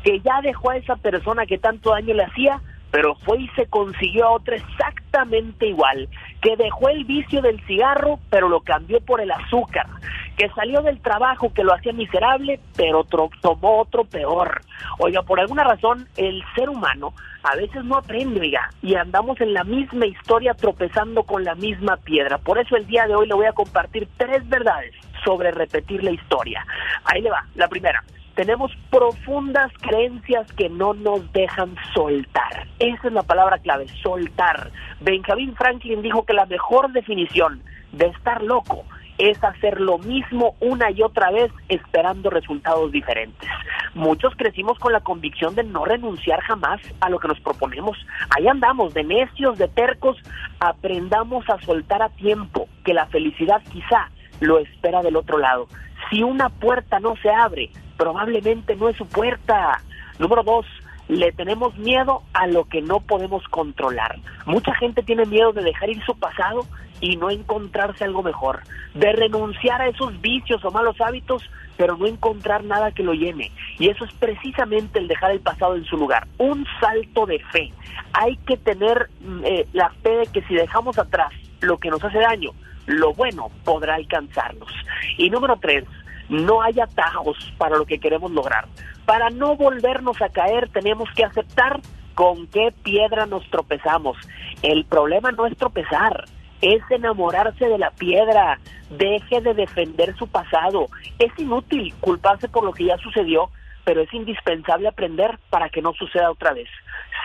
que 0.03 0.21
ya 0.21 0.41
dejó 0.43 0.71
a 0.71 0.77
esa 0.77 0.97
persona 0.97 1.47
que 1.47 1.59
tanto 1.59 1.91
daño 1.91 2.15
le 2.15 2.25
hacía, 2.25 2.61
pero 2.91 3.17
fue 3.17 3.41
y 3.41 3.49
se 3.57 3.67
consiguió 3.67 4.27
a 4.27 4.31
otra 4.31 4.57
exactamente 4.57 5.67
igual, 5.67 6.09
que 6.41 6.57
dejó 6.57 6.89
el 6.91 7.05
vicio 7.05 7.43
del 7.43 7.61
cigarro, 7.67 8.21
pero 8.31 8.49
lo 8.49 8.61
cambió 8.61 9.01
por 9.01 9.21
el 9.21 9.33
azúcar, 9.33 9.87
que 10.37 10.49
salió 10.51 10.83
del 10.83 11.01
trabajo 11.01 11.53
que 11.53 11.65
lo 11.65 11.75
hacía 11.75 11.93
miserable, 11.93 12.61
pero 12.77 13.05
tomó 13.05 13.81
otro 13.81 14.05
peor. 14.05 14.61
Oiga, 14.99 15.23
por 15.23 15.41
alguna 15.41 15.65
razón, 15.65 16.09
el 16.17 16.43
ser 16.55 16.69
humano 16.69 17.13
a 17.43 17.57
veces 17.57 17.85
no 17.85 17.97
aprende, 17.97 18.41
oiga, 18.41 18.71
y 18.83 18.95
andamos 18.95 19.41
en 19.41 19.53
la 19.53 19.65
misma 19.65 20.07
historia 20.07 20.55
tropezando 20.55 21.25
con 21.25 21.45
la 21.45 21.55
misma 21.55 21.97
piedra. 21.99 22.39
Por 22.39 22.59
eso 22.59 22.77
el 22.77 22.87
día 22.87 23.07
de 23.07 23.15
hoy 23.15 23.29
le 23.29 23.35
voy 23.35 23.47
a 23.47 23.53
compartir 23.53 24.09
tres 24.17 24.49
verdades 24.49 24.95
sobre 25.25 25.51
repetir 25.51 26.03
la 26.03 26.11
historia. 26.11 26.67
Ahí 27.05 27.21
le 27.21 27.31
va, 27.31 27.45
la 27.55 27.69
primera 27.69 28.03
tenemos 28.35 28.73
profundas 28.91 29.71
creencias 29.81 30.51
que 30.55 30.69
no 30.69 30.93
nos 30.95 31.33
dejan 31.33 31.77
soltar. 31.95 32.67
Esa 32.79 33.07
es 33.07 33.13
la 33.13 33.23
palabra 33.23 33.59
clave, 33.59 33.87
soltar. 34.03 34.71
Benjamin 35.01 35.55
Franklin 35.55 36.03
dijo 36.03 36.25
que 36.25 36.33
la 36.33 36.47
mejor 36.47 36.93
definición 36.93 37.63
de 37.93 38.07
estar 38.07 38.43
loco 38.43 38.85
es 39.19 39.43
hacer 39.43 39.81
lo 39.81 39.99
mismo 39.99 40.57
una 40.61 40.91
y 40.91 41.03
otra 41.03 41.31
vez 41.31 41.53
esperando 41.69 42.31
resultados 42.31 42.91
diferentes. 42.91 43.49
Muchos 43.95 44.35
crecimos 44.37 44.79
con 44.79 44.93
la 44.93 45.01
convicción 45.01 45.55
de 45.55 45.63
no 45.63 45.85
renunciar 45.85 46.41
jamás 46.41 46.81
a 47.01 47.09
lo 47.09 47.19
que 47.19 47.29
nos 47.29 47.41
proponemos. 47.41 47.97
Ahí 48.37 48.49
andamos, 48.49 48.93
de 48.95 49.05
necios, 49.05 49.57
de 49.57 49.69
tercos, 49.69 50.17
aprendamos 50.59 51.49
a 51.49 51.61
soltar 51.61 52.03
a 52.03 52.09
tiempo, 52.09 52.69
que 52.85 52.95
la 52.95 53.07
felicidad 53.07 53.63
quizá 53.71 54.11
lo 54.41 54.59
espera 54.59 55.03
del 55.03 55.17
otro 55.17 55.39
lado. 55.39 55.69
Si 56.11 56.23
una 56.23 56.49
puerta 56.49 56.99
no 56.99 57.15
se 57.23 57.31
abre, 57.31 57.71
probablemente 57.97 58.75
no 58.77 58.89
es 58.89 58.97
su 58.97 59.07
puerta. 59.07 59.81
Número 60.19 60.43
dos, 60.43 60.67
le 61.09 61.33
tenemos 61.33 61.77
miedo 61.77 62.23
a 62.33 62.47
lo 62.47 62.65
que 62.65 62.83
no 62.83 63.01
podemos 63.01 63.47
controlar. 63.49 64.19
Mucha 64.47 64.75
gente 64.75 65.03
tiene 65.03 65.27
miedo 65.27 65.53
de 65.53 65.63
dejar 65.63 65.91
ir 65.91 66.03
su 66.05 66.19
pasado 66.19 66.67
y 67.05 67.17
no 67.17 67.29
encontrarse 67.29 68.03
algo 68.03 68.23
mejor, 68.23 68.61
de 68.95 69.13
renunciar 69.13 69.83
a 69.83 69.89
esos 69.89 70.19
vicios 70.23 70.65
o 70.65 70.71
malos 70.71 70.99
hábitos, 71.03 71.43
pero 71.77 71.99
no 71.99 72.07
encontrar 72.07 72.65
nada 72.65 72.93
que 72.93 73.03
lo 73.03 73.13
llene. 73.13 73.53
Y 73.79 73.91
eso 73.91 74.07
es 74.07 74.13
precisamente 74.15 74.99
el 74.99 75.07
dejar 75.07 75.33
el 75.33 75.41
pasado 75.41 75.77
en 75.77 75.85
su 75.85 75.99
lugar, 75.99 76.27
un 76.39 76.65
salto 76.81 77.27
de 77.27 77.41
fe. 77.53 77.71
Hay 78.15 78.39
que 78.47 78.57
tener 78.57 79.11
mm, 79.21 79.45
eh, 79.45 79.67
la 79.75 79.91
fe 80.03 80.17
de 80.17 80.27
que 80.29 80.43
si 80.45 80.55
dejamos 80.55 80.99
atrás 80.99 81.31
lo 81.61 81.77
que 81.77 81.91
nos 81.91 82.03
hace 82.03 82.21
daño, 82.21 82.53
lo 82.87 83.13
bueno 83.13 83.51
podrá 83.65 83.97
alcanzarnos. 83.97 84.73
Y 85.19 85.29
número 85.29 85.59
tres, 85.61 85.85
no 86.31 86.63
hay 86.63 86.81
atajos 86.81 87.53
para 87.59 87.77
lo 87.77 87.85
que 87.85 87.99
queremos 87.99 88.31
lograr. 88.31 88.67
Para 89.05 89.29
no 89.29 89.57
volvernos 89.57 90.23
a 90.23 90.31
caer 90.31 90.71
tenemos 90.71 91.11
que 91.15 91.25
aceptar 91.25 91.81
con 92.15 92.47
qué 92.47 92.73
piedra 92.83 93.27
nos 93.27 93.47
tropezamos. 93.51 94.17
El 94.63 94.87
problema 94.87 95.33
no 95.33 95.45
es 95.47 95.55
tropezar, 95.59 96.25
es 96.65 96.83
enamorarse 96.91 97.67
de 97.69 97.77
la 97.79 97.91
piedra. 97.91 98.59
Deje 98.89 99.43
de 99.43 99.53
defender 99.53 100.17
su 100.17 100.27
pasado. 100.29 100.87
Es 101.19 101.31
inútil 101.39 101.93
culparse 102.01 102.49
por 102.49 102.65
lo 102.65 102.73
que 102.73 102.85
ya 102.85 102.97
sucedió, 102.97 103.51
pero 103.85 104.01
es 104.01 104.13
indispensable 104.15 104.89
aprender 104.89 105.39
para 105.51 105.69
que 105.69 105.83
no 105.83 105.93
suceda 105.93 106.31
otra 106.31 106.55
vez. 106.55 106.69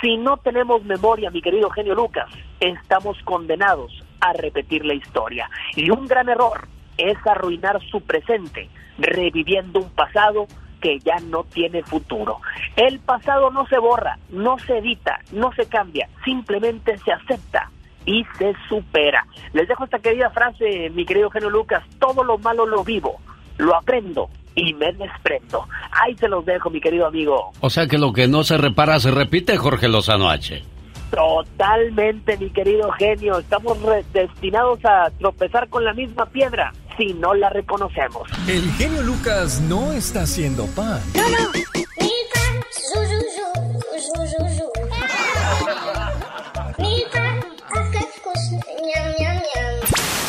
Si 0.02 0.18
no 0.18 0.38
tenemos 0.38 0.84
memoria, 0.84 1.32
mi 1.32 1.41
querido 1.41 1.70
genio 1.70 1.95
Lucas, 1.95 2.30
estamos 2.60 3.18
condenados 3.24 4.03
a 4.20 4.34
repetir 4.34 4.86
la 4.86 4.94
historia. 4.94 5.49
Y 5.76 5.90
un 5.90 6.06
gran 6.06 6.28
error 6.28 6.68
es 6.98 7.18
arruinar 7.26 7.80
su 7.90 8.02
presente, 8.02 8.70
reviviendo 8.98 9.80
un 9.80 9.90
pasado 9.91 10.48
que 10.82 10.99
ya 10.99 11.16
no 11.20 11.45
tiene 11.45 11.84
futuro. 11.84 12.41
El 12.76 12.99
pasado 12.99 13.52
no 13.52 13.66
se 13.68 13.78
borra, 13.78 14.18
no 14.30 14.57
se 14.60 14.80
edita, 14.80 15.20
no 15.32 15.53
se 15.53 15.68
cambia, 15.68 16.10
simplemente 16.26 16.98
se 16.98 17.14
acepta 17.14 17.70
y 18.05 18.26
se 18.38 18.53
supera. 18.67 19.26
Les 19.53 19.67
dejo 19.67 19.84
esta 19.84 19.99
querida 19.99 20.30
frase, 20.30 20.89
mi 20.91 21.05
querido 21.05 21.30
genio 21.30 21.49
Lucas, 21.49 21.84
todo 21.99 22.23
lo 22.23 22.38
malo 22.38 22.65
lo 22.65 22.84
vivo, 22.84 23.19
lo 23.57 23.76
aprendo 23.76 24.30
y 24.55 24.73
me 24.73 24.91
desprendo. 24.93 25.67
Ahí 25.91 26.15
se 26.17 26.27
los 26.27 26.45
dejo, 26.45 26.69
mi 26.69 26.81
querido 26.81 27.07
amigo. 27.07 27.51
O 27.61 27.69
sea 27.69 27.88
que 27.88 27.97
lo 27.97 28.13
que 28.13 28.27
no 28.27 28.43
se 28.43 28.57
repara 28.57 28.99
se 28.99 29.11
repite, 29.11 29.57
Jorge 29.57 29.88
Lozano 29.88 30.30
H. 30.30 30.63
Totalmente, 31.11 32.38
mi 32.38 32.49
querido 32.49 32.91
genio. 32.91 33.39
Estamos 33.39 33.77
destinados 34.13 34.80
a 34.85 35.09
tropezar 35.17 35.67
con 35.69 35.84
la 35.84 35.93
misma 35.93 36.26
piedra 36.27 36.73
si 36.97 37.13
no 37.13 37.34
la 37.34 37.49
reconocemos. 37.49 38.30
El 38.47 38.69
genio 38.73 39.01
Lucas 39.01 39.61
no 39.61 39.91
está 39.93 40.21
haciendo 40.21 40.67
pan. 40.67 41.01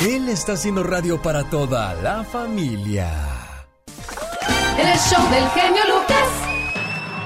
Él 0.03 0.29
está 0.29 0.53
haciendo 0.53 0.83
radio 0.83 1.21
para 1.21 1.45
toda 1.45 1.95
la 1.95 2.25
familia. 2.25 3.11
El 4.79 4.99
show 4.99 5.23
del 5.31 5.49
genio 5.51 5.83
Lucas. 5.89 6.51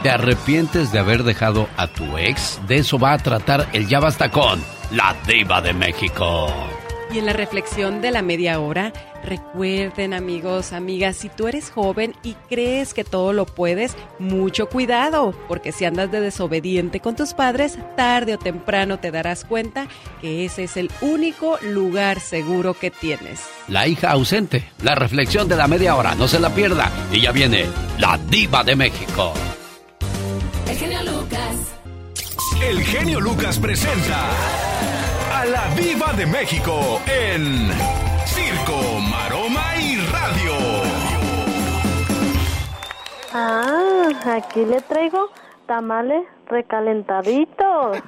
¿Te 0.02 0.10
arrepientes 0.10 0.92
de 0.92 0.98
haber 0.98 1.22
dejado 1.22 1.68
a 1.76 1.86
tu 1.86 2.18
ex? 2.18 2.60
De 2.66 2.78
eso 2.78 2.98
va 2.98 3.12
a 3.12 3.18
tratar 3.18 3.68
el 3.72 3.88
Ya 3.88 4.00
Basta 4.00 4.30
con 4.30 4.62
la 4.90 5.16
Diva 5.26 5.62
de 5.62 5.72
México. 5.72 6.48
Y 7.14 7.18
en 7.18 7.26
la 7.26 7.32
reflexión 7.32 8.00
de 8.02 8.10
la 8.10 8.22
media 8.22 8.58
hora, 8.58 8.92
recuerden 9.22 10.14
amigos, 10.14 10.72
amigas, 10.72 11.14
si 11.14 11.28
tú 11.28 11.46
eres 11.46 11.70
joven 11.70 12.12
y 12.24 12.34
crees 12.48 12.92
que 12.92 13.04
todo 13.04 13.32
lo 13.32 13.46
puedes, 13.46 13.94
mucho 14.18 14.68
cuidado, 14.68 15.32
porque 15.46 15.70
si 15.70 15.84
andas 15.84 16.10
de 16.10 16.18
desobediente 16.18 16.98
con 16.98 17.14
tus 17.14 17.32
padres, 17.32 17.78
tarde 17.96 18.34
o 18.34 18.38
temprano 18.38 18.98
te 18.98 19.12
darás 19.12 19.44
cuenta 19.44 19.86
que 20.20 20.44
ese 20.44 20.64
es 20.64 20.76
el 20.76 20.90
único 21.02 21.56
lugar 21.62 22.18
seguro 22.18 22.74
que 22.74 22.90
tienes. 22.90 23.42
La 23.68 23.86
hija 23.86 24.10
ausente, 24.10 24.72
la 24.82 24.96
reflexión 24.96 25.48
de 25.48 25.54
la 25.54 25.68
media 25.68 25.94
hora, 25.94 26.16
no 26.16 26.26
se 26.26 26.40
la 26.40 26.50
pierda. 26.50 26.90
Y 27.12 27.20
ya 27.20 27.30
viene 27.30 27.66
la 27.96 28.18
Diva 28.28 28.64
de 28.64 28.74
México. 28.74 29.32
El 30.68 30.76
genio 30.76 31.02
Lucas. 31.04 31.74
El 32.60 32.82
genio 32.82 33.20
Lucas 33.20 33.60
presenta 33.60 34.30
a 35.44 35.46
la 35.46 35.74
Viva 35.74 36.12
de 36.14 36.26
México 36.26 37.00
en 37.06 37.70
Circo, 38.26 38.98
Maroma 39.10 39.76
y 39.76 39.96
Radio. 40.06 40.54
Ah, 43.32 44.08
aquí 44.36 44.64
le 44.64 44.80
traigo 44.82 45.30
tamales 45.66 46.22
recalentaditos. 46.48 47.98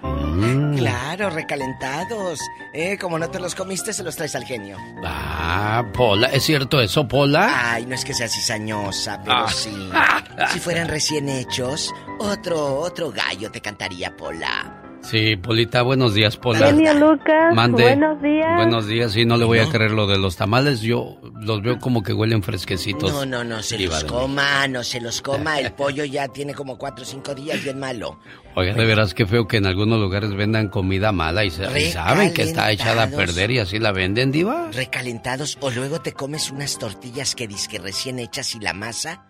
Claro, 0.77 1.31
recalentados. 1.31 2.39
Eh, 2.75 2.97
como 2.99 3.19
no 3.19 3.29
te 3.31 3.41
los 3.41 3.55
comiste, 3.55 3.93
se 3.93 4.03
los 4.05 4.15
traes 4.17 4.35
al 4.37 4.45
genio. 4.45 4.77
Ah, 5.05 5.85
Pola, 5.95 6.29
¿es 6.29 6.45
cierto 6.45 6.81
eso, 6.81 7.09
Pola? 7.09 7.73
Ay, 7.73 7.87
no 7.87 7.95
es 7.95 8.05
que 8.05 8.15
sea 8.15 8.29
cizañosa, 8.29 9.21
pero 9.23 9.37
Ah. 9.47 9.49
sí. 9.51 9.91
Si 10.53 10.61
fueran 10.61 10.89
recién 10.89 11.29
hechos, 11.31 11.95
otro, 12.19 12.77
otro 12.81 13.11
gallo 13.11 13.51
te 13.51 13.61
cantaría, 13.63 14.15
Pola. 14.15 14.83
Sí, 15.11 15.37
Polita, 15.37 15.83
buenos 15.83 16.15
días, 16.15 16.37
Pola. 16.37 16.67
Genio 16.67 16.93
Lucas, 16.95 17.55
Mande. 17.55 17.85
buenos 17.85 18.21
días. 18.21 18.57
Buenos 18.57 18.89
días, 18.89 19.13
sí, 19.13 19.25
no 19.25 19.37
le 19.37 19.45
voy 19.45 19.61
a 19.61 19.69
creer 19.69 19.93
lo 19.93 20.09
de 20.09 20.19
los 20.19 20.37
tamales. 20.37 20.81
Yo 20.81 21.19
los 21.41 21.63
veo 21.63 21.79
como 21.79 22.03
que 22.03 22.13
huelen 22.13 22.43
fresquecitos. 22.43 23.13
No, 23.13 23.25
no, 23.25 23.45
no 23.45 23.63
se 23.63 23.79
los 23.79 24.03
coma, 24.03 24.67
no 24.67 24.83
se 24.83 25.01
los 25.01 25.23
coma. 25.23 25.61
El 25.61 25.73
pollo 25.73 26.05
ya 26.05 26.27
tiene 26.27 26.55
como 26.55 26.77
cuatro 26.77 27.05
o 27.05 27.07
cinco 27.07 27.37
días 27.37 27.63
bien 27.63 27.79
malo. 27.79 28.19
Oiga, 28.57 28.75
de 28.75 28.85
veras 28.85 29.15
qué 29.15 29.27
feo 29.27 29.47
que 29.47 29.59
en 29.59 29.67
algunos 29.67 30.01
lugares 30.01 30.35
vendan 30.35 30.69
comida 30.69 31.13
mala 31.13 31.45
y, 31.45 31.51
saben 31.51 32.35
que 32.35 32.43
está 32.43 32.73
echada 32.73 33.05
a 33.05 33.07
perder 33.09 33.53
y 33.53 33.61
así 33.61 33.79
la 33.79 33.93
venden, 33.93 34.33
Diva. 34.33 34.71
Recalentados 34.73 35.57
o 35.61 35.71
luego 35.71 36.01
te 36.01 36.13
comes 36.15 36.51
unas 36.51 36.79
tortillas 36.79 37.37
que 37.37 37.47
disque 37.47 37.79
recién 37.79 38.19
hechas 38.19 38.57
y 38.57 38.59
la 38.61 38.73
masa, 38.73 39.25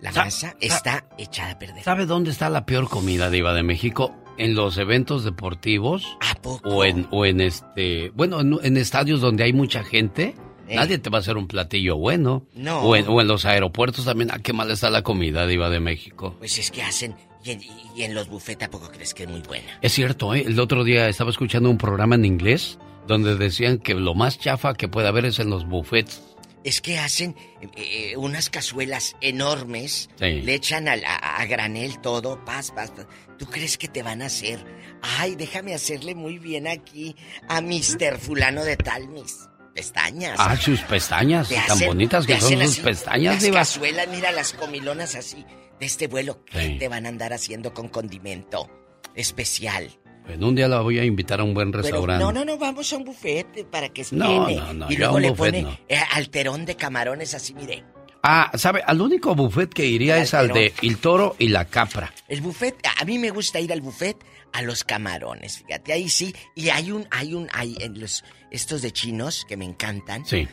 la 0.00 0.12
Sa- 0.12 0.24
masa 0.24 0.50
sa- 0.50 0.56
está 0.60 1.04
echada 1.16 1.52
a 1.52 1.58
perder. 1.58 1.82
¿Sabe 1.82 2.04
dónde 2.04 2.30
está 2.30 2.50
la 2.50 2.66
peor 2.66 2.90
comida, 2.90 3.30
Diva 3.30 3.54
de 3.54 3.62
México? 3.62 4.14
En 4.38 4.54
los 4.54 4.78
eventos 4.78 5.24
deportivos. 5.24 6.16
O 6.64 6.84
en, 6.84 7.06
o 7.10 7.26
en 7.26 7.40
este. 7.40 8.10
Bueno, 8.14 8.40
en, 8.40 8.58
en 8.62 8.76
estadios 8.76 9.20
donde 9.20 9.44
hay 9.44 9.52
mucha 9.52 9.84
gente. 9.84 10.34
Eh. 10.68 10.76
Nadie 10.76 10.98
te 10.98 11.10
va 11.10 11.18
a 11.18 11.20
hacer 11.20 11.36
un 11.36 11.48
platillo 11.48 11.96
bueno. 11.96 12.46
No. 12.54 12.80
O 12.80 12.96
en, 12.96 13.08
o 13.08 13.20
en 13.20 13.28
los 13.28 13.44
aeropuertos 13.44 14.04
también. 14.04 14.30
Ah, 14.30 14.38
qué 14.38 14.52
mal 14.52 14.70
está 14.70 14.90
la 14.90 15.02
comida, 15.02 15.46
Diva 15.46 15.70
de 15.70 15.80
México. 15.80 16.36
Pues 16.38 16.58
es 16.58 16.70
que 16.70 16.82
hacen 16.82 17.14
y 17.44 17.50
en, 17.50 17.60
y 17.96 18.02
en 18.02 18.14
los 18.14 18.28
buffets 18.28 18.58
tampoco 18.58 18.90
crees 18.90 19.14
que 19.14 19.24
es 19.24 19.28
muy 19.28 19.40
buena. 19.40 19.78
Es 19.80 19.92
cierto, 19.92 20.34
¿eh? 20.34 20.44
el 20.46 20.58
otro 20.60 20.84
día 20.84 21.08
estaba 21.08 21.30
escuchando 21.30 21.70
un 21.70 21.78
programa 21.78 22.14
en 22.14 22.24
inglés 22.24 22.78
donde 23.06 23.36
decían 23.36 23.78
que 23.78 23.94
lo 23.94 24.14
más 24.14 24.38
chafa 24.38 24.74
que 24.74 24.88
puede 24.88 25.08
haber 25.08 25.24
es 25.24 25.38
en 25.38 25.50
los 25.50 25.66
buffets. 25.66 26.22
Es 26.64 26.80
que 26.80 26.98
hacen 26.98 27.36
eh, 27.60 27.68
eh, 28.12 28.16
unas 28.16 28.50
cazuelas 28.50 29.14
enormes, 29.20 30.10
Sí. 30.18 30.40
le 30.42 30.54
echan 30.54 30.88
a, 30.88 30.92
a 30.94 31.44
granel 31.46 32.00
todo, 32.00 32.44
paz, 32.44 32.72
paz, 32.72 32.90
paz. 32.90 33.06
¿Tú 33.38 33.46
crees 33.46 33.78
que 33.78 33.88
te 33.88 34.02
van 34.02 34.22
a 34.22 34.26
hacer? 34.26 34.64
Ay, 35.00 35.36
déjame 35.36 35.74
hacerle 35.74 36.14
muy 36.14 36.38
bien 36.38 36.66
aquí 36.66 37.14
a 37.48 37.60
Mr. 37.60 38.18
Fulano 38.18 38.64
de 38.64 38.76
tal, 38.76 39.08
mis 39.08 39.48
pestañas. 39.74 40.34
Ah, 40.38 40.56
sus 40.56 40.80
pestañas, 40.82 41.48
tan 41.48 41.58
hacen- 41.58 41.86
bonitas 41.86 42.26
que 42.26 42.40
son 42.40 42.52
sus 42.54 42.62
así, 42.62 42.80
pestañas, 42.80 43.34
Las 43.34 43.42
Diva. 43.44 43.58
cazuelas, 43.60 44.08
mira 44.08 44.32
las 44.32 44.52
comilonas 44.52 45.14
así, 45.14 45.46
de 45.78 45.86
este 45.86 46.08
vuelo, 46.08 46.42
Sí. 46.52 46.76
te 46.80 46.88
van 46.88 47.06
a 47.06 47.08
andar 47.10 47.32
haciendo 47.32 47.72
con 47.72 47.88
condimento 47.88 48.68
especial. 49.14 49.96
En 50.28 50.44
un 50.44 50.54
día 50.54 50.68
la 50.68 50.80
voy 50.80 50.98
a 50.98 51.04
invitar 51.04 51.40
a 51.40 51.44
un 51.44 51.54
buen 51.54 51.70
Pero, 51.70 51.82
restaurante. 51.82 52.22
no, 52.24 52.32
no, 52.32 52.44
no, 52.44 52.58
vamos 52.58 52.92
a 52.92 52.96
un 52.96 53.04
buffet 53.04 53.66
para 53.70 53.88
que 53.88 54.04
No, 54.12 54.48
esté. 54.48 54.56
no, 54.60 54.74
no, 54.74 54.90
Y 54.90 54.96
a 54.96 54.98
luego 54.98 55.16
un 55.16 55.22
le 55.22 55.30
buffet 55.30 55.44
pone 55.52 55.62
no. 55.62 55.78
eh, 55.88 55.98
alterón 56.12 56.64
de 56.66 56.76
camarones 56.76 57.34
así, 57.34 57.54
mire. 57.54 57.84
Ah, 58.22 58.50
¿sabe? 58.54 58.82
Al 58.84 59.00
único 59.00 59.34
buffet 59.34 59.72
que 59.72 59.86
iría 59.86 60.16
El 60.16 60.22
es 60.24 60.34
al 60.34 60.48
de. 60.48 60.74
El 60.82 60.98
Toro 60.98 61.36
y 61.38 61.48
la 61.48 61.64
Capra. 61.66 62.12
El 62.26 62.40
buffet, 62.40 62.74
a 63.00 63.04
mí 63.04 63.16
me 63.18 63.30
gusta 63.30 63.60
ir 63.60 63.72
al 63.72 63.80
buffet 63.80 64.16
a 64.52 64.62
los 64.62 64.82
camarones, 64.84 65.58
fíjate, 65.58 65.92
ahí 65.92 66.08
sí. 66.08 66.34
Y 66.54 66.68
hay 66.70 66.90
un, 66.90 67.06
hay 67.10 67.34
un, 67.34 67.48
hay 67.52 67.76
en 67.80 68.00
los, 68.00 68.24
estos 68.50 68.82
de 68.82 68.92
chinos 68.92 69.44
que 69.48 69.56
me 69.56 69.64
encantan. 69.64 70.26
Sí. 70.26 70.48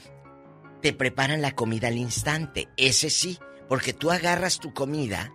Te 0.82 0.94
preparan 0.94 1.42
la 1.42 1.54
comida 1.54 1.88
al 1.88 1.98
instante, 1.98 2.68
ese 2.78 3.10
sí, 3.10 3.40
porque 3.68 3.94
tú 3.94 4.12
agarras 4.12 4.60
tu 4.60 4.72
comida 4.74 5.34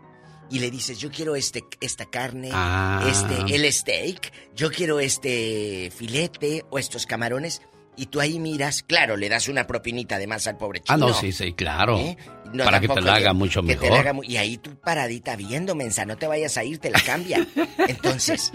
y 0.51 0.59
le 0.59 0.71
dices, 0.71 0.99
yo 0.99 1.11
quiero 1.11 1.37
este, 1.37 1.65
esta 1.81 2.07
carne, 2.07 2.51
Ah. 2.53 3.07
este, 3.09 3.55
el 3.55 3.73
steak, 3.73 4.33
yo 4.55 4.71
quiero 4.71 5.01
este 5.01 5.93
filete 5.95 6.65
o 6.71 6.79
estos 6.79 7.07
camarones. 7.07 7.63
Y 7.97 8.07
tú 8.07 8.21
ahí 8.21 8.39
miras, 8.39 8.83
claro, 8.83 9.17
le 9.17 9.29
das 9.29 9.49
una 9.49 9.67
propinita 9.67 10.15
además 10.17 10.47
al 10.47 10.57
pobre 10.57 10.81
chino. 10.81 10.95
Ah, 10.95 10.97
no, 10.97 11.13
sí, 11.13 11.33
sí, 11.33 11.53
claro. 11.53 11.99
¿Eh? 11.99 12.17
No, 12.53 12.65
Para 12.65 12.81
que 12.81 12.89
te 12.89 13.01
la 13.01 13.15
haga 13.17 13.33
mucho 13.35 13.63
que 13.63 13.75
te 13.75 13.81
mejor. 13.83 13.91
la 13.93 14.01
haga 14.01 14.13
mu- 14.15 14.25
y 14.25 14.37
ahí 14.39 14.57
tú 14.57 14.75
paradita 14.81 15.37
viendo, 15.37 15.75
mensa, 15.75 16.07
no 16.07 16.17
te 16.17 16.27
vayas 16.27 16.57
a 16.57 16.65
ir, 16.65 16.79
te 16.79 16.89
la 16.91 17.01
cambia. 17.01 17.47
Entonces, 17.89 18.53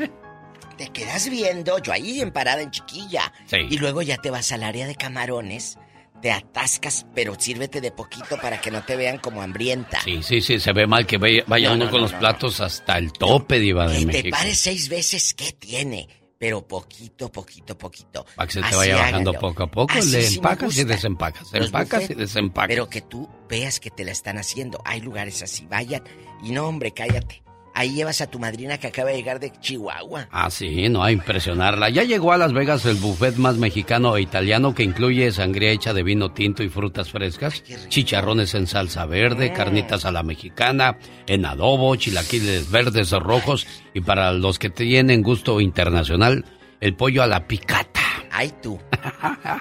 te 0.78 0.88
quedas 0.90 1.30
viendo, 1.30 1.78
yo 1.80 1.94
ahí 1.94 2.22
en 2.22 2.32
parada 2.32 2.62
en 2.62 2.72
chiquilla. 2.72 3.32
Sí. 3.46 3.58
Y 3.70 3.78
luego 3.78 4.02
ya 4.02 4.18
te 4.18 4.32
vas 4.32 4.52
al 4.52 4.64
área 4.64 4.88
de 4.88 4.96
camarones, 4.96 5.78
te 6.26 6.32
atascas, 6.32 7.06
pero 7.14 7.40
sírvete 7.40 7.82
de 7.82 7.92
poquito 7.92 8.38
para 8.42 8.60
que 8.60 8.72
no 8.72 8.84
te 8.84 8.96
vean 8.96 9.20
como 9.20 9.44
hambrienta. 9.44 10.02
Sí, 10.02 10.24
sí, 10.24 10.42
sí, 10.42 10.60
se 10.60 10.74
ve 10.74 10.88
mal 10.88 11.06
que 11.06 11.20
vaya, 11.20 11.44
vaya 11.46 11.70
No, 11.70 11.76
uno 11.76 11.86
no, 11.86 11.92
con 11.92 12.02
no, 12.02 12.08
los 12.08 12.14
platos 12.14 12.62
hasta 12.62 12.98
el 12.98 13.14
tope, 13.14 13.60
Diva 13.60 13.88
de 13.88 14.08
Que 14.08 14.24
te 14.24 14.30
pares 14.32 14.60
seis 14.60 14.90
veces, 14.90 15.36
¿qué 15.36 15.52
tiene? 15.52 16.10
Pero 16.40 16.68
poquito, 16.68 17.32
poquito, 17.32 17.78
poquito. 17.78 18.26
Para 18.36 18.48
que 18.48 18.54
se 18.54 18.62
te 18.62 18.66
Así 18.66 18.76
vaya 18.76 18.96
bajando 18.96 19.30
hágalo. 19.30 19.40
poco 19.40 19.64
a 19.66 19.68
poco, 19.70 19.94
Así 19.94 20.10
le 20.10 20.24
sí 20.24 20.38
empacas 20.38 20.76
y 20.76 20.84
desempacas, 20.84 21.54
empacas 21.54 22.02
y 22.02 22.06
buffet, 22.06 22.18
desempacas. 22.18 22.70
Pero 22.70 22.90
que 22.90 23.02
tú 23.02 23.30
veas 23.48 23.80
que 23.80 23.92
te 23.92 24.04
la 24.04 24.12
están 24.12 24.40
haciendo. 24.40 24.82
Hay 24.84 25.02
lugares 25.02 25.44
así, 25.44 25.68
vayan. 25.68 26.02
Y 26.42 26.54
no, 26.54 26.68
hombre, 26.68 26.90
cállate. 26.92 27.45
Ahí 27.78 27.94
llevas 27.94 28.22
a 28.22 28.28
tu 28.28 28.40
madrina 28.40 28.78
que 28.78 28.88
acaba 28.88 29.10
de 29.10 29.18
llegar 29.18 29.40
de 29.42 29.52
Chihuahua. 29.52 30.30
Ah, 30.32 30.50
sí, 30.50 30.88
no, 30.88 31.04
a 31.04 31.12
impresionarla. 31.12 31.90
Ya 31.90 32.04
llegó 32.04 32.32
a 32.32 32.38
Las 32.38 32.54
Vegas 32.54 32.86
el 32.86 32.96
buffet 32.96 33.36
más 33.36 33.58
mexicano 33.58 34.16
e 34.16 34.22
italiano 34.22 34.74
que 34.74 34.84
incluye 34.84 35.30
sangría 35.34 35.72
hecha 35.72 35.94
de 35.94 36.02
vino 36.02 36.32
tinto 36.32 36.64
y 36.64 36.70
frutas 36.70 37.12
frescas, 37.12 37.62
chicharrones 37.90 38.56
en 38.56 38.68
salsa 38.68 39.06
verde, 39.06 39.50
Mm. 39.52 39.54
carnitas 39.54 40.06
a 40.06 40.12
la 40.14 40.24
mexicana, 40.24 40.98
en 41.28 41.46
adobo, 41.46 41.96
chilaquiles 41.98 42.72
verdes 42.72 43.12
o 43.12 43.20
rojos 43.20 43.68
y 43.94 44.00
para 44.00 44.32
los 44.32 44.58
que 44.58 44.70
tienen 44.70 45.22
gusto 45.22 45.60
internacional, 45.60 46.46
el 46.80 46.96
pollo 46.96 47.24
a 47.24 47.28
la 47.28 47.46
picata. 47.46 48.00
Ay, 48.38 48.54
tú. 48.62 48.78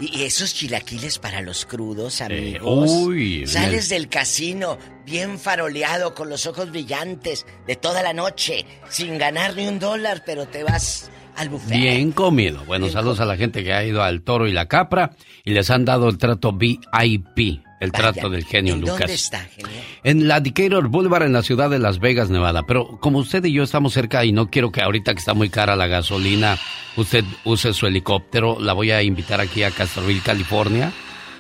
Y 0.01 0.23
esos 0.25 0.53
chilaquiles 0.55 1.19
para 1.19 1.41
los 1.41 1.65
crudos, 1.65 2.21
Eh, 2.21 2.25
amigos. 2.25 2.91
uy, 2.91 3.47
Sales 3.47 3.89
del 3.89 4.09
casino 4.09 4.79
bien 5.07 5.39
faroleado, 5.39 6.15
con 6.15 6.29
los 6.29 6.47
ojos 6.47 6.71
brillantes, 6.71 7.47
de 7.67 7.77
toda 7.77 8.03
la 8.03 8.13
noche, 8.13 8.67
sin 8.89 9.17
ganar 9.19 9.55
ni 9.55 9.67
un 9.69 9.79
dólar, 9.79 10.23
pero 10.27 10.47
te 10.47 10.65
vas 10.65 11.11
al 11.37 11.51
buffet. 11.51 11.77
Bien 11.77 12.11
comido. 12.13 12.65
Bueno, 12.65 12.89
saludos 12.89 13.21
a 13.21 13.25
la 13.27 13.37
gente 13.37 13.63
que 13.63 13.73
ha 13.73 13.85
ido 13.85 14.03
al 14.03 14.23
Toro 14.23 14.49
y 14.49 14.53
la 14.53 14.67
Capra 14.67 15.13
y 15.45 15.53
les 15.53 15.71
han 15.71 15.85
dado 15.85 16.09
el 16.09 16.19
trato 16.19 16.53
VIP, 16.53 17.61
el 17.81 17.93
trato 17.93 18.31
del 18.31 18.45
genio 18.45 18.75
¿En 18.75 18.81
Lucas. 18.81 18.99
dónde 18.99 19.15
está, 19.15 19.41
genio? 19.41 19.71
En 20.03 20.29
la 20.29 20.41
Decatur 20.41 20.89
Boulevard 20.89 21.25
en 21.25 21.33
la 21.33 21.43
ciudad 21.43 21.71
de 21.71 21.79
Las 21.79 21.99
Vegas, 21.99 22.31
Nevada. 22.31 22.65
Pero 22.67 22.99
como 23.01 23.19
usted 23.19 23.45
y 23.45 23.53
yo 23.53 23.63
estamos 23.63 23.93
cerca 23.93 24.25
y 24.25 24.33
no 24.33 24.51
quiero 24.51 24.71
que 24.73 24.83
ahorita 24.83 25.13
que 25.13 25.19
está 25.19 25.35
muy 25.35 25.51
cara 25.51 25.77
la 25.77 25.87
gasolina, 25.87 26.59
usted 26.97 27.25
use 27.45 27.73
su 27.75 27.87
helicóptero, 27.87 28.59
la 28.61 28.73
voy 28.73 28.91
a 28.91 29.03
invitar 29.03 29.41
aquí 29.41 29.63
a 29.63 29.71
Castroville, 29.71 30.21
California, 30.23 30.93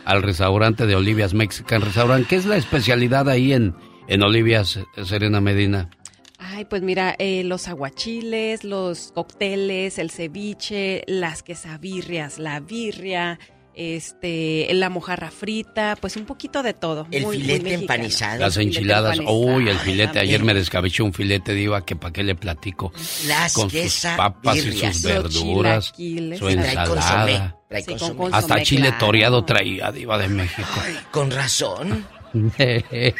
al 0.04 0.22
restaurante 0.22 0.86
de 0.86 0.96
Olivia's 0.96 1.34
Mexican 1.34 1.80
Restaurant. 1.80 2.26
¿Qué 2.26 2.36
es 2.36 2.46
la 2.46 2.56
especialidad 2.56 3.28
ahí 3.28 3.52
en, 3.52 3.74
en 4.08 4.22
Olivia's, 4.22 4.78
Serena 5.04 5.40
Medina? 5.40 5.90
Ay, 6.38 6.66
pues 6.66 6.82
mira, 6.82 7.14
eh, 7.18 7.42
los 7.44 7.68
aguachiles, 7.68 8.64
los 8.64 9.12
cócteles, 9.14 9.98
el 9.98 10.10
ceviche, 10.10 11.02
las 11.06 11.42
quesabirrias, 11.42 12.38
la 12.38 12.60
birria, 12.60 13.38
este, 13.76 14.68
la 14.72 14.88
mojarra 14.90 15.30
frita, 15.30 15.96
pues 16.00 16.16
un 16.16 16.24
poquito 16.24 16.62
de 16.62 16.74
todo. 16.74 17.06
El 17.10 17.22
muy- 17.24 17.38
filete 17.38 17.74
empanizado. 17.74 18.40
Las 18.40 18.56
enchiladas. 18.56 19.18
empanizado. 19.18 19.38
Uy, 19.56 19.68
el 19.68 19.78
filete. 19.78 20.18
Ayer 20.20 20.42
me 20.42 20.54
descabeché 20.54 21.02
un 21.02 21.12
filete, 21.12 21.52
Diva, 21.54 21.84
que 21.84 21.96
para 21.96 22.12
qué 22.12 22.22
le 22.22 22.34
platico. 22.34 22.92
Las 23.26 23.52
Con 23.54 23.70
sus 23.70 24.06
papas 24.16 24.56
y 24.56 24.72
sus 24.72 25.02
verduras, 25.02 25.86
su 25.86 25.92
consomé, 26.40 26.52
ensalada. 26.62 27.56
trae 27.68 27.80
Sí, 27.82 27.86
con 27.86 27.98
consomé. 27.98 28.16
consomé, 28.18 28.36
Hasta 28.38 28.62
chile 28.62 28.88
claro. 28.88 28.98
toreado 29.06 29.44
traía, 29.44 29.92
Diva 29.92 30.18
de 30.18 30.28
México. 30.28 30.68
Con 31.10 31.30
razón. 31.30 32.06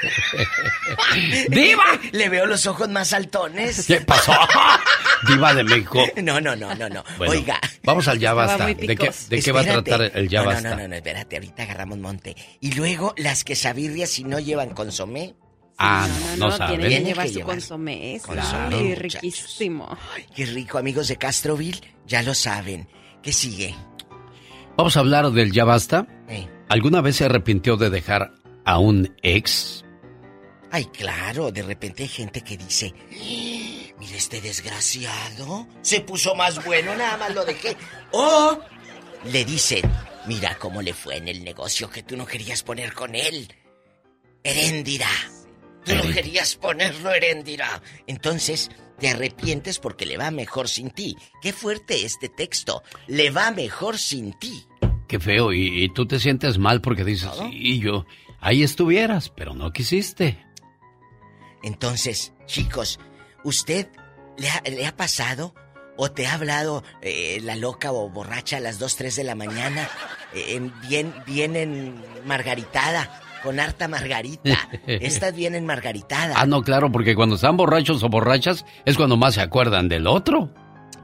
¡Diva! 1.49 1.85
Le 2.13 2.29
veo 2.29 2.47
los 2.47 2.67
ojos 2.67 2.89
más 2.89 3.09
saltones. 3.09 3.87
¿Qué 3.87 4.01
pasó? 4.01 4.33
Diva 5.29 5.55
de 5.55 5.63
México. 5.65 6.05
No, 6.23 6.41
no, 6.41 6.57
no, 6.57 6.75
no, 6.75 6.89
no. 6.89 7.05
Bueno, 7.17 7.33
Oiga. 7.33 7.61
Vamos 7.85 8.09
al 8.09 8.19
ya 8.19 8.35
basta. 8.35 8.67
¿De 8.67 8.77
qué, 8.77 8.87
picoso. 8.89 9.29
de 9.29 9.41
qué 9.41 9.53
va 9.53 9.61
a 9.61 9.65
tratar 9.65 10.11
el 10.15 10.29
ya 10.29 10.41
no, 10.43 10.47
basta? 10.47 10.71
No, 10.71 10.77
no, 10.77 10.89
no, 10.89 10.95
espérate, 10.97 11.37
ahorita 11.37 11.63
agarramos 11.63 11.99
monte. 11.99 12.35
Y 12.61 12.73
luego 12.73 13.15
las 13.17 13.45
quesabirrias 13.45 14.11
si 14.11 14.25
no 14.25 14.41
llevan 14.41 14.71
consomé. 14.71 15.35
Ah, 15.79 16.07
No, 16.09 16.37
no, 16.37 16.51
no, 16.51 16.57
sabe. 16.57 16.77
tiene 16.79 16.99
que 16.99 17.05
llevar 17.05 17.29
su 17.29 17.41
consomé. 17.41 18.21
Claro, 18.25 18.79
riquísimo. 18.97 19.97
Qué 20.35 20.47
rico, 20.47 20.79
amigos 20.79 21.09
de 21.09 21.17
Castroville, 21.17 21.81
ya 22.07 22.23
lo 22.23 22.35
saben. 22.35 22.89
¿Qué 23.23 23.33
sigue? 23.33 23.75
Vamos 24.77 24.97
a 24.97 25.01
hablar 25.01 25.31
del 25.31 25.53
ya 25.53 25.65
basta. 25.65 26.07
Eh. 26.29 26.49
¿Alguna 26.69 27.01
vez 27.01 27.17
se 27.17 27.25
arrepintió 27.27 27.77
de 27.77 27.91
dejar 27.91 28.33
a 28.65 28.79
un 28.79 29.15
ex? 29.23 29.85
Ay, 30.71 30.87
claro, 30.87 31.53
de 31.53 31.63
repente 31.63 32.03
hay 32.03 32.09
gente 32.09 32.41
que 32.43 32.57
dice, 32.57 32.93
"¡Ah! 33.13 33.95
mira 33.99 34.17
este 34.17 34.41
desgraciado, 34.41 35.69
se 35.83 36.01
puso 36.01 36.35
más 36.35 36.65
bueno, 36.65 36.95
nada 36.97 37.17
más 37.17 37.35
lo 37.35 37.45
dejé. 37.45 37.77
O 38.13 38.59
le 39.31 39.45
dicen, 39.45 39.83
mira 40.27 40.57
cómo 40.59 40.83
le 40.83 40.93
fue 40.93 41.17
en 41.17 41.29
el 41.29 41.45
negocio 41.45 41.89
que 41.91 42.03
tú 42.03 42.17
no 42.17 42.27
querías 42.27 42.63
poner 42.63 42.93
con 42.93 43.15
él. 43.15 43.49
Heréndira. 44.43 45.09
Tú 45.85 45.95
no 45.95 46.03
querías 46.13 46.57
ponerlo 46.57 47.13
heréndira. 47.13 47.83
Entonces, 48.07 48.71
te 48.99 49.09
arrepientes 49.09 49.79
porque 49.79 50.07
le 50.07 50.17
va 50.17 50.31
mejor 50.31 50.69
sin 50.69 50.91
ti. 50.91 51.17
Qué 51.43 51.53
fuerte 51.53 52.05
este 52.05 52.29
texto. 52.31 52.83
Le 53.07 53.31
va 53.31 53.51
mejor 53.51 53.99
sin 53.99 54.33
ti. 54.39 54.65
Qué 55.09 55.21
feo. 55.21 55.53
Y, 55.53 55.85
y 55.85 55.89
tú 55.91 56.07
te 56.07 56.19
sientes 56.19 56.59
mal 56.59 56.81
porque 56.81 57.05
dices, 57.05 57.31
y 57.53 57.81
yo, 57.81 58.07
ahí 58.45 58.63
estuvieras, 58.63 59.31
pero 59.31 59.55
no 59.55 59.73
quisiste. 59.73 60.39
Entonces, 61.63 62.33
chicos, 62.47 63.01
¿usted 63.43 63.89
le 64.37 64.49
ha, 64.51 64.63
le 64.69 64.87
ha 64.87 64.97
pasado 64.97 65.55
o 65.97 66.11
te 66.11 66.27
ha 66.27 66.35
hablado 66.35 66.83
eh, 67.03 67.39
la 67.43 67.57
loca 67.57 67.93
o 67.93 68.09
borracha 68.11 68.59
a 68.59 68.61
las 68.61 68.79
2, 68.79 68.97
3 68.97 69.17
de 69.17 69.25
la 69.25 69.35
mañana? 69.35 69.89
eh, 70.35 70.57
en- 70.57 70.73
bien, 70.89 71.15
bien 71.27 71.57
en 71.57 72.03
margaritada, 72.27 73.21
con 73.43 73.61
harta 73.61 73.89
margarita. 73.89 74.69
Estas 74.87 75.35
vienen 75.35 75.65
margaritada. 75.67 76.35
Ah, 76.37 76.47
no, 76.47 76.63
claro, 76.63 76.91
porque 76.93 77.15
cuando 77.15 77.37
están 77.37 77.57
borrachos 77.57 78.03
o 78.03 78.09
borrachas 78.09 78.65
es 78.85 78.97
cuando 78.97 79.17
más 79.17 79.35
se 79.35 79.41
acuerdan 79.41 79.89
del 79.89 80.07
otro. 80.07 80.53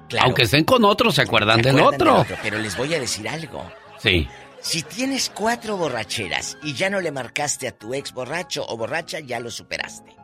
Claro. 0.08 0.26
Aunque 0.26 0.42
estén 0.42 0.64
con 0.64 0.84
otro, 0.84 1.12
se 1.12 1.22
acuerdan, 1.22 1.62
¿Se 1.62 1.70
del, 1.70 1.78
acuerdan 1.80 2.16
otro. 2.16 2.36
Pero 2.42 2.58
les 2.58 2.76
voy 2.76 2.92
a 2.94 2.98
decir 3.00 3.28
algo. 3.28 3.64
Sí. 3.98 4.26
Si 4.62 4.82
tienes 4.82 5.30
cuatro 5.34 5.76
borracheras 5.76 6.58
y 6.62 6.74
ya 6.74 6.90
no 6.90 7.00
le 7.00 7.10
marcaste 7.10 7.68
a 7.68 7.72
tu 7.72 7.94
ex 7.94 8.12
borracho 8.12 8.64
o 8.68 8.76
borracha, 8.76 9.18
ya 9.20 9.40
lo 9.40 9.50
superaste. 9.50 10.16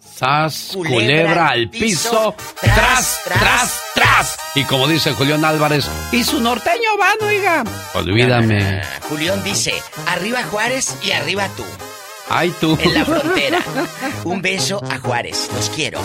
Sas, 0.00 0.70
Culebra 0.72 0.94
culebra, 0.94 1.48
al 1.48 1.70
piso, 1.70 2.34
piso, 2.34 2.34
tras, 2.60 3.20
tras, 3.24 3.24
tras, 3.24 3.40
tras, 3.40 3.82
tras. 3.94 4.38
Y 4.54 4.64
como 4.64 4.86
dice 4.86 5.12
Julián 5.12 5.44
Álvarez, 5.44 5.86
y 6.12 6.24
su 6.24 6.40
norteño 6.40 6.96
van, 6.98 7.16
oiga. 7.22 7.64
Olvídame. 7.94 8.80
Julián 9.08 9.42
dice, 9.44 9.74
arriba 10.06 10.42
Juárez 10.44 10.96
y 11.02 11.10
arriba 11.10 11.48
tú. 11.56 11.64
Ay, 12.30 12.54
tú. 12.60 12.76
En 12.80 12.94
la 12.94 13.04
frontera. 13.04 13.58
Un 14.24 14.40
beso 14.42 14.82
a 14.88 14.98
Juárez. 14.98 15.48
Los 15.54 15.70
quiero. 15.70 16.00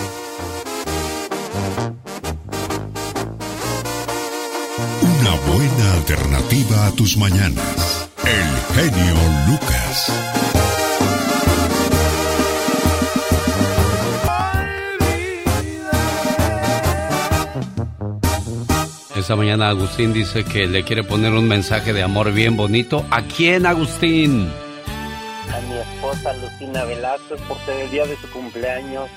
Una 5.24 5.36
buena 5.36 5.94
alternativa 5.94 6.86
a 6.86 6.92
tus 6.92 7.16
mañanas. 7.16 8.10
El 8.26 8.74
genio 8.74 9.14
Lucas. 9.46 10.12
Esta 19.16 19.34
mañana 19.34 19.70
Agustín 19.70 20.12
dice 20.12 20.44
que 20.44 20.66
le 20.66 20.84
quiere 20.84 21.02
poner 21.04 21.32
un 21.32 21.48
mensaje 21.48 21.94
de 21.94 22.02
amor 22.02 22.30
bien 22.30 22.58
bonito. 22.58 23.06
¿A 23.10 23.22
quién, 23.22 23.64
Agustín? 23.64 24.50
a 25.54 25.60
mi 25.60 25.78
esposa 25.78 26.32
Lucina 26.34 26.84
Velázquez 26.84 27.40
por 27.42 27.58
ser 27.64 27.80
el 27.80 27.90
día 27.90 28.06
de 28.06 28.16
su 28.16 28.30
cumpleaños. 28.30 29.08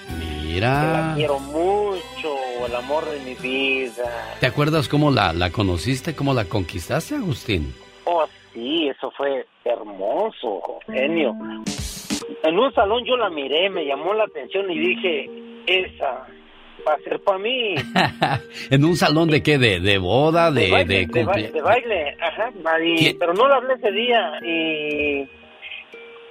Que 0.48 0.62
la 0.62 1.14
Mira. 1.14 1.14
quiero 1.16 1.40
mucho, 1.40 2.36
el 2.66 2.76
amor 2.76 3.06
de 3.06 3.20
mi 3.20 3.36
vida. 3.36 4.36
¿Te 4.40 4.48
acuerdas 4.48 4.88
cómo 4.88 5.12
la, 5.12 5.34
la 5.34 5.52
conociste, 5.52 6.16
cómo 6.16 6.34
la 6.34 6.46
conquistaste, 6.46 7.16
Agustín? 7.16 7.74
Oh, 8.06 8.26
sí, 8.54 8.88
eso 8.88 9.12
fue 9.12 9.46
hermoso, 9.66 10.80
genio. 10.88 11.36
En 12.44 12.60
un 12.60 12.74
salón 12.74 13.04
yo 13.06 13.18
la 13.18 13.30
miré, 13.30 13.70
me 13.70 13.86
llamó 13.86 14.14
la 14.14 14.24
atención 14.24 14.72
y 14.72 14.80
dije, 14.80 15.30
esa 15.66 16.26
va 16.88 16.94
a 16.94 17.00
ser 17.04 17.20
para 17.20 17.40
mí. 17.40 17.76
¿En 18.70 18.86
un 18.86 18.96
salón 18.96 19.30
de 19.30 19.44
qué? 19.44 19.58
¿De, 19.58 19.80
de 19.82 19.98
boda? 19.98 20.52
¿De, 20.52 20.72
baile, 20.72 21.08
de 21.08 21.62
baile, 21.62 22.18
ajá, 22.22 22.52
pero 23.20 23.34
no 23.34 23.48
la 23.48 23.58
hablé 23.58 23.74
ese 23.74 23.92
día 23.92 24.40
y 24.42 25.28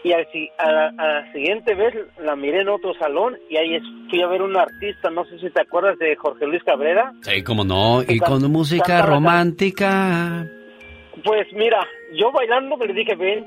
y 0.07 0.13
al, 0.13 0.27
si- 0.31 0.49
a, 0.59 0.71
la, 0.71 0.87
a 0.99 1.07
la 1.21 1.33
siguiente 1.33 1.75
vez 1.75 1.93
la 2.23 2.37
miré 2.37 2.61
en 2.61 2.69
otro 2.69 2.95
salón 2.95 3.37
y 3.51 3.57
ahí 3.57 3.79
fui 4.09 4.23
a 4.23 4.29
ver 4.29 4.41
un 4.43 4.57
artista, 4.57 5.11
no 5.11 5.25
sé 5.25 5.39
si 5.41 5.51
te 5.51 5.63
acuerdas 5.63 5.99
de 5.99 6.15
Jorge 6.15 6.47
Luis 6.47 6.63
Cabrera. 6.63 7.13
Sí, 7.23 7.43
cómo 7.43 7.65
no. 7.65 8.03
Y 8.07 8.21
con 8.21 8.41
música 8.53 9.03
romántica. 9.03 10.47
Pues 11.25 11.53
mira, 11.53 11.85
yo 12.15 12.31
bailando 12.31 12.77
le 12.77 12.93
dije, 12.93 13.17
ven, 13.17 13.45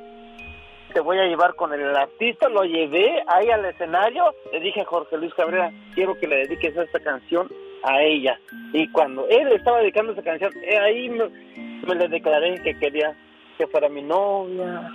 te 0.93 0.99
voy 0.99 1.17
a 1.17 1.25
llevar 1.27 1.55
con 1.55 1.71
el 1.73 1.95
artista, 1.95 2.49
lo 2.49 2.63
llevé 2.63 3.23
ahí 3.27 3.49
al 3.51 3.63
escenario, 3.63 4.23
le 4.51 4.59
dije 4.59 4.81
a 4.81 4.85
Jorge 4.85 5.17
Luis 5.17 5.33
Cabrera, 5.35 5.71
quiero 5.95 6.17
que 6.19 6.27
le 6.27 6.37
dediques 6.37 6.75
esta 6.75 6.99
canción 6.99 7.47
a 7.83 8.01
ella. 8.01 8.37
Y 8.73 8.87
cuando 8.89 9.27
él 9.29 9.47
estaba 9.53 9.79
dedicando 9.79 10.11
esa 10.11 10.23
canción, 10.23 10.51
eh, 10.67 10.77
ahí 10.77 11.09
me, 11.09 11.23
me 11.87 11.95
le 11.95 12.07
declaré 12.09 12.55
que 12.63 12.77
quería 12.77 13.15
que 13.57 13.65
fuera 13.67 13.87
mi 13.87 14.01
novia. 14.01 14.89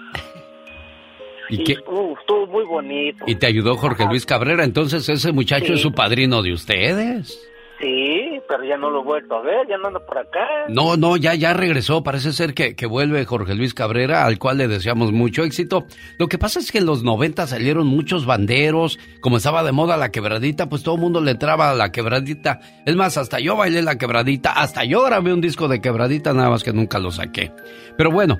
¿Y, 1.51 1.73
uh, 1.79 2.15
estuvo 2.19 2.47
muy 2.47 2.65
bonito. 2.65 3.25
¿Y 3.27 3.35
te 3.37 3.47
ayudó 3.47 3.77
Jorge 3.77 4.05
Luis 4.07 4.27
Cabrera? 4.27 4.65
Entonces 4.65 5.09
ese 5.09 5.33
muchacho 5.33 5.66
Sí. 5.66 5.73
es 5.75 5.81
su 5.81 5.93
padrino 5.93 6.43
de 6.43 6.53
ustedes. 6.53 7.41
Sí, 7.81 8.41
pero 8.49 8.65
ya 8.65 8.77
no 8.79 8.89
lo 8.89 9.01
he 9.01 9.05
vuelto 9.05 9.35
a 9.35 9.43
ver, 9.43 9.66
ya 9.69 9.77
no 9.77 9.89
anda 9.89 9.99
por 10.07 10.16
acá. 10.16 10.47
No, 10.69 10.97
no, 10.97 11.16
ya, 11.16 11.35
ya 11.35 11.53
regresó. 11.53 12.03
Parece 12.05 12.33
ser 12.33 12.55
que, 12.55 12.77
que 12.77 12.87
vuelve 12.87 13.25
Jorge 13.25 13.55
Luis 13.57 13.75
Cabrera, 13.75 14.25
al 14.25 14.39
cual 14.39 14.59
le 14.59 14.69
deseamos 14.69 15.12
mucho 15.12 15.43
éxito. 15.43 15.85
Lo 16.16 16.29
que 16.29 16.39
pasa 16.39 16.61
es 16.61 16.71
que 16.71 16.79
en 16.79 16.87
los 16.87 17.03
90 17.03 17.47
salieron 17.49 17.89
muchos 17.89 18.27
banderos. 18.27 18.99
Como 19.21 19.37
estaba 19.39 19.65
de 19.65 19.73
moda 19.73 19.97
la 19.97 20.12
quebradita, 20.12 20.69
pues 20.69 20.83
todo 20.85 20.95
el 20.95 21.01
mundo 21.01 21.21
le 21.21 21.33
entraba 21.33 21.71
a 21.71 21.75
la 21.75 21.91
quebradita. 21.91 22.61
Es 22.87 22.95
más, 22.95 23.19
hasta 23.19 23.41
yo 23.41 23.57
bailé 23.57 23.83
la 23.83 23.99
quebradita. 23.99 24.53
Hasta 24.53 24.85
yo 24.85 25.03
grabé 25.03 25.35
un 25.35 25.41
disco 25.41 25.66
de 25.69 25.81
quebradita, 25.81 26.33
nada 26.33 26.51
más 26.51 26.62
que 26.62 26.73
nunca 26.73 27.01
lo 27.01 27.11
saqué. 27.11 27.51
Pero 27.99 28.11
bueno, 28.12 28.39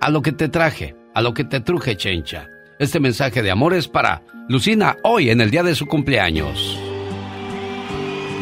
a 0.00 0.10
lo 0.10 0.22
que 0.22 0.30
te 0.32 0.48
traje, 0.48 0.94
a 1.16 1.22
lo 1.22 1.32
que 1.32 1.44
te 1.44 1.60
truje, 1.60 1.96
Chencha. 1.96 2.50
Este 2.78 3.00
mensaje 3.00 3.42
de 3.42 3.50
amor 3.50 3.72
es 3.72 3.88
para 3.88 4.22
Lucina 4.50 4.98
hoy 5.02 5.30
en 5.30 5.40
el 5.40 5.50
día 5.50 5.62
de 5.62 5.74
su 5.74 5.86
cumpleaños. 5.86 6.78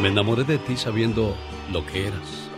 Me 0.01 0.09
enamoré 0.09 0.43
de 0.43 0.57
ti 0.57 0.75
sabiendo 0.75 1.37
lo 1.71 1.85
que 1.85 2.07
eras, 2.07 2.49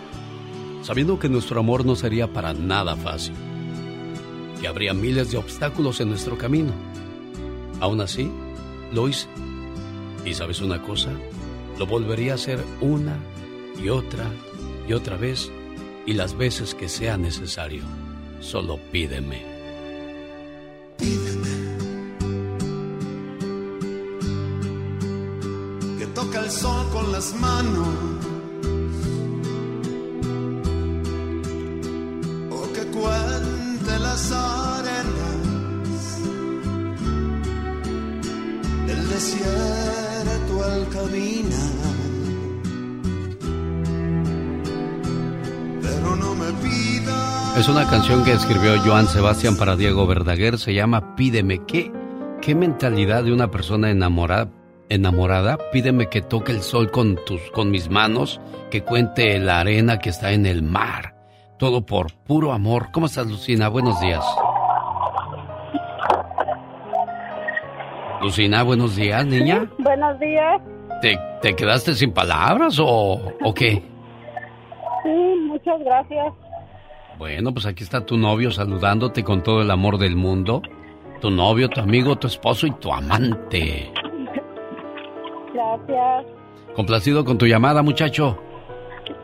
sabiendo 0.81 1.19
que 1.19 1.29
nuestro 1.29 1.59
amor 1.59 1.85
no 1.85 1.95
sería 1.95 2.33
para 2.33 2.55
nada 2.55 2.95
fácil, 2.95 3.35
que 4.59 4.67
habría 4.67 4.95
miles 4.95 5.29
de 5.29 5.37
obstáculos 5.37 6.01
en 6.01 6.09
nuestro 6.09 6.35
camino. 6.35 6.73
Aún 7.79 8.01
así, 8.01 8.31
lo 8.91 9.07
hice. 9.07 9.27
Y 10.25 10.33
sabes 10.33 10.61
una 10.61 10.81
cosa, 10.81 11.11
lo 11.77 11.85
volvería 11.85 12.31
a 12.31 12.35
hacer 12.35 12.59
una 12.81 13.19
y 13.79 13.89
otra 13.89 14.25
y 14.89 14.93
otra 14.93 15.15
vez 15.15 15.51
y 16.07 16.13
las 16.13 16.35
veces 16.35 16.73
que 16.73 16.89
sea 16.89 17.19
necesario. 17.19 17.83
Solo 18.39 18.79
pídeme. 18.91 19.56
Que 25.99 26.07
toca 26.13 26.39
el 26.39 26.51
sol 26.51 26.87
con 26.91 27.11
las 27.11 27.33
manos. 27.35 27.87
O 32.51 32.73
que 32.73 32.83
cuente 32.87 33.99
las 33.99 34.31
arenas 34.31 36.19
del 38.87 39.09
desierto 39.09 40.63
al 40.63 40.89
caminar 40.89 41.86
Es 47.57 47.67
una 47.67 47.89
canción 47.89 48.23
que 48.23 48.33
escribió 48.33 48.79
Joan 48.85 49.07
Sebastián 49.07 49.57
para 49.57 49.75
Diego 49.75 50.05
Verdaguer, 50.05 50.59
se 50.59 50.73
llama 50.73 51.15
Pídeme. 51.15 51.65
¿Qué, 51.65 51.91
qué 52.41 52.53
mentalidad 52.53 53.23
de 53.23 53.33
una 53.33 53.49
persona 53.49 53.89
enamorada, 53.89 54.49
enamorada? 54.89 55.57
Pídeme 55.71 56.07
que 56.07 56.21
toque 56.21 56.51
el 56.51 56.61
sol 56.61 56.91
con, 56.91 57.17
tus, 57.25 57.41
con 57.51 57.71
mis 57.71 57.89
manos, 57.89 58.39
que 58.69 58.83
cuente 58.83 59.39
la 59.39 59.59
arena 59.59 59.97
que 59.99 60.09
está 60.09 60.31
en 60.31 60.45
el 60.45 60.61
mar. 60.61 61.15
Todo 61.57 61.85
por 61.85 62.13
puro 62.13 62.53
amor. 62.53 62.89
¿Cómo 62.91 63.07
estás, 63.07 63.25
Lucina? 63.25 63.67
Buenos 63.69 63.99
días. 63.99 64.23
Lucina, 68.21 68.63
buenos 68.63 68.95
días, 68.95 69.25
niña. 69.25 69.67
Buenos 69.79 70.19
días. 70.19 70.61
¿Te, 71.01 71.19
te 71.41 71.55
quedaste 71.55 71.95
sin 71.95 72.11
palabras 72.11 72.77
o, 72.79 73.33
o 73.43 73.53
qué? 73.53 73.96
Sí, 75.03 75.35
muchas 75.47 75.79
gracias. 75.83 76.33
Bueno, 77.17 77.51
pues 77.51 77.65
aquí 77.65 77.83
está 77.83 78.05
tu 78.05 78.17
novio 78.17 78.51
saludándote 78.51 79.23
con 79.23 79.41
todo 79.41 79.61
el 79.61 79.71
amor 79.71 79.97
del 79.97 80.15
mundo. 80.15 80.61
Tu 81.19 81.31
novio, 81.31 81.67
tu 81.67 81.81
amigo, 81.81 82.15
tu 82.15 82.27
esposo 82.27 82.67
y 82.67 82.71
tu 82.71 82.93
amante. 82.93 83.91
Gracias. 85.53 86.25
Complacido 86.75 87.25
con 87.25 87.39
tu 87.39 87.47
llamada, 87.47 87.81
muchacho. 87.81 88.37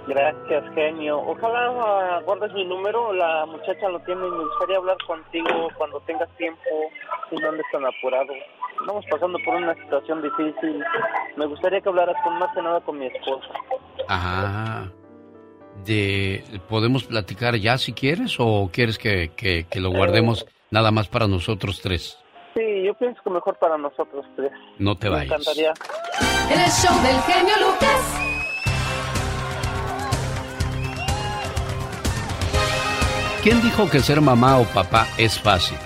Gracias, 0.07 0.63
genio. 0.73 1.19
Ojalá 1.19 1.67
ah, 1.67 2.21
guardes 2.25 2.51
mi 2.53 2.65
número, 2.65 3.13
la 3.13 3.45
muchacha 3.45 3.87
lo 3.89 3.99
tiene 4.01 4.27
y 4.27 4.31
me 4.31 4.43
gustaría 4.43 4.77
hablar 4.77 4.97
contigo 5.05 5.69
cuando 5.77 5.99
tengas 6.01 6.29
tiempo 6.37 6.59
y 7.31 7.35
no 7.35 7.49
andes 7.49 7.65
tan 7.71 7.85
apurado. 7.85 8.33
Estamos 8.81 9.05
pasando 9.09 9.37
por 9.45 9.55
una 9.55 9.75
situación 9.75 10.21
difícil. 10.21 10.83
Me 11.37 11.45
gustaría 11.45 11.79
que 11.79 11.89
hablaras 11.89 12.15
con 12.23 12.37
más 12.39 12.53
que 12.53 12.61
nada 12.61 12.81
con 12.81 12.97
mi 12.97 13.05
esposa. 13.05 13.53
Ajá. 14.07 14.89
De, 15.85 16.43
¿Podemos 16.69 17.03
platicar 17.03 17.55
ya 17.57 17.77
si 17.77 17.93
quieres 17.93 18.35
o 18.39 18.69
quieres 18.71 18.97
que, 18.97 19.31
que- 19.35 19.65
que 19.69 19.79
lo 19.81 19.89
guardemos 19.91 20.45
nada 20.71 20.91
más 20.91 21.07
para 21.07 21.27
nosotros 21.27 21.81
tres? 21.81 22.17
Sí, 22.55 22.61
yo 22.85 22.93
pienso 22.93 23.19
que 23.23 23.29
mejor 23.31 23.57
para 23.57 23.77
nosotros 23.77 24.25
tres. 24.35 24.51
No 24.77 24.95
te 24.95 25.09
Me 25.09 25.15
vayas. 25.17 25.31
encantaría. 25.33 25.73
En 26.51 26.59
el 26.59 26.69
show 26.69 26.95
del 27.01 27.21
genio 27.23 27.53
Lucas. 27.59 28.19
¿Quién 33.41 33.61
dijo 33.61 33.89
que 33.89 33.99
ser 33.99 34.21
mamá 34.21 34.57
o 34.59 34.63
papá 34.65 35.07
es 35.17 35.37
fácil? 35.39 35.77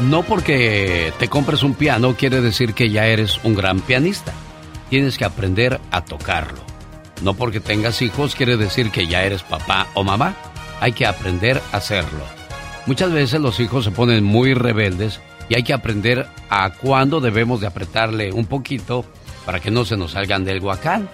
No 0.00 0.22
porque 0.22 1.12
te 1.18 1.28
compres 1.28 1.62
un 1.62 1.74
piano 1.74 2.14
quiere 2.16 2.40
decir 2.40 2.74
que 2.74 2.90
ya 2.90 3.06
eres 3.06 3.42
un 3.44 3.54
gran 3.54 3.80
pianista. 3.80 4.32
Tienes 4.90 5.16
que 5.16 5.24
aprender 5.24 5.80
a 5.90 6.04
tocarlo. 6.04 6.60
No 7.22 7.34
porque 7.34 7.60
tengas 7.60 8.02
hijos 8.02 8.34
quiere 8.34 8.56
decir 8.56 8.90
que 8.90 9.06
ya 9.06 9.22
eres 9.22 9.42
papá 9.42 9.86
o 9.94 10.02
mamá. 10.04 10.34
Hay 10.80 10.92
que 10.92 11.06
aprender 11.06 11.62
a 11.72 11.76
hacerlo. 11.76 12.24
Muchas 12.86 13.12
veces 13.12 13.40
los 13.40 13.60
hijos 13.60 13.84
se 13.84 13.92
ponen 13.92 14.24
muy 14.24 14.54
rebeldes 14.54 15.20
y 15.48 15.54
hay 15.54 15.62
que 15.62 15.72
aprender 15.72 16.26
a 16.50 16.70
cuándo 16.70 17.20
debemos 17.20 17.60
de 17.60 17.68
apretarle 17.68 18.32
un 18.32 18.46
poquito 18.46 19.04
para 19.46 19.60
que 19.60 19.70
no 19.70 19.84
se 19.84 19.96
nos 19.96 20.12
salgan 20.12 20.44
del 20.44 20.60
guacal. 20.60 21.08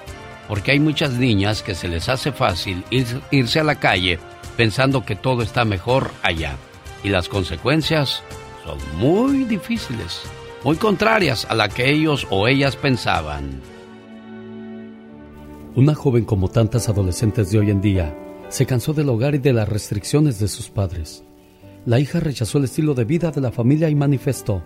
Porque 0.49 0.71
hay 0.71 0.81
muchas 0.81 1.13
niñas 1.13 1.63
que 1.63 1.75
se 1.75 1.89
les 1.89 2.09
hace 2.09 2.33
fácil 2.33 2.83
ir- 2.91 3.21
irse 3.31 3.61
a 3.61 3.65
la 3.65 3.75
calle 3.75 4.19
pensando 4.57 5.05
que 5.05 5.15
todo 5.15 5.43
está 5.43 5.67
mejor 5.67 6.11
allá. 6.23 6.57
Y 7.05 7.11
las 7.11 7.29
consecuencias 7.29 8.23
son 8.65 8.79
muy 8.97 9.45
difíciles, 9.45 10.23
muy 10.65 10.77
contrarias 10.77 11.47
a 11.51 11.55
la 11.55 11.69
que 11.69 11.91
ellos 11.91 12.27
o 12.31 12.49
ellas 12.49 12.77
pensaban. 12.77 13.61
Una 15.79 15.95
joven 15.95 16.25
como 16.25 16.49
tantas 16.49 16.89
adolescentes 16.89 17.53
de 17.53 17.61
hoy 17.61 17.71
en 17.71 17.81
día 17.81 18.13
se 18.49 18.67
cansó 18.67 18.95
del 18.95 19.09
hogar 19.11 19.37
y 19.37 19.39
de 19.39 19.53
las 19.53 19.69
restricciones 19.69 20.41
de 20.41 20.49
sus 20.49 20.69
padres. 20.71 21.23
La 21.87 22.01
hija 22.01 22.19
rechazó 22.19 22.59
el 22.59 22.65
estilo 22.65 22.95
de 22.95 23.05
vida 23.05 23.31
de 23.31 23.41
la 23.41 23.53
familia 23.53 23.89
y 23.89 23.95
manifestó, 23.95 24.65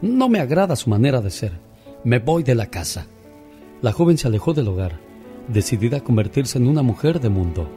no 0.00 0.28
me 0.28 0.38
agrada 0.38 0.76
su 0.76 0.90
manera 0.90 1.20
de 1.20 1.30
ser, 1.30 1.58
me 2.04 2.20
voy 2.20 2.44
de 2.44 2.54
la 2.54 2.66
casa. 2.66 3.08
La 3.82 3.90
joven 3.90 4.16
se 4.16 4.28
alejó 4.28 4.54
del 4.54 4.68
hogar, 4.68 5.00
decidida 5.48 5.96
a 5.96 6.04
convertirse 6.04 6.56
en 6.58 6.68
una 6.68 6.82
mujer 6.82 7.18
de 7.18 7.30
mundo. 7.30 7.68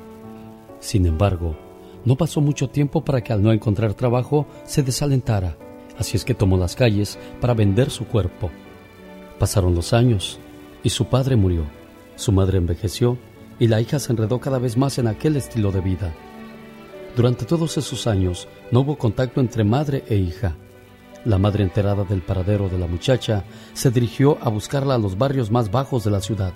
Sin 0.80 1.08
embargo, 1.08 1.58
no 2.06 2.16
pasó 2.16 2.42
mucho 2.42 2.70
tiempo 2.70 3.04
para 3.04 3.24
que 3.24 3.34
al 3.34 3.42
no 3.42 3.52
encontrar 3.52 3.96
trabajo 3.96 4.46
se 4.66 4.84
desalentara, 4.84 5.58
así 5.98 6.16
es 6.16 6.24
que 6.24 6.36
tomó 6.36 6.58
las 6.58 6.76
calles 6.76 7.18
para 7.42 7.56
vender 7.56 7.90
su 7.90 8.06
cuerpo. 8.06 8.52
Pasaron 9.40 9.74
los 9.74 9.94
años 9.94 10.40
y 10.84 10.92
su 10.92 11.06
padre 11.08 11.36
murió, 11.36 11.64
su 12.18 12.34
madre 12.34 12.58
envejeció 12.58 13.18
y 13.60 13.68
la 13.68 13.80
hija 13.80 14.00
se 14.00 14.12
enredó 14.12 14.40
cada 14.40 14.60
vez 14.60 14.76
más 14.76 14.98
en 14.98 15.08
aquel 15.08 15.38
estilo 15.38 15.72
de 15.72 15.82
vida. 15.82 16.14
Durante 17.16 17.46
todos 17.46 17.78
esos 17.78 18.06
años 18.06 18.48
no 18.72 18.82
hubo 18.82 18.98
contacto 18.98 19.40
entre 19.40 19.64
madre 19.64 20.04
e 20.10 20.18
hija. 20.18 20.56
La 21.26 21.38
madre 21.38 21.64
enterada 21.64 22.04
del 22.04 22.22
paradero 22.22 22.70
de 22.70 22.78
la 22.78 22.88
muchacha 22.88 23.44
se 23.74 23.92
dirigió 23.92 24.38
a 24.42 24.50
buscarla 24.50 24.96
a 24.96 25.00
los 25.00 25.18
barrios 25.18 25.50
más 25.50 25.72
bajos 25.72 26.04
de 26.04 26.12
la 26.12 26.22
ciudad. 26.22 26.54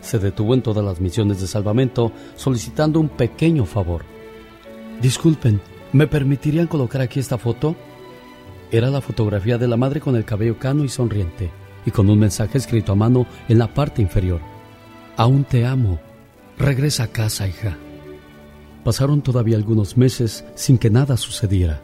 Se 0.00 0.18
detuvo 0.18 0.54
en 0.54 0.62
todas 0.62 0.84
las 0.84 1.00
misiones 1.00 1.40
de 1.40 1.46
salvamento 1.46 2.12
solicitando 2.36 3.00
un 3.00 3.08
pequeño 3.08 3.66
favor. 3.66 4.04
Disculpen, 5.00 5.60
¿me 5.92 6.06
permitirían 6.06 6.66
colocar 6.66 7.00
aquí 7.00 7.20
esta 7.20 7.38
foto? 7.38 7.74
Era 8.70 8.90
la 8.90 9.00
fotografía 9.00 9.58
de 9.58 9.68
la 9.68 9.76
madre 9.76 10.00
con 10.00 10.16
el 10.16 10.24
cabello 10.24 10.58
cano 10.58 10.84
y 10.84 10.88
sonriente, 10.88 11.50
y 11.86 11.90
con 11.90 12.08
un 12.10 12.18
mensaje 12.18 12.58
escrito 12.58 12.92
a 12.92 12.96
mano 12.96 13.26
en 13.48 13.58
la 13.58 13.72
parte 13.72 14.02
inferior. 14.02 14.53
Aún 15.16 15.44
te 15.44 15.64
amo. 15.64 16.00
Regresa 16.58 17.04
a 17.04 17.06
casa, 17.06 17.46
hija. 17.46 17.76
Pasaron 18.82 19.22
todavía 19.22 19.56
algunos 19.56 19.96
meses 19.96 20.44
sin 20.56 20.76
que 20.76 20.90
nada 20.90 21.16
sucediera. 21.16 21.82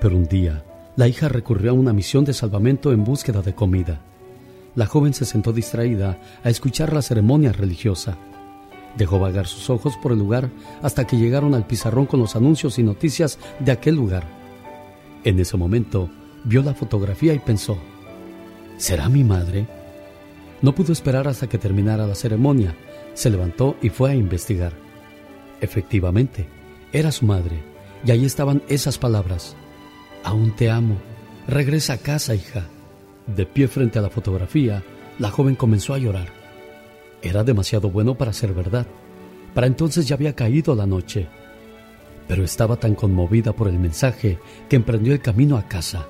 Pero 0.00 0.16
un 0.16 0.26
día, 0.26 0.64
la 0.96 1.06
hija 1.06 1.28
recurrió 1.28 1.70
a 1.70 1.74
una 1.74 1.92
misión 1.92 2.24
de 2.24 2.34
salvamento 2.34 2.90
en 2.92 3.04
búsqueda 3.04 3.42
de 3.42 3.54
comida. 3.54 4.00
La 4.74 4.86
joven 4.86 5.14
se 5.14 5.24
sentó 5.24 5.52
distraída 5.52 6.18
a 6.42 6.50
escuchar 6.50 6.92
la 6.92 7.02
ceremonia 7.02 7.52
religiosa. 7.52 8.18
Dejó 8.96 9.20
vagar 9.20 9.46
sus 9.46 9.70
ojos 9.70 9.96
por 9.96 10.10
el 10.10 10.18
lugar 10.18 10.50
hasta 10.82 11.06
que 11.06 11.16
llegaron 11.16 11.54
al 11.54 11.66
pizarrón 11.66 12.06
con 12.06 12.18
los 12.18 12.34
anuncios 12.34 12.80
y 12.80 12.82
noticias 12.82 13.38
de 13.60 13.70
aquel 13.70 13.94
lugar. 13.94 14.24
En 15.22 15.38
ese 15.38 15.56
momento, 15.56 16.10
vio 16.42 16.62
la 16.62 16.74
fotografía 16.74 17.34
y 17.34 17.38
pensó, 17.38 17.78
¿será 18.78 19.08
mi 19.08 19.22
madre? 19.22 19.77
No 20.60 20.74
pudo 20.74 20.92
esperar 20.92 21.28
hasta 21.28 21.48
que 21.48 21.58
terminara 21.58 22.06
la 22.06 22.14
ceremonia. 22.14 22.74
Se 23.14 23.30
levantó 23.30 23.76
y 23.80 23.90
fue 23.90 24.10
a 24.10 24.14
investigar. 24.14 24.72
Efectivamente, 25.60 26.46
era 26.92 27.12
su 27.12 27.26
madre, 27.26 27.62
y 28.04 28.10
ahí 28.10 28.24
estaban 28.24 28.62
esas 28.68 28.98
palabras. 28.98 29.56
Aún 30.24 30.54
te 30.54 30.70
amo. 30.70 30.96
Regresa 31.46 31.94
a 31.94 31.98
casa, 31.98 32.34
hija. 32.34 32.66
De 33.26 33.46
pie 33.46 33.68
frente 33.68 33.98
a 33.98 34.02
la 34.02 34.10
fotografía, 34.10 34.82
la 35.18 35.30
joven 35.30 35.54
comenzó 35.54 35.94
a 35.94 35.98
llorar. 35.98 36.28
Era 37.22 37.44
demasiado 37.44 37.90
bueno 37.90 38.16
para 38.16 38.32
ser 38.32 38.52
verdad. 38.52 38.86
Para 39.54 39.66
entonces 39.66 40.06
ya 40.06 40.14
había 40.14 40.34
caído 40.34 40.74
la 40.74 40.86
noche. 40.86 41.26
Pero 42.26 42.44
estaba 42.44 42.76
tan 42.76 42.94
conmovida 42.94 43.52
por 43.52 43.68
el 43.68 43.78
mensaje 43.78 44.38
que 44.68 44.76
emprendió 44.76 45.12
el 45.12 45.20
camino 45.20 45.56
a 45.56 45.66
casa. 45.66 46.06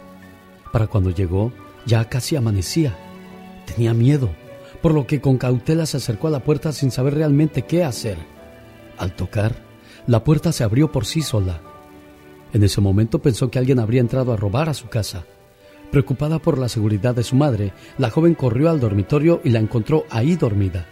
Para 0.72 0.86
cuando 0.86 1.10
llegó, 1.10 1.52
ya 1.86 2.04
casi 2.08 2.36
amanecía. 2.36 2.96
Tenía 3.68 3.92
miedo, 3.92 4.30
por 4.80 4.94
lo 4.94 5.06
que 5.06 5.20
con 5.20 5.36
cautela 5.36 5.84
se 5.84 5.98
acercó 5.98 6.28
a 6.28 6.30
la 6.30 6.42
puerta 6.42 6.72
sin 6.72 6.90
saber 6.90 7.14
realmente 7.14 7.62
qué 7.62 7.84
hacer. 7.84 8.16
Al 8.96 9.14
tocar, 9.14 9.56
la 10.06 10.24
puerta 10.24 10.52
se 10.52 10.64
abrió 10.64 10.90
por 10.90 11.04
sí 11.04 11.20
sola. 11.20 11.60
En 12.54 12.62
ese 12.62 12.80
momento 12.80 13.20
pensó 13.20 13.50
que 13.50 13.58
alguien 13.58 13.78
habría 13.78 14.00
entrado 14.00 14.32
a 14.32 14.36
robar 14.36 14.70
a 14.70 14.74
su 14.74 14.88
casa. 14.88 15.26
Preocupada 15.90 16.38
por 16.38 16.58
la 16.58 16.68
seguridad 16.68 17.14
de 17.14 17.22
su 17.22 17.36
madre, 17.36 17.72
la 17.98 18.10
joven 18.10 18.34
corrió 18.34 18.70
al 18.70 18.80
dormitorio 18.80 19.42
y 19.44 19.50
la 19.50 19.58
encontró 19.58 20.04
ahí 20.08 20.34
dormida. 20.34 20.86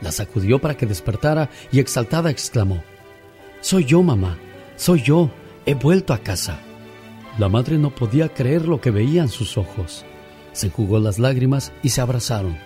La 0.00 0.10
sacudió 0.10 0.58
para 0.58 0.76
que 0.76 0.86
despertara 0.86 1.50
y 1.72 1.78
exaltada 1.78 2.30
exclamó, 2.30 2.82
Soy 3.60 3.84
yo, 3.84 4.02
mamá, 4.02 4.38
soy 4.76 5.02
yo, 5.02 5.30
he 5.66 5.74
vuelto 5.74 6.14
a 6.14 6.18
casa. 6.18 6.58
La 7.38 7.48
madre 7.48 7.76
no 7.78 7.94
podía 7.94 8.28
creer 8.30 8.66
lo 8.66 8.80
que 8.80 8.90
veía 8.90 9.22
en 9.22 9.28
sus 9.28 9.58
ojos. 9.58 10.06
Se 10.54 10.68
enjugó 10.68 10.98
las 11.00 11.18
lágrimas 11.18 11.72
y 11.82 11.90
se 11.90 12.00
abrazaron. 12.00 12.56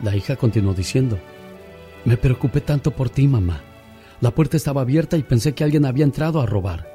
La 0.00 0.16
hija 0.16 0.36
continuó 0.36 0.72
diciendo, 0.72 1.18
Me 2.06 2.16
preocupé 2.16 2.62
tanto 2.62 2.92
por 2.92 3.10
ti, 3.10 3.28
mamá. 3.28 3.60
La 4.20 4.30
puerta 4.30 4.56
estaba 4.56 4.80
abierta 4.80 5.18
y 5.18 5.22
pensé 5.22 5.52
que 5.52 5.64
alguien 5.64 5.84
había 5.84 6.04
entrado 6.04 6.40
a 6.40 6.46
robar. 6.46 6.88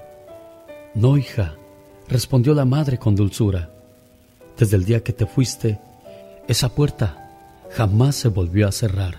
No, 0.96 1.18
hija, 1.18 1.56
respondió 2.08 2.54
la 2.54 2.66
madre 2.66 2.98
con 2.98 3.16
dulzura. 3.16 3.70
Desde 4.58 4.78
el 4.78 4.86
día 4.86 5.04
que 5.04 5.12
te 5.12 5.26
fuiste, 5.26 5.80
esa 6.48 6.70
puerta 6.70 7.68
jamás 7.76 8.16
se 8.16 8.30
volvió 8.30 8.68
a 8.68 8.72
cerrar. 8.72 9.16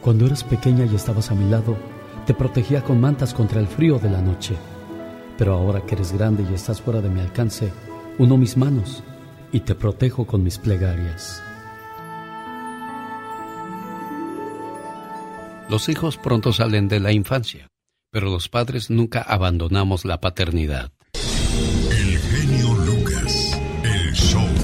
Cuando 0.00 0.26
eras 0.26 0.42
pequeña 0.42 0.84
y 0.84 0.94
estabas 0.94 1.30
a 1.30 1.34
mi 1.34 1.48
lado, 1.48 1.76
te 2.26 2.34
protegía 2.34 2.82
con 2.82 3.00
mantas 3.00 3.32
contra 3.32 3.60
el 3.60 3.68
frío 3.68 3.98
de 3.98 4.10
la 4.10 4.20
noche. 4.20 4.56
Pero 5.38 5.54
ahora 5.54 5.86
que 5.86 5.94
eres 5.94 6.12
grande 6.12 6.44
y 6.50 6.52
estás 6.52 6.82
fuera 6.82 7.00
de 7.00 7.08
mi 7.08 7.20
alcance, 7.20 7.72
uno 8.18 8.36
mis 8.36 8.56
manos 8.56 9.02
y 9.52 9.60
te 9.60 9.74
protejo 9.74 10.26
con 10.26 10.42
mis 10.42 10.58
plegarias. 10.58 11.42
Los 15.70 15.88
hijos 15.88 16.16
pronto 16.16 16.52
salen 16.52 16.88
de 16.88 16.98
la 16.98 17.12
infancia, 17.12 17.68
pero 18.10 18.30
los 18.30 18.48
padres 18.48 18.90
nunca 18.90 19.22
abandonamos 19.22 20.04
la 20.04 20.20
paternidad. 20.20 20.92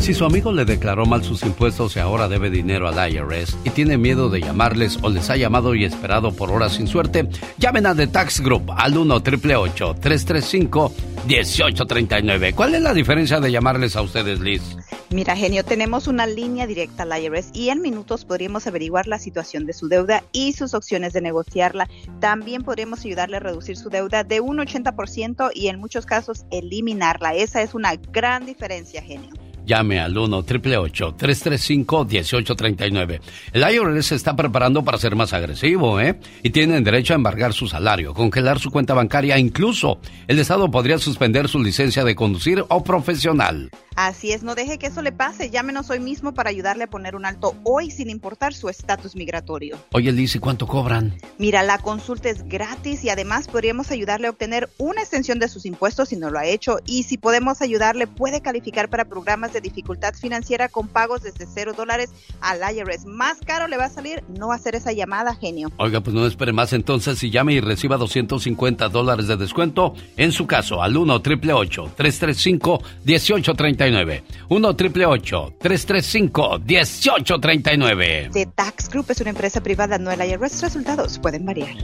Si 0.05 0.12
su 0.12 0.26
amigo 0.26 0.52
le 0.52 0.66
declaró 0.66 1.06
mal 1.06 1.24
sus 1.24 1.43
impuestos 1.44 1.97
y 1.97 1.98
ahora 1.98 2.28
debe 2.28 2.51
dinero 2.51 2.86
al 2.86 3.10
IRS 3.10 3.56
y 3.64 3.70
tiene 3.70 3.97
miedo 3.97 4.28
de 4.28 4.43
llamarles 4.43 4.98
o 5.01 5.09
les 5.09 5.31
ha 5.31 5.36
llamado 5.39 5.74
y 5.74 5.86
esperado 5.86 6.31
por 6.31 6.51
horas 6.51 6.74
sin 6.74 6.86
suerte, 6.86 7.26
llamen 7.56 7.86
a 7.86 7.94
The 7.94 8.09
Tax 8.09 8.43
Group 8.43 8.70
al 8.76 8.98
1 8.98 9.22
335 9.22 10.93
1839 11.26 12.52
¿Cuál 12.52 12.74
es 12.74 12.82
la 12.82 12.93
diferencia 12.93 13.40
de 13.40 13.51
llamarles 13.51 13.97
a 13.97 14.02
ustedes, 14.02 14.40
Liz? 14.40 14.76
Mira, 15.09 15.35
genio, 15.36 15.64
tenemos 15.64 16.06
una 16.06 16.26
línea 16.26 16.66
directa 16.66 17.05
al 17.05 17.22
IRS 17.22 17.48
y 17.55 17.70
en 17.70 17.81
minutos 17.81 18.26
podríamos 18.26 18.66
averiguar 18.66 19.06
la 19.06 19.18
situación 19.18 19.64
de 19.64 19.72
su 19.72 19.89
deuda 19.89 20.22
y 20.32 20.52
sus 20.52 20.74
opciones 20.74 21.14
de 21.14 21.22
negociarla. 21.22 21.89
También 22.20 22.62
podríamos 22.62 23.02
ayudarle 23.06 23.39
a 23.39 23.40
reducir 23.40 23.78
su 23.78 23.89
deuda 23.89 24.22
de 24.22 24.43
un 24.43 24.59
80% 24.59 25.51
y 25.55 25.68
en 25.68 25.81
muchos 25.81 26.05
casos 26.05 26.44
eliminarla. 26.51 27.32
Esa 27.35 27.62
es 27.62 27.72
una 27.72 27.94
gran 27.94 28.44
diferencia, 28.44 29.01
genio. 29.01 29.31
Llame 29.66 30.01
al 30.01 30.16
1 30.16 30.43
335 30.43 32.05
1839 32.05 33.20
El 33.53 33.74
IRS 33.74 34.07
se 34.07 34.15
está 34.15 34.36
preparando 34.36 34.85
para 34.85 34.99
ser 34.99 35.16
más 35.16 35.32
agresivo, 35.32 36.01
¿eh? 36.01 36.19
Y 36.43 36.51
tienen 36.51 36.85
derecho 36.85 37.15
a 37.15 37.16
embargar 37.16 37.53
su 37.53 37.66
salario, 37.66 38.15
congelar 38.15 38.59
su 38.59 38.70
cuenta 38.70 38.95
bancaria, 38.95 39.39
incluso 39.39 39.99
el 40.28 40.39
Estado 40.39 40.70
podría 40.70 40.99
suspender 40.99 41.49
su 41.49 41.62
licencia 41.62 42.05
de 42.05 42.15
conducir 42.15 42.65
o 42.69 42.85
profesional. 42.85 43.70
Así 43.97 44.32
es, 44.32 44.43
no 44.43 44.57
deje 44.57 44.78
que 44.78 44.89
eso 44.89 45.03
le 45.03 45.12
pase. 45.12 45.51
Llámenos 45.51 45.89
hoy 45.89 46.01
mismo 46.01 46.35
para 46.35 46.51
ayudarle 46.51 46.85
a 46.85 46.91
poner 46.91 47.15
un 47.15 47.24
alto 47.24 47.55
hoy 47.62 47.93
sin 47.93 48.11
importar 48.11 48.53
su 48.53 48.69
estatus 48.69 49.15
migratorio. 49.15 49.78
Oye, 49.93 50.11
Liz, 50.11 50.35
¿y 50.35 50.41
cuánto 50.41 50.66
cobran? 50.66 51.16
Mira, 51.39 51.62
la 51.62 51.78
consulta 51.78 52.28
es 52.28 52.47
gratis 52.49 53.05
y 53.05 53.11
además 53.11 53.47
podríamos 53.47 53.93
ayudarle 53.93 54.27
a 54.27 54.31
obtener 54.31 54.69
una 54.78 55.01
extensión 55.01 55.39
de 55.39 55.49
sus 55.49 55.65
impuestos 55.65 56.09
si 56.09 56.16
no 56.16 56.31
lo 56.31 56.39
ha 56.41 56.47
hecho. 56.47 56.78
Y 56.86 57.05
si 57.05 57.19
podemos 57.19 57.62
ayudarle, 57.62 58.09
puede 58.09 58.43
calificar 58.43 58.91
para 58.91 59.05
programas 59.05 59.53
de 59.55 59.62
dificultad 59.62 60.12
financiera 60.14 60.68
con 60.68 60.89
pagos 60.89 61.22
desde 61.22 61.47
cero 61.47 61.72
dólares 61.74 62.10
al 62.43 62.60
IRS. 62.74 63.06
Más 63.06 63.39
caro 63.39 63.66
le 63.66 63.78
va 63.78 63.86
a 63.86 63.90
salir 63.90 64.22
no 64.28 64.52
hacer 64.52 64.74
esa 64.74 64.93
llamada, 64.93 65.35
genio. 65.35 65.72
Oiga, 65.78 66.02
pues 66.02 66.14
no 66.14 66.26
espere 66.26 66.52
más 66.52 66.74
entonces 66.74 67.22
y 67.22 67.31
llame 67.31 67.55
y 67.55 67.60
reciba 67.60 67.97
250 67.97 68.90
dólares 68.90 69.28
de 69.28 69.36
descuento 69.36 69.94
en 70.18 70.32
su 70.32 70.47
caso 70.47 70.82
al 70.82 70.97
1 70.97 71.22
335 71.22 72.82
1839 73.05 74.24
1 74.48 74.68
888 74.68 75.55
335 75.59 76.59
1839 76.59 78.31
The 78.32 78.47
Tax 78.47 78.89
Group 78.89 79.06
es 79.10 79.20
una 79.20 79.31
empresa 79.31 79.62
privada, 79.62 79.98
no 79.98 80.10
el 80.10 80.20
IRS. 80.20 80.62
Resultados 80.62 81.18
pueden 81.18 81.47
variar. 81.47 81.74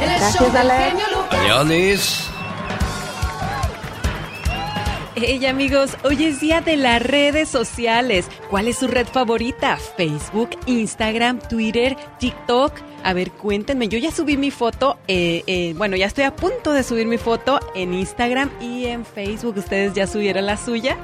Gracias, 0.00 0.54
Alex. 0.54 1.02
Adiós, 1.30 1.68
Liz. 1.68 2.33
Hey 5.26 5.46
amigos, 5.46 5.96
hoy 6.04 6.22
es 6.22 6.40
día 6.40 6.60
de 6.60 6.76
las 6.76 7.02
redes 7.02 7.48
sociales. 7.48 8.26
¿Cuál 8.50 8.68
es 8.68 8.76
su 8.76 8.88
red 8.88 9.06
favorita? 9.06 9.78
¿Facebook, 9.78 10.50
Instagram, 10.66 11.38
Twitter, 11.48 11.96
TikTok? 12.18 12.74
A 13.02 13.14
ver, 13.14 13.30
cuéntenme. 13.30 13.88
Yo 13.88 13.98
ya 13.98 14.10
subí 14.10 14.36
mi 14.36 14.50
foto. 14.50 14.98
Eh, 15.08 15.42
eh, 15.46 15.72
bueno, 15.78 15.96
ya 15.96 16.04
estoy 16.04 16.24
a 16.24 16.36
punto 16.36 16.74
de 16.74 16.82
subir 16.82 17.06
mi 17.06 17.16
foto 17.16 17.58
en 17.74 17.94
Instagram 17.94 18.50
y 18.60 18.84
en 18.84 19.06
Facebook. 19.06 19.56
¿Ustedes 19.56 19.94
ya 19.94 20.06
subieron 20.06 20.44
la 20.44 20.58
suya? 20.58 20.98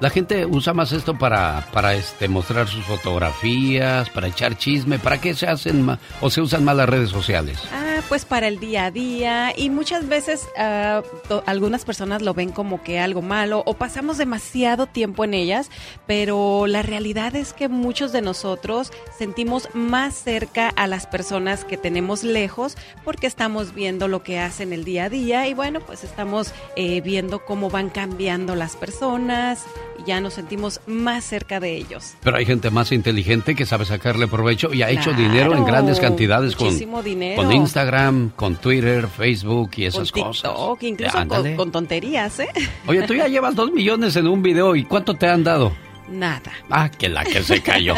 La 0.00 0.10
gente 0.10 0.44
usa 0.46 0.74
más 0.74 0.92
esto 0.92 1.16
para, 1.16 1.66
para 1.72 1.94
este, 1.94 2.28
mostrar 2.28 2.68
sus 2.68 2.84
fotografías, 2.84 4.10
para 4.10 4.28
echar 4.28 4.56
chisme. 4.58 4.98
¿Para 4.98 5.20
qué 5.20 5.34
se 5.34 5.46
hacen 5.46 5.98
o 6.20 6.30
se 6.30 6.40
usan 6.40 6.64
más 6.64 6.76
las 6.76 6.88
redes 6.88 7.10
sociales? 7.10 7.58
Ah, 7.72 7.84
pues 8.08 8.24
para 8.24 8.48
el 8.48 8.58
día 8.58 8.86
a 8.86 8.90
día 8.90 9.52
y 9.56 9.70
muchas 9.70 10.08
veces 10.08 10.48
uh, 10.58 11.34
algunas 11.46 11.84
personas 11.84 12.22
lo 12.22 12.34
ven 12.34 12.50
como 12.50 12.82
que 12.82 12.98
algo 12.98 13.22
malo 13.22 13.62
o 13.66 13.74
pasamos 13.74 14.18
demasiado 14.18 14.86
tiempo 14.86 15.24
en 15.24 15.34
ellas, 15.34 15.70
pero 16.06 16.66
la 16.66 16.82
realidad 16.82 17.34
es 17.36 17.52
que 17.52 17.68
muchos 17.68 18.12
de 18.12 18.20
nosotros 18.20 18.92
sentimos 19.16 19.68
más 19.74 20.14
cerca 20.14 20.68
a 20.68 20.86
las 20.86 21.06
personas 21.06 21.64
que 21.64 21.76
tenemos 21.76 22.24
lejos 22.24 22.76
porque 23.04 23.26
estamos 23.26 23.74
viendo 23.74 24.08
lo 24.08 24.22
que 24.22 24.38
hacen 24.38 24.72
el 24.72 24.84
día 24.84 25.04
a 25.04 25.08
día 25.08 25.46
y 25.46 25.54
bueno, 25.54 25.80
pues 25.80 26.04
estamos 26.04 26.52
eh, 26.76 27.00
viendo 27.00 27.44
cómo 27.44 27.70
van 27.70 27.90
cambiando 27.90 28.54
las 28.54 28.76
personas 28.76 29.64
y 29.98 30.04
ya 30.04 30.20
nos 30.20 30.34
sentimos 30.34 30.80
más 30.86 31.24
cerca 31.24 31.60
de 31.60 31.76
ellos. 31.76 32.14
Pero 32.22 32.36
hay 32.36 32.46
gente 32.46 32.70
más 32.70 32.92
inteligente 32.92 33.54
que 33.54 33.66
sabe 33.66 33.84
sacarle 33.84 34.26
provecho 34.26 34.72
y 34.72 34.82
ha 34.82 34.90
hecho 34.90 35.12
dinero 35.12 35.54
en 35.56 35.64
grandes 35.64 36.00
cantidades 36.00 36.56
con, 36.56 36.76
dinero. 37.04 37.42
con 37.42 37.52
Instagram, 37.52 38.30
con 38.30 38.56
Twitter, 38.56 39.08
Facebook 39.08 39.70
y 39.76 39.86
esas 39.86 40.10
con 40.10 40.24
cosas. 40.24 40.50
TikTok, 40.50 40.82
incluso 40.82 41.28
con, 41.28 41.56
con, 41.56 41.72
tonterías, 41.72 42.40
¿eh? 42.40 42.48
Oye, 42.86 43.02
tú 43.02 43.14
ya 43.14 43.28
llevas 43.28 43.54
dos 43.54 43.72
millones 43.72 44.16
en 44.16 44.26
un 44.26 44.42
video 44.42 44.76
y 44.76 44.84
¿cuánto 44.84 45.14
te 45.14 45.28
han 45.28 45.44
dado? 45.44 45.72
Nada. 46.08 46.52
Ah, 46.70 46.90
que 46.90 47.08
la 47.08 47.24
que 47.24 47.42
se 47.42 47.62
cayó. 47.62 47.94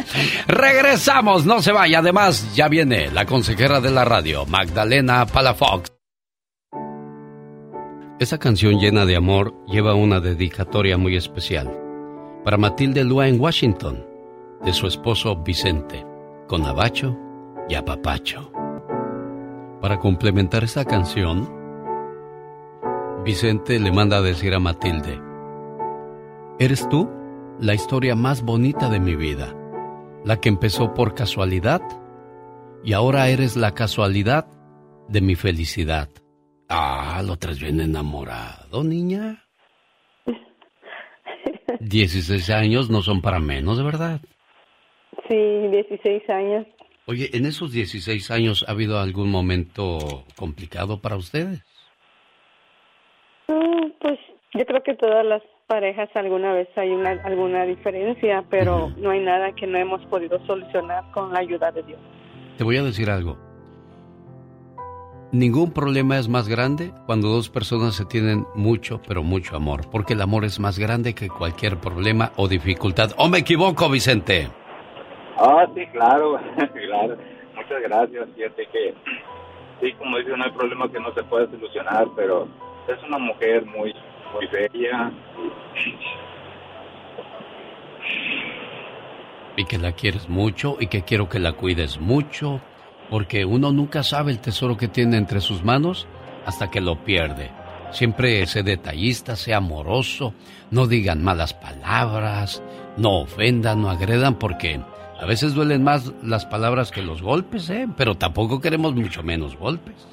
Regresamos, 0.47 1.45
no 1.45 1.61
se 1.61 1.73
vaya. 1.73 1.99
Además, 1.99 2.55
ya 2.55 2.69
viene 2.69 3.11
la 3.11 3.27
consejera 3.27 3.81
de 3.81 3.91
la 3.91 4.05
radio, 4.05 4.47
Magdalena 4.47 5.27
Palafox. 5.27 5.93
Esa 8.19 8.39
canción 8.39 8.79
llena 8.79 9.05
de 9.05 9.17
amor 9.17 9.55
lleva 9.67 9.95
una 9.95 10.21
dedicatoria 10.21 10.97
muy 10.97 11.17
especial 11.17 11.86
para 12.47 12.59
Matilde 12.59 13.03
Lua 13.03 13.27
en 13.27 13.41
Washington, 13.41 14.07
de 14.65 14.73
su 14.73 14.87
esposo 14.87 15.35
Vicente, 15.35 16.07
con 16.47 16.65
abacho 16.65 17.19
y 17.69 17.75
apapacho. 17.75 18.53
Para 19.81 19.99
complementar 19.99 20.63
esta 20.63 20.85
canción, 20.85 21.53
Vicente 23.25 23.81
le 23.81 23.91
manda 23.91 24.19
a 24.19 24.23
decir 24.23 24.55
a 24.55 24.61
Matilde, 24.61 25.21
¿eres 26.61 26.89
tú 26.89 27.11
la 27.59 27.75
historia 27.75 28.15
más 28.15 28.43
bonita 28.43 28.89
de 28.91 29.01
mi 29.01 29.17
vida? 29.17 29.53
La 30.25 30.37
que 30.37 30.49
empezó 30.49 30.95
por 30.95 31.17
casualidad 31.17 31.83
y 32.85 32.93
ahora 32.93 33.29
eres 33.29 33.57
la 33.57 33.73
casualidad 33.73 34.47
de 35.09 35.21
mi 35.21 35.35
felicidad. 35.35 36.11
Ah, 36.69 37.21
lo 37.27 37.39
traes 37.39 37.59
bien 37.59 37.81
enamorado, 37.81 38.85
niña. 38.85 39.46
16 41.81 42.51
años 42.51 42.91
no 42.91 43.03
son 43.03 43.21
para 43.23 43.39
menos, 43.39 43.83
¿verdad? 43.85 44.21
Sí, 45.29 45.35
16 45.35 46.31
años. 46.31 46.67
Oye, 47.07 47.31
¿en 47.33 47.47
esos 47.47 47.73
16 47.73 48.31
años 48.31 48.65
ha 48.67 48.73
habido 48.73 48.99
algún 48.99 49.31
momento 49.31 50.25
complicado 50.37 51.01
para 51.01 51.17
ustedes? 51.17 51.65
Mm, 53.49 53.91
pues 54.01 54.19
yo 54.55 54.67
creo 54.67 54.83
que 54.83 54.95
todas 54.95 55.25
las 55.25 55.43
parejas 55.67 56.09
alguna 56.15 56.53
vez 56.53 56.69
hay 56.77 56.91
una, 56.91 57.11
alguna 57.25 57.65
diferencia, 57.65 58.45
pero 58.51 58.91
no 58.97 59.11
hay 59.11 59.21
nada 59.21 59.53
que 59.53 59.67
no 59.67 59.79
hemos 59.79 60.05
podido 60.07 60.45
solucionar 60.47 61.05
con 61.13 61.33
la 61.33 61.41
ayuda 61.41 61.71
de 61.73 61.83
Dios. 61.83 62.01
Te 62.57 62.65
voy 62.65 62.77
a 62.77 62.83
decir 62.83 63.11
algo. 63.11 63.37
Ningún 65.33 65.73
problema 65.73 66.19
es 66.19 66.29
más 66.29 66.49
grande 66.49 66.93
cuando 67.05 67.29
dos 67.29 67.51
personas 67.51 67.97
se 67.97 68.05
tienen 68.05 68.47
mucho, 68.55 69.01
pero 69.09 69.25
mucho 69.25 69.57
amor, 69.57 69.91
porque 69.91 70.13
el 70.13 70.21
amor 70.21 70.45
es 70.45 70.61
más 70.61 70.79
grande 70.79 71.15
que 71.15 71.29
cualquier 71.29 71.79
problema 71.79 72.31
o 72.37 72.47
dificultad. 72.47 73.11
¿O 73.17 73.29
me 73.29 73.39
equivoco, 73.39 73.89
Vicente? 73.91 74.49
Ah, 75.37 75.67
sí, 75.75 75.85
claro, 75.93 76.39
claro. 76.57 77.17
Muchas 77.57 77.83
gracias. 77.83 78.29
Fíjate 78.37 78.69
que, 78.73 78.95
sí, 79.81 79.93
como 79.95 80.17
dice, 80.19 80.31
no 80.37 80.45
hay 80.45 80.53
problema 80.53 80.91
que 80.93 81.01
no 81.01 81.13
se 81.13 81.25
pueda 81.25 81.51
solucionar, 81.51 82.07
pero 82.15 82.47
es 82.87 83.03
una 83.03 83.19
mujer 83.19 83.67
muy, 83.67 83.93
muy 84.33 84.47
bella. 84.47 85.13
Y 89.57 89.65
que 89.65 89.79
la 89.79 89.91
quieres 89.91 90.29
mucho 90.29 90.77
y 90.79 90.87
que 90.87 91.03
quiero 91.03 91.29
que 91.29 91.41
la 91.41 91.53
cuides 91.53 91.99
mucho, 91.99 92.61
porque 93.11 93.45
uno 93.45 93.73
nunca 93.73 94.03
sabe 94.03 94.33
el 94.33 94.41
tesoro 94.41 94.77
que 94.77 94.89
tiene 94.89 95.17
entre 95.17 95.41
sus 95.41 95.65
manos 95.65 96.07
hasta 96.45 96.71
que 96.71 96.81
lo 96.81 97.05
pierde. 97.05 97.51
Siempre 97.91 98.45
sé 98.47 98.63
detallista, 98.63 99.37
sea 99.37 99.59
amoroso, 99.59 100.35
no 100.71 100.87
digan 100.87 101.23
malas 101.23 101.55
palabras, 101.55 102.63
no 102.97 103.21
ofendan, 103.21 103.83
no 103.83 103.91
agredan, 103.91 104.35
porque 104.35 104.81
a 105.21 105.25
veces 105.25 105.55
duelen 105.55 105.83
más 105.83 106.13
las 106.23 106.45
palabras 106.47 106.91
que 106.91 107.03
los 107.03 107.23
golpes, 107.23 107.71
¿eh? 107.71 107.89
Pero 107.97 108.17
tampoco 108.17 108.61
queremos 108.61 108.95
mucho 108.95 109.23
menos 109.23 109.57
golpes. 109.57 110.07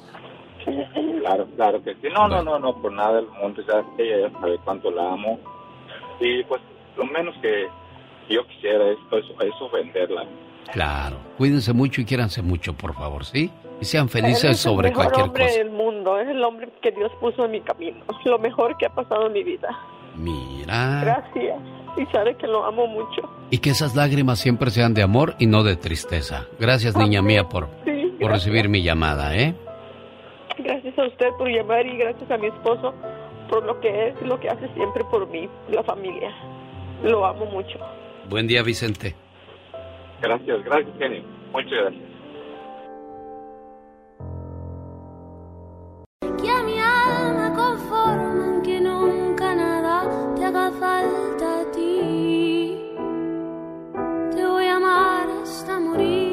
Claro, 1.20 1.46
claro 1.56 1.82
que 1.82 1.94
sí. 1.94 2.08
No, 2.14 2.28
no, 2.28 2.42
no, 2.42 2.58
no, 2.58 2.74
por 2.80 2.92
nada 2.92 3.16
del 3.16 3.28
mundo. 3.40 3.62
Ya, 3.66 3.82
ella 3.98 4.28
ya 4.28 4.40
sabe 4.40 4.58
cuánto 4.64 4.90
la 4.90 5.12
amo. 5.12 5.38
Y 6.20 6.44
pues 6.44 6.60
lo 6.96 7.04
menos 7.06 7.34
que 7.40 7.66
yo 8.28 8.46
quisiera 8.46 8.90
es 8.90 8.98
eso, 9.10 9.40
es 9.40 9.52
ofenderla. 9.60 10.24
Claro. 10.72 11.16
Cuídense 11.38 11.72
mucho 11.72 12.00
y 12.00 12.04
quiéranse 12.04 12.42
mucho, 12.42 12.74
por 12.74 12.94
favor, 12.94 13.24
¿sí? 13.24 13.50
Y 13.80 13.84
sean 13.84 14.08
felices 14.08 14.52
es 14.52 14.60
sobre 14.60 14.88
el 14.88 14.94
mejor 14.94 15.12
cualquier 15.12 15.26
hombre 15.26 15.44
cosa. 15.46 15.58
del 15.58 15.70
mundo, 15.70 16.18
es 16.18 16.28
el 16.28 16.42
hombre 16.42 16.68
que 16.80 16.90
Dios 16.92 17.10
puso 17.20 17.44
en 17.44 17.50
mi 17.52 17.60
camino, 17.60 18.04
lo 18.24 18.38
mejor 18.38 18.76
que 18.76 18.86
ha 18.86 18.94
pasado 18.94 19.26
en 19.26 19.32
mi 19.32 19.42
vida. 19.42 19.68
Mira. 20.16 21.00
Gracias. 21.02 21.58
Y 21.96 22.06
sabe 22.06 22.36
que 22.36 22.46
lo 22.46 22.64
amo 22.64 22.86
mucho. 22.86 23.22
Y 23.50 23.58
que 23.58 23.70
esas 23.70 23.94
lágrimas 23.94 24.40
siempre 24.40 24.70
sean 24.70 24.94
de 24.94 25.02
amor 25.02 25.34
y 25.38 25.46
no 25.46 25.62
de 25.62 25.76
tristeza. 25.76 26.46
Gracias, 26.58 26.96
niña 26.96 27.22
mía, 27.22 27.48
por, 27.48 27.68
Sí, 27.84 28.16
por 28.20 28.32
recibir 28.32 28.68
mi 28.68 28.82
llamada, 28.82 29.36
¿eh? 29.36 29.54
Gracias 30.58 30.98
a 30.98 31.06
usted 31.06 31.28
por 31.38 31.48
llamar 31.48 31.86
y 31.86 31.96
gracias 31.98 32.30
a 32.30 32.36
mi 32.36 32.46
esposo 32.46 32.94
por 33.48 33.64
lo 33.64 33.78
que 33.80 34.08
es 34.08 34.14
y 34.22 34.24
lo 34.24 34.38
que 34.40 34.48
hace 34.48 34.68
siempre 34.74 35.04
por 35.04 35.28
mí, 35.28 35.48
la 35.70 35.82
familia. 35.84 36.30
Lo 37.02 37.24
amo 37.26 37.44
mucho. 37.46 37.78
Buen 38.28 38.46
día, 38.46 38.62
Vicente. 38.62 39.14
Gracias, 40.20 40.64
gracias, 40.64 40.98
genio. 40.98 41.22
Muchas 41.52 41.72
gracias. 41.72 42.14
que 46.44 46.50
a 46.50 46.62
mi 46.62 46.78
alma 46.78 47.54
conforman 47.54 48.62
que 48.62 48.80
nunca 48.80 49.54
nada 49.54 49.96
te 50.34 50.44
haga 50.44 50.70
falta 50.72 51.60
a 51.60 51.70
ti. 51.72 52.76
Te 54.34 54.44
voy 54.44 54.66
a 54.66 54.76
amar 54.76 55.26
hasta 55.42 55.80
morir, 55.80 56.23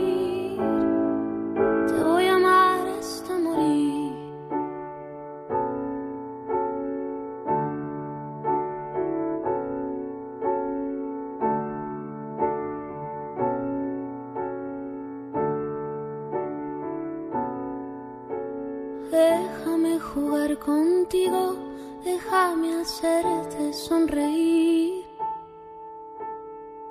Déjame 19.21 19.99
jugar 19.99 20.57
contigo, 20.57 21.55
déjame 22.03 22.81
hacerte 22.81 23.71
sonreír. 23.71 25.05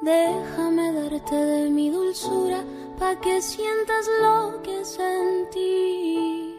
Déjame 0.00 0.92
darte 0.92 1.34
de 1.34 1.70
mi 1.70 1.90
dulzura 1.90 2.62
pa' 2.98 3.16
que 3.16 3.42
sientas 3.42 4.06
lo 4.22 4.62
que 4.62 4.84
sentí. 4.84 6.56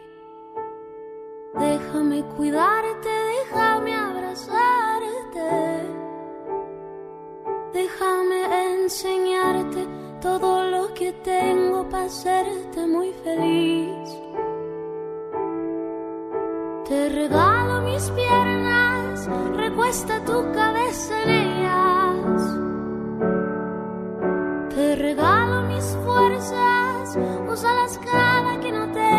Déjame 1.54 2.22
cuidarte, 2.36 3.12
déjame 3.36 3.94
abrazarte. 3.94 5.48
Déjame 7.72 8.40
enseñarte 8.74 9.88
todo 10.20 10.64
lo 10.70 10.92
que 10.92 11.14
tengo 11.30 11.88
para 11.88 12.04
hacerte 12.04 12.86
muy 12.86 13.10
feliz. 13.24 14.21
Te 16.92 17.08
regalo 17.08 17.80
mis 17.80 18.10
piernas, 18.10 19.26
recuesta 19.56 20.22
tu 20.26 20.52
cabeza 20.52 21.22
en 21.22 21.30
ellas. 21.30 22.42
Te 24.74 24.96
regalo 24.96 25.62
mis 25.68 25.96
fuerzas, 26.04 27.16
úsalas 27.50 27.98
cada 27.98 28.60
que 28.60 28.72
no 28.72 28.92
tengas. 28.92 29.11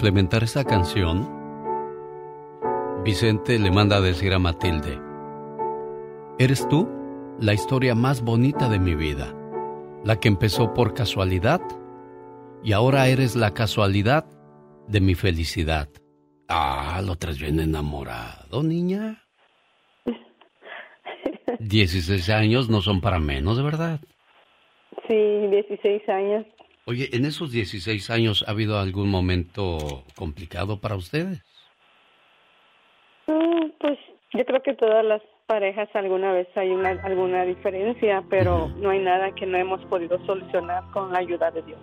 Complementar 0.00 0.42
esta 0.42 0.64
canción, 0.64 1.28
Vicente 3.04 3.58
le 3.58 3.70
manda 3.70 3.98
a 3.98 4.00
decir 4.00 4.32
a 4.32 4.38
Matilde, 4.38 4.98
Eres 6.38 6.66
tú 6.68 6.88
la 7.38 7.52
historia 7.52 7.94
más 7.94 8.22
bonita 8.22 8.70
de 8.70 8.78
mi 8.78 8.94
vida, 8.94 9.34
la 10.02 10.18
que 10.18 10.28
empezó 10.28 10.72
por 10.72 10.94
casualidad 10.94 11.60
y 12.64 12.72
ahora 12.72 13.08
eres 13.08 13.36
la 13.36 13.52
casualidad 13.52 14.24
de 14.88 15.02
mi 15.02 15.14
felicidad. 15.14 15.90
Ah, 16.48 17.02
lo 17.04 17.16
traes 17.16 17.38
bien 17.38 17.60
enamorado, 17.60 18.62
niña. 18.62 19.22
16 21.58 22.30
años 22.30 22.70
no 22.70 22.80
son 22.80 23.02
para 23.02 23.18
menos, 23.18 23.58
de 23.58 23.62
verdad. 23.62 24.00
Sí, 25.06 25.14
16 25.14 26.08
años. 26.08 26.46
Oye, 26.90 27.08
¿en 27.12 27.24
esos 27.24 27.52
16 27.52 28.10
años 28.10 28.44
ha 28.44 28.50
habido 28.50 28.76
algún 28.76 29.10
momento 29.10 30.02
complicado 30.16 30.80
para 30.80 30.96
ustedes? 30.96 31.40
Mm, 33.28 33.70
Pues 33.78 33.96
yo 34.32 34.44
creo 34.44 34.60
que 34.60 34.74
todas 34.74 35.04
las 35.04 35.22
parejas 35.46 35.88
alguna 35.94 36.32
vez 36.32 36.48
hay 36.56 36.70
una, 36.70 36.88
alguna 37.04 37.44
diferencia, 37.44 38.24
pero 38.28 38.66
no 38.80 38.90
hay 38.90 38.98
nada 38.98 39.32
que 39.36 39.46
no 39.46 39.56
hemos 39.56 39.80
podido 39.84 40.18
solucionar 40.26 40.82
con 40.90 41.12
la 41.12 41.20
ayuda 41.20 41.52
de 41.52 41.62
Dios. 41.62 41.78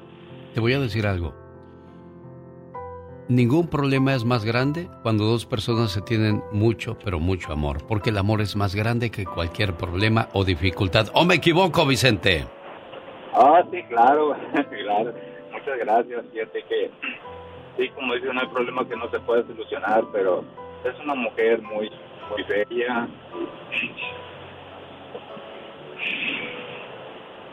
Te 0.53 0.59
voy 0.59 0.73
a 0.73 0.79
decir 0.81 1.07
algo. 1.07 1.33
Ningún 3.29 3.69
problema 3.69 4.13
es 4.13 4.25
más 4.25 4.43
grande 4.43 4.89
cuando 5.03 5.23
dos 5.23 5.45
personas 5.45 5.91
se 5.91 6.01
tienen 6.01 6.43
mucho, 6.51 6.97
pero 7.01 7.21
mucho 7.21 7.53
amor, 7.53 7.87
porque 7.87 8.09
el 8.09 8.17
amor 8.17 8.41
es 8.41 8.57
más 8.57 8.75
grande 8.75 9.09
que 9.09 9.23
cualquier 9.23 9.77
problema 9.77 10.27
o 10.33 10.43
dificultad. 10.43 11.07
¿O 11.13 11.23
me 11.23 11.35
equivoco, 11.35 11.85
Vicente? 11.85 12.45
Ah, 13.39 13.63
sí, 13.71 13.83
claro, 13.83 14.35
claro. 14.69 15.13
Muchas 15.51 15.77
gracias. 15.77 16.25
Fíjate 16.33 16.63
que, 16.63 16.91
sí, 17.77 17.89
como 17.89 18.15
dice, 18.15 18.33
no 18.33 18.41
hay 18.41 18.47
problema 18.47 18.87
que 18.87 18.95
no 18.95 19.09
se 19.11 19.19
pueda 19.19 19.45
solucionar, 19.45 20.05
pero 20.11 20.43
es 20.83 20.99
una 20.99 21.13
mujer 21.13 21.61
muy, 21.61 21.91
muy 22.31 22.43
bella. 22.43 23.07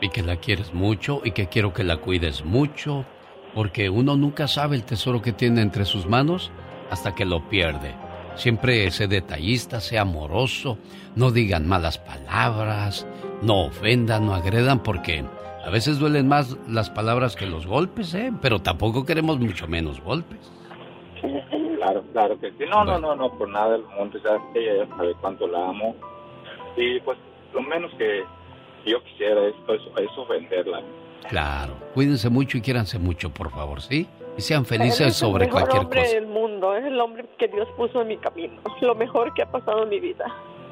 Y 0.01 0.09
que 0.09 0.23
la 0.23 0.37
quieres 0.37 0.73
mucho 0.73 1.21
y 1.23 1.31
que 1.31 1.47
quiero 1.47 1.71
que 1.71 1.83
la 1.83 1.97
cuides 1.97 2.43
mucho 2.43 3.05
porque 3.53 3.89
uno 3.89 4.17
nunca 4.17 4.47
sabe 4.47 4.75
el 4.75 4.83
tesoro 4.83 5.21
que 5.21 5.31
tiene 5.33 5.61
entre 5.61 5.85
sus 5.85 6.07
manos 6.07 6.51
hasta 6.89 7.13
que 7.13 7.25
lo 7.25 7.47
pierde. 7.47 7.95
Siempre 8.35 8.89
sea 8.91 9.07
detallista, 9.07 9.79
sea 9.79 10.01
amoroso, 10.01 10.77
no 11.15 11.31
digan 11.31 11.67
malas 11.67 11.97
palabras, 11.97 13.07
no 13.41 13.67
ofendan, 13.67 14.25
no 14.25 14.35
agredan, 14.35 14.83
porque 14.83 15.23
a 15.65 15.69
veces 15.71 15.97
duelen 15.97 16.27
más 16.27 16.55
las 16.69 16.91
palabras 16.91 17.35
que 17.35 17.47
los 17.47 17.65
golpes, 17.65 18.13
¿eh? 18.13 18.31
Pero 18.39 18.59
tampoco 18.59 19.03
queremos 19.03 19.39
mucho 19.39 19.67
menos 19.67 19.99
golpes. 19.99 20.51
Claro, 21.77 22.03
claro 22.13 22.39
que 22.39 22.51
sí. 22.51 22.65
No, 22.69 22.85
no, 22.85 22.99
no, 22.99 23.15
no, 23.15 23.35
por 23.35 23.49
nada 23.49 23.71
del 23.71 23.83
mundo. 23.97 24.19
Ya, 24.23 24.39
ella 24.53 24.85
ya 24.85 24.95
sabe 24.95 25.15
cuánto 25.19 25.47
la 25.47 25.69
amo. 25.69 25.95
Y 26.77 26.99
pues 26.99 27.17
lo 27.51 27.61
menos 27.63 27.91
que 27.97 28.23
yo 28.85 29.03
quisiera 29.05 29.47
es, 29.47 29.55
pues, 29.65 29.81
es 29.97 30.17
ofenderla. 30.17 30.81
Claro. 31.29 31.73
Cuídense 31.95 32.29
mucho 32.29 32.59
y 32.59 32.61
quiéranse 32.61 32.99
mucho, 32.99 33.31
por 33.31 33.49
favor, 33.49 33.81
¿sí? 33.81 34.07
Y 34.37 34.41
sean 34.41 34.65
felices 34.65 35.07
es 35.07 35.15
sobre 35.15 35.45
el 35.45 35.49
mejor 35.49 35.61
cualquier 35.61 35.83
hombre 35.83 36.01
cosa. 36.01 36.13
del 36.13 36.27
mundo, 36.27 36.75
es 36.75 36.85
el 36.85 36.99
hombre 36.99 37.25
que 37.39 37.47
Dios 37.47 37.67
puso 37.75 38.01
en 38.01 38.09
mi 38.09 38.17
camino, 38.17 38.53
es 38.75 38.81
lo 38.81 38.93
mejor 38.93 39.33
que 39.33 39.41
ha 39.41 39.49
pasado 39.49 39.83
en 39.83 39.89
mi 39.89 39.99
vida. 39.99 40.25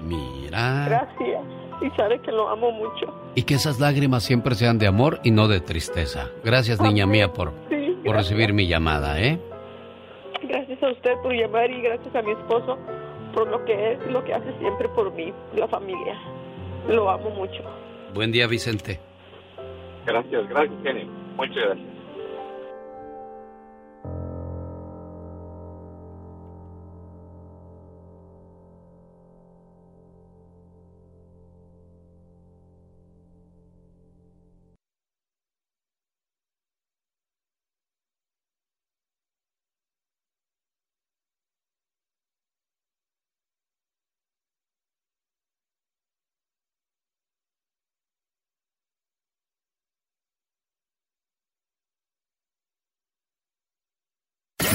Mira. 0.06 0.86
Gracias. 0.88 1.42
Y 1.82 1.90
sabe 1.98 2.20
que 2.22 2.32
lo 2.32 2.50
amo 2.50 2.72
mucho. 2.72 3.14
Y 3.36 3.44
que 3.44 3.56
esas 3.56 3.80
lágrimas 3.80 4.24
siempre 4.24 4.56
sean 4.56 4.78
de 4.78 4.88
amor 4.88 5.20
y 5.24 5.32
no 5.32 5.48
de 5.48 5.60
tristeza. 5.60 6.30
Gracias, 6.44 6.80
niña 6.80 7.06
mía, 7.06 7.34
por, 7.34 7.52
Sí, 7.70 7.98
por 8.06 8.16
recibir 8.16 8.54
mi 8.54 8.68
llamada, 8.68 9.20
¿eh? 9.20 9.40
Gracias 10.44 10.82
a 10.84 10.92
usted 10.92 11.14
por 11.22 11.34
llamar 11.34 11.70
y 11.72 11.82
gracias 11.82 12.16
a 12.16 12.22
mi 12.22 12.32
esposo 12.32 12.78
por 13.34 13.48
lo 13.50 13.66
que 13.66 13.94
es, 13.94 14.12
lo 14.12 14.24
que 14.24 14.34
hace 14.34 14.54
siempre 14.60 14.88
por 14.90 15.12
mí, 15.14 15.34
la 15.56 15.68
familia. 15.68 16.16
Lo 16.88 17.10
amo 17.10 17.30
mucho. 17.32 17.64
Buen 18.14 18.32
día, 18.32 18.48
Vicente. 18.48 19.00
Gracias, 20.06 20.48
gracias, 20.50 20.78
Kenny. 20.84 21.10
Muchas 21.36 21.56
gracias. 21.56 21.93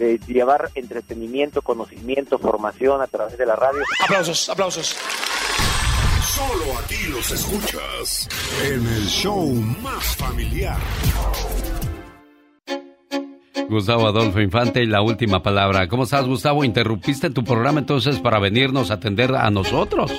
de 0.00 0.18
llevar 0.26 0.70
entretenimiento, 0.74 1.60
conocimiento, 1.60 2.38
formación 2.38 3.02
a 3.02 3.06
través 3.06 3.36
de 3.36 3.44
la 3.44 3.54
radio. 3.54 3.82
Aplausos, 4.02 4.48
aplausos. 4.48 4.96
Solo 6.22 6.78
aquí 6.82 7.06
los 7.10 7.30
escuchas 7.30 8.28
en 8.64 8.86
el 8.86 9.06
show 9.06 9.46
más 9.82 10.16
familiar. 10.16 10.78
Gustavo 13.68 14.06
Adolfo 14.06 14.40
Infante 14.40 14.82
y 14.82 14.86
la 14.86 15.02
última 15.02 15.42
palabra. 15.42 15.86
¿Cómo 15.86 16.04
estás, 16.04 16.26
Gustavo? 16.26 16.64
¿Interrumpiste 16.64 17.30
tu 17.30 17.44
programa 17.44 17.80
entonces 17.80 18.18
para 18.18 18.40
venirnos 18.40 18.90
a 18.90 18.94
atender 18.94 19.34
a 19.34 19.50
nosotros? 19.50 20.10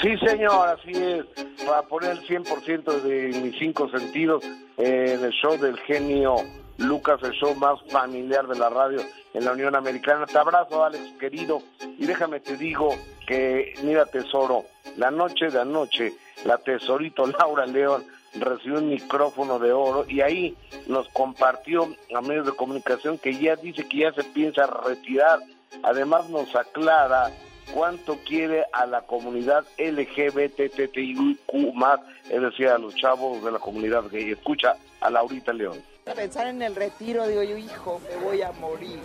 Sí, 0.00 0.16
señor, 0.24 0.68
así 0.68 0.92
es. 0.92 1.24
Para 1.66 1.82
poner 1.82 2.12
el 2.12 2.20
100% 2.26 3.02
de 3.02 3.40
mis 3.42 3.58
cinco 3.58 3.88
sentidos 3.90 4.44
en 4.78 5.24
el 5.24 5.32
show 5.32 5.58
del 5.58 5.76
genio 5.80 6.36
Lucas, 6.78 7.22
el 7.22 7.32
show 7.32 7.54
más 7.54 7.78
familiar 7.90 8.46
de 8.46 8.58
la 8.58 8.68
radio 8.68 9.00
en 9.32 9.44
la 9.44 9.52
Unión 9.52 9.76
Americana. 9.76 10.26
Te 10.26 10.38
abrazo, 10.38 10.84
Alex, 10.84 11.16
querido. 11.18 11.62
Y 11.98 12.06
déjame 12.06 12.40
te 12.40 12.56
digo 12.56 12.94
que, 13.26 13.74
mira, 13.82 14.06
tesoro, 14.06 14.64
la 14.96 15.10
noche 15.10 15.48
de 15.50 15.60
anoche, 15.60 16.12
la 16.44 16.58
tesorito 16.58 17.26
Laura 17.38 17.66
León 17.66 18.04
recibió 18.34 18.78
un 18.78 18.88
micrófono 18.88 19.58
de 19.58 19.72
oro 19.72 20.04
y 20.08 20.20
ahí 20.20 20.56
nos 20.88 21.08
compartió 21.10 21.88
a 22.14 22.20
medios 22.20 22.46
de 22.46 22.52
comunicación 22.52 23.18
que 23.18 23.38
ya 23.38 23.54
dice 23.54 23.86
que 23.88 23.98
ya 23.98 24.12
se 24.12 24.24
piensa 24.24 24.66
retirar. 24.66 25.40
Además 25.82 26.28
nos 26.30 26.54
aclara 26.56 27.30
cuánto 27.72 28.16
quiere 28.26 28.64
a 28.72 28.86
la 28.86 29.02
comunidad 29.02 29.64
LGBTTIQ 29.78 31.74
más, 31.74 32.00
es 32.28 32.40
decir, 32.40 32.68
a 32.68 32.78
los 32.78 32.94
chavos 32.94 33.42
de 33.44 33.52
la 33.52 33.58
comunidad 33.58 34.04
gay. 34.10 34.32
Escucha 34.32 34.76
a 35.00 35.10
Laurita 35.10 35.52
León. 35.52 35.93
Pensar 36.04 36.48
en 36.48 36.60
el 36.62 36.76
retiro, 36.76 37.26
digo 37.26 37.42
yo, 37.42 37.56
hijo, 37.56 38.00
me 38.08 38.16
voy 38.22 38.42
a 38.42 38.52
morir. 38.52 39.00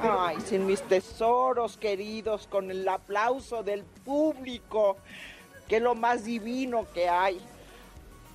Ay, 0.00 0.38
sin 0.44 0.66
mis 0.66 0.80
tesoros 0.82 1.76
queridos, 1.76 2.46
con 2.46 2.70
el 2.70 2.88
aplauso 2.88 3.62
del 3.62 3.84
público, 3.84 4.96
que 5.68 5.76
es 5.76 5.82
lo 5.82 5.94
más 5.94 6.24
divino 6.24 6.86
que 6.94 7.08
hay. 7.08 7.38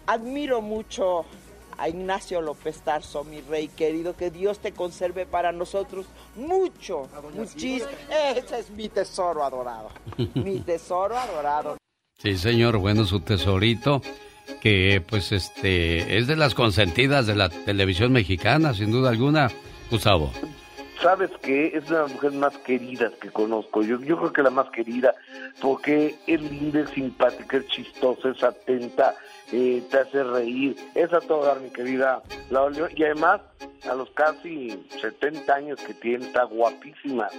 Admiro 0.06 0.62
mucho 0.62 1.26
a 1.78 1.90
Ignacio 1.90 2.42
López 2.42 2.82
Tarso, 2.82 3.24
mi 3.24 3.42
rey 3.42 3.68
querido, 3.70 4.16
que 4.16 4.30
Dios 4.30 4.60
te 4.60 4.72
conserve 4.72 5.26
para 5.26 5.52
nosotros 5.52 6.06
mucho, 6.36 7.10
muchísimo. 7.34 7.90
Ese 8.36 8.60
es 8.60 8.70
mi 8.70 8.88
tesoro 8.88 9.44
adorado, 9.44 9.90
mi 10.36 10.60
tesoro 10.60 11.18
adorado. 11.18 11.78
Sí, 12.18 12.38
señor. 12.38 12.78
Bueno, 12.78 13.06
su 13.06 13.20
tesorito, 13.20 14.02
que 14.62 15.02
pues 15.08 15.32
este 15.32 16.18
es 16.18 16.28
de 16.28 16.36
las 16.36 16.56
consentidas 16.56 17.28
de 17.28 17.36
la 17.36 17.50
televisión 17.50 18.12
mexicana, 18.12 18.74
sin 18.74 18.92
duda 18.92 19.10
alguna. 19.10 19.50
Gustavo. 19.90 20.32
¿Sabes 21.02 21.30
qué? 21.44 21.68
Es 21.68 21.88
una 21.90 21.98
de 21.98 22.04
las 22.04 22.14
mujeres 22.14 22.36
más 22.38 22.58
queridas 22.60 23.14
que 23.22 23.30
conozco. 23.30 23.84
Yo, 23.84 24.00
yo 24.02 24.18
creo 24.18 24.34
que 24.34 24.42
la 24.42 24.50
más 24.50 24.70
querida 24.72 25.14
porque 25.62 26.16
es 26.26 26.42
linda, 26.42 26.82
es 26.82 26.90
simpática, 26.92 27.58
es 27.58 27.68
chistosa, 27.68 28.30
es 28.30 28.44
atenta, 28.44 29.16
eh, 29.52 29.84
te 29.90 30.00
hace 30.00 30.24
reír. 30.24 30.76
Es 30.96 31.14
a 31.14 31.20
todo 31.20 31.54
mi 31.56 31.70
querida 31.70 32.22
Laura 32.50 32.76
León. 32.76 32.90
Y 32.96 33.04
además, 33.04 33.42
a 33.90 33.94
los 33.94 34.10
casi 34.12 34.84
70 35.02 35.54
años 35.54 35.80
que 35.82 35.94
tiene, 35.94 36.26
está 36.26 36.44
guapísima. 36.44 37.30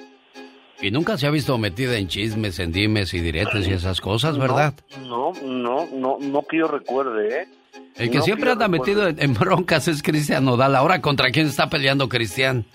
Y 0.83 0.91
nunca 0.91 1.17
se 1.17 1.27
ha 1.27 1.31
visto 1.31 1.57
metida 1.59 1.97
en 1.97 2.09
chismes, 2.09 2.59
en 2.59 2.71
dimes 2.73 3.15
y 3.15 3.21
diretes 3.21 3.67
y 3.67 3.73
esas 3.73 4.01
cosas, 4.01 4.37
¿verdad? 4.39 4.75
No, 5.07 5.33
no, 5.43 5.87
no, 5.93 6.19
no 6.21 6.43
que 6.43 6.59
yo 6.59 6.69
recuerde, 6.69 7.43
¿eh? 7.43 7.49
El 7.97 8.11
que 8.11 8.19
No 8.19 8.25
siempre 8.25 8.51
anda 8.51 8.67
recuerde. 8.69 8.93
metido 8.95 9.09
en, 9.09 9.23
en 9.23 9.35
broncas 9.35 9.89
es 9.89 10.03
Cristian 10.03 10.45
Nodal. 10.45 10.77
Ahora, 10.77 11.01
¿contra 11.01 11.31
quién 11.31 11.47
está 11.47 11.71
peleando 11.71 12.09
Cristian? 12.11 12.67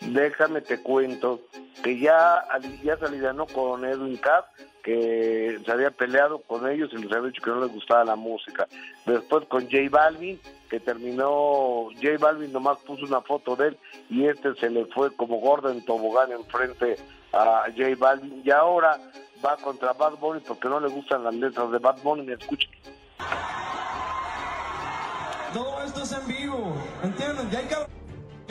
Déjame 0.00 0.62
te 0.62 0.82
cuento 0.82 1.40
que 1.82 1.98
ya, 1.98 2.44
ya 2.82 2.94
alivianó 2.94 3.46
con 3.46 3.84
Edwin 3.84 4.16
Cass, 4.16 4.44
que 4.82 5.60
se 5.64 5.70
había 5.70 5.90
peleado 5.90 6.40
con 6.40 6.68
ellos 6.68 6.90
y 6.92 6.96
les 6.96 7.12
había 7.12 7.28
dicho 7.28 7.42
que 7.42 7.50
no 7.50 7.60
les 7.60 7.72
gustaba 7.72 8.04
la 8.04 8.16
música. 8.16 8.66
Después 9.04 9.46
con 9.46 9.64
J 9.64 9.88
Balvin, 9.90 10.40
que 10.70 10.80
terminó, 10.80 11.88
J 11.94 12.16
Balvin 12.18 12.52
nomás 12.52 12.78
puso 12.78 13.04
una 13.04 13.20
foto 13.20 13.56
de 13.56 13.68
él 13.68 13.78
y 14.08 14.26
este 14.26 14.54
se 14.54 14.70
le 14.70 14.86
fue 14.86 15.14
como 15.14 15.38
gordo 15.38 15.70
en 15.70 15.84
tobogán 15.84 16.32
enfrente 16.32 16.96
a 17.32 17.64
J 17.76 17.90
Balvin. 17.98 18.42
Y 18.44 18.50
ahora 18.50 18.98
va 19.44 19.56
contra 19.58 19.92
Bad 19.92 20.18
Bunny 20.18 20.40
porque 20.40 20.68
no 20.68 20.80
le 20.80 20.88
gustan 20.88 21.24
las 21.24 21.34
letras 21.34 21.70
de 21.70 21.78
Bad 21.78 22.02
Bunny. 22.02 22.32
Escuchen. 22.32 22.70
Todo 25.52 25.82
esto 25.82 26.02
es 26.02 26.12
en 26.12 26.26
vivo, 26.26 26.74
¿entienden? 27.02 27.50
Ya 27.50 27.58
hay 27.58 27.66
que 27.66 27.99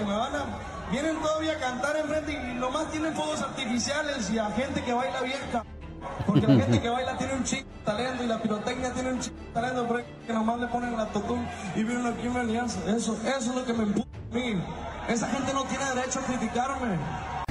me 0.03 0.13
van 0.13 0.35
a... 0.35 0.45
Vienen 0.91 1.17
todavía 1.21 1.53
a 1.53 1.59
cantar 1.59 1.97
enfrente 1.97 2.33
y 2.33 2.55
nomás 2.55 2.89
tienen 2.89 3.13
fuegos 3.13 3.41
artificiales 3.41 4.29
y 4.31 4.39
a 4.39 4.49
gente 4.51 4.83
que 4.83 4.91
baila 4.91 5.19
cabrón. 5.51 5.79
Porque 6.25 6.47
la 6.47 6.55
gente 6.55 6.81
que 6.81 6.89
baila 6.89 7.17
tiene 7.17 7.33
un 7.35 7.43
chico 7.43 7.67
talento 7.85 8.23
y 8.23 8.27
la 8.27 8.41
pirotecnia 8.41 8.91
tiene 8.93 9.11
un 9.11 9.19
chico 9.19 9.35
talento, 9.53 9.85
pero 9.87 9.99
es 9.99 10.05
que 10.25 10.33
nomás 10.33 10.59
le 10.59 10.67
ponen 10.67 10.97
la 10.97 11.05
totún 11.07 11.47
y 11.75 11.83
vienen 11.83 12.07
aquí 12.07 12.27
en 12.27 12.37
alianza. 12.37 12.79
Eso, 12.87 13.17
eso 13.23 13.49
es 13.49 13.55
lo 13.55 13.65
que 13.65 13.73
me 13.73 13.83
empuja 13.83 14.07
a 14.31 14.33
mí. 14.33 14.61
Esa 15.09 15.27
gente 15.27 15.53
no 15.53 15.63
tiene 15.65 15.83
derecho 15.95 16.19
a 16.19 16.23
criticarme. 16.23 16.97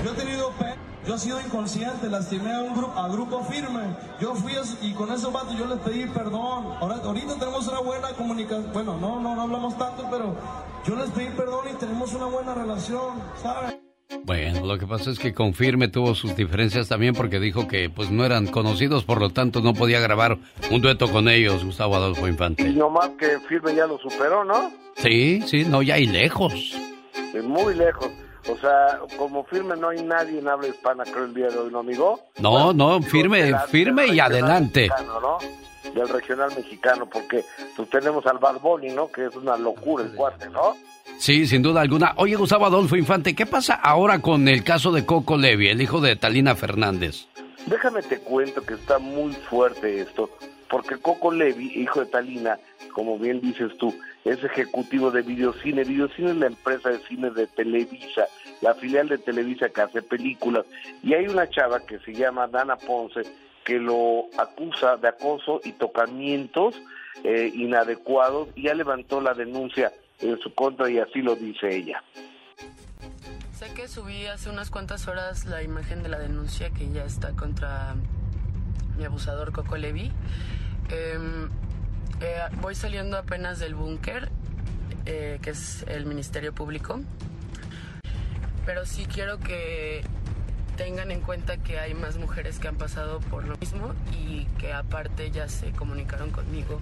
Yo 0.04 0.12
he 0.12 0.14
tenido 0.16 0.50
pe 0.52 0.66
yo 1.06 1.14
he 1.14 1.18
sido 1.18 1.40
inconsciente, 1.40 2.08
lastimé 2.10 2.52
a 2.52 2.60
un 2.60 2.74
grupo, 2.74 2.92
a 2.98 3.08
grupo 3.08 3.42
firme. 3.44 3.80
Yo 4.20 4.34
fui 4.34 4.52
a- 4.52 4.84
y 4.86 4.92
con 4.92 5.10
esos 5.10 5.32
vatos 5.32 5.56
yo 5.56 5.64
les 5.66 5.78
pedí 5.78 6.04
perdón. 6.06 6.74
Ahora, 6.80 6.96
ahorita 7.02 7.34
tenemos 7.38 7.66
una 7.66 7.80
buena 7.80 8.08
comunicación. 8.10 8.70
Bueno, 8.74 8.98
no, 9.00 9.18
no, 9.18 9.34
no 9.34 9.42
hablamos 9.42 9.76
tanto, 9.78 10.06
pero 10.10 10.36
yo 10.86 10.96
les 10.96 11.08
pedí 11.10 11.28
perdón 11.34 11.66
y 11.72 11.74
tenemos 11.78 12.12
una 12.12 12.26
buena 12.26 12.54
relación, 12.54 13.14
¿sabes? 13.42 13.76
Bueno, 14.24 14.66
lo 14.66 14.78
que 14.78 14.86
pasa 14.86 15.10
es 15.10 15.18
que 15.18 15.32
Confirme 15.34 15.88
tuvo 15.88 16.14
sus 16.14 16.36
diferencias 16.36 16.88
también 16.88 17.14
porque 17.14 17.40
dijo 17.40 17.66
que 17.68 17.88
pues 17.90 18.10
no 18.10 18.24
eran 18.24 18.46
conocidos, 18.46 19.04
por 19.04 19.20
lo 19.20 19.30
tanto 19.30 19.60
no 19.62 19.72
podía 19.74 20.00
grabar 20.00 20.36
un 20.70 20.80
dueto 20.82 21.10
con 21.10 21.28
ellos, 21.28 21.64
Gustavo 21.64 21.96
Adolfo 21.96 22.26
Y 22.26 22.30
Infante. 22.30 22.64
nomás 22.70 23.10
que 23.18 23.38
Firme 23.48 23.74
ya 23.74 23.86
lo 23.86 23.98
superó, 23.98 24.44
¿no? 24.44 24.70
Sí, 24.96 25.42
sí, 25.46 25.64
no, 25.64 25.80
ya 25.82 25.94
hay 25.94 26.06
lejos. 26.06 26.74
Muy 27.42 27.74
lejos. 27.74 28.10
O 28.48 28.56
sea, 28.56 29.00
como 29.16 29.44
Firme 29.44 29.76
no 29.76 29.90
hay 29.90 30.02
nadie 30.02 30.38
en 30.38 30.48
habla 30.48 30.68
hispana, 30.68 31.04
creo, 31.04 31.24
el 31.24 31.34
día 31.34 31.48
de 31.48 31.58
hoy, 31.58 31.70
¿no, 31.70 31.80
amigo? 31.80 32.20
No, 32.38 32.72
no, 32.72 33.02
firme, 33.02 33.52
firme 33.68 34.06
del 34.06 34.14
y 34.14 34.20
adelante. 34.20 34.88
mexicano, 34.88 35.20
¿no? 35.20 35.38
Del 35.92 36.08
regional 36.08 36.50
mexicano, 36.56 37.06
porque 37.10 37.44
pues 37.76 37.90
tenemos 37.90 38.26
al 38.26 38.38
Bad 38.38 38.60
Bunny, 38.60 38.90
¿no? 38.90 39.10
Que 39.10 39.26
es 39.26 39.36
una 39.36 39.56
locura 39.56 40.04
el 40.04 40.12
cuate, 40.12 40.48
¿no? 40.48 40.76
Sí, 41.18 41.46
sin 41.46 41.62
duda 41.62 41.80
alguna. 41.80 42.14
Oye, 42.16 42.36
Gustavo 42.36 42.66
Adolfo 42.66 42.96
Infante, 42.96 43.34
¿qué 43.34 43.44
pasa 43.44 43.74
ahora 43.74 44.20
con 44.20 44.48
el 44.48 44.62
caso 44.64 44.92
de 44.92 45.04
Coco 45.04 45.36
Levi, 45.36 45.68
el 45.68 45.82
hijo 45.82 46.00
de 46.00 46.16
Talina 46.16 46.54
Fernández? 46.54 47.26
Déjame 47.66 48.02
te 48.02 48.18
cuento 48.20 48.62
que 48.62 48.74
está 48.74 48.98
muy 48.98 49.32
fuerte 49.32 50.00
esto, 50.00 50.30
porque 50.70 50.96
Coco 50.96 51.32
Levi, 51.32 51.72
hijo 51.74 52.00
de 52.00 52.06
Talina, 52.06 52.58
como 52.94 53.18
bien 53.18 53.40
dices 53.40 53.76
tú, 53.78 53.94
es 54.24 54.42
ejecutivo 54.42 55.10
de 55.10 55.22
Videocine. 55.22 55.84
Videocine 55.84 56.30
es 56.30 56.36
la 56.36 56.46
empresa 56.46 56.90
de 56.90 56.98
cine 57.06 57.30
de 57.30 57.46
Televisa, 57.46 58.26
la 58.60 58.74
filial 58.74 59.08
de 59.08 59.18
Televisa 59.18 59.68
que 59.68 59.80
hace 59.80 60.02
películas. 60.02 60.66
Y 61.02 61.14
hay 61.14 61.26
una 61.26 61.48
chava 61.48 61.80
que 61.80 61.98
se 62.00 62.12
llama 62.12 62.48
Dana 62.48 62.76
Ponce 62.76 63.22
que 63.64 63.78
lo 63.78 64.26
acusa 64.38 64.96
de 64.96 65.08
acoso 65.08 65.60
y 65.62 65.72
tocamientos 65.72 66.74
eh, 67.22 67.50
inadecuados 67.54 68.48
y 68.54 68.62
ya 68.62 68.74
levantó 68.74 69.20
la 69.20 69.34
denuncia 69.34 69.92
en 70.20 70.38
su 70.40 70.54
contra 70.54 70.88
y 70.88 70.98
así 70.98 71.20
lo 71.20 71.36
dice 71.36 71.76
ella. 71.76 72.02
Sé 73.52 73.74
que 73.74 73.88
subí 73.88 74.24
hace 74.26 74.50
unas 74.50 74.70
cuantas 74.70 75.06
horas 75.08 75.44
la 75.44 75.62
imagen 75.62 76.02
de 76.02 76.08
la 76.08 76.18
denuncia 76.18 76.70
que 76.70 76.88
ya 76.90 77.04
está 77.04 77.32
contra 77.32 77.94
mi 78.96 79.04
abusador 79.04 79.52
Coco 79.52 79.76
Levi. 79.76 80.12
Em, 80.90 81.50
eh, 82.20 82.40
voy 82.60 82.74
saliendo 82.74 83.16
apenas 83.18 83.58
del 83.58 83.74
búnker, 83.74 84.28
eh, 85.06 85.38
que 85.42 85.50
es 85.50 85.84
el 85.88 86.06
Ministerio 86.06 86.52
Público, 86.52 87.00
pero 88.66 88.84
sí 88.84 89.06
quiero 89.12 89.38
que 89.38 90.02
tengan 90.76 91.10
en 91.10 91.20
cuenta 91.20 91.56
que 91.56 91.78
hay 91.78 91.94
más 91.94 92.16
mujeres 92.18 92.58
que 92.58 92.68
han 92.68 92.76
pasado 92.76 93.20
por 93.20 93.44
lo 93.46 93.56
mismo 93.58 93.94
y 94.16 94.44
que 94.58 94.72
aparte 94.72 95.30
ya 95.30 95.48
se 95.48 95.70
comunicaron 95.72 96.30
conmigo. 96.30 96.78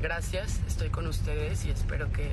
Gracias, 0.00 0.60
estoy 0.66 0.88
con 0.88 1.06
ustedes 1.06 1.64
y 1.64 1.70
espero 1.70 2.10
que, 2.12 2.28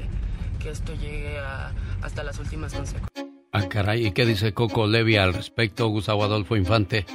que 0.60 0.70
esto 0.70 0.94
llegue 0.96 1.38
a- 1.40 1.72
hasta 2.02 2.24
las 2.24 2.40
últimas 2.40 2.74
consecuencias. 2.74 3.28
Ah, 3.52 3.68
caray, 3.70 4.08
¿y 4.08 4.12
qué 4.14 4.26
dice 4.26 4.54
Coco 4.54 4.88
Levi 4.88 5.16
al 5.18 5.34
respecto, 5.34 5.88
Gustavo 5.88 6.24
Adolfo 6.24 6.56
Infante? 6.56 7.06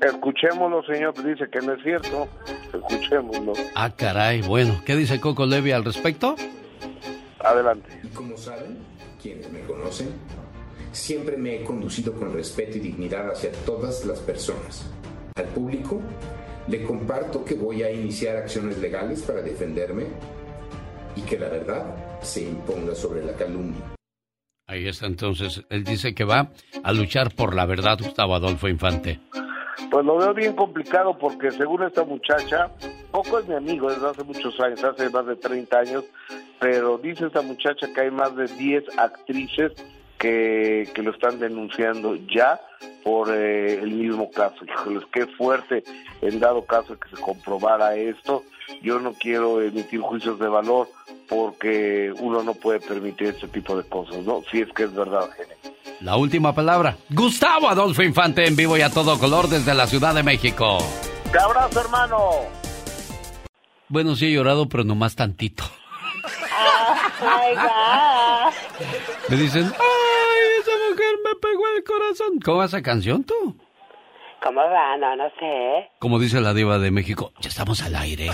Escuchémoslo, 0.00 0.82
señor, 0.84 1.14
dice 1.24 1.48
que 1.50 1.60
no 1.60 1.72
es 1.72 1.82
cierto. 1.82 2.28
Escuchémoslo. 2.72 3.52
Ah, 3.74 3.90
caray, 3.94 4.42
bueno, 4.42 4.80
¿qué 4.86 4.94
dice 4.94 5.20
Coco 5.20 5.44
Levi 5.46 5.72
al 5.72 5.84
respecto? 5.84 6.36
Adelante. 7.40 8.00
Y 8.02 8.08
como 8.08 8.36
saben, 8.36 8.78
quienes 9.20 9.50
me 9.50 9.60
conocen, 9.62 10.08
siempre 10.92 11.36
me 11.36 11.56
he 11.56 11.64
conducido 11.64 12.12
con 12.12 12.32
respeto 12.32 12.78
y 12.78 12.80
dignidad 12.80 13.30
hacia 13.30 13.50
todas 13.64 14.04
las 14.04 14.20
personas. 14.20 14.88
Al 15.34 15.46
público, 15.46 16.00
le 16.68 16.82
comparto 16.82 17.44
que 17.44 17.54
voy 17.54 17.82
a 17.82 17.90
iniciar 17.90 18.36
acciones 18.36 18.78
legales 18.78 19.22
para 19.22 19.42
defenderme 19.42 20.06
y 21.16 21.22
que 21.22 21.38
la 21.38 21.48
verdad 21.48 22.20
se 22.22 22.42
imponga 22.42 22.94
sobre 22.94 23.24
la 23.24 23.32
calumnia. 23.32 23.80
Ahí 24.66 24.86
está 24.86 25.06
entonces, 25.06 25.64
él 25.70 25.82
dice 25.82 26.14
que 26.14 26.24
va 26.24 26.50
a 26.82 26.92
luchar 26.92 27.34
por 27.34 27.54
la 27.54 27.64
verdad, 27.64 27.98
Gustavo 27.98 28.34
Adolfo 28.34 28.68
Infante. 28.68 29.18
Pues 29.90 30.04
lo 30.04 30.18
veo 30.18 30.34
bien 30.34 30.54
complicado 30.54 31.16
porque 31.18 31.50
según 31.50 31.82
esta 31.84 32.04
muchacha, 32.04 32.70
Coco 33.10 33.38
es 33.38 33.48
mi 33.48 33.54
amigo 33.54 33.90
desde 33.90 34.08
hace 34.08 34.24
muchos 34.24 34.58
años, 34.60 34.82
hace 34.84 35.08
más 35.08 35.26
de 35.26 35.36
30 35.36 35.78
años, 35.78 36.04
pero 36.58 36.98
dice 36.98 37.26
esta 37.26 37.42
muchacha 37.42 37.92
que 37.94 38.00
hay 38.00 38.10
más 38.10 38.34
de 38.36 38.46
10 38.46 38.98
actrices 38.98 39.72
que, 40.18 40.88
que 40.94 41.02
lo 41.02 41.12
están 41.12 41.38
denunciando 41.38 42.16
ya 42.16 42.60
por 43.04 43.34
eh, 43.34 43.74
el 43.74 43.90
mismo 43.92 44.30
caso. 44.30 44.64
Híjoles, 44.64 45.04
qué 45.12 45.26
fuerte 45.26 45.84
en 46.20 46.40
dado 46.40 46.64
caso 46.64 46.98
que 46.98 47.08
se 47.08 47.22
comprobara 47.22 47.94
esto. 47.96 48.42
Yo 48.82 48.98
no 49.00 49.12
quiero 49.14 49.60
emitir 49.60 50.00
juicios 50.00 50.38
de 50.38 50.48
valor 50.48 50.88
porque 51.28 52.12
uno 52.18 52.42
no 52.42 52.54
puede 52.54 52.80
permitir 52.80 53.28
este 53.28 53.48
tipo 53.48 53.76
de 53.76 53.84
cosas, 53.88 54.18
¿no? 54.24 54.42
Si 54.50 54.60
es 54.60 54.68
que 54.72 54.84
es 54.84 54.94
verdad, 54.94 55.28
Genio. 55.36 55.56
La 56.00 56.16
última 56.16 56.54
palabra. 56.54 56.96
Gustavo 57.10 57.68
Adolfo 57.68 58.02
Infante 58.02 58.46
en 58.46 58.54
vivo 58.54 58.76
y 58.76 58.82
a 58.82 58.90
todo 58.90 59.18
color 59.18 59.48
desde 59.48 59.74
la 59.74 59.86
Ciudad 59.86 60.14
de 60.14 60.22
México. 60.22 60.78
¡Te 61.32 61.38
abrazo, 61.38 61.80
hermano! 61.80 62.18
Bueno, 63.88 64.14
sí 64.14 64.26
he 64.26 64.32
llorado, 64.32 64.68
pero 64.68 64.84
nomás 64.84 65.16
tantito. 65.16 65.64
Me 69.28 69.36
dicen, 69.36 69.64
¡ay, 69.64 70.60
esa 70.60 70.70
mujer 70.90 71.14
me 71.24 71.34
pegó 71.40 71.62
el 71.76 71.84
corazón! 71.84 72.40
¿Cómo 72.44 72.58
va 72.58 72.66
esa 72.66 72.82
canción 72.82 73.24
tú? 73.24 73.56
¿Cómo 74.42 74.60
va? 74.60 74.96
No, 74.96 75.16
no 75.16 75.28
sé. 75.38 75.90
Como 75.98 76.18
dice 76.18 76.40
la 76.40 76.54
diva 76.54 76.78
de 76.78 76.90
México, 76.90 77.32
ya 77.40 77.48
estamos 77.48 77.82
al 77.82 77.96
aire. 77.96 78.26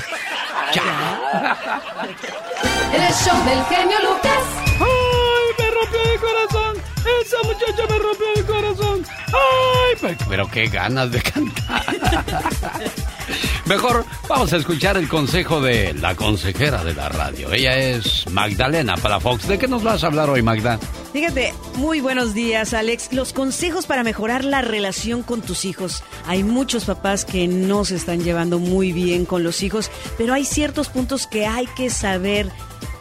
En 2.92 3.02
el 3.02 3.12
show 3.12 3.36
del 3.44 3.64
genio 3.64 3.98
Lucas. 4.00 4.64
¡Ay, 4.80 5.54
me 5.58 5.70
rompió 5.70 6.00
el 6.12 6.20
corazón! 6.20 6.76
¡Esa 7.20 7.36
muchacha 7.44 7.82
me 7.90 7.98
rompió 7.98 8.26
el 8.36 8.46
corazón! 8.46 9.13
¡Ay! 9.28 9.96
Pero, 10.00 10.16
pero 10.28 10.50
qué 10.50 10.66
ganas 10.66 11.10
de 11.10 11.22
cantar. 11.22 11.84
Mejor 13.66 14.04
vamos 14.28 14.52
a 14.52 14.58
escuchar 14.58 14.98
el 14.98 15.08
consejo 15.08 15.62
de 15.62 15.94
la 15.94 16.14
consejera 16.14 16.84
de 16.84 16.94
la 16.94 17.08
radio. 17.08 17.50
Ella 17.52 17.76
es 17.76 18.28
Magdalena 18.30 18.94
Palafox. 18.96 19.48
¿De 19.48 19.58
qué 19.58 19.66
nos 19.66 19.82
vas 19.82 20.04
a 20.04 20.08
hablar 20.08 20.28
hoy, 20.28 20.42
Magda? 20.42 20.78
Fíjate, 21.14 21.54
muy 21.76 22.00
buenos 22.00 22.34
días, 22.34 22.74
Alex. 22.74 23.12
Los 23.12 23.32
consejos 23.32 23.86
para 23.86 24.04
mejorar 24.04 24.44
la 24.44 24.60
relación 24.60 25.22
con 25.22 25.40
tus 25.40 25.64
hijos. 25.64 26.02
Hay 26.26 26.44
muchos 26.44 26.84
papás 26.84 27.24
que 27.24 27.48
no 27.48 27.86
se 27.86 27.96
están 27.96 28.22
llevando 28.22 28.58
muy 28.58 28.92
bien 28.92 29.24
con 29.24 29.42
los 29.42 29.62
hijos, 29.62 29.90
pero 30.18 30.34
hay 30.34 30.44
ciertos 30.44 30.88
puntos 30.88 31.26
que 31.26 31.46
hay 31.46 31.66
que 31.76 31.88
saber 31.88 32.50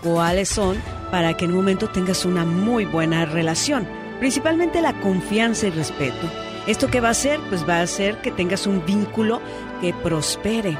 cuáles 0.01 0.47
son 0.47 0.77
para 1.11 1.35
que 1.35 1.45
en 1.45 1.51
un 1.51 1.57
momento 1.57 1.89
tengas 1.89 2.23
una 2.23 2.45
muy 2.45 2.85
buena 2.85 3.25
relación. 3.25 4.02
Principalmente 4.23 4.79
la 4.79 4.97
confianza 5.01 5.67
y 5.67 5.71
respeto. 5.71 6.31
¿Esto 6.65 6.87
qué 6.87 7.01
va 7.01 7.09
a 7.09 7.11
hacer? 7.11 7.41
Pues 7.49 7.67
va 7.67 7.79
a 7.79 7.81
hacer 7.81 8.21
que 8.21 8.31
tengas 8.31 8.67
un 8.67 8.85
vínculo 8.85 9.41
que 9.81 9.93
prospere. 9.93 10.77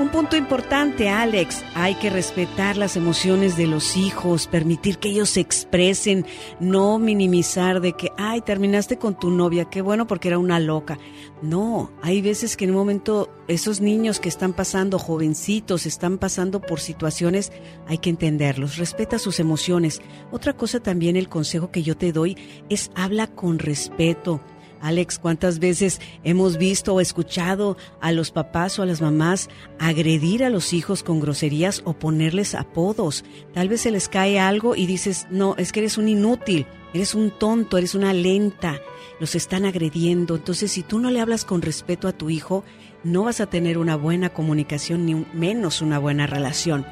Un 0.00 0.08
punto 0.08 0.34
importante, 0.34 1.10
Alex, 1.10 1.62
hay 1.74 1.94
que 1.96 2.08
respetar 2.08 2.78
las 2.78 2.96
emociones 2.96 3.58
de 3.58 3.66
los 3.66 3.98
hijos, 3.98 4.46
permitir 4.46 4.96
que 4.96 5.10
ellos 5.10 5.28
se 5.28 5.40
expresen, 5.40 6.24
no 6.58 6.98
minimizar 6.98 7.82
de 7.82 7.92
que, 7.92 8.10
ay, 8.16 8.40
terminaste 8.40 8.96
con 8.96 9.14
tu 9.14 9.30
novia, 9.30 9.66
qué 9.66 9.82
bueno 9.82 10.06
porque 10.06 10.28
era 10.28 10.38
una 10.38 10.58
loca. 10.58 10.98
No, 11.42 11.92
hay 12.00 12.22
veces 12.22 12.56
que 12.56 12.64
en 12.64 12.70
un 12.70 12.78
momento 12.78 13.30
esos 13.46 13.82
niños 13.82 14.20
que 14.20 14.30
están 14.30 14.54
pasando, 14.54 14.98
jovencitos, 14.98 15.84
están 15.84 16.16
pasando 16.16 16.62
por 16.62 16.80
situaciones, 16.80 17.52
hay 17.86 17.98
que 17.98 18.08
entenderlos, 18.08 18.78
respeta 18.78 19.18
sus 19.18 19.38
emociones. 19.38 20.00
Otra 20.30 20.54
cosa 20.54 20.80
también, 20.80 21.14
el 21.16 21.28
consejo 21.28 21.70
que 21.70 21.82
yo 21.82 21.94
te 21.94 22.12
doy 22.12 22.38
es 22.70 22.90
habla 22.94 23.26
con 23.26 23.58
respeto. 23.58 24.40
Alex, 24.80 25.18
¿cuántas 25.18 25.58
veces 25.58 26.00
hemos 26.24 26.56
visto 26.56 26.94
o 26.94 27.00
escuchado 27.00 27.76
a 28.00 28.12
los 28.12 28.30
papás 28.30 28.78
o 28.78 28.82
a 28.82 28.86
las 28.86 29.00
mamás 29.00 29.48
agredir 29.78 30.42
a 30.44 30.50
los 30.50 30.72
hijos 30.72 31.02
con 31.02 31.20
groserías 31.20 31.82
o 31.84 31.92
ponerles 31.92 32.54
apodos? 32.54 33.24
Tal 33.52 33.68
vez 33.68 33.82
se 33.82 33.90
les 33.90 34.08
cae 34.08 34.38
algo 34.38 34.76
y 34.76 34.86
dices, 34.86 35.26
no, 35.30 35.54
es 35.58 35.72
que 35.72 35.80
eres 35.80 35.98
un 35.98 36.08
inútil, 36.08 36.66
eres 36.94 37.14
un 37.14 37.30
tonto, 37.30 37.76
eres 37.76 37.94
una 37.94 38.12
lenta, 38.12 38.80
los 39.20 39.34
están 39.34 39.64
agrediendo. 39.64 40.36
Entonces, 40.36 40.72
si 40.72 40.82
tú 40.82 40.98
no 40.98 41.10
le 41.10 41.20
hablas 41.20 41.44
con 41.44 41.62
respeto 41.62 42.08
a 42.08 42.12
tu 42.12 42.30
hijo, 42.30 42.64
no 43.04 43.24
vas 43.24 43.40
a 43.40 43.46
tener 43.46 43.78
una 43.78 43.96
buena 43.96 44.30
comunicación 44.30 45.04
ni 45.06 45.14
menos 45.34 45.82
una 45.82 45.98
buena 45.98 46.26
relación. 46.26 46.86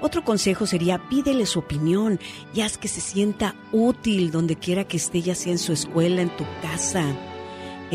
Otro 0.00 0.24
consejo 0.24 0.66
sería 0.66 1.08
pídele 1.08 1.46
su 1.46 1.60
opinión 1.60 2.20
y 2.52 2.60
haz 2.60 2.76
que 2.76 2.88
se 2.88 3.00
sienta 3.00 3.54
útil 3.72 4.30
donde 4.30 4.56
quiera 4.56 4.84
que 4.84 4.98
esté, 4.98 5.22
ya 5.22 5.34
sea 5.34 5.52
en 5.52 5.58
su 5.58 5.72
escuela, 5.72 6.20
en 6.20 6.28
tu 6.36 6.44
casa. 6.60 7.33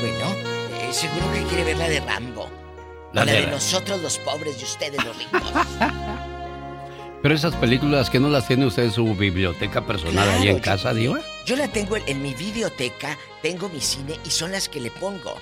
Bueno, 0.00 0.24
eh, 0.80 0.88
seguro 0.92 1.26
que 1.34 1.42
quiere 1.48 1.64
ver 1.64 1.76
la 1.76 1.88
de 1.88 2.00
Rambo. 2.00 2.48
La, 3.24 3.32
de, 3.32 3.46
nosotros 3.46 4.02
los 4.02 4.18
pobres 4.18 4.60
y 4.60 4.64
ustedes 4.64 5.02
los 5.04 5.16
ricos. 5.16 5.42
Pero 7.22 7.34
esas 7.34 7.56
películas 7.56 8.10
que 8.10 8.20
no 8.20 8.28
las 8.28 8.46
tiene 8.46 8.66
usted 8.66 8.84
en 8.84 8.92
su 8.92 9.14
biblioteca 9.14 9.86
personal 9.86 10.28
ahí 10.28 10.48
en 10.48 10.60
casa, 10.60 10.92
Diva. 10.92 11.18
Yo 11.44 11.56
la 11.56 11.66
tengo 11.68 11.96
en, 11.96 12.22
mi 12.22 12.34
biblioteca, 12.34 13.18
tengo 13.42 13.68
mi 13.68 13.80
cine 13.80 14.20
y 14.24 14.30
son 14.30 14.52
las 14.52 14.68
que 14.68 14.80
le 14.80 14.90
pongo. 14.90 15.34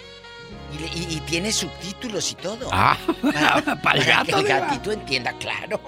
Y, 0.94 1.20
tiene 1.20 1.52
subtítulos 1.52 2.32
y 2.32 2.36
todo. 2.36 2.68
Ah, 2.72 2.96
para, 3.82 3.98
el 3.98 4.04
gato. 4.04 4.24
que 4.36 4.40
el 4.40 4.46
gatito 4.46 4.92
entienda, 4.92 5.32
claro. 5.38 5.80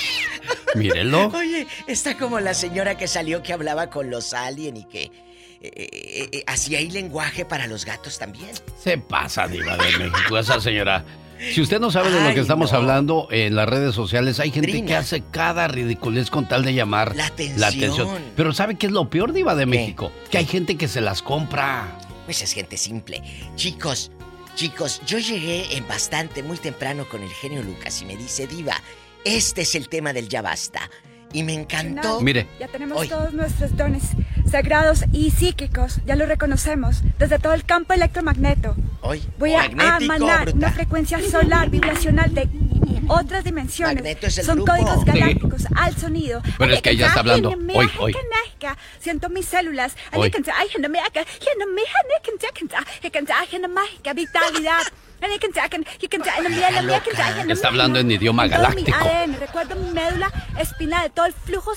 Mírelo. 0.74 1.28
Oye, 1.28 1.66
está 1.86 2.16
como 2.16 2.38
la 2.40 2.54
señora 2.54 2.96
que 2.96 3.08
salió 3.08 3.42
que 3.42 3.52
hablaba 3.52 3.88
con 3.88 4.10
los 4.10 4.32
alien 4.32 4.76
y 4.76 4.84
que 4.84 5.10
eh, 5.74 6.28
eh, 6.32 6.44
hacía 6.46 6.78
ahí 6.78 6.90
lenguaje 6.90 7.44
para 7.44 7.66
los 7.66 7.84
gatos 7.84 8.18
también. 8.18 8.50
Se 8.82 8.98
pasa, 8.98 9.48
Diva 9.48 9.76
de 9.76 9.98
México, 9.98 10.38
esa 10.38 10.60
señora. 10.60 11.04
Si 11.38 11.60
usted 11.60 11.80
no 11.80 11.90
sabe 11.90 12.10
de 12.10 12.28
lo 12.28 12.34
que 12.34 12.40
estamos 12.40 12.72
hablando 12.72 13.28
en 13.30 13.54
las 13.56 13.68
redes 13.68 13.94
sociales, 13.94 14.40
hay 14.40 14.50
gente 14.50 14.84
que 14.84 14.96
hace 14.96 15.22
cada 15.30 15.68
ridiculez 15.68 16.30
con 16.30 16.48
tal 16.48 16.64
de 16.64 16.74
llamar 16.74 17.14
la 17.14 17.26
atención. 17.26 18.08
Pero 18.34 18.52
¿sabe 18.52 18.76
qué 18.76 18.86
es 18.86 18.92
lo 18.92 19.10
peor, 19.10 19.32
Diva 19.32 19.54
de 19.54 19.66
México? 19.66 20.10
Que 20.30 20.38
hay 20.38 20.46
gente 20.46 20.76
que 20.76 20.88
se 20.88 21.00
las 21.00 21.22
compra. 21.22 21.98
Pues 22.24 22.42
es 22.42 22.52
gente 22.52 22.76
simple. 22.76 23.22
Chicos, 23.54 24.10
chicos, 24.54 25.00
yo 25.06 25.18
llegué 25.18 25.76
en 25.76 25.86
bastante, 25.86 26.42
muy 26.42 26.56
temprano 26.56 27.06
con 27.08 27.22
el 27.22 27.30
genio 27.30 27.62
Lucas 27.62 28.00
y 28.02 28.06
me 28.06 28.16
dice, 28.16 28.46
Diva, 28.46 28.80
este 29.24 29.62
es 29.62 29.74
el 29.74 29.88
tema 29.88 30.12
del 30.12 30.28
ya 30.28 30.42
basta. 30.42 30.90
Y 31.32 31.42
me 31.42 31.54
encantó. 31.54 32.20
Mire. 32.20 32.46
Ya 32.58 32.68
tenemos 32.68 33.08
todos 33.08 33.32
nuestros 33.32 33.76
dones 33.76 34.02
sagrados 34.50 35.04
y 35.12 35.30
psíquicos. 35.30 36.00
Ya 36.06 36.16
lo 36.16 36.26
reconocemos. 36.26 37.02
Desde 37.18 37.38
todo 37.38 37.52
el 37.52 37.64
campo 37.64 37.92
electromagneto. 37.92 38.76
Hoy. 39.02 39.22
Voy 39.38 39.54
a 39.54 39.66
emanar 39.66 40.52
una 40.54 40.72
frecuencia 40.72 41.20
solar 41.22 41.70
vibracional 41.70 42.32
de 42.34 42.48
otras 43.08 43.44
dimensiones. 43.44 44.18
Son 44.44 44.64
códigos 44.64 45.04
galácticos 45.04 45.66
al 45.74 45.96
sonido. 45.96 46.42
Pero 46.58 46.72
es 46.72 46.82
que 46.82 46.90
ella 46.90 47.08
está 47.08 47.20
hablando. 47.20 47.50
Hoy, 47.50 47.90
hoy. 47.98 48.16
Siento 48.98 49.28
mis 49.28 49.46
células. 49.46 49.96
Vitalidad. 54.14 54.82
Está 57.48 57.68
hablando 57.68 57.98
en 57.98 58.10
idioma 58.10 58.46
galáctico. 58.46 58.98
recuerdo 59.38 59.76
mi 59.76 59.90
médula 59.92 60.32
de 61.02 61.10
todo 61.10 61.26
el 61.26 61.32
flujo. 61.32 61.74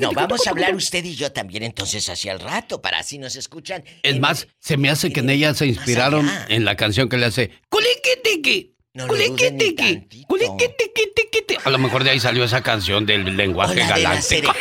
No, 0.00 0.12
vamos 0.12 0.46
a 0.46 0.50
hablar 0.50 0.74
usted 0.74 1.04
y 1.04 1.14
yo 1.14 1.32
también 1.32 1.62
entonces 1.62 2.08
hacia 2.08 2.32
el 2.32 2.40
rato, 2.40 2.80
para 2.80 2.98
así 2.98 3.18
nos 3.18 3.36
escuchan. 3.36 3.84
Es 4.02 4.18
más, 4.18 4.48
se 4.58 4.76
me 4.76 4.90
hace 4.90 5.12
que 5.12 5.20
en 5.20 5.30
ella 5.30 5.54
se 5.54 5.66
inspiraron 5.66 6.30
en 6.48 6.64
la 6.64 6.76
canción 6.76 7.08
que 7.08 7.16
le 7.16 7.26
hace 7.26 7.50
Kulikitiki. 7.68 8.76
No 8.92 9.04
A 11.64 11.70
lo 11.70 11.78
mejor 11.78 12.02
de 12.02 12.10
ahí 12.10 12.18
salió 12.18 12.42
esa 12.42 12.60
canción 12.60 13.06
del 13.06 13.36
lenguaje 13.36 13.76
galáctico. 13.86 14.52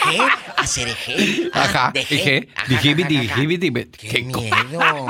Acerejé, 0.55 1.49
Ajá, 1.53 1.91
dije, 1.91 2.47
dije, 2.67 2.93
dije, 2.93 3.89
Qué 3.89 4.21
miedo. 4.21 5.07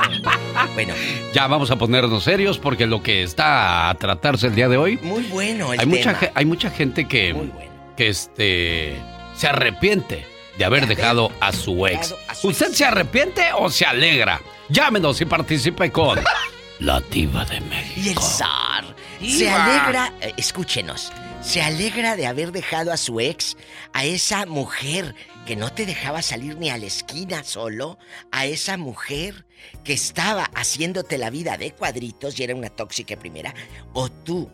Bueno. 0.74 0.94
Ya 1.34 1.46
vamos 1.48 1.70
a 1.70 1.76
ponernos 1.76 2.24
serios 2.24 2.58
porque 2.58 2.86
lo 2.86 3.02
que 3.02 3.22
está 3.22 3.90
a 3.90 3.94
tratarse 3.96 4.46
el 4.46 4.54
día 4.54 4.70
de 4.70 4.78
hoy. 4.78 4.98
Muy 5.02 5.24
bueno 5.24 5.74
el 5.74 5.80
hay 5.80 5.86
mucha 5.86 6.18
hay 6.34 6.44
mucha 6.46 6.70
gente 6.70 7.06
que 7.06 7.36
que 7.98 8.08
este 8.08 8.96
se 9.34 9.48
arrepiente 9.48 10.24
de 10.56 10.64
haber 10.64 10.86
dejado 10.86 11.30
a 11.40 11.52
su 11.52 11.86
ex. 11.86 12.14
¿Usted 12.42 12.68
se 12.68 12.86
arrepiente 12.86 13.42
o 13.54 13.68
se 13.68 13.84
alegra? 13.84 14.40
Llámenos 14.70 15.20
y 15.20 15.26
participe 15.26 15.92
con 15.92 16.20
la 16.80 17.00
diva 17.00 17.44
de 17.44 17.60
México. 17.60 18.00
Y 18.00 18.08
el 18.08 18.18
zar. 18.18 18.96
Se 19.20 19.50
alegra, 19.50 20.14
eh, 20.22 20.32
escúchenos, 20.38 21.12
se 21.42 21.60
alegra 21.60 22.16
de 22.16 22.26
haber 22.26 22.52
dejado 22.52 22.90
a 22.90 22.96
su 22.96 23.20
ex, 23.20 23.56
a 23.92 24.06
esa 24.06 24.46
mujer 24.46 25.14
que 25.46 25.56
no 25.56 25.72
te 25.72 25.84
dejaba 25.84 26.22
salir 26.22 26.56
ni 26.56 26.70
a 26.70 26.78
la 26.78 26.86
esquina 26.86 27.44
solo, 27.44 27.98
a 28.32 28.46
esa 28.46 28.78
mujer 28.78 29.46
que 29.84 29.92
estaba 29.92 30.44
haciéndote 30.54 31.18
la 31.18 31.28
vida 31.28 31.58
de 31.58 31.72
cuadritos 31.72 32.38
y 32.38 32.44
era 32.44 32.54
una 32.54 32.70
tóxica 32.70 33.16
primera, 33.16 33.54
o 33.92 34.10
tú, 34.10 34.50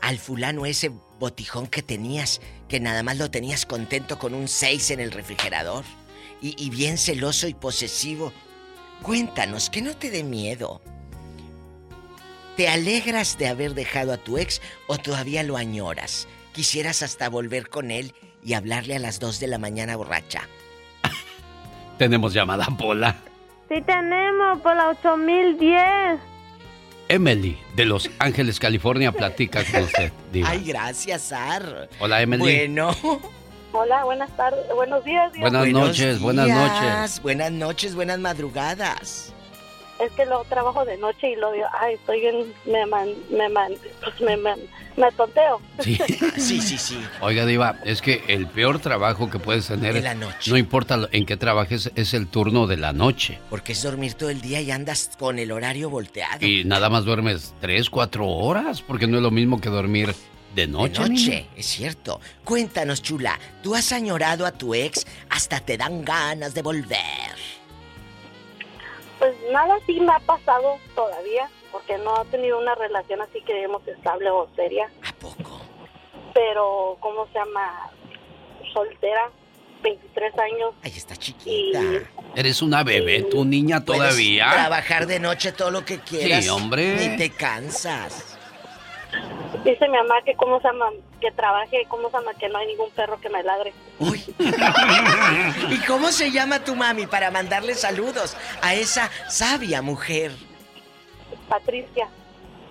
al 0.00 0.18
fulano 0.18 0.66
ese 0.66 0.92
botijón 1.18 1.66
que 1.66 1.82
tenías, 1.82 2.40
que 2.68 2.78
nada 2.78 3.02
más 3.02 3.18
lo 3.18 3.30
tenías 3.30 3.66
contento 3.66 4.20
con 4.20 4.34
un 4.34 4.46
6 4.46 4.92
en 4.92 5.00
el 5.00 5.10
refrigerador, 5.10 5.84
y, 6.40 6.54
y 6.64 6.70
bien 6.70 6.96
celoso 6.96 7.48
y 7.48 7.54
posesivo. 7.54 8.32
Cuéntanos, 9.02 9.68
que 9.70 9.82
no 9.82 9.96
te 9.96 10.10
dé 10.10 10.22
miedo. 10.22 10.80
¿Te 12.56 12.68
alegras 12.68 13.36
de 13.36 13.48
haber 13.48 13.74
dejado 13.74 14.12
a 14.12 14.16
tu 14.16 14.38
ex 14.38 14.62
o 14.86 14.96
todavía 14.96 15.42
lo 15.42 15.56
añoras? 15.56 16.28
Quisieras 16.52 17.02
hasta 17.02 17.28
volver 17.28 17.68
con 17.68 17.90
él 17.90 18.14
y 18.44 18.52
hablarle 18.54 18.94
a 18.94 19.00
las 19.00 19.18
2 19.18 19.40
de 19.40 19.48
la 19.48 19.58
mañana 19.58 19.96
borracha. 19.96 20.48
tenemos 21.98 22.32
llamada, 22.32 22.66
Pola. 22.78 23.16
Sí, 23.68 23.82
tenemos, 23.82 24.60
Pola 24.60 24.90
8010. 24.90 26.20
Emily, 27.08 27.58
de 27.74 27.84
Los 27.86 28.08
Ángeles, 28.20 28.60
California, 28.60 29.10
platica 29.16 29.64
con 29.64 29.82
usted. 29.82 30.12
Ay, 30.44 30.62
gracias, 30.64 31.22
Sar. 31.22 31.88
Hola, 31.98 32.22
Emily. 32.22 32.40
Bueno. 32.40 32.96
Hola, 33.72 34.04
buenas 34.04 34.30
tardes, 34.36 34.64
buenos 34.72 35.04
días. 35.04 35.32
Buenas 35.36 35.66
noches, 35.66 36.20
buenas 36.20 36.46
noches. 36.46 37.20
Buenas 37.20 37.50
noches, 37.50 37.96
buenas 37.96 38.20
madrugadas. 38.20 39.33
Es 40.00 40.12
que 40.12 40.26
luego 40.26 40.44
trabajo 40.44 40.84
de 40.84 40.96
noche 40.98 41.30
y 41.30 41.36
luego 41.36 41.52
digo, 41.52 41.66
ay, 41.80 41.94
estoy 41.94 42.20
bien, 42.20 42.52
me 42.66 42.84
man, 42.86 43.08
me 43.30 43.48
man, 43.48 43.72
pues 44.02 44.20
me, 44.20 44.36
man, 44.36 44.58
me 44.96 45.10
tonteo. 45.12 45.60
Sí. 45.80 45.96
sí, 46.36 46.60
sí, 46.60 46.78
sí. 46.78 46.98
Oiga, 47.20 47.46
Diva, 47.46 47.78
es 47.84 48.02
que 48.02 48.22
el 48.28 48.46
peor 48.46 48.78
trabajo 48.80 49.30
que 49.30 49.38
puedes 49.38 49.66
tener. 49.68 49.94
De 49.94 50.00
la 50.02 50.14
noche. 50.14 50.50
No 50.50 50.56
importa 50.56 50.96
lo- 50.96 51.08
en 51.12 51.26
qué 51.26 51.36
trabajes, 51.36 51.90
es 51.94 52.14
el 52.14 52.26
turno 52.26 52.66
de 52.66 52.76
la 52.76 52.92
noche. 52.92 53.38
Porque 53.50 53.72
es 53.72 53.82
dormir 53.82 54.14
todo 54.14 54.30
el 54.30 54.40
día 54.40 54.60
y 54.60 54.70
andas 54.70 55.10
con 55.18 55.38
el 55.38 55.50
horario 55.52 55.90
volteado. 55.90 56.44
Y 56.46 56.64
nada 56.64 56.88
más 56.90 57.04
duermes 57.04 57.54
tres, 57.60 57.88
cuatro 57.90 58.26
horas, 58.28 58.82
porque 58.82 59.06
no 59.06 59.16
es 59.18 59.22
lo 59.22 59.30
mismo 59.30 59.60
que 59.60 59.68
dormir 59.68 60.14
de 60.54 60.66
noche. 60.68 61.02
De 61.02 61.08
noche, 61.08 61.30
niña. 61.30 61.46
es 61.56 61.66
cierto. 61.66 62.20
Cuéntanos, 62.44 63.02
chula, 63.02 63.38
¿tú 63.62 63.74
has 63.74 63.90
añorado 63.92 64.46
a 64.46 64.52
tu 64.52 64.74
ex 64.74 65.04
hasta 65.30 65.60
te 65.60 65.76
dan 65.76 66.04
ganas 66.04 66.54
de 66.54 66.62
volver? 66.62 66.98
Pues 69.18 69.34
nada 69.52 69.76
así 69.76 70.00
me 70.00 70.12
ha 70.12 70.20
pasado 70.20 70.78
todavía, 70.94 71.48
porque 71.72 71.98
no 71.98 72.22
he 72.22 72.24
tenido 72.26 72.58
una 72.58 72.74
relación 72.74 73.20
así 73.22 73.40
que 73.42 73.54
digamos 73.54 73.86
estable 73.86 74.30
o 74.30 74.48
seria. 74.56 74.90
¿A 75.02 75.12
poco? 75.14 75.60
Pero, 76.34 76.96
¿cómo 77.00 77.26
se 77.28 77.38
llama? 77.38 77.90
Soltera, 78.72 79.30
23 79.82 80.38
años. 80.38 80.74
Ahí 80.82 80.92
está 80.96 81.14
chiquita. 81.16 81.80
Eres 82.34 82.60
una 82.60 82.82
bebé, 82.82 83.22
tu 83.22 83.44
niña 83.44 83.84
todavía. 83.84 84.50
Trabajar 84.50 85.06
de 85.06 85.20
noche 85.20 85.52
todo 85.52 85.70
lo 85.70 85.84
que 85.84 86.00
quieras. 86.00 86.44
Sí, 86.44 86.50
hombre. 86.50 86.96
Ni 86.96 87.16
te 87.16 87.30
cansas. 87.30 88.33
Dice 89.64 89.88
mi 89.88 89.96
mamá 89.96 90.16
que 90.24 90.34
cómo 90.34 90.60
se 90.60 90.68
llama, 90.68 90.86
que 91.20 91.30
trabaje, 91.32 91.86
cómo 91.88 92.10
se 92.10 92.16
llama, 92.18 92.34
que 92.34 92.48
no 92.48 92.58
hay 92.58 92.66
ningún 92.66 92.90
perro 92.90 93.18
que 93.20 93.30
me 93.30 93.42
ladre. 93.42 93.72
¿Y 95.70 95.78
cómo 95.86 96.12
se 96.12 96.30
llama 96.30 96.62
tu 96.62 96.74
mami 96.74 97.06
para 97.06 97.30
mandarle 97.30 97.74
saludos 97.74 98.36
a 98.60 98.74
esa 98.74 99.10
sabia 99.28 99.80
mujer? 99.80 100.32
Patricia. 101.48 102.08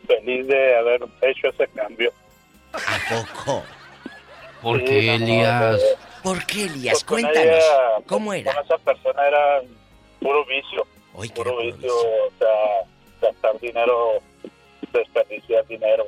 feliz 0.06 0.46
de 0.46 0.76
haber 0.78 1.02
hecho 1.22 1.48
ese 1.48 1.66
cambio. 1.74 2.12
¿A 2.72 3.24
poco? 3.44 3.64
¿Por 4.62 4.78
Sí, 4.80 4.84
qué, 4.86 5.06
no, 5.06 5.18
no, 5.18 5.24
Elías? 5.24 5.80
¿Por 6.22 6.44
qué, 6.46 6.64
Elías? 6.64 7.04
Pues 7.04 7.22
Cuéntanos. 7.22 7.38
ella- 7.44 8.04
¿Cómo 8.06 8.32
era? 8.32 8.54
Con 8.54 8.64
esa 8.64 8.78
persona 8.78 9.26
era 9.26 9.60
puro 10.20 10.44
vicio. 10.46 10.86
puro 11.34 11.58
vicio, 11.58 11.92
o 11.94 12.32
sea, 12.38 12.86
gastar 13.30 13.58
dinero, 13.60 14.20
desperdiciar 14.92 15.66
dinero. 15.66 16.06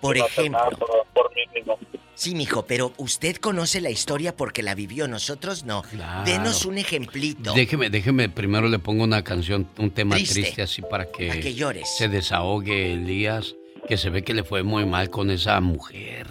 Por 0.00 0.16
No 0.18 0.26
ejemplo. 0.26 0.68
Por, 0.78 1.06
por 1.14 1.34
mí 1.34 1.42
mismo. 1.54 1.78
Sí, 2.14 2.34
mijo, 2.34 2.64
pero 2.64 2.92
usted 2.96 3.36
conoce 3.36 3.80
la 3.80 3.90
historia 3.90 4.34
porque 4.36 4.62
la 4.62 4.74
vivió, 4.74 5.06
nosotros 5.08 5.64
no. 5.64 5.82
Denos 6.24 6.64
un 6.64 6.78
ejemplito. 6.78 7.52
Déjeme, 7.52 7.90
déjeme, 7.90 8.28
primero 8.28 8.68
le 8.68 8.78
pongo 8.78 9.04
una 9.04 9.22
canción, 9.22 9.68
un 9.78 9.90
tema 9.90 10.16
Triste. 10.16 10.40
triste, 10.42 10.62
así 10.62 10.80
para 10.82 11.06
que, 11.10 11.28
Para 11.28 11.40
que 11.40 11.54
llores. 11.54 11.88
se 11.96 12.08
desahogue 12.08 12.92
Elías, 12.94 13.54
que 13.86 13.96
se 13.98 14.08
ve 14.10 14.22
que 14.22 14.32
le 14.32 14.44
fue 14.44 14.62
muy 14.62 14.86
mal 14.86 15.10
con 15.10 15.30
esa 15.30 15.60
mujer. 15.60 16.26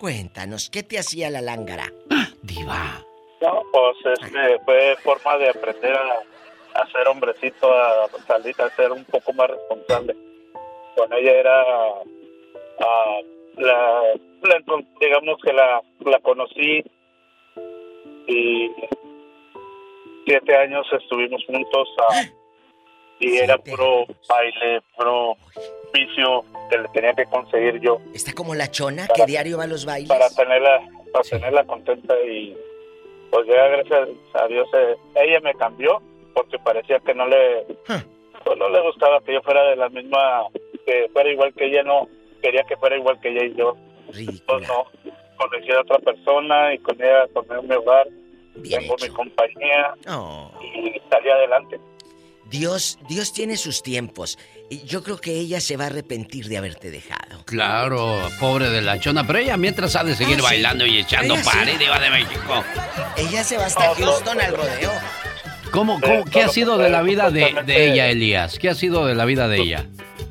Cuéntanos, 0.00 0.70
¿qué 0.70 0.82
te 0.82 0.98
hacía 0.98 1.28
la 1.28 1.42
lángara? 1.42 1.92
Diva. 2.40 3.04
No, 3.42 3.62
pues 3.70 4.18
este, 4.18 4.58
fue 4.64 4.96
forma 5.04 5.36
de 5.36 5.50
aprender 5.50 5.92
a, 5.94 6.80
a 6.80 6.90
ser 6.90 7.06
hombrecito, 7.06 7.70
a 7.70 8.08
salir, 8.26 8.54
a 8.62 8.74
ser 8.76 8.92
un 8.92 9.04
poco 9.04 9.34
más 9.34 9.50
responsable. 9.50 10.16
Con 10.96 11.12
ella 11.12 11.32
era, 11.32 11.64
ah, 12.80 13.20
la, 13.58 14.02
digamos 15.02 15.38
que 15.42 15.52
la, 15.52 15.82
la 16.06 16.18
conocí 16.20 16.82
y 18.26 18.70
siete 20.24 20.56
años 20.56 20.86
estuvimos 20.92 21.44
juntos 21.44 21.88
ah, 22.08 22.22
y 23.20 23.36
era 23.36 23.58
puro 23.58 24.06
baile, 24.28 24.80
puro 24.96 25.36
vicio 25.92 26.44
que 26.70 26.78
le 26.78 26.88
tenía 26.88 27.12
que 27.14 27.26
conseguir 27.26 27.80
yo. 27.80 27.98
Está 28.14 28.32
como 28.32 28.54
la 28.54 28.70
chona 28.70 29.06
que 29.08 29.26
diario 29.26 29.58
va 29.58 29.64
a 29.64 29.66
los 29.66 29.84
bailes. 29.84 30.08
para 30.08 30.28
tenerla 30.30 30.80
para 31.12 31.24
tenerla 31.28 31.64
contenta 31.64 32.14
y 32.22 32.56
pues 33.30 33.46
ya 33.46 33.68
gracias 33.68 34.08
a 34.34 34.46
Dios 34.46 34.68
eh, 34.74 34.96
ella 35.16 35.40
me 35.40 35.54
cambió 35.54 36.00
porque 36.34 36.58
parecía 36.58 36.98
que 37.00 37.14
no 37.14 37.26
le 37.26 37.66
pues, 37.86 38.58
no 38.58 38.68
le 38.68 38.80
gustaba 38.80 39.20
que 39.20 39.34
yo 39.34 39.42
fuera 39.42 39.62
de 39.64 39.76
la 39.76 39.88
misma 39.88 40.46
que 40.86 41.08
fuera 41.12 41.30
igual 41.30 41.52
que 41.54 41.66
ella 41.66 41.82
no 41.82 42.08
quería 42.42 42.64
que 42.64 42.76
fuera 42.76 42.96
igual 42.96 43.20
que 43.20 43.28
ella 43.28 43.44
y 43.44 43.54
yo. 43.54 43.76
Pues 44.06 44.66
no 44.66 44.86
conocí 45.36 45.70
a 45.72 45.80
otra 45.80 45.98
persona 45.98 46.74
y 46.74 46.78
con 46.78 47.00
ella 47.00 47.26
tomé 47.34 47.60
mi 47.62 47.74
hogar 47.74 48.06
tengo 48.68 48.96
mi 49.00 49.08
compañía 49.08 49.94
y 50.60 51.00
salí 51.10 51.30
adelante 51.30 51.80
Dios, 52.50 52.98
Dios 53.08 53.32
tiene 53.32 53.56
sus 53.56 53.82
tiempos. 53.82 54.38
Y 54.68 54.82
yo 54.84 55.02
creo 55.02 55.18
que 55.18 55.32
ella 55.34 55.60
se 55.60 55.76
va 55.76 55.84
a 55.84 55.86
arrepentir 55.88 56.46
de 56.48 56.58
haberte 56.58 56.90
dejado. 56.90 57.44
Claro, 57.44 58.20
pobre 58.38 58.68
de 58.70 58.82
la 58.82 59.00
chona, 59.00 59.26
pero 59.26 59.38
ella 59.38 59.56
mientras 59.56 59.96
ha 59.96 60.04
de 60.04 60.14
seguir 60.14 60.34
Ah, 60.36 60.38
sí. 60.40 60.44
bailando 60.44 60.86
y 60.86 60.98
echando 60.98 61.36
sí. 61.36 61.42
pared, 61.44 61.78
Diva 61.78 61.98
de 61.98 62.10
México. 62.10 62.64
Ella 63.16 63.42
se 63.44 63.56
va 63.56 63.66
hasta 63.66 63.94
Houston 63.94 64.40
al 64.40 64.56
rodeo. 64.56 64.92
¿Cómo, 65.72 66.00
cómo- 66.00 66.24
qué 66.24 66.42
ha 66.42 66.48
sido 66.48 66.78
de 66.78 66.90
la 66.90 67.02
vida 67.02 67.30
de, 67.30 67.54
de 67.64 67.90
ella, 67.92 68.08
Elías? 68.08 68.58
¿Qué 68.58 68.68
ha 68.68 68.74
sido 68.74 69.06
de 69.06 69.14
la 69.14 69.24
vida 69.24 69.46
de 69.48 69.58
ella? 69.60 69.86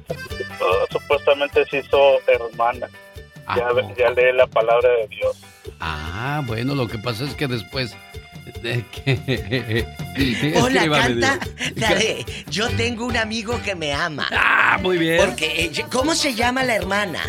Uh, 0.09 0.91
supuestamente 0.91 1.65
se 1.69 1.77
hizo 1.79 2.19
hermana 2.27 2.87
ya, 3.55 3.69
ya 3.97 4.09
lee 4.11 4.33
la 4.35 4.45
palabra 4.47 4.89
de 4.89 5.07
Dios 5.07 5.37
Ah, 5.79 6.41
bueno, 6.45 6.75
lo 6.75 6.87
que 6.87 6.97
pasa 6.97 7.23
es 7.23 7.33
que 7.35 7.47
después... 7.47 7.95
que- 8.61 9.85
Hola, 10.61 10.89
canta 10.89 11.39
la 11.75 11.95
de 11.95 12.25
Yo 12.49 12.69
tengo 12.71 13.05
un 13.05 13.17
amigo 13.17 13.59
que 13.63 13.75
me 13.75 13.93
ama. 13.93 14.27
Ah, 14.31 14.77
muy 14.81 14.97
bien. 14.97 15.25
Porque, 15.25 15.63
ella- 15.63 15.85
¿cómo 15.91 16.13
se 16.15 16.33
llama 16.33 16.63
la 16.63 16.75
hermana? 16.75 17.19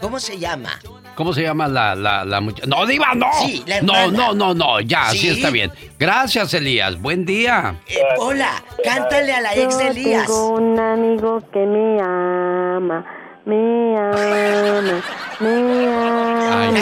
¿Cómo 0.00 0.18
se 0.18 0.38
llama? 0.38 0.78
¿Cómo 1.14 1.32
se 1.32 1.42
llama 1.42 1.68
la, 1.68 1.94
la, 1.94 2.24
la 2.24 2.40
muchacha? 2.40 2.66
¡No, 2.66 2.86
Diva, 2.86 3.14
no! 3.14 3.26
Sí, 3.44 3.62
la 3.66 3.82
no, 3.82 3.94
hermana. 3.94 4.16
no, 4.28 4.34
no, 4.34 4.54
no, 4.54 4.80
ya, 4.80 5.10
sí. 5.10 5.18
¿Sí? 5.18 5.28
está 5.28 5.50
bien. 5.50 5.70
Gracias, 5.98 6.54
Elías. 6.54 7.00
Buen 7.00 7.24
día. 7.26 7.76
Eh, 7.86 7.98
hola, 8.18 8.62
cántale 8.82 9.32
a 9.32 9.40
la 9.42 9.54
ex 9.54 9.76
de 9.78 9.84
Yo 9.84 9.90
Elías. 9.90 10.26
tengo 10.26 10.48
un 10.54 10.80
amigo 10.80 11.40
que 11.52 11.60
me 11.66 12.00
ama, 12.00 13.04
me 13.44 13.96
ama, 13.98 15.02
me 15.40 15.88
ama. 15.94 16.60
Ay. 16.60 16.74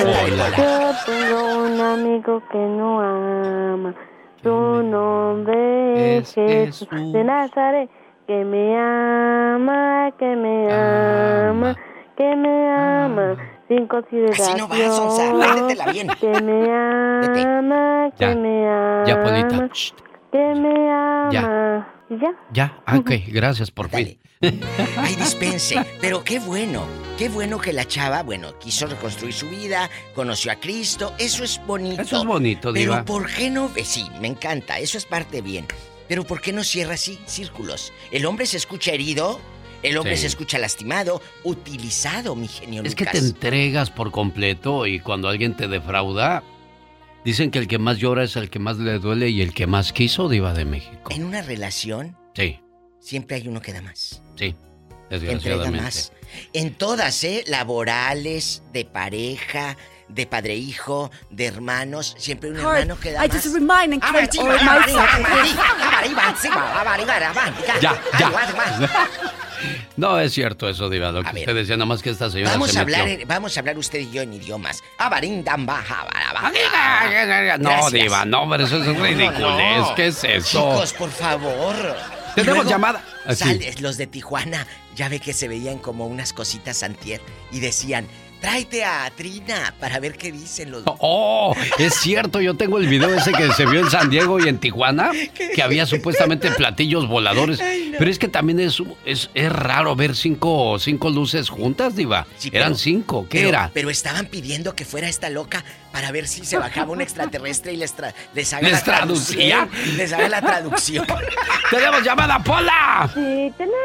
Yo 0.56 0.92
tengo 1.06 1.64
un 1.64 1.80
amigo 1.80 2.42
que 2.50 2.58
no 2.58 3.00
ama. 3.00 3.94
Su 4.42 4.82
nombre 4.82 6.18
es 6.18 6.34
Jesús 6.34 6.88
de 7.12 7.24
Nazaret, 7.24 7.90
que 8.26 8.44
me 8.44 8.76
ama, 8.78 10.10
que 10.18 10.36
me 10.36 10.72
ama, 10.72 11.76
que 12.16 12.36
me 12.36 12.70
ama. 12.72 13.36
Sin 13.68 13.86
consideración. 13.86 14.58
no 14.58 14.68
va, 14.68 14.76
Sonsa, 14.90 15.32
métetela 15.32 15.92
bien. 15.92 16.08
Que 16.20 16.40
me 16.40 16.72
ama, 16.72 18.10
que 18.16 18.24
Ya, 18.24 18.34
me 18.34 18.68
ama. 18.68 19.04
ya, 19.06 19.22
Polita. 19.22 19.68
Que 20.32 20.54
me 20.54 20.90
ama. 20.92 21.86
¿Y 22.08 22.18
ya? 22.18 22.32
Ya, 22.52 22.72
ah, 22.86 22.98
ok, 22.98 23.10
gracias 23.32 23.70
por 23.70 23.88
fin. 23.88 24.18
Ay, 24.96 25.16
dispense. 25.16 25.76
Pero 26.00 26.24
qué 26.24 26.38
bueno, 26.38 26.86
qué 27.18 27.28
bueno 27.28 27.58
que 27.60 27.74
la 27.74 27.86
chava, 27.86 28.22
bueno, 28.22 28.58
quiso 28.58 28.86
reconstruir 28.86 29.34
su 29.34 29.50
vida, 29.50 29.90
conoció 30.14 30.50
a 30.50 30.56
Cristo, 30.56 31.12
eso 31.18 31.44
es 31.44 31.60
bonito. 31.66 32.00
Eso 32.00 32.20
es 32.20 32.24
bonito, 32.24 32.72
Diva. 32.72 32.94
Pero 32.96 33.04
¿por 33.04 33.30
qué 33.30 33.50
no? 33.50 33.70
eh, 33.76 33.84
Sí, 33.84 34.06
me 34.18 34.28
encanta, 34.28 34.78
eso 34.78 34.96
es 34.96 35.04
parte 35.04 35.42
bien. 35.42 35.66
Pero 36.08 36.24
¿por 36.24 36.40
qué 36.40 36.54
no 36.54 36.64
cierra 36.64 36.94
así 36.94 37.18
círculos? 37.26 37.92
El 38.10 38.24
hombre 38.24 38.46
se 38.46 38.56
escucha 38.56 38.92
herido, 38.92 39.38
el 39.82 39.98
hombre 39.98 40.16
Sí. 40.16 40.22
se 40.22 40.28
escucha 40.28 40.56
lastimado, 40.58 41.20
utilizado, 41.44 42.34
mi 42.34 42.48
genio 42.48 42.82
Es 42.82 42.94
que 42.94 43.04
te 43.04 43.18
entregas 43.18 43.90
por 43.90 44.10
completo 44.10 44.86
y 44.86 45.00
cuando 45.00 45.28
alguien 45.28 45.54
te 45.54 45.68
defrauda, 45.68 46.42
dicen 47.26 47.50
que 47.50 47.58
el 47.58 47.68
que 47.68 47.78
más 47.78 47.98
llora 47.98 48.24
es 48.24 48.36
el 48.36 48.48
que 48.48 48.58
más 48.58 48.78
le 48.78 48.98
duele 49.00 49.28
y 49.28 49.42
el 49.42 49.52
que 49.52 49.66
más 49.66 49.92
quiso, 49.92 50.30
Diva 50.30 50.54
de 50.54 50.64
México. 50.64 51.12
En 51.14 51.24
una 51.24 51.42
relación 51.42 52.16
Sí, 52.34 52.58
siempre 53.00 53.36
hay 53.36 53.48
uno 53.48 53.60
que 53.60 53.72
da 53.72 53.82
más. 53.82 54.22
sí, 54.36 54.54
que 55.08 55.16
entrega 55.16 55.56
desgraciadamente. 55.56 55.82
más. 55.82 56.12
En 56.52 56.74
todas, 56.74 57.24
¿eh? 57.24 57.42
Laborales, 57.48 58.62
de 58.72 58.84
pareja, 58.84 59.76
de 60.08 60.26
padre 60.26 60.54
hijo, 60.54 61.10
de 61.30 61.46
hermanos, 61.46 62.14
siempre 62.18 62.50
un 62.50 62.56
Heart, 62.56 62.78
hermano 62.80 62.96
queda 63.00 63.24
I 63.26 63.28
más. 67.34 67.52
Ya, 67.80 68.00
ya. 68.18 68.30
No 69.96 70.18
es 70.18 70.32
cierto 70.32 70.68
eso, 70.70 70.88
Diva, 70.88 71.12
lo 71.12 71.22
que 71.22 71.40
usted 71.40 71.54
decía, 71.54 71.76
nomás 71.76 72.00
que 72.02 72.08
esta 72.08 72.30
señora 72.30 72.52
Vamos 72.52 72.70
se 72.70 72.78
a 72.78 72.80
hablar, 72.82 73.04
metió. 73.04 73.26
vamos 73.26 73.54
a 73.54 73.60
hablar 73.60 73.76
usted 73.76 73.98
y 73.98 74.10
yo 74.10 74.22
en 74.22 74.32
idiomas. 74.32 74.82
No. 77.58 77.90
Diva, 77.90 78.24
no, 78.24 78.48
pero 78.48 78.64
eso 78.64 78.78
es 78.78 78.86
ridiculez. 78.98 79.78
No. 79.80 79.94
¿Qué 79.94 80.06
es 80.06 80.24
eso? 80.24 80.72
Chicos, 80.72 80.92
por 80.94 81.10
favor. 81.10 81.74
Tenemos 82.44 82.66
llamada. 82.66 83.04
Ah, 83.24 83.34
sales, 83.34 83.80
los 83.80 83.96
de 83.96 84.06
Tijuana, 84.06 84.66
ya 84.94 85.08
ve 85.08 85.20
que 85.20 85.32
se 85.32 85.48
veían 85.48 85.78
como 85.78 86.06
unas 86.06 86.32
cositas 86.32 86.82
antier 86.82 87.20
y 87.52 87.60
decían, 87.60 88.06
tráete 88.40 88.84
a 88.84 89.10
Trina 89.14 89.74
para 89.78 89.98
ver 90.00 90.16
qué 90.16 90.32
dicen 90.32 90.70
los... 90.70 90.82
Oh, 90.86 91.54
es 91.78 91.94
cierto, 91.94 92.40
yo 92.40 92.54
tengo 92.56 92.78
el 92.78 92.86
video 92.88 93.12
ese 93.14 93.32
que 93.32 93.52
se 93.52 93.66
vio 93.66 93.80
en 93.80 93.90
San 93.90 94.08
Diego 94.10 94.40
y 94.40 94.48
en 94.48 94.58
Tijuana, 94.58 95.10
que 95.54 95.62
había 95.62 95.86
supuestamente 95.86 96.50
platillos 96.52 97.06
voladores. 97.08 97.60
Pero 97.98 98.10
es 98.10 98.18
que 98.18 98.28
también 98.28 98.60
es, 98.60 98.82
es, 99.04 99.30
es 99.34 99.52
raro 99.52 99.94
ver 99.96 100.16
cinco, 100.16 100.78
cinco 100.78 101.10
luces 101.10 101.48
juntas, 101.50 101.94
Diva. 101.96 102.26
pero- 102.42 102.56
Eran 102.56 102.76
cinco, 102.76 103.26
¿qué 103.28 103.38
pero, 103.38 103.48
era? 103.50 103.70
Pero 103.74 103.90
estaban 103.90 104.26
pidiendo 104.26 104.74
que 104.74 104.84
fuera 104.84 105.08
esta 105.08 105.28
loca 105.30 105.64
para 105.92 106.10
ver 106.12 106.26
si 106.28 106.44
se 106.46 106.56
bajaba 106.56 106.92
un 106.92 107.00
extraterrestre 107.00 107.72
y 107.72 107.76
les, 107.76 107.96
tra- 107.96 108.14
les 108.34 108.52
haga 108.52 108.62
¿Les 108.68 108.72
la 108.78 108.82
traducción. 108.84 109.38
traducía? 109.66 109.96
Les 109.96 110.12
haga 110.12 110.28
la 110.28 110.40
traducción. 110.40 111.06
¡Tenemos 111.70 112.02
llamada, 112.02 112.38
Pola! 112.42 113.10
Sí, 113.12 113.52
tenemos. 113.56 113.76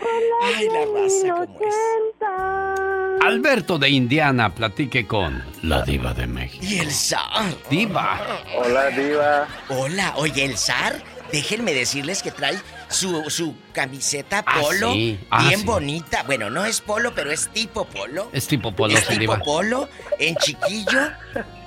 Ay, 0.56 0.66
la 0.68 0.80
raza 0.80 1.46
como 1.46 1.68
es. 1.68 2.79
Alberto 3.20 3.78
de 3.78 3.90
Indiana, 3.90 4.54
platique 4.54 5.06
con 5.06 5.44
la 5.62 5.82
Diva 5.82 6.14
de 6.14 6.26
México. 6.26 6.64
Y 6.66 6.78
el 6.78 6.90
zar. 6.90 7.54
Diva. 7.68 8.18
Hola, 8.56 8.88
Diva. 8.88 9.46
Hola, 9.68 10.14
oye, 10.16 10.46
el 10.46 10.56
zar, 10.56 11.02
déjenme 11.30 11.74
decirles 11.74 12.22
que 12.22 12.30
trae 12.30 12.58
su, 12.90 13.30
su 13.30 13.54
camiseta 13.72 14.42
Ah, 14.46 14.60
polo 14.60 14.92
sí. 14.92 15.18
Ah, 15.30 15.44
bien 15.48 15.60
sí. 15.60 15.66
bonita. 15.66 16.22
Bueno, 16.24 16.50
no 16.50 16.64
es 16.66 16.80
polo, 16.80 17.12
pero 17.14 17.30
es 17.30 17.48
tipo 17.48 17.84
polo. 17.86 18.28
Es 18.32 18.46
tipo 18.46 18.72
Polo, 18.72 18.94
es 18.94 19.00
sí, 19.04 19.08
tipo 19.18 19.20
Diva. 19.34 19.38
polo, 19.38 19.88
en 20.18 20.34
chiquillo. 20.36 21.00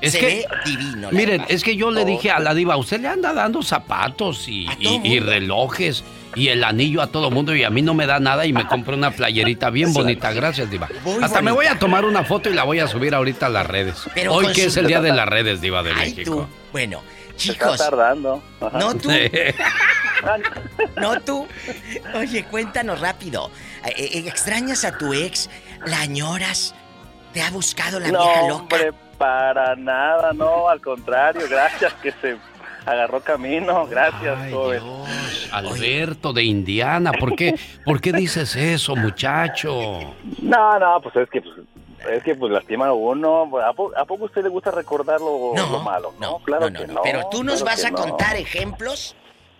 Es 0.02 0.12
se 0.12 0.20
que- 0.20 0.26
ve 0.26 0.48
divino. 0.66 1.12
la 1.12 1.18
Miren, 1.18 1.38
verdad. 1.40 1.48
es 1.56 1.64
que 1.64 1.76
yo 1.76 1.90
le 1.92 2.04
dije 2.06 2.30
a 2.32 2.40
la 2.40 2.54
diva, 2.54 2.76
usted 2.78 3.00
le 3.00 3.08
anda 3.08 3.34
dando 3.34 3.62
zapatos 3.64 4.48
y, 4.48 4.68
y- 4.80 5.02
y 5.04 5.20
relojes 5.20 6.04
y 6.36 6.48
el 6.50 6.64
anillo 6.64 7.02
a 7.02 7.08
todo 7.08 7.30
mundo 7.32 7.56
y 7.56 7.64
a 7.64 7.70
mí 7.70 7.82
no 7.82 7.94
me 7.94 8.06
da 8.08 8.20
nada 8.20 8.46
y 8.46 8.54
me 8.54 8.68
compré 8.68 8.96
una 8.96 9.12
playerita 9.12 9.70
bien 9.70 9.94
bonita. 9.94 10.34
Gracias, 10.34 10.70
diva. 10.70 10.90
Muy 11.06 11.24
Hasta 11.24 11.42
me 11.42 11.52
voy 11.52 11.68
a 11.68 11.80
tomar 11.80 12.06
una 12.06 12.24
foto 12.24 12.50
y 12.50 12.54
la 12.54 12.64
voy 12.64 12.80
a 12.80 12.88
subir 12.88 13.16
ahorita 13.16 13.46
a 13.46 13.50
las 13.50 13.66
redes. 13.68 13.96
Pero 14.14 14.34
Hoy 14.34 14.52
que 14.52 14.66
es 14.66 14.76
el 14.78 14.88
día 14.88 15.00
de 15.02 15.14
las 15.14 15.28
redes, 15.28 15.62
diva 15.62 15.82
de 15.84 15.92
Ay, 15.92 16.10
México. 16.10 16.36
tú. 16.36 16.48
Bueno, 16.72 17.02
Está 17.30 17.38
chicos. 17.38 17.78
tardando. 17.78 18.44
Ajá. 18.60 18.78
No 18.80 18.96
tú. 18.96 19.10
no 20.98 21.20
tú. 21.22 21.48
Oye, 22.16 22.44
cuéntanos 22.46 23.00
rápido. 23.00 23.50
Eh, 23.86 23.94
eh, 23.98 24.24
¿Extrañas 24.28 24.84
a 24.86 24.98
tu 24.98 25.14
ex? 25.14 25.50
¿La 25.86 26.00
añoras? 26.02 26.74
¿Te 27.34 27.42
ha 27.42 27.50
buscado 27.52 28.00
la 28.00 28.10
no, 28.10 28.20
vieja 28.24 28.42
loca? 28.48 28.54
hombre, 28.62 28.94
para 29.18 29.76
nada, 29.76 30.34
no, 30.34 30.70
al 30.70 30.82
contrario, 30.82 31.42
gracias 31.50 31.94
que 31.96 32.12
se 32.22 32.38
agarró 32.86 33.22
camino, 33.22 33.88
gracias, 33.88 34.52
joven. 34.52 34.82
Alberto 35.52 36.34
de 36.34 36.44
Indiana, 36.44 37.12
¿por 37.14 37.36
qué, 37.36 37.56
¿por 37.86 38.02
qué 38.02 38.12
dices 38.12 38.56
eso, 38.56 38.96
muchacho? 38.96 40.16
No, 40.42 40.80
no, 40.80 41.00
pues 41.02 41.16
es 41.16 41.30
que 41.30 41.42
pues, 41.42 41.56
es 42.12 42.24
que 42.24 42.36
pues 42.36 42.52
lastima 42.52 42.88
a 42.88 42.94
uno. 42.94 43.50
¿A, 43.60 43.74
po- 43.74 43.92
a 43.96 44.06
poco 44.06 44.24
a 44.24 44.26
usted 44.28 44.44
le 44.44 44.50
gusta 44.50 44.72
recordar 44.72 45.20
lo, 45.22 45.54
lo 45.56 45.80
malo? 45.80 46.14
No, 46.20 46.40
claro 46.40 46.68
que 46.72 46.86
no. 46.88 47.02
Pero 47.04 47.28
tú 47.32 47.44
nos 47.44 47.62
claro 47.64 47.76
vas 47.78 47.86
a 47.86 47.92
no. 47.92 47.98
contar 47.98 48.36
ejemplos. 48.36 49.16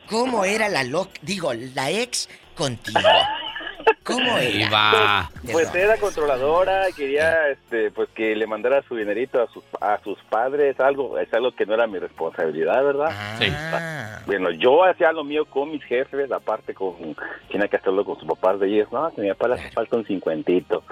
¿Cómo 0.10 0.46
era 0.46 0.70
la 0.70 0.84
loca? 0.84 1.12
Digo, 1.22 1.54
la 1.54 1.92
ex 1.92 2.30
contigo. 2.56 3.00
¿Cómo 4.04 4.38
era? 4.38 5.30
Pues 5.50 5.74
era 5.74 5.98
controladora, 5.98 6.88
quería 6.96 7.50
este 7.50 7.90
pues 7.92 8.10
que 8.10 8.36
le 8.36 8.48
mandara 8.48 8.82
su 8.84 8.96
dinerito 8.96 9.42
a 9.42 9.48
sus 9.48 9.64
a 9.80 9.98
sus 10.04 10.20
padres, 10.30 10.78
algo 10.80 11.18
es 11.18 11.34
algo 11.34 11.54
que 11.54 11.66
no 11.66 11.74
era 11.74 11.88
mi 11.88 12.00
responsabilidad, 12.00 12.84
¿verdad? 12.84 13.12
Sí. 13.40 13.48
Bueno, 14.26 14.52
yo 14.52 14.84
hacía 14.84 15.12
lo 15.14 15.24
mío 15.24 15.46
con 15.46 15.72
mis 15.72 15.84
jefes, 15.84 16.32
aparte 16.32 16.74
con 16.74 17.16
tenía 17.50 17.68
que 17.70 17.78
hacerlo 17.78 18.04
con 18.04 18.20
sus 18.20 18.28
papás 18.28 18.60
de 18.60 18.68
ellos, 18.68 18.92
no, 18.92 19.10
que 19.14 19.22
mi 19.22 19.30
papá 19.30 19.50
le 19.50 19.54
hace 19.56 19.72
falta 19.72 19.96
un 19.96 20.06
cincuentito, 20.06 20.84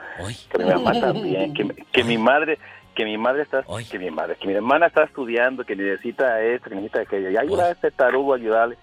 que 0.50 0.64
mi 0.64 0.70
mamá 0.70 0.94
también, 1.00 1.54
que, 1.54 1.68
que 1.92 2.04
mi 2.04 2.18
madre 2.18 2.58
que 2.96 3.06
mi 3.06 3.18
madre 3.18 3.44
está 3.44 3.64
que 3.90 4.00
mi 4.00 4.12
madre, 4.12 4.36
que 4.36 4.48
mi 4.48 4.54
hermana 4.54 4.88
está 4.88 5.04
estudiando, 5.04 5.64
que 5.64 5.76
necesita 5.76 6.42
esto, 6.42 6.70
que 6.70 6.76
necesita 6.76 7.02
aquello, 7.02 7.30
y 7.30 7.38
ayuda 7.38 7.66
a 7.66 7.72
este 7.72 7.92
tarugo 7.92 8.34
a 8.34 8.38
ayudarle. 8.38 8.78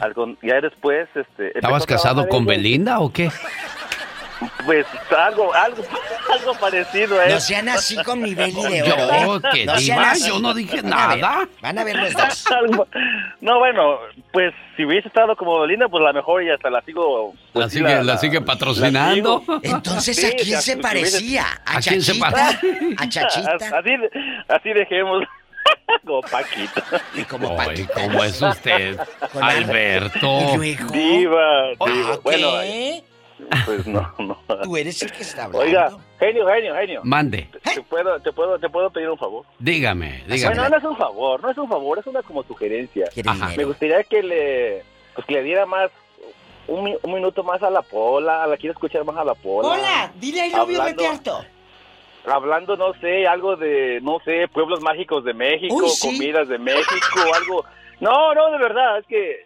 Algo- 0.00 0.36
ya 0.42 0.60
después 0.60 1.08
este 1.14 1.56
¿Estabas 1.58 1.86
casado 1.86 2.28
con. 2.28 2.44
Belinda 2.46 3.00
o 3.00 3.12
qué? 3.12 3.30
Pues 4.64 4.86
algo, 5.16 5.52
algo, 5.52 5.82
algo 6.32 6.54
parecido 6.60 7.20
eso. 7.20 7.34
No 7.34 7.40
sean 7.40 7.68
así 7.70 7.96
con 8.04 8.22
mi 8.22 8.34
Beli 8.36 8.52
de 8.62 8.86
Yo, 8.86 8.94
oro. 8.94 9.36
¿eh? 9.38 9.40
que 9.52 9.66
No 9.66 9.76
sean 9.78 9.98
así. 10.04 10.28
yo 10.28 10.38
no 10.38 10.54
dije 10.54 10.80
Van 10.82 10.92
a 10.92 11.06
ver, 11.08 11.20
nada. 11.20 11.48
Van 11.60 11.78
a 11.78 11.84
ver 11.84 11.96
los 11.96 12.12
dos. 12.12 12.46
Algo- 12.52 12.86
no, 13.40 13.58
bueno, 13.58 13.98
pues 14.32 14.54
si 14.76 14.84
hubiese 14.84 15.08
estado 15.08 15.34
como 15.34 15.58
Belinda, 15.60 15.88
pues 15.88 16.02
a 16.04 16.08
lo 16.08 16.12
mejor 16.14 16.44
ya 16.46 16.54
hasta 16.54 16.70
la 16.70 16.80
sigo. 16.82 17.34
pues, 17.52 17.64
¿La 17.64 17.68
sigue, 17.70 18.04
la 18.04 18.16
sigue 18.18 18.40
patrocinando? 18.40 19.40
sigo. 19.40 19.60
Entonces, 19.64 20.16
Sí, 20.16 20.26
¿a 20.26 20.30
quién 20.36 20.62
se 20.62 20.74
si 20.74 20.80
parecía? 20.80 21.44
¿A, 21.66 21.78
¿A 21.78 21.80
quién 21.80 22.00
se 22.00 22.12
Chachita? 22.16 22.60
¿A 22.98 23.08
Chachita? 23.08 23.78
Así, 23.78 23.90
así 24.48 24.68
dejemos. 24.72 25.24
como 26.04 26.20
Paquito. 26.22 26.82
Y 27.14 27.22
como 27.24 27.60
Ay, 27.60 27.86
¿cómo 27.94 28.24
es 28.24 28.40
usted, 28.40 28.98
Alberto? 29.40 30.38
Diva, 30.58 30.88
diva. 30.92 31.70
Ah, 31.80 32.18
Bueno, 32.22 32.50
¿qué? 32.62 33.02
pues 33.64 33.86
no, 33.86 34.14
no. 34.18 34.36
Tú 34.62 34.76
eres 34.76 35.00
el 35.02 35.12
que 35.12 35.22
está 35.22 35.44
hablando. 35.44 35.64
Oiga, 35.66 35.90
genio, 36.18 36.46
genio, 36.46 36.74
genio. 36.74 37.00
Mande, 37.04 37.48
¿Te 37.62 37.82
puedo, 37.82 38.20
te 38.20 38.32
puedo, 38.32 38.58
te 38.58 38.68
puedo 38.68 38.90
pedir 38.90 39.08
un 39.10 39.18
favor? 39.18 39.44
dígame, 39.58 40.24
dígame. 40.26 40.56
Bueno, 40.56 40.68
no 40.70 40.76
es 40.78 40.84
un 40.84 40.96
favor, 40.96 41.42
no 41.42 41.50
es 41.50 41.58
un 41.58 41.68
favor, 41.68 41.98
es 41.98 42.06
una 42.06 42.22
como 42.22 42.42
sugerencia. 42.42 43.08
Ajá. 43.26 43.52
Me 43.56 43.64
gustaría 43.64 44.02
que 44.04 44.22
le, 44.22 44.82
pues 45.14 45.26
que 45.26 45.34
le 45.34 45.42
diera 45.44 45.66
más, 45.66 45.90
un, 46.66 46.84
mi- 46.84 46.96
un 47.02 47.14
minuto 47.14 47.44
más 47.44 47.62
a 47.62 47.70
la 47.70 47.82
pola, 47.82 48.46
la 48.46 48.56
quiero 48.56 48.72
escuchar 48.72 49.04
más 49.04 49.16
a 49.16 49.24
la 49.24 49.34
pola. 49.34 49.68
Hola, 49.68 50.12
dile 50.16 50.40
ahí 50.42 50.50
novio 50.50 50.80
Hablando- 50.82 51.02
Retearto. 51.02 51.44
Hablando, 52.30 52.76
no 52.76 52.92
sé, 53.00 53.26
algo 53.26 53.56
de, 53.56 54.00
no 54.02 54.18
sé, 54.24 54.46
pueblos 54.52 54.80
mágicos 54.80 55.24
de 55.24 55.34
México, 55.34 55.74
Uy, 55.74 55.88
sí. 55.88 56.06
comidas 56.08 56.48
de 56.48 56.58
México, 56.58 57.20
algo. 57.34 57.64
No, 58.00 58.34
no, 58.34 58.50
de 58.52 58.58
verdad, 58.58 58.98
es 58.98 59.06
que... 59.06 59.44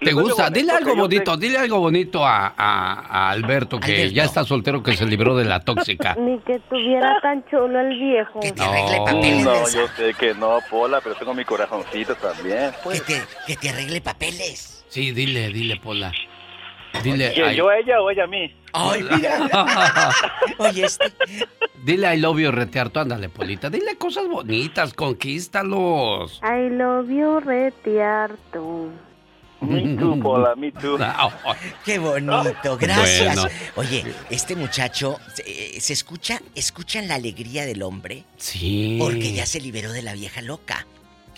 ¿Te 0.00 0.12
gusta? 0.14 0.50
Dile 0.50 0.72
algo 0.72 0.94
que 0.94 1.00
bonito, 1.00 1.34
sé- 1.34 1.40
dile 1.40 1.58
algo 1.58 1.78
bonito 1.78 2.24
a, 2.26 2.48
a- 2.56 3.06
a 3.08 3.30
Alberto, 3.30 3.78
que 3.78 4.10
ya 4.10 4.24
está 4.24 4.42
soltero, 4.42 4.82
que 4.82 4.96
se 4.96 5.06
libró 5.06 5.36
de 5.36 5.44
la 5.44 5.60
tóxica. 5.60 6.14
Ni 6.18 6.40
que 6.40 6.58
tuviera 6.68 7.20
tan 7.22 7.44
chulo 7.48 7.78
el 7.78 7.96
viejo. 7.96 8.40
No. 8.56 9.44
No, 9.44 9.70
yo 9.70 9.86
sé 9.96 10.12
que 10.18 10.34
no, 10.34 10.58
Pola, 10.68 11.00
pero 11.00 11.14
tengo 11.14 11.34
mi 11.34 11.44
corazoncito 11.44 12.16
también. 12.16 12.72
pues. 12.82 13.00
Que 13.02 13.14
te, 13.14 13.22
que 13.46 13.56
te 13.56 13.68
arregle 13.70 14.00
papeles. 14.00 14.84
Sí, 14.88 15.12
dile, 15.12 15.48
dile, 15.52 15.76
Pola. 15.76 16.10
Dile, 17.02 17.32
¿Que 17.32 17.42
ay, 17.42 17.56
yo 17.56 17.68
a 17.68 17.78
ella 17.78 18.00
o 18.00 18.10
ella 18.10 18.24
a 18.24 18.26
mí? 18.26 18.54
Ay, 18.72 19.02
mira. 19.02 19.48
Oye, 20.58 20.84
este. 20.84 21.12
dile 21.84 22.14
I 22.14 22.18
love 22.18 22.38
you, 22.38 22.50
retearto, 22.50 23.00
ándale, 23.00 23.28
Polita. 23.28 23.70
Dile 23.70 23.96
cosas 23.96 24.28
bonitas, 24.28 24.94
conquístalos. 24.94 26.40
I 26.42 26.68
love 26.70 27.08
you, 27.08 27.40
retiarto. 27.40 28.90
Me 29.60 29.96
too, 29.96 30.18
Pola, 30.20 30.56
me 30.56 30.72
too. 30.72 30.98
Qué 31.84 31.98
bonito, 31.98 32.76
gracias. 32.78 33.36
Bueno. 33.36 33.50
Oye, 33.76 34.04
este 34.28 34.56
muchacho, 34.56 35.18
¿se, 35.34 35.80
se 35.80 35.92
escucha, 35.92 36.40
escuchan 36.56 37.06
la 37.06 37.14
alegría 37.14 37.64
del 37.64 37.82
hombre? 37.82 38.24
Sí. 38.38 38.98
Porque 39.00 39.32
ya 39.32 39.46
se 39.46 39.60
liberó 39.60 39.92
de 39.92 40.02
la 40.02 40.14
vieja 40.14 40.42
loca. 40.42 40.86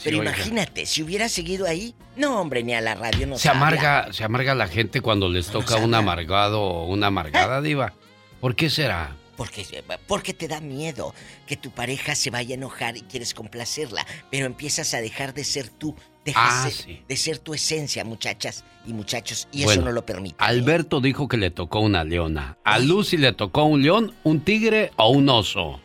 Pero 0.02 0.16
imagínate, 0.18 0.86
si 0.86 1.02
hubiera 1.02 1.28
seguido 1.28 1.66
ahí, 1.66 1.94
no, 2.16 2.40
hombre, 2.40 2.62
ni 2.64 2.74
a 2.74 2.80
la 2.80 2.94
radio 2.94 3.26
no 3.26 3.38
Se 3.38 3.48
amarga, 3.48 4.12
se 4.12 4.24
amarga 4.24 4.54
la 4.54 4.66
gente 4.68 5.00
cuando 5.00 5.28
les 5.28 5.46
toca 5.48 5.76
un 5.76 5.94
amargado 5.94 6.60
o 6.60 6.86
una 6.86 7.06
amargada, 7.08 7.60
diva. 7.62 7.92
¿Por 8.40 8.56
qué 8.56 8.68
será? 8.70 9.16
Porque, 9.36 9.66
porque 10.06 10.32
te 10.32 10.46
da 10.46 10.60
miedo 10.60 11.12
que 11.46 11.56
tu 11.56 11.70
pareja 11.70 12.14
se 12.14 12.30
vaya 12.30 12.54
a 12.54 12.58
enojar 12.58 12.96
y 12.96 13.00
quieres 13.02 13.34
complacerla, 13.34 14.06
pero 14.30 14.46
empiezas 14.46 14.94
a 14.94 15.00
dejar 15.00 15.34
de 15.34 15.42
ser 15.42 15.68
tú, 15.70 15.96
dejas 16.24 16.44
Ah, 16.46 16.64
de- 16.66 16.70
sí. 16.70 17.02
de 17.08 17.16
ser 17.16 17.38
tu 17.38 17.52
esencia, 17.54 18.04
muchachas 18.04 18.64
y 18.86 18.92
muchachos, 18.92 19.48
y 19.50 19.64
Bueno, 19.64 19.80
eso 19.80 19.88
no 19.88 19.92
lo 19.92 20.06
permite. 20.06 20.36
Alberto 20.38 21.00
dijo 21.00 21.26
que 21.26 21.36
le 21.36 21.50
tocó 21.50 21.80
una 21.80 22.04
leona. 22.04 22.58
A 22.64 22.78
Lucy 22.78 23.16
le 23.16 23.32
tocó 23.32 23.64
un 23.64 23.82
león, 23.82 24.14
un 24.22 24.40
tigre 24.40 24.92
o 24.96 25.08
un 25.10 25.28
oso. 25.28 25.80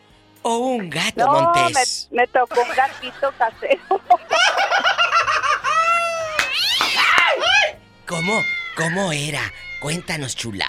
O 0.52 0.58
un 0.58 0.90
gato, 0.90 1.26
No, 1.26 1.32
me, 1.32 1.42
Montés. 1.42 2.08
me 2.11 2.26
tocó 2.28 2.60
un 2.61 2.76
gatito 2.76 3.32
casero. 3.38 3.82
¿Cómo? 8.08 8.34
¿Cómo 8.76 9.11
era? 9.11 9.42
Cuéntanos, 9.82 10.36
chula. 10.36 10.66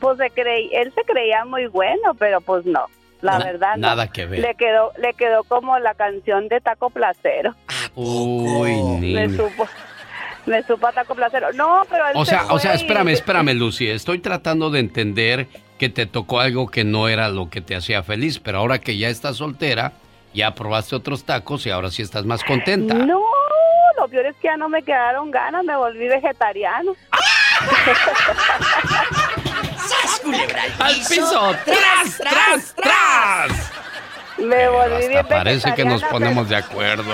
Pues 0.00 0.16
se 0.18 0.30
creí, 0.30 0.70
él 0.72 0.92
se 0.94 1.02
creía 1.04 1.44
muy 1.44 1.66
bueno, 1.66 2.14
pero 2.18 2.40
pues 2.40 2.64
no. 2.64 2.86
la 3.20 3.38
verdad. 3.38 3.76
no. 3.76 3.88
nada 3.88 4.08
que 4.08 4.24
ver. 4.26 4.40
Le 4.40 4.54
quedó, 4.54 4.92
le 4.98 5.12
quedó 5.14 5.44
como 5.44 5.78
la 5.78 5.94
canción 5.94 6.48
de 6.48 6.60
Taco 6.60 6.90
Placero. 6.90 7.54
Uy, 7.94 8.72
Me 9.00 9.26
niña. 9.28 9.36
supo, 9.36 9.68
me 10.46 10.62
supo 10.64 10.86
a 10.86 10.92
Taco 10.92 11.14
Placero. 11.14 11.52
No, 11.52 11.82
pero 11.90 12.06
él 12.08 12.12
O 12.16 12.24
se 12.24 12.30
sea, 12.30 12.46
o 12.50 12.58
sea, 12.58 12.72
espérame, 12.74 13.08
espérame, 13.10 13.52
Lucy. 13.54 13.90
Estoy 13.90 14.18
tratando 14.20 14.70
de 14.70 14.80
entender 14.80 15.46
que 15.82 15.88
te 15.88 16.06
tocó 16.06 16.38
algo 16.38 16.68
que 16.68 16.84
no 16.84 17.08
era 17.08 17.28
lo 17.28 17.50
que 17.50 17.60
te 17.60 17.74
hacía 17.74 18.04
feliz, 18.04 18.38
pero 18.38 18.58
ahora 18.58 18.78
que 18.78 18.98
ya 18.98 19.08
estás 19.08 19.38
soltera, 19.38 19.90
ya 20.32 20.54
probaste 20.54 20.94
otros 20.94 21.24
tacos 21.24 21.66
y 21.66 21.70
ahora 21.70 21.90
sí 21.90 22.02
estás 22.02 22.24
más 22.24 22.44
contenta. 22.44 22.94
No, 22.94 23.20
lo 23.98 24.06
peor 24.06 24.26
es 24.26 24.36
que 24.36 24.46
ya 24.46 24.56
no 24.56 24.68
me 24.68 24.84
quedaron 24.84 25.32
ganas, 25.32 25.64
me 25.64 25.74
volví 25.74 26.06
vegetariano. 26.06 26.94
¡Al 30.78 30.94
piso! 30.94 31.56
¡Tras, 31.64 32.18
tras, 32.18 32.74
tras! 32.76 33.72
Me 34.38 34.68
volví 34.68 35.08
bien 35.08 35.26
Parece 35.26 35.74
que 35.74 35.84
nos 35.84 36.04
ponemos 36.04 36.48
de 36.48 36.54
acuerdo. 36.58 37.12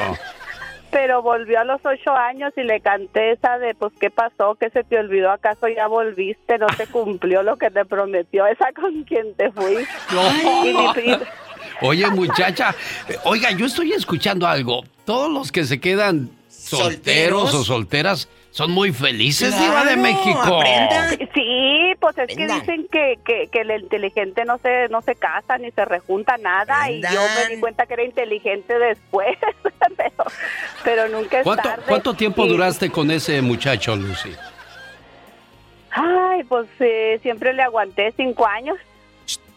Pero 0.90 1.22
volvió 1.22 1.60
a 1.60 1.64
los 1.64 1.80
ocho 1.84 2.14
años 2.14 2.52
y 2.56 2.62
le 2.62 2.80
canté 2.80 3.32
esa 3.32 3.58
de, 3.58 3.74
pues, 3.74 3.92
¿qué 4.00 4.10
pasó? 4.10 4.54
¿Qué 4.54 4.70
se 4.70 4.84
te 4.84 4.98
olvidó? 4.98 5.30
¿Acaso 5.30 5.68
ya 5.68 5.86
volviste? 5.86 6.56
¿No 6.58 6.66
te 6.66 6.86
cumplió 6.86 7.42
lo 7.42 7.56
que 7.56 7.70
te 7.70 7.84
prometió? 7.84 8.46
Esa 8.46 8.72
con 8.72 9.02
quien 9.04 9.34
te 9.34 9.50
fui. 9.52 9.86
Pri- 10.94 11.18
Oye, 11.80 12.06
muchacha, 12.08 12.74
oiga, 13.24 13.50
yo 13.52 13.66
estoy 13.66 13.92
escuchando 13.92 14.46
algo. 14.46 14.82
Todos 15.04 15.30
los 15.30 15.52
que 15.52 15.64
se 15.64 15.78
quedan 15.80 16.30
solteros, 16.68 17.50
¿Solteros? 17.50 17.54
o 17.54 17.64
solteras 17.64 18.28
son 18.50 18.70
muy 18.70 18.92
felices, 18.92 19.56
Diva 19.58 19.84
de 19.84 19.96
México. 19.96 20.62
Sí, 21.34 21.92
pues 22.00 22.18
es 22.18 22.36
que 22.36 22.46
dicen 22.46 22.88
que, 22.90 23.18
que, 23.24 23.48
que 23.52 23.60
el 23.60 23.82
inteligente 23.82 24.44
no 24.44 24.58
se 24.58 24.88
no 24.88 25.02
se 25.02 25.14
casa 25.14 25.58
ni 25.58 25.70
se 25.70 25.84
rejunta 25.84 26.36
nada 26.38 26.90
y 26.90 27.00
yo 27.02 27.20
me 27.36 27.54
di 27.54 27.60
cuenta 27.60 27.86
que 27.86 27.94
era 27.94 28.04
inteligente 28.04 28.78
después, 28.78 29.36
pero, 29.96 30.24
pero 30.82 31.08
nunca 31.08 31.38
es 31.38 31.44
¿Cuánto, 31.44 31.68
tarde. 31.68 31.84
cuánto 31.86 32.14
tiempo 32.14 32.46
duraste 32.46 32.90
con 32.90 33.10
ese 33.10 33.40
muchacho, 33.42 33.94
Lucy? 33.94 34.34
Ay, 35.90 36.42
pues 36.44 36.66
eh, 36.80 37.18
siempre 37.22 37.52
le 37.52 37.62
aguanté 37.62 38.12
cinco 38.16 38.46
años. 38.46 38.76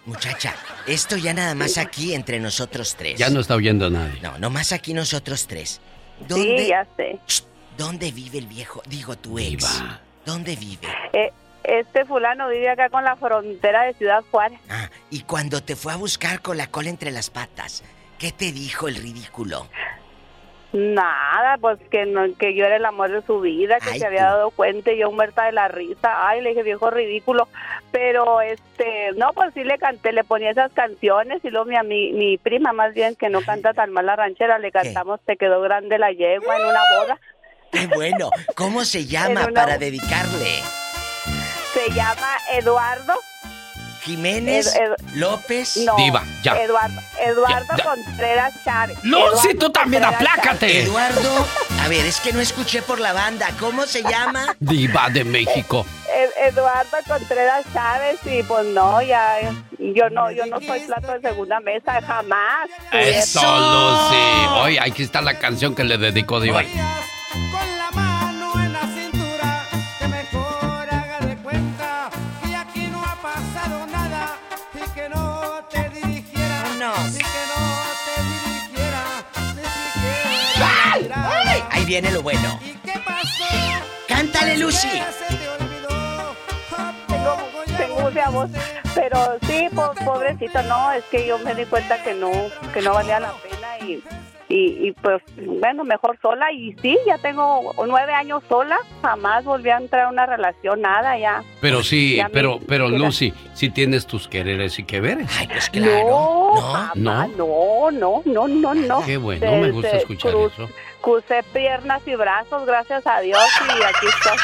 Muchacha, 0.06 0.56
esto 0.88 1.16
ya 1.16 1.34
nada 1.34 1.54
más 1.54 1.78
aquí 1.78 2.14
entre 2.16 2.40
nosotros 2.40 2.96
tres. 2.98 3.20
Ya 3.20 3.30
no 3.30 3.40
está 3.40 3.56
oyendo 3.56 3.90
nadie. 3.90 4.20
No, 4.22 4.38
nomás 4.40 4.72
aquí 4.72 4.94
nosotros 4.94 5.46
tres. 5.48 5.80
¿Dónde, 6.28 6.60
Sí, 6.64 6.68
ya 6.68 6.88
sé. 6.98 7.20
¿Dónde 7.78 8.12
vive 8.12 8.38
el 8.40 8.48
viejo? 8.48 8.82
Digo, 8.88 9.18
tu 9.18 9.40
ex. 9.40 9.84
¿Dónde 10.26 10.56
vive? 10.56 10.88
Eh, 11.14 11.32
este 11.64 12.06
fulano 12.06 12.50
vive 12.50 12.70
acá 12.70 12.90
con 12.90 13.04
la 13.04 13.16
frontera 13.16 13.84
de 13.84 13.94
Ciudad 13.94 14.24
Juárez. 14.32 14.60
Ah, 14.70 14.90
y 15.10 15.22
cuando 15.22 15.62
te 15.64 15.76
fue 15.76 15.94
a 15.94 15.98
buscar 15.98 16.42
con 16.42 16.58
la 16.58 16.68
cola 16.68 16.90
entre 16.90 17.12
las 17.12 17.30
patas, 17.30 17.84
¿qué 18.20 18.32
te 18.32 18.52
dijo 18.52 18.88
el 18.88 18.96
ridículo? 18.96 19.68
Nada, 20.74 21.58
pues 21.60 21.80
que 21.90 22.06
no, 22.06 22.34
que 22.38 22.54
yo 22.56 22.66
era 22.66 22.78
el 22.78 22.86
amor 22.86 23.12
de 23.12 23.22
su 23.24 23.42
vida, 23.42 23.80
que 23.82 23.90
Ay, 23.92 24.00
se 24.00 24.06
había 24.08 24.24
dado 24.24 24.52
cuenta 24.52 24.92
y 24.94 25.00
yo 25.00 25.12
muerta 25.12 25.44
de 25.46 25.52
la 25.52 25.68
risa. 25.68 26.28
Ay, 26.28 26.42
le 26.42 26.50
dije, 26.50 26.64
viejo 26.64 26.90
ridículo. 26.90 27.48
Pero, 27.92 28.40
este, 28.40 29.12
no, 29.18 29.34
pues 29.34 29.54
sí 29.54 29.64
le 29.66 29.78
canté, 29.78 30.14
le 30.14 30.24
ponía 30.24 30.52
esas 30.52 30.72
canciones 30.72 31.44
y 31.44 31.50
luego 31.50 31.66
mi, 31.66 31.76
ami- 31.76 32.14
mi 32.14 32.38
prima 32.38 32.72
más 32.72 32.94
bien, 32.94 33.16
que 33.16 33.28
no 33.30 33.42
canta 33.42 33.74
tan 33.74 33.92
mal 33.92 34.06
la 34.06 34.16
ranchera, 34.16 34.60
le 34.60 34.72
cantamos 34.72 35.20
Te 35.26 35.36
quedó 35.36 35.60
grande 35.62 35.98
la 35.98 36.12
yegua 36.14 36.56
en 36.58 36.66
una 36.66 36.80
boda. 36.98 37.20
Qué 37.72 37.88
bueno. 37.88 38.30
¿Cómo 38.56 38.86
se 38.86 39.06
llama 39.08 39.48
una- 39.48 39.54
para 39.54 39.78
dedicarle? 39.78 40.62
Se 41.74 41.90
llama 41.94 42.38
Eduardo. 42.54 43.14
Jiménez 44.02 44.68
Ed- 44.76 44.82
Ed- 44.82 45.16
López. 45.16 45.78
No, 45.78 45.96
Diva, 45.96 46.24
ya. 46.44 46.56
Eduardo, 46.62 47.02
Eduardo 47.20 47.68
Ya, 47.70 47.78
ya. 47.78 47.84
Contreras 47.84 48.54
Chávez. 48.64 48.98
Lucy, 49.04 49.22
Eduardo 49.50 49.60
tú 49.60 49.70
también 49.72 50.04
Contreras 50.04 50.30
aplácate. 50.38 50.82
Eduardo. 50.84 51.48
A 51.84 51.88
ver, 51.88 52.06
es 52.06 52.20
que 52.20 52.34
no 52.34 52.40
escuché 52.42 52.82
por 52.82 53.00
la 53.00 53.14
banda. 53.14 53.50
¿Cómo 53.60 53.86
se 53.86 54.04
llama? 54.04 54.56
Diva 54.60 55.10
de 55.10 55.24
México. 55.24 55.86
Ed- 56.14 56.50
Eduardo 56.50 56.98
Contreras 57.08 57.66
Chávez 57.74 58.20
y 58.26 58.44
pues 58.44 58.66
no, 58.66 59.02
ya 59.02 59.38
yo 59.80 60.10
no 60.10 60.30
yo 60.32 60.46
no 60.46 60.60
soy 60.62 60.82
plato 60.82 61.14
de 61.14 61.22
segunda 61.22 61.60
mesa 61.60 62.02
jamás. 62.02 62.70
Eso, 62.92 63.40
Lucy. 63.42 64.48
Oye, 64.62 64.80
aquí 64.80 65.04
está 65.04 65.22
la 65.22 65.40
canción 65.40 65.74
que 65.74 65.84
le 65.84 65.98
dedicó 65.98 66.40
Diva. 66.40 66.64
Dirigiera. 76.90 77.08
Y 77.08 77.18
que 77.18 77.44
no 77.48 77.60
te 78.06 78.22
dirigiera, 78.24 79.04
ni 79.56 79.64
siquiera 79.94 80.56
la 80.60 80.98
mirada. 81.00 81.68
Ahí 81.72 81.86
viene 81.86 82.12
lo 82.12 82.22
bueno. 82.22 82.60
¿Qué 82.84 82.94
pasó? 83.06 83.46
Cántale, 84.08 84.58
Lucy. 84.58 85.02
Tengo, 87.08 87.38
tengo 87.78 88.00
mucha 88.02 88.30
voz, 88.30 88.50
pero 88.96 89.38
sí, 89.48 89.68
po- 89.76 89.94
pobrecito, 90.04 90.62
no, 90.64 90.92
es 90.92 91.04
que 91.06 91.26
yo 91.28 91.38
me 91.40 91.54
di 91.56 91.66
cuenta 91.66 92.02
que 92.04 92.14
no, 92.14 92.32
que 92.74 92.82
no 92.82 92.94
valía 92.94 93.20
la 93.20 93.34
pena 93.34 93.78
y, 93.80 94.04
y, 94.52 94.88
y, 94.90 94.92
pues 95.02 95.22
bueno, 95.38 95.84
mejor 95.84 96.18
sola 96.22 96.52
y 96.52 96.76
sí, 96.82 96.98
ya 97.08 97.18
tengo 97.18 97.74
nueve 97.88 98.14
años 98.14 98.44
sola, 98.50 98.78
jamás 99.02 99.44
volví 99.46 99.70
a 99.70 99.78
entrar 99.78 100.06
a 100.06 100.10
una 100.10 100.26
relación, 100.26 100.82
nada 100.82 101.18
ya. 101.18 101.42
Pero 101.62 101.84
sí, 101.84 102.18
Ya 102.18 102.26
me- 102.26 102.30
pero, 102.32 102.60
pero. 102.68 102.90
Lucy, 102.90 103.34
sí 103.54 103.70
tienes 103.70 104.06
tus 104.08 104.28
quereres 104.28 104.78
y 104.80 104.84
que 104.84 105.00
veres. 105.00 105.30
Ay, 105.40 105.48
pues 105.48 105.72
No, 105.74 106.92
¿No? 106.96 107.28
no, 107.28 107.92
no, 107.92 108.22
no, 108.26 108.48
no, 108.48 108.74
no. 108.74 109.06
Qué 109.06 109.18
bueno, 109.18 109.52
me 109.58 109.72
gusta 109.72 109.92
escuchar 109.98 110.32
cruz- 110.34 110.54
eso. 110.54 110.70
Crucé 111.02 111.42
piernas 111.52 112.02
y 112.06 112.14
brazos, 112.16 112.64
gracias 112.68 113.08
a 113.08 113.22
Dios, 113.22 113.40
y 113.80 113.84
aquí 113.84 114.06
estoy. 114.08 114.38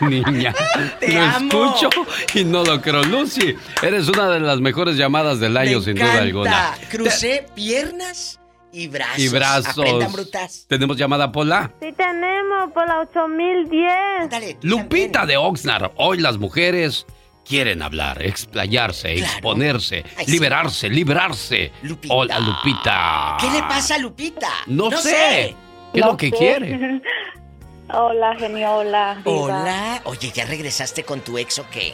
Niña, 0.08 0.54
Te 1.00 1.12
lo 1.12 1.20
amo. 1.22 1.74
escucho 1.76 1.90
y 2.34 2.44
no 2.44 2.62
lo 2.62 2.80
creo. 2.80 3.02
Lucy, 3.02 3.56
eres 3.82 4.08
una 4.08 4.28
de 4.30 4.40
las 4.40 4.60
mejores 4.60 4.96
llamadas 4.96 5.40
del 5.40 5.56
año, 5.56 5.78
Me 5.78 5.84
sin 5.84 5.94
duda 5.96 6.18
alguna. 6.18 6.74
Crucé 6.90 7.46
piernas 7.54 8.39
y 8.72 8.88
brazos. 8.88 9.18
Y 9.18 9.28
brazos. 9.28 9.78
Aprendan 9.78 10.12
brutas. 10.12 10.66
Tenemos 10.68 10.96
llamada 10.96 11.32
Pola. 11.32 11.72
Sí 11.80 11.92
tenemos 11.92 12.72
por 12.72 12.86
la 12.86 13.00
8010. 13.00 14.58
Lupita 14.62 15.26
de 15.26 15.36
Oxnard. 15.36 15.92
Hoy 15.96 16.18
las 16.18 16.38
mujeres 16.38 17.06
quieren 17.44 17.82
hablar, 17.82 18.22
explayarse, 18.22 19.14
exponerse, 19.14 20.04
liberarse, 20.26 20.88
librarse. 20.88 21.72
Hola, 22.08 22.38
Lupita. 22.38 23.36
¿Qué 23.40 23.50
le 23.50 23.60
pasa 23.62 23.96
a 23.96 23.98
Lupita? 23.98 24.50
No, 24.66 24.90
sé. 24.92 25.56
¿Qué 25.92 26.00
es 26.00 26.06
lo 26.06 26.16
que 26.16 26.30
sé. 26.30 26.36
quiere? 26.36 27.02
Hola, 27.92 28.36
genio, 28.38 28.70
hola. 28.76 29.20
Hola. 29.24 30.00
Oye, 30.04 30.30
¿ya 30.32 30.46
regresaste 30.46 31.02
con 31.02 31.22
tu 31.22 31.38
ex 31.38 31.58
o 31.58 31.68
qué? 31.70 31.92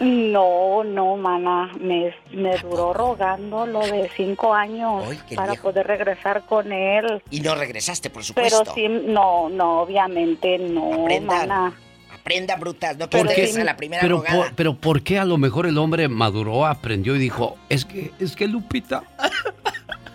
No, 0.00 0.82
no, 0.84 1.16
mana, 1.16 1.70
me, 1.80 2.14
me 2.32 2.56
duró 2.58 2.92
rogando 2.92 3.66
lo 3.66 3.80
de 3.80 4.10
cinco 4.16 4.52
años 4.52 5.04
para 5.36 5.52
viejo. 5.52 5.62
poder 5.70 5.86
regresar 5.86 6.44
con 6.46 6.72
él. 6.72 7.22
Y 7.30 7.40
no 7.40 7.54
regresaste, 7.54 8.10
por 8.10 8.22
Pero 8.34 8.48
supuesto. 8.50 8.74
sí, 8.74 8.88
no, 8.88 9.48
no, 9.48 9.82
obviamente 9.82 10.58
no, 10.58 11.02
Aprendan. 11.04 11.48
mana. 11.48 11.72
Aprendan 12.12 12.60
brutas, 12.60 12.96
no 12.98 13.08
pierdes 13.10 13.56
a 13.58 13.64
la 13.64 13.76
primera 13.76 14.00
pero, 14.00 14.18
rogada. 14.18 14.36
por, 14.36 14.54
pero 14.54 14.74
¿por 14.74 15.02
qué 15.02 15.18
a 15.18 15.24
lo 15.24 15.38
mejor 15.38 15.66
el 15.66 15.76
hombre 15.78 16.08
maduró, 16.08 16.66
aprendió 16.66 17.16
y 17.16 17.18
dijo, 17.18 17.56
es 17.68 17.84
que, 17.84 18.12
es 18.20 18.36
que 18.36 18.46
Lupita 18.46 19.02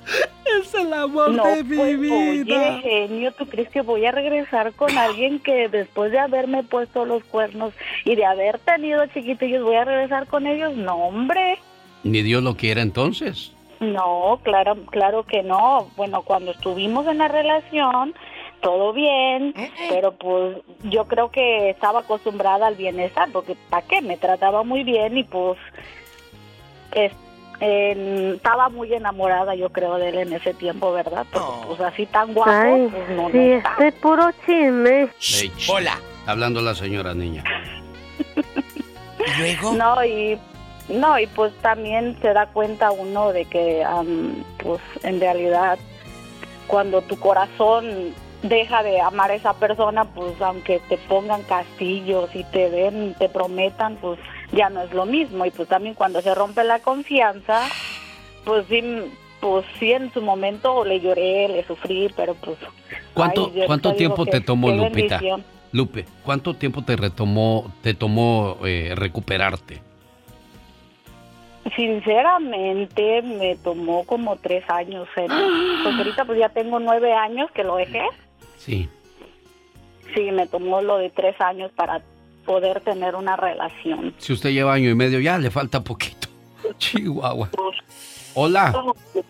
es 0.61 0.73
el 0.73 0.93
amor 0.93 1.31
No, 1.31 1.43
de 1.45 1.63
mi 1.63 1.75
pues, 1.77 1.99
vida? 1.99 2.15
Oye, 2.15 2.81
genio, 2.81 3.31
¿tú 3.33 3.45
crees 3.47 3.69
que 3.69 3.81
voy 3.81 4.05
a 4.05 4.11
regresar 4.11 4.73
con 4.73 4.97
alguien 4.97 5.39
que 5.39 5.67
después 5.69 6.11
de 6.11 6.19
haberme 6.19 6.63
puesto 6.63 7.05
los 7.05 7.23
cuernos 7.25 7.73
y 8.05 8.15
de 8.15 8.25
haber 8.25 8.59
tenido 8.59 9.05
chiquitillos, 9.07 9.63
voy 9.63 9.75
a 9.75 9.85
regresar 9.85 10.27
con 10.27 10.47
ellos? 10.47 10.75
No, 10.75 10.95
hombre. 10.95 11.59
Ni 12.03 12.21
Dios 12.21 12.43
lo 12.43 12.55
quiera 12.55 12.81
entonces. 12.81 13.51
No, 13.79 14.39
claro, 14.43 14.75
claro 14.89 15.23
que 15.23 15.43
no. 15.43 15.89
Bueno, 15.97 16.21
cuando 16.23 16.51
estuvimos 16.51 17.05
en 17.07 17.19
la 17.19 17.27
relación, 17.27 18.15
todo 18.61 18.91
bien, 18.93 19.53
pero 19.89 20.13
pues 20.13 20.57
yo 20.83 21.05
creo 21.07 21.29
que 21.29 21.69
estaba 21.69 21.99
acostumbrada 21.99 22.65
al 22.67 22.75
bienestar, 22.75 23.29
porque 23.31 23.55
¿para 23.69 23.85
qué? 23.87 24.01
Me 24.01 24.17
trataba 24.17 24.63
muy 24.63 24.83
bien 24.83 25.17
y 25.17 25.23
pues 25.23 25.59
es- 26.93 27.13
en- 27.59 28.35
estaba 28.35 28.69
muy 28.69 28.93
enamorada, 28.93 29.55
yo 29.55 29.69
creo, 29.69 29.95
de 29.97 30.09
él 30.09 30.17
en 30.19 30.33
ese 30.33 30.53
tiempo, 30.53 30.91
¿verdad? 30.93 31.25
Porque 31.31 31.47
pues 31.67 31.81
así 31.81 32.05
tan 32.05 32.33
guapo, 32.33 32.51
Ay, 32.51 32.87
pues 32.91 33.09
no, 33.09 33.29
sí, 33.29 33.37
no 33.37 33.43
está. 33.57 33.69
este 33.71 33.87
es 33.87 33.93
puro 33.95 34.29
chisme. 34.45 35.09
Hola. 35.69 35.99
Hablando 36.25 36.61
la 36.61 36.75
señora 36.75 37.13
niña. 37.13 37.43
¿Y 38.35 39.39
luego? 39.39 39.73
No, 39.73 40.03
y 40.03 40.37
no, 40.89 41.17
y 41.19 41.27
pues 41.27 41.53
también 41.61 42.17
se 42.21 42.33
da 42.33 42.47
cuenta 42.47 42.91
uno 42.91 43.31
de 43.31 43.45
que 43.45 43.83
am, 43.83 44.43
pues 44.61 44.81
en 45.03 45.19
realidad 45.19 45.77
cuando 46.67 47.01
tu 47.01 47.17
corazón 47.17 48.13
deja 48.43 48.83
de 48.83 48.99
amar 49.01 49.31
a 49.31 49.35
esa 49.35 49.53
persona, 49.53 50.05
pues 50.05 50.39
aunque 50.41 50.79
te 50.89 50.97
pongan 50.97 51.43
castillos 51.43 52.29
y 52.35 52.43
te 52.45 52.69
den, 52.69 53.13
te 53.15 53.29
prometan, 53.29 53.95
pues 53.95 54.19
ya 54.51 54.69
no 54.69 54.81
es 54.81 54.93
lo 54.93 55.05
mismo 55.05 55.45
y 55.45 55.51
pues 55.51 55.67
también 55.67 55.93
cuando 55.95 56.21
se 56.21 56.33
rompe 56.35 56.63
la 56.63 56.79
confianza, 56.79 57.67
pues 58.45 58.65
sí, 58.69 58.81
pues 59.41 59.65
sí 59.79 59.91
en 59.91 60.11
su 60.13 60.21
momento 60.21 60.83
le 60.85 60.99
lloré, 60.99 61.47
le 61.49 61.63
sufrí, 61.65 62.09
pero 62.15 62.33
pues... 62.35 62.57
¿Cuánto, 63.13 63.51
ay, 63.55 63.63
¿cuánto 63.65 63.91
te 63.91 63.97
tiempo 63.97 64.25
que- 64.25 64.31
te 64.31 64.41
tomó, 64.41 64.69
Lupita? 64.71 65.17
bendición. 65.17 65.43
Lupe, 65.73 66.05
¿cuánto 66.23 66.53
tiempo 66.53 66.81
te 66.83 66.95
retomó, 66.95 67.71
te 67.81 67.93
tomó 67.93 68.57
eh, 68.65 68.93
recuperarte? 68.95 69.81
Sinceramente 71.75 73.21
me 73.21 73.55
tomó 73.57 74.05
como 74.05 74.37
tres 74.37 74.63
años, 74.69 75.07
¿eh? 75.17 75.27
porque 75.83 75.97
ahorita 75.97 76.25
pues 76.25 76.39
ya 76.39 76.49
tengo 76.49 76.79
nueve 76.79 77.13
años 77.13 77.51
que 77.51 77.63
lo 77.63 77.75
dejé. 77.75 78.01
Sí. 78.57 78.89
Sí, 80.15 80.31
me 80.31 80.47
tomó 80.47 80.81
lo 80.81 80.97
de 80.97 81.09
tres 81.09 81.39
años 81.41 81.71
para 81.75 82.01
poder 82.47 82.81
tener 82.81 83.13
una 83.15 83.35
relación. 83.35 84.15
Si 84.17 84.33
usted 84.33 84.49
lleva 84.49 84.73
año 84.73 84.89
y 84.89 84.95
medio, 84.95 85.19
ya 85.19 85.37
le 85.37 85.51
falta 85.51 85.83
poquito. 85.83 86.27
Chihuahua. 86.79 87.49
Hola. 88.33 88.73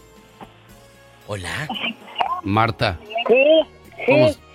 Hola. 1.26 1.68
Marta. 2.42 2.98
Sí, 3.26 3.60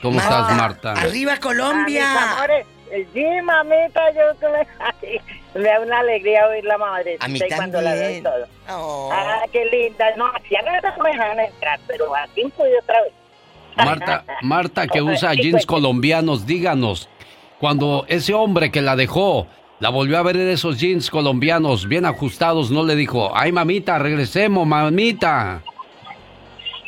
¿Cómo, 0.01 0.19
estás, 0.19 0.55
Marta? 0.55 0.93
¡Arriba 0.93 1.37
Colombia! 1.37 2.07
Mis 2.13 2.21
amores, 2.33 2.67
Sí, 3.13 3.25
mamita, 3.43 4.11
yo 4.11 4.37
que 4.39 4.47
me, 5.55 5.61
me 5.61 5.69
da 5.69 5.79
una 5.79 5.99
alegría 5.99 6.47
oír 6.47 6.65
la 6.65 6.77
madre. 6.77 7.17
A 7.19 7.27
mí 7.27 7.39
cuando 7.55 7.81
la 7.81 7.93
veo 7.93 8.23
todo. 8.23 9.09
Ah, 9.11 9.43
qué 9.51 9.65
linda. 9.65 10.15
No, 10.17 10.27
así 10.27 10.55
a 10.55 10.61
veces 10.61 10.91
me 11.01 11.09
dejan 11.09 11.39
entrar, 11.39 11.79
pero 11.87 12.13
así 12.15 12.43
pude 12.55 12.77
otra 12.79 13.01
vez. 13.01 13.13
Marta, 13.77 14.25
Marta 14.41 14.87
que 14.87 15.01
usa 15.01 15.33
jeans 15.33 15.65
colombianos, 15.65 16.45
díganos, 16.45 17.09
cuando 17.59 18.05
ese 18.07 18.33
hombre 18.33 18.71
que 18.71 18.81
la 18.81 18.95
dejó 18.95 19.47
la 19.79 19.89
volvió 19.89 20.19
a 20.19 20.23
ver 20.23 20.35
en 20.35 20.49
esos 20.49 20.79
jeans 20.79 21.09
colombianos 21.09 21.87
bien 21.87 22.05
ajustados, 22.05 22.69
no 22.69 22.83
le 22.83 22.95
dijo, 22.95 23.31
ay 23.33 23.51
mamita, 23.51 23.97
regresemos, 23.97 24.67
mamita. 24.67 25.63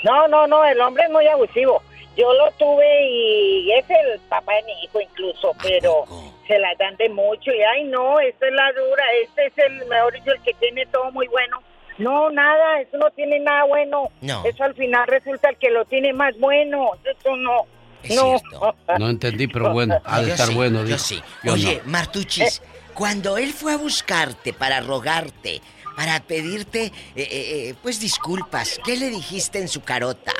No, 0.03 0.27
no, 0.27 0.45
no, 0.45 0.63
el 0.65 0.79
hombre 0.79 1.05
es 1.05 1.09
muy 1.09 1.25
abusivo. 1.27 1.81
Yo 2.15 2.31
lo 2.33 2.51
tuve 2.53 3.09
y 3.09 3.71
es 3.71 3.85
el 3.89 4.19
papá 4.29 4.53
de 4.55 4.63
mi 4.63 4.83
hijo 4.83 5.01
incluso, 5.01 5.51
pero 5.61 6.05
se 6.47 6.59
la 6.59 6.69
dan 6.77 6.95
de 6.97 7.09
mucho 7.09 7.51
y 7.51 7.61
ay 7.61 7.85
no, 7.85 8.19
esta 8.19 8.47
es 8.47 8.53
la 8.53 8.71
dura, 8.73 9.03
este 9.23 9.47
es 9.47 9.53
el 9.57 9.85
mejor 9.87 10.13
dicho, 10.13 10.31
el 10.31 10.41
que 10.41 10.53
tiene 10.55 10.85
todo 10.87 11.11
muy 11.11 11.27
bueno. 11.27 11.61
No, 11.97 12.29
nada, 12.31 12.81
eso 12.81 12.97
no 12.97 13.09
tiene 13.11 13.39
nada 13.39 13.65
bueno. 13.65 14.09
No. 14.21 14.43
Eso 14.45 14.63
al 14.63 14.73
final 14.73 15.05
resulta 15.07 15.49
el 15.49 15.57
que 15.57 15.69
lo 15.69 15.85
tiene 15.85 16.11
más 16.13 16.37
bueno. 16.39 16.91
Eso 17.03 17.35
no. 17.35 17.65
no. 18.09 18.75
No 18.99 19.09
entendí, 19.09 19.47
pero 19.47 19.71
bueno, 19.71 20.01
ha 20.03 20.19
de 20.21 20.27
Yo 20.27 20.33
estar 20.33 20.47
sí, 20.47 20.55
bueno, 20.55 20.83
yo 20.85 20.97
sí. 20.97 21.21
Yo 21.43 21.53
Oye, 21.53 21.81
no. 21.85 21.91
Martuchis, 21.91 22.59
Eh. 22.59 22.63
cuando 22.95 23.37
él 23.37 23.53
fue 23.53 23.73
a 23.73 23.77
buscarte 23.77 24.53
para 24.53 24.81
rogarte, 24.81 25.61
para 25.95 26.19
pedirte, 26.21 26.85
eh, 26.85 26.91
eh, 27.15 27.25
eh, 27.69 27.75
pues 27.81 27.99
disculpas, 27.99 28.79
¿qué 28.83 28.97
le 28.97 29.09
dijiste 29.09 29.59
en 29.59 29.67
su 29.67 29.81
carota? 29.81 30.33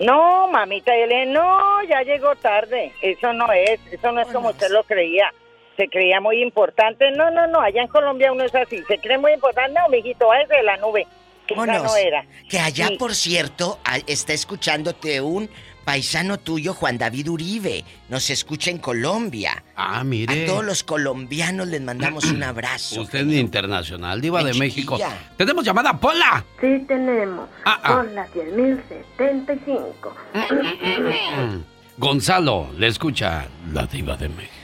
No, 0.00 0.48
mamita, 0.48 0.92
yo 0.98 1.06
le 1.06 1.26
no, 1.26 1.82
ya 1.84 2.02
llegó 2.02 2.34
tarde. 2.36 2.92
Eso 3.02 3.32
no 3.32 3.52
es, 3.52 3.78
eso 3.92 4.10
no 4.12 4.20
es 4.20 4.28
como 4.28 4.48
usted 4.50 4.70
lo 4.70 4.82
creía. 4.84 5.32
Se 5.76 5.88
creía 5.88 6.20
muy 6.20 6.42
importante. 6.42 7.10
No, 7.12 7.30
no, 7.30 7.46
no, 7.46 7.60
allá 7.60 7.82
en 7.82 7.88
Colombia 7.88 8.32
uno 8.32 8.44
es 8.44 8.54
así. 8.54 8.82
Se 8.88 8.98
cree 8.98 9.18
muy 9.18 9.32
importante. 9.32 9.78
No, 9.78 9.88
mijito, 9.88 10.26
váyase 10.26 10.56
de 10.56 10.62
la 10.62 10.76
nube. 10.78 11.06
Esa 11.48 11.66
no 11.66 11.96
era. 11.96 12.24
Que 12.48 12.58
allá, 12.60 12.86
Sí. 12.88 12.96
por 12.96 13.14
cierto, 13.14 13.78
está 14.06 14.32
escuchándote 14.32 15.20
un 15.20 15.50
paisano 15.90 16.38
tuyo, 16.38 16.72
Juan 16.72 16.98
David 16.98 17.28
Uribe. 17.30 17.84
Nos 18.10 18.30
escucha 18.30 18.70
en 18.70 18.78
Colombia. 18.78 19.60
Ah, 19.74 20.04
mire. 20.04 20.44
A 20.44 20.46
todos 20.46 20.64
los 20.64 20.84
colombianos 20.84 21.66
les 21.66 21.80
mandamos 21.80 22.26
un 22.26 22.40
abrazo. 22.44 23.00
Usted 23.00 23.26
es 23.26 23.34
internacional, 23.34 24.20
diva 24.20 24.44
de 24.44 24.54
México. 24.54 24.96
Tenemos 25.36 25.64
llamada, 25.64 25.98
Pola. 25.98 26.44
Sí 26.60 26.84
tenemos 26.86 27.48
Ah, 27.64 27.80
ah. 27.82 27.94
por 27.96 28.08
la 28.12 28.24
10075. 28.28 30.14
Mm. 30.32 31.58
Gonzalo, 31.98 32.68
le 32.78 32.86
escucha 32.86 33.48
la 33.72 33.84
diva 33.86 34.16
de 34.16 34.28
México. 34.28 34.54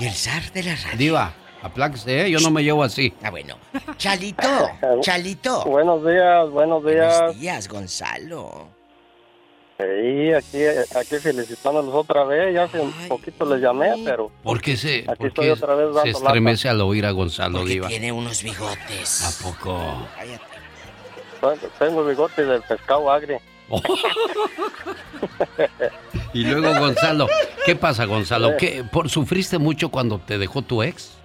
Y 0.00 0.06
el 0.06 0.14
zar 0.14 0.50
de 0.54 0.62
la 0.62 0.76
radio. 0.76 0.96
Diva, 0.96 1.34
apláquese, 1.60 2.22
¿eh? 2.24 2.30
yo 2.30 2.40
no 2.40 2.50
me 2.50 2.64
llevo 2.64 2.84
así. 2.84 3.12
Ah, 3.22 3.28
bueno. 3.28 3.58
Chalito, 3.98 4.70
Chalito. 5.02 5.62
Buenos 5.66 6.02
días, 6.06 6.48
buenos 6.48 6.82
días. 6.86 7.18
Buenos 7.18 7.38
días, 7.38 7.68
Gonzalo. 7.68 8.73
Sí, 9.76 10.32
aquí, 10.32 10.64
aquí 10.96 11.16
felicitándolos 11.16 11.94
otra 11.94 12.24
vez. 12.24 12.54
Ya 12.54 12.64
hace 12.64 12.80
un 12.80 12.92
poquito 13.08 13.44
les 13.44 13.60
llamé, 13.60 13.92
pero 14.04 14.30
¿Por 14.42 14.60
qué 14.60 14.76
se, 14.76 14.98
aquí 15.00 15.16
por 15.16 15.26
estoy 15.26 15.46
qué 15.46 15.52
otra 15.52 15.74
vez 15.74 15.88
se 16.02 16.10
estremece 16.10 16.68
al 16.68 16.80
oír 16.80 17.04
a 17.06 17.10
Gonzalo, 17.10 17.58
Porque 17.58 17.72
diva? 17.72 17.88
tiene 17.88 18.12
unos 18.12 18.42
bigotes. 18.42 19.42
¿A 19.42 19.44
poco? 19.44 20.06
lata. 21.42 21.68
Tengo 21.78 22.02
el 22.02 22.08
bigote 22.08 22.44
del 22.44 22.62
pescado 22.62 23.10
agri. 23.10 23.36
Y 26.34 26.44
luego, 26.44 26.78
Gonzalo, 26.80 27.28
¿qué 27.64 27.76
pasa, 27.76 28.06
Gonzalo? 28.06 28.56
¿Qué, 28.56 28.84
por, 28.90 29.08
¿Sufriste 29.08 29.58
mucho 29.58 29.88
cuando 29.90 30.18
te 30.18 30.36
dejó 30.36 30.62
tu 30.62 30.82
ex? 30.82 31.16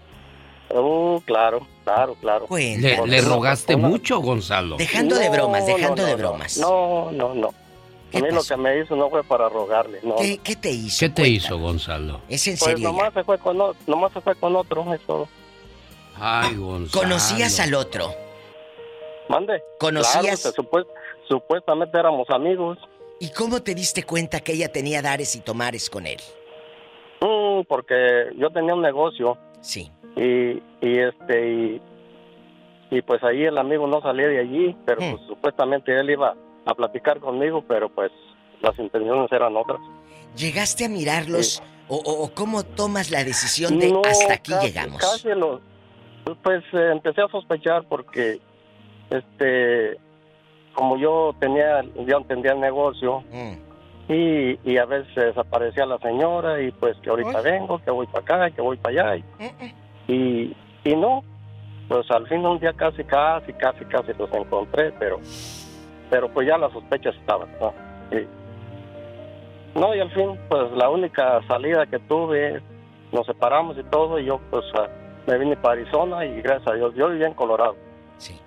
Uh, 0.69 1.19
claro, 1.21 1.67
claro, 1.83 2.15
claro. 2.21 2.45
¿Le, 2.51 2.95
Porque 2.95 3.21
rogaste 3.21 3.75
mucho, 3.75 4.19
Gonzalo? 4.19 4.77
Dejando 4.77 5.15
de 5.15 5.29
bromas, 5.29 5.65
dejando 5.65 6.03
no, 6.03 6.07
de 6.07 6.11
no, 6.11 6.17
bromas. 6.17 6.57
No, 6.57 7.11
no, 7.11 7.33
no. 7.33 7.49
A 8.13 8.19
mí 8.21 8.31
lo 8.31 8.41
que 8.43 8.57
me 8.57 8.79
hizo 8.79 8.95
no 8.95 9.09
fue 9.09 9.23
para 9.23 9.49
rogarle, 9.49 9.99
no. 10.03 10.15
¿Qué, 10.15 10.39
qué 10.43 10.55
te 10.55 10.71
hizo? 10.71 10.99
¿Qué 11.05 11.09
te 11.09 11.27
hizo, 11.27 11.59
Gonzalo? 11.59 12.21
Es 12.27 12.47
en 12.47 12.53
Pues 12.57 12.71
serio. 12.71 12.87
nomás 12.91 13.13
se, 13.13 13.23
fue 13.23 13.37
con, 13.37 13.57
nomás 13.85 14.11
se 14.13 14.21
fue 14.21 14.35
con 14.35 14.55
otro, 14.55 14.91
es 14.93 15.01
todo. 15.01 15.27
Ay, 16.15 16.55
Gonzalo. 16.55 17.03
¿Conocías 17.03 17.59
al 17.59 17.73
otro? 17.75 18.11
¿Mande? 19.29 19.61
¿Conocías? 19.79 20.21
Claro, 20.23 20.37
se 20.37 20.51
supue- 20.53 20.87
supuestamente 21.27 21.97
éramos 21.99 22.27
amigos. 22.31 22.77
¿Y 23.19 23.31
cómo 23.31 23.61
te 23.61 23.75
diste 23.75 24.03
cuenta 24.03 24.39
que 24.39 24.53
ella 24.53 24.71
tenía 24.71 25.01
dares 25.01 25.35
y 25.35 25.41
tomares 25.41 25.89
con 25.89 26.07
él? 26.07 26.19
Mm, 27.21 27.61
porque 27.67 28.29
yo 28.37 28.49
tenía 28.49 28.73
un 28.73 28.81
negocio. 28.81 29.37
Sí. 29.61 29.91
Y, 30.15 30.61
y 30.81 30.99
este, 30.99 31.47
y, 31.51 31.81
y 32.89 33.01
pues 33.03 33.23
ahí 33.23 33.43
el 33.43 33.57
amigo 33.57 33.85
no 33.87 34.01
salía 34.01 34.27
de 34.27 34.39
allí, 34.39 34.75
pero 34.85 35.01
Mm. 35.01 35.11
pues 35.11 35.27
supuestamente 35.27 35.97
él 35.99 36.09
iba 36.09 36.35
a 36.69 36.75
platicar 36.75 37.19
conmigo, 37.19 37.63
pero 37.67 37.89
pues 37.89 38.11
las 38.61 38.77
intenciones 38.79 39.31
eran 39.31 39.55
otras. 39.57 39.79
¿Llegaste 40.35 40.85
a 40.85 40.89
mirarlos 40.89 41.61
o, 41.87 41.95
o- 41.95 42.23
o 42.25 42.31
cómo 42.33 42.63
tomas 42.63 43.09
la 43.11 43.23
decisión 43.23 43.79
de 43.79 43.91
No, 43.91 44.01
hasta 44.05 44.33
aquí 44.33 44.51
casi- 44.51 44.67
llegamos? 44.67 44.97
Casi 45.01 45.29
lo, 45.29 45.59
pues 46.43 46.63
eh, 46.73 46.89
empecé 46.91 47.21
a 47.21 47.27
sospechar 47.29 47.83
porque, 47.89 48.39
este, 49.09 49.97
como 50.73 50.97
yo 50.97 51.33
tenía, 51.39 51.81
yo 52.05 52.17
entendía 52.17 52.51
el 52.53 52.59
negocio 52.59 53.23
Mm. 53.31 54.11
y, 54.13 54.59
y 54.71 54.77
a 54.77 54.85
veces 54.85 55.13
desaparecía 55.15 55.85
la 55.85 55.97
señora 55.99 56.61
y 56.61 56.71
pues 56.71 56.95
que 57.01 57.09
ahorita 57.09 57.41
vengo, 57.41 57.79
que 57.83 57.91
voy 57.91 58.05
para 58.07 58.19
acá, 58.45 58.51
que 58.55 58.61
voy 58.61 58.77
para 58.77 59.13
allá 59.13 59.23
y, 60.07 60.13
y, 60.13 60.55
y 60.83 60.95
no, 60.95 61.23
pues 61.87 62.09
al 62.11 62.27
fin 62.27 62.45
un 62.45 62.59
día 62.59 62.73
casi, 62.73 63.03
casi, 63.03 63.51
casi, 63.53 63.83
casi 63.85 64.13
los 64.13 64.31
encontré, 64.31 64.91
pero, 64.99 65.19
pero 66.09 66.29
pues 66.29 66.47
ya 66.47 66.57
las 66.57 66.71
sospechas 66.71 67.15
estaban, 67.15 67.49
¿no? 67.59 67.73
Y- 68.17 68.27
no, 69.77 69.95
y 69.95 69.99
al 69.99 70.11
fin, 70.11 70.37
pues 70.49 70.71
la 70.71 70.89
única 70.89 71.41
salida 71.47 71.85
que 71.85 71.99
tuve, 71.99 72.61
nos 73.11 73.25
separamos 73.25 73.77
y 73.77 73.83
todo, 73.83 74.19
y 74.19 74.25
yo 74.25 74.39
pues 74.49 74.65
ah, 74.75 74.87
me 75.27 75.37
vine 75.37 75.55
para 75.57 75.79
Arizona 75.81 76.25
y 76.25 76.41
gracias 76.41 76.67
a 76.67 76.75
Dios, 76.75 76.93
yo 76.95 77.09
vivía 77.09 77.27
en 77.27 77.33
Colorado. 77.33 77.75
Sí. 78.17 78.39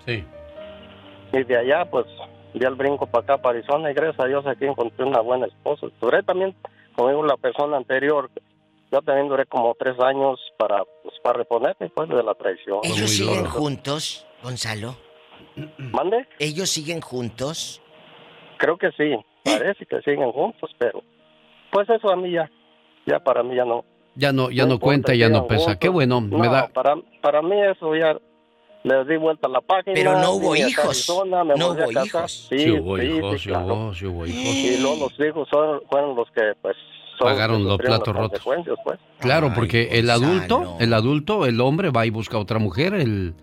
Y 1.31 1.43
de 1.43 1.57
allá, 1.57 1.89
pues, 1.89 2.05
di 2.53 2.63
el 2.63 2.75
brinco 2.75 3.07
para 3.07 3.23
acá, 3.23 3.37
para 3.41 3.57
Arizona, 3.57 3.89
y 3.89 3.93
gracias 3.93 4.19
a 4.19 4.27
Dios 4.27 4.45
aquí 4.45 4.65
encontré 4.65 5.05
una 5.05 5.21
buena 5.21 5.47
esposa. 5.47 5.87
Duré 5.99 6.21
también, 6.23 6.53
conmigo 6.95 7.25
la 7.25 7.37
persona 7.37 7.77
anterior, 7.77 8.29
yo 8.91 9.01
también 9.01 9.29
duré 9.29 9.45
como 9.47 9.73
tres 9.79 9.99
años 9.99 10.39
para, 10.57 10.83
pues, 11.01 11.15
para 11.23 11.39
reponerme 11.39 11.89
pues, 11.89 12.09
de 12.09 12.21
la 12.21 12.35
traición. 12.35 12.79
¿Ellos 12.83 13.09
siguen 13.09 13.45
juntos, 13.45 14.27
Gonzalo? 14.43 14.95
¿Mande? 15.77 16.27
¿Ellos 16.39 16.69
siguen 16.69 17.01
juntos? 17.01 17.81
Creo 18.57 18.77
que 18.77 18.89
sí, 18.91 19.15
parece 19.43 19.85
que 19.85 20.01
siguen 20.01 20.31
juntos, 20.31 20.69
pero 20.77 21.03
pues 21.71 21.89
eso 21.89 22.09
a 22.11 22.15
mí 22.15 22.31
ya, 22.31 22.49
ya 23.05 23.19
para 23.19 23.43
mí 23.43 23.55
ya 23.55 23.65
no. 23.65 23.83
Ya 24.15 24.31
no, 24.31 24.51
ya 24.51 24.65
no, 24.65 24.79
cuenta, 24.79 25.15
ya 25.15 25.27
no 25.29 25.47
pesa. 25.47 25.59
juntos. 25.65 25.77
Qué 25.79 25.89
bueno, 25.89 26.21
me 26.21 26.37
No, 26.37 26.51
da... 26.51 26.67
Para, 26.67 26.95
para 27.21 27.41
mí 27.41 27.55
eso 27.63 27.95
ya 27.95 28.15
le 28.83 29.05
di 29.05 29.17
vuelta 29.17 29.47
a 29.47 29.51
la 29.51 29.61
página. 29.61 29.93
Pero 29.95 30.19
no 30.19 30.33
hubo 30.33 30.55
hijos. 30.55 30.85
Arizona, 30.85 31.43
me 31.43 31.55
No 31.55 31.69
hubo 31.69 31.91
hijos. 31.91 32.47
Sí, 32.49 32.59
Sí 32.59 32.71
hubo 32.71 32.97
sí, 32.97 33.05
hijos, 33.05 33.31
sí, 33.33 33.39
sí 33.39 33.49
claro. 33.49 33.65
hubo, 33.73 33.93
sí 33.95 34.05
hubo 34.05 34.25
hijos. 34.27 34.55
Y 34.55 34.77
luego 34.81 35.09
los 35.09 35.27
hijos 35.27 35.49
son- 35.51 35.81
fueron 35.89 36.15
los 36.15 36.29
que 36.31 36.41
pues 36.61 36.75
son 37.17 37.27
Pagaron 37.27 37.63
los 37.65 37.77
platos 37.77 38.15
rotos. 38.15 38.41
pues. 38.43 38.99
Claro, 39.19 39.51
porque 39.55 39.97
el 39.97 40.05
Gonzalo. 40.07 40.25
adulto, 40.27 40.77
el 40.79 40.93
adulto, 40.93 41.45
el 41.47 41.59
hombre 41.61 41.89
va 41.89 42.05
y 42.05 42.09
busca 42.11 42.37
a 42.37 42.39
otra 42.39 42.59
mujer, 42.59 42.93
el, 42.93 43.33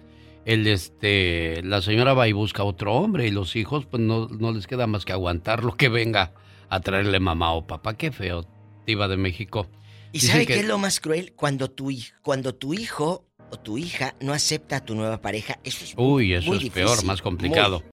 el 0.44 0.66
este 0.66 1.62
la 1.62 1.82
señora 1.82 2.14
va 2.14 2.28
y 2.28 2.32
busca 2.32 2.64
otro 2.64 2.94
hombre 2.94 3.26
y 3.26 3.30
los 3.30 3.56
hijos 3.56 3.86
pues 3.86 4.02
no, 4.02 4.28
no 4.28 4.52
les 4.52 4.66
queda 4.66 4.86
más 4.86 5.04
que 5.04 5.12
aguantar 5.12 5.64
lo 5.64 5.76
que 5.76 5.88
venga 5.88 6.32
a 6.68 6.80
traerle 6.80 7.20
mamá 7.20 7.52
o 7.52 7.66
papá. 7.66 7.96
Qué 7.96 8.12
feo, 8.12 8.46
Diva 8.86 9.08
de 9.08 9.16
México. 9.16 9.68
¿Y 10.12 10.20
sabe 10.20 10.46
qué 10.46 10.60
es 10.60 10.66
lo 10.66 10.78
más 10.78 11.00
cruel? 11.00 11.34
Cuando 11.34 11.70
tu, 11.70 11.92
cuando 12.22 12.54
tu 12.54 12.74
hijo 12.74 13.26
o 13.50 13.58
tu 13.58 13.78
hija 13.78 14.14
no 14.20 14.32
acepta 14.32 14.76
a 14.76 14.84
tu 14.84 14.94
nueva 14.94 15.20
pareja, 15.20 15.58
eso 15.64 15.84
es 15.84 15.94
Uy, 15.96 16.34
eso 16.34 16.54
es 16.54 16.70
peor, 16.70 17.04
más 17.04 17.20
complicado. 17.22 17.82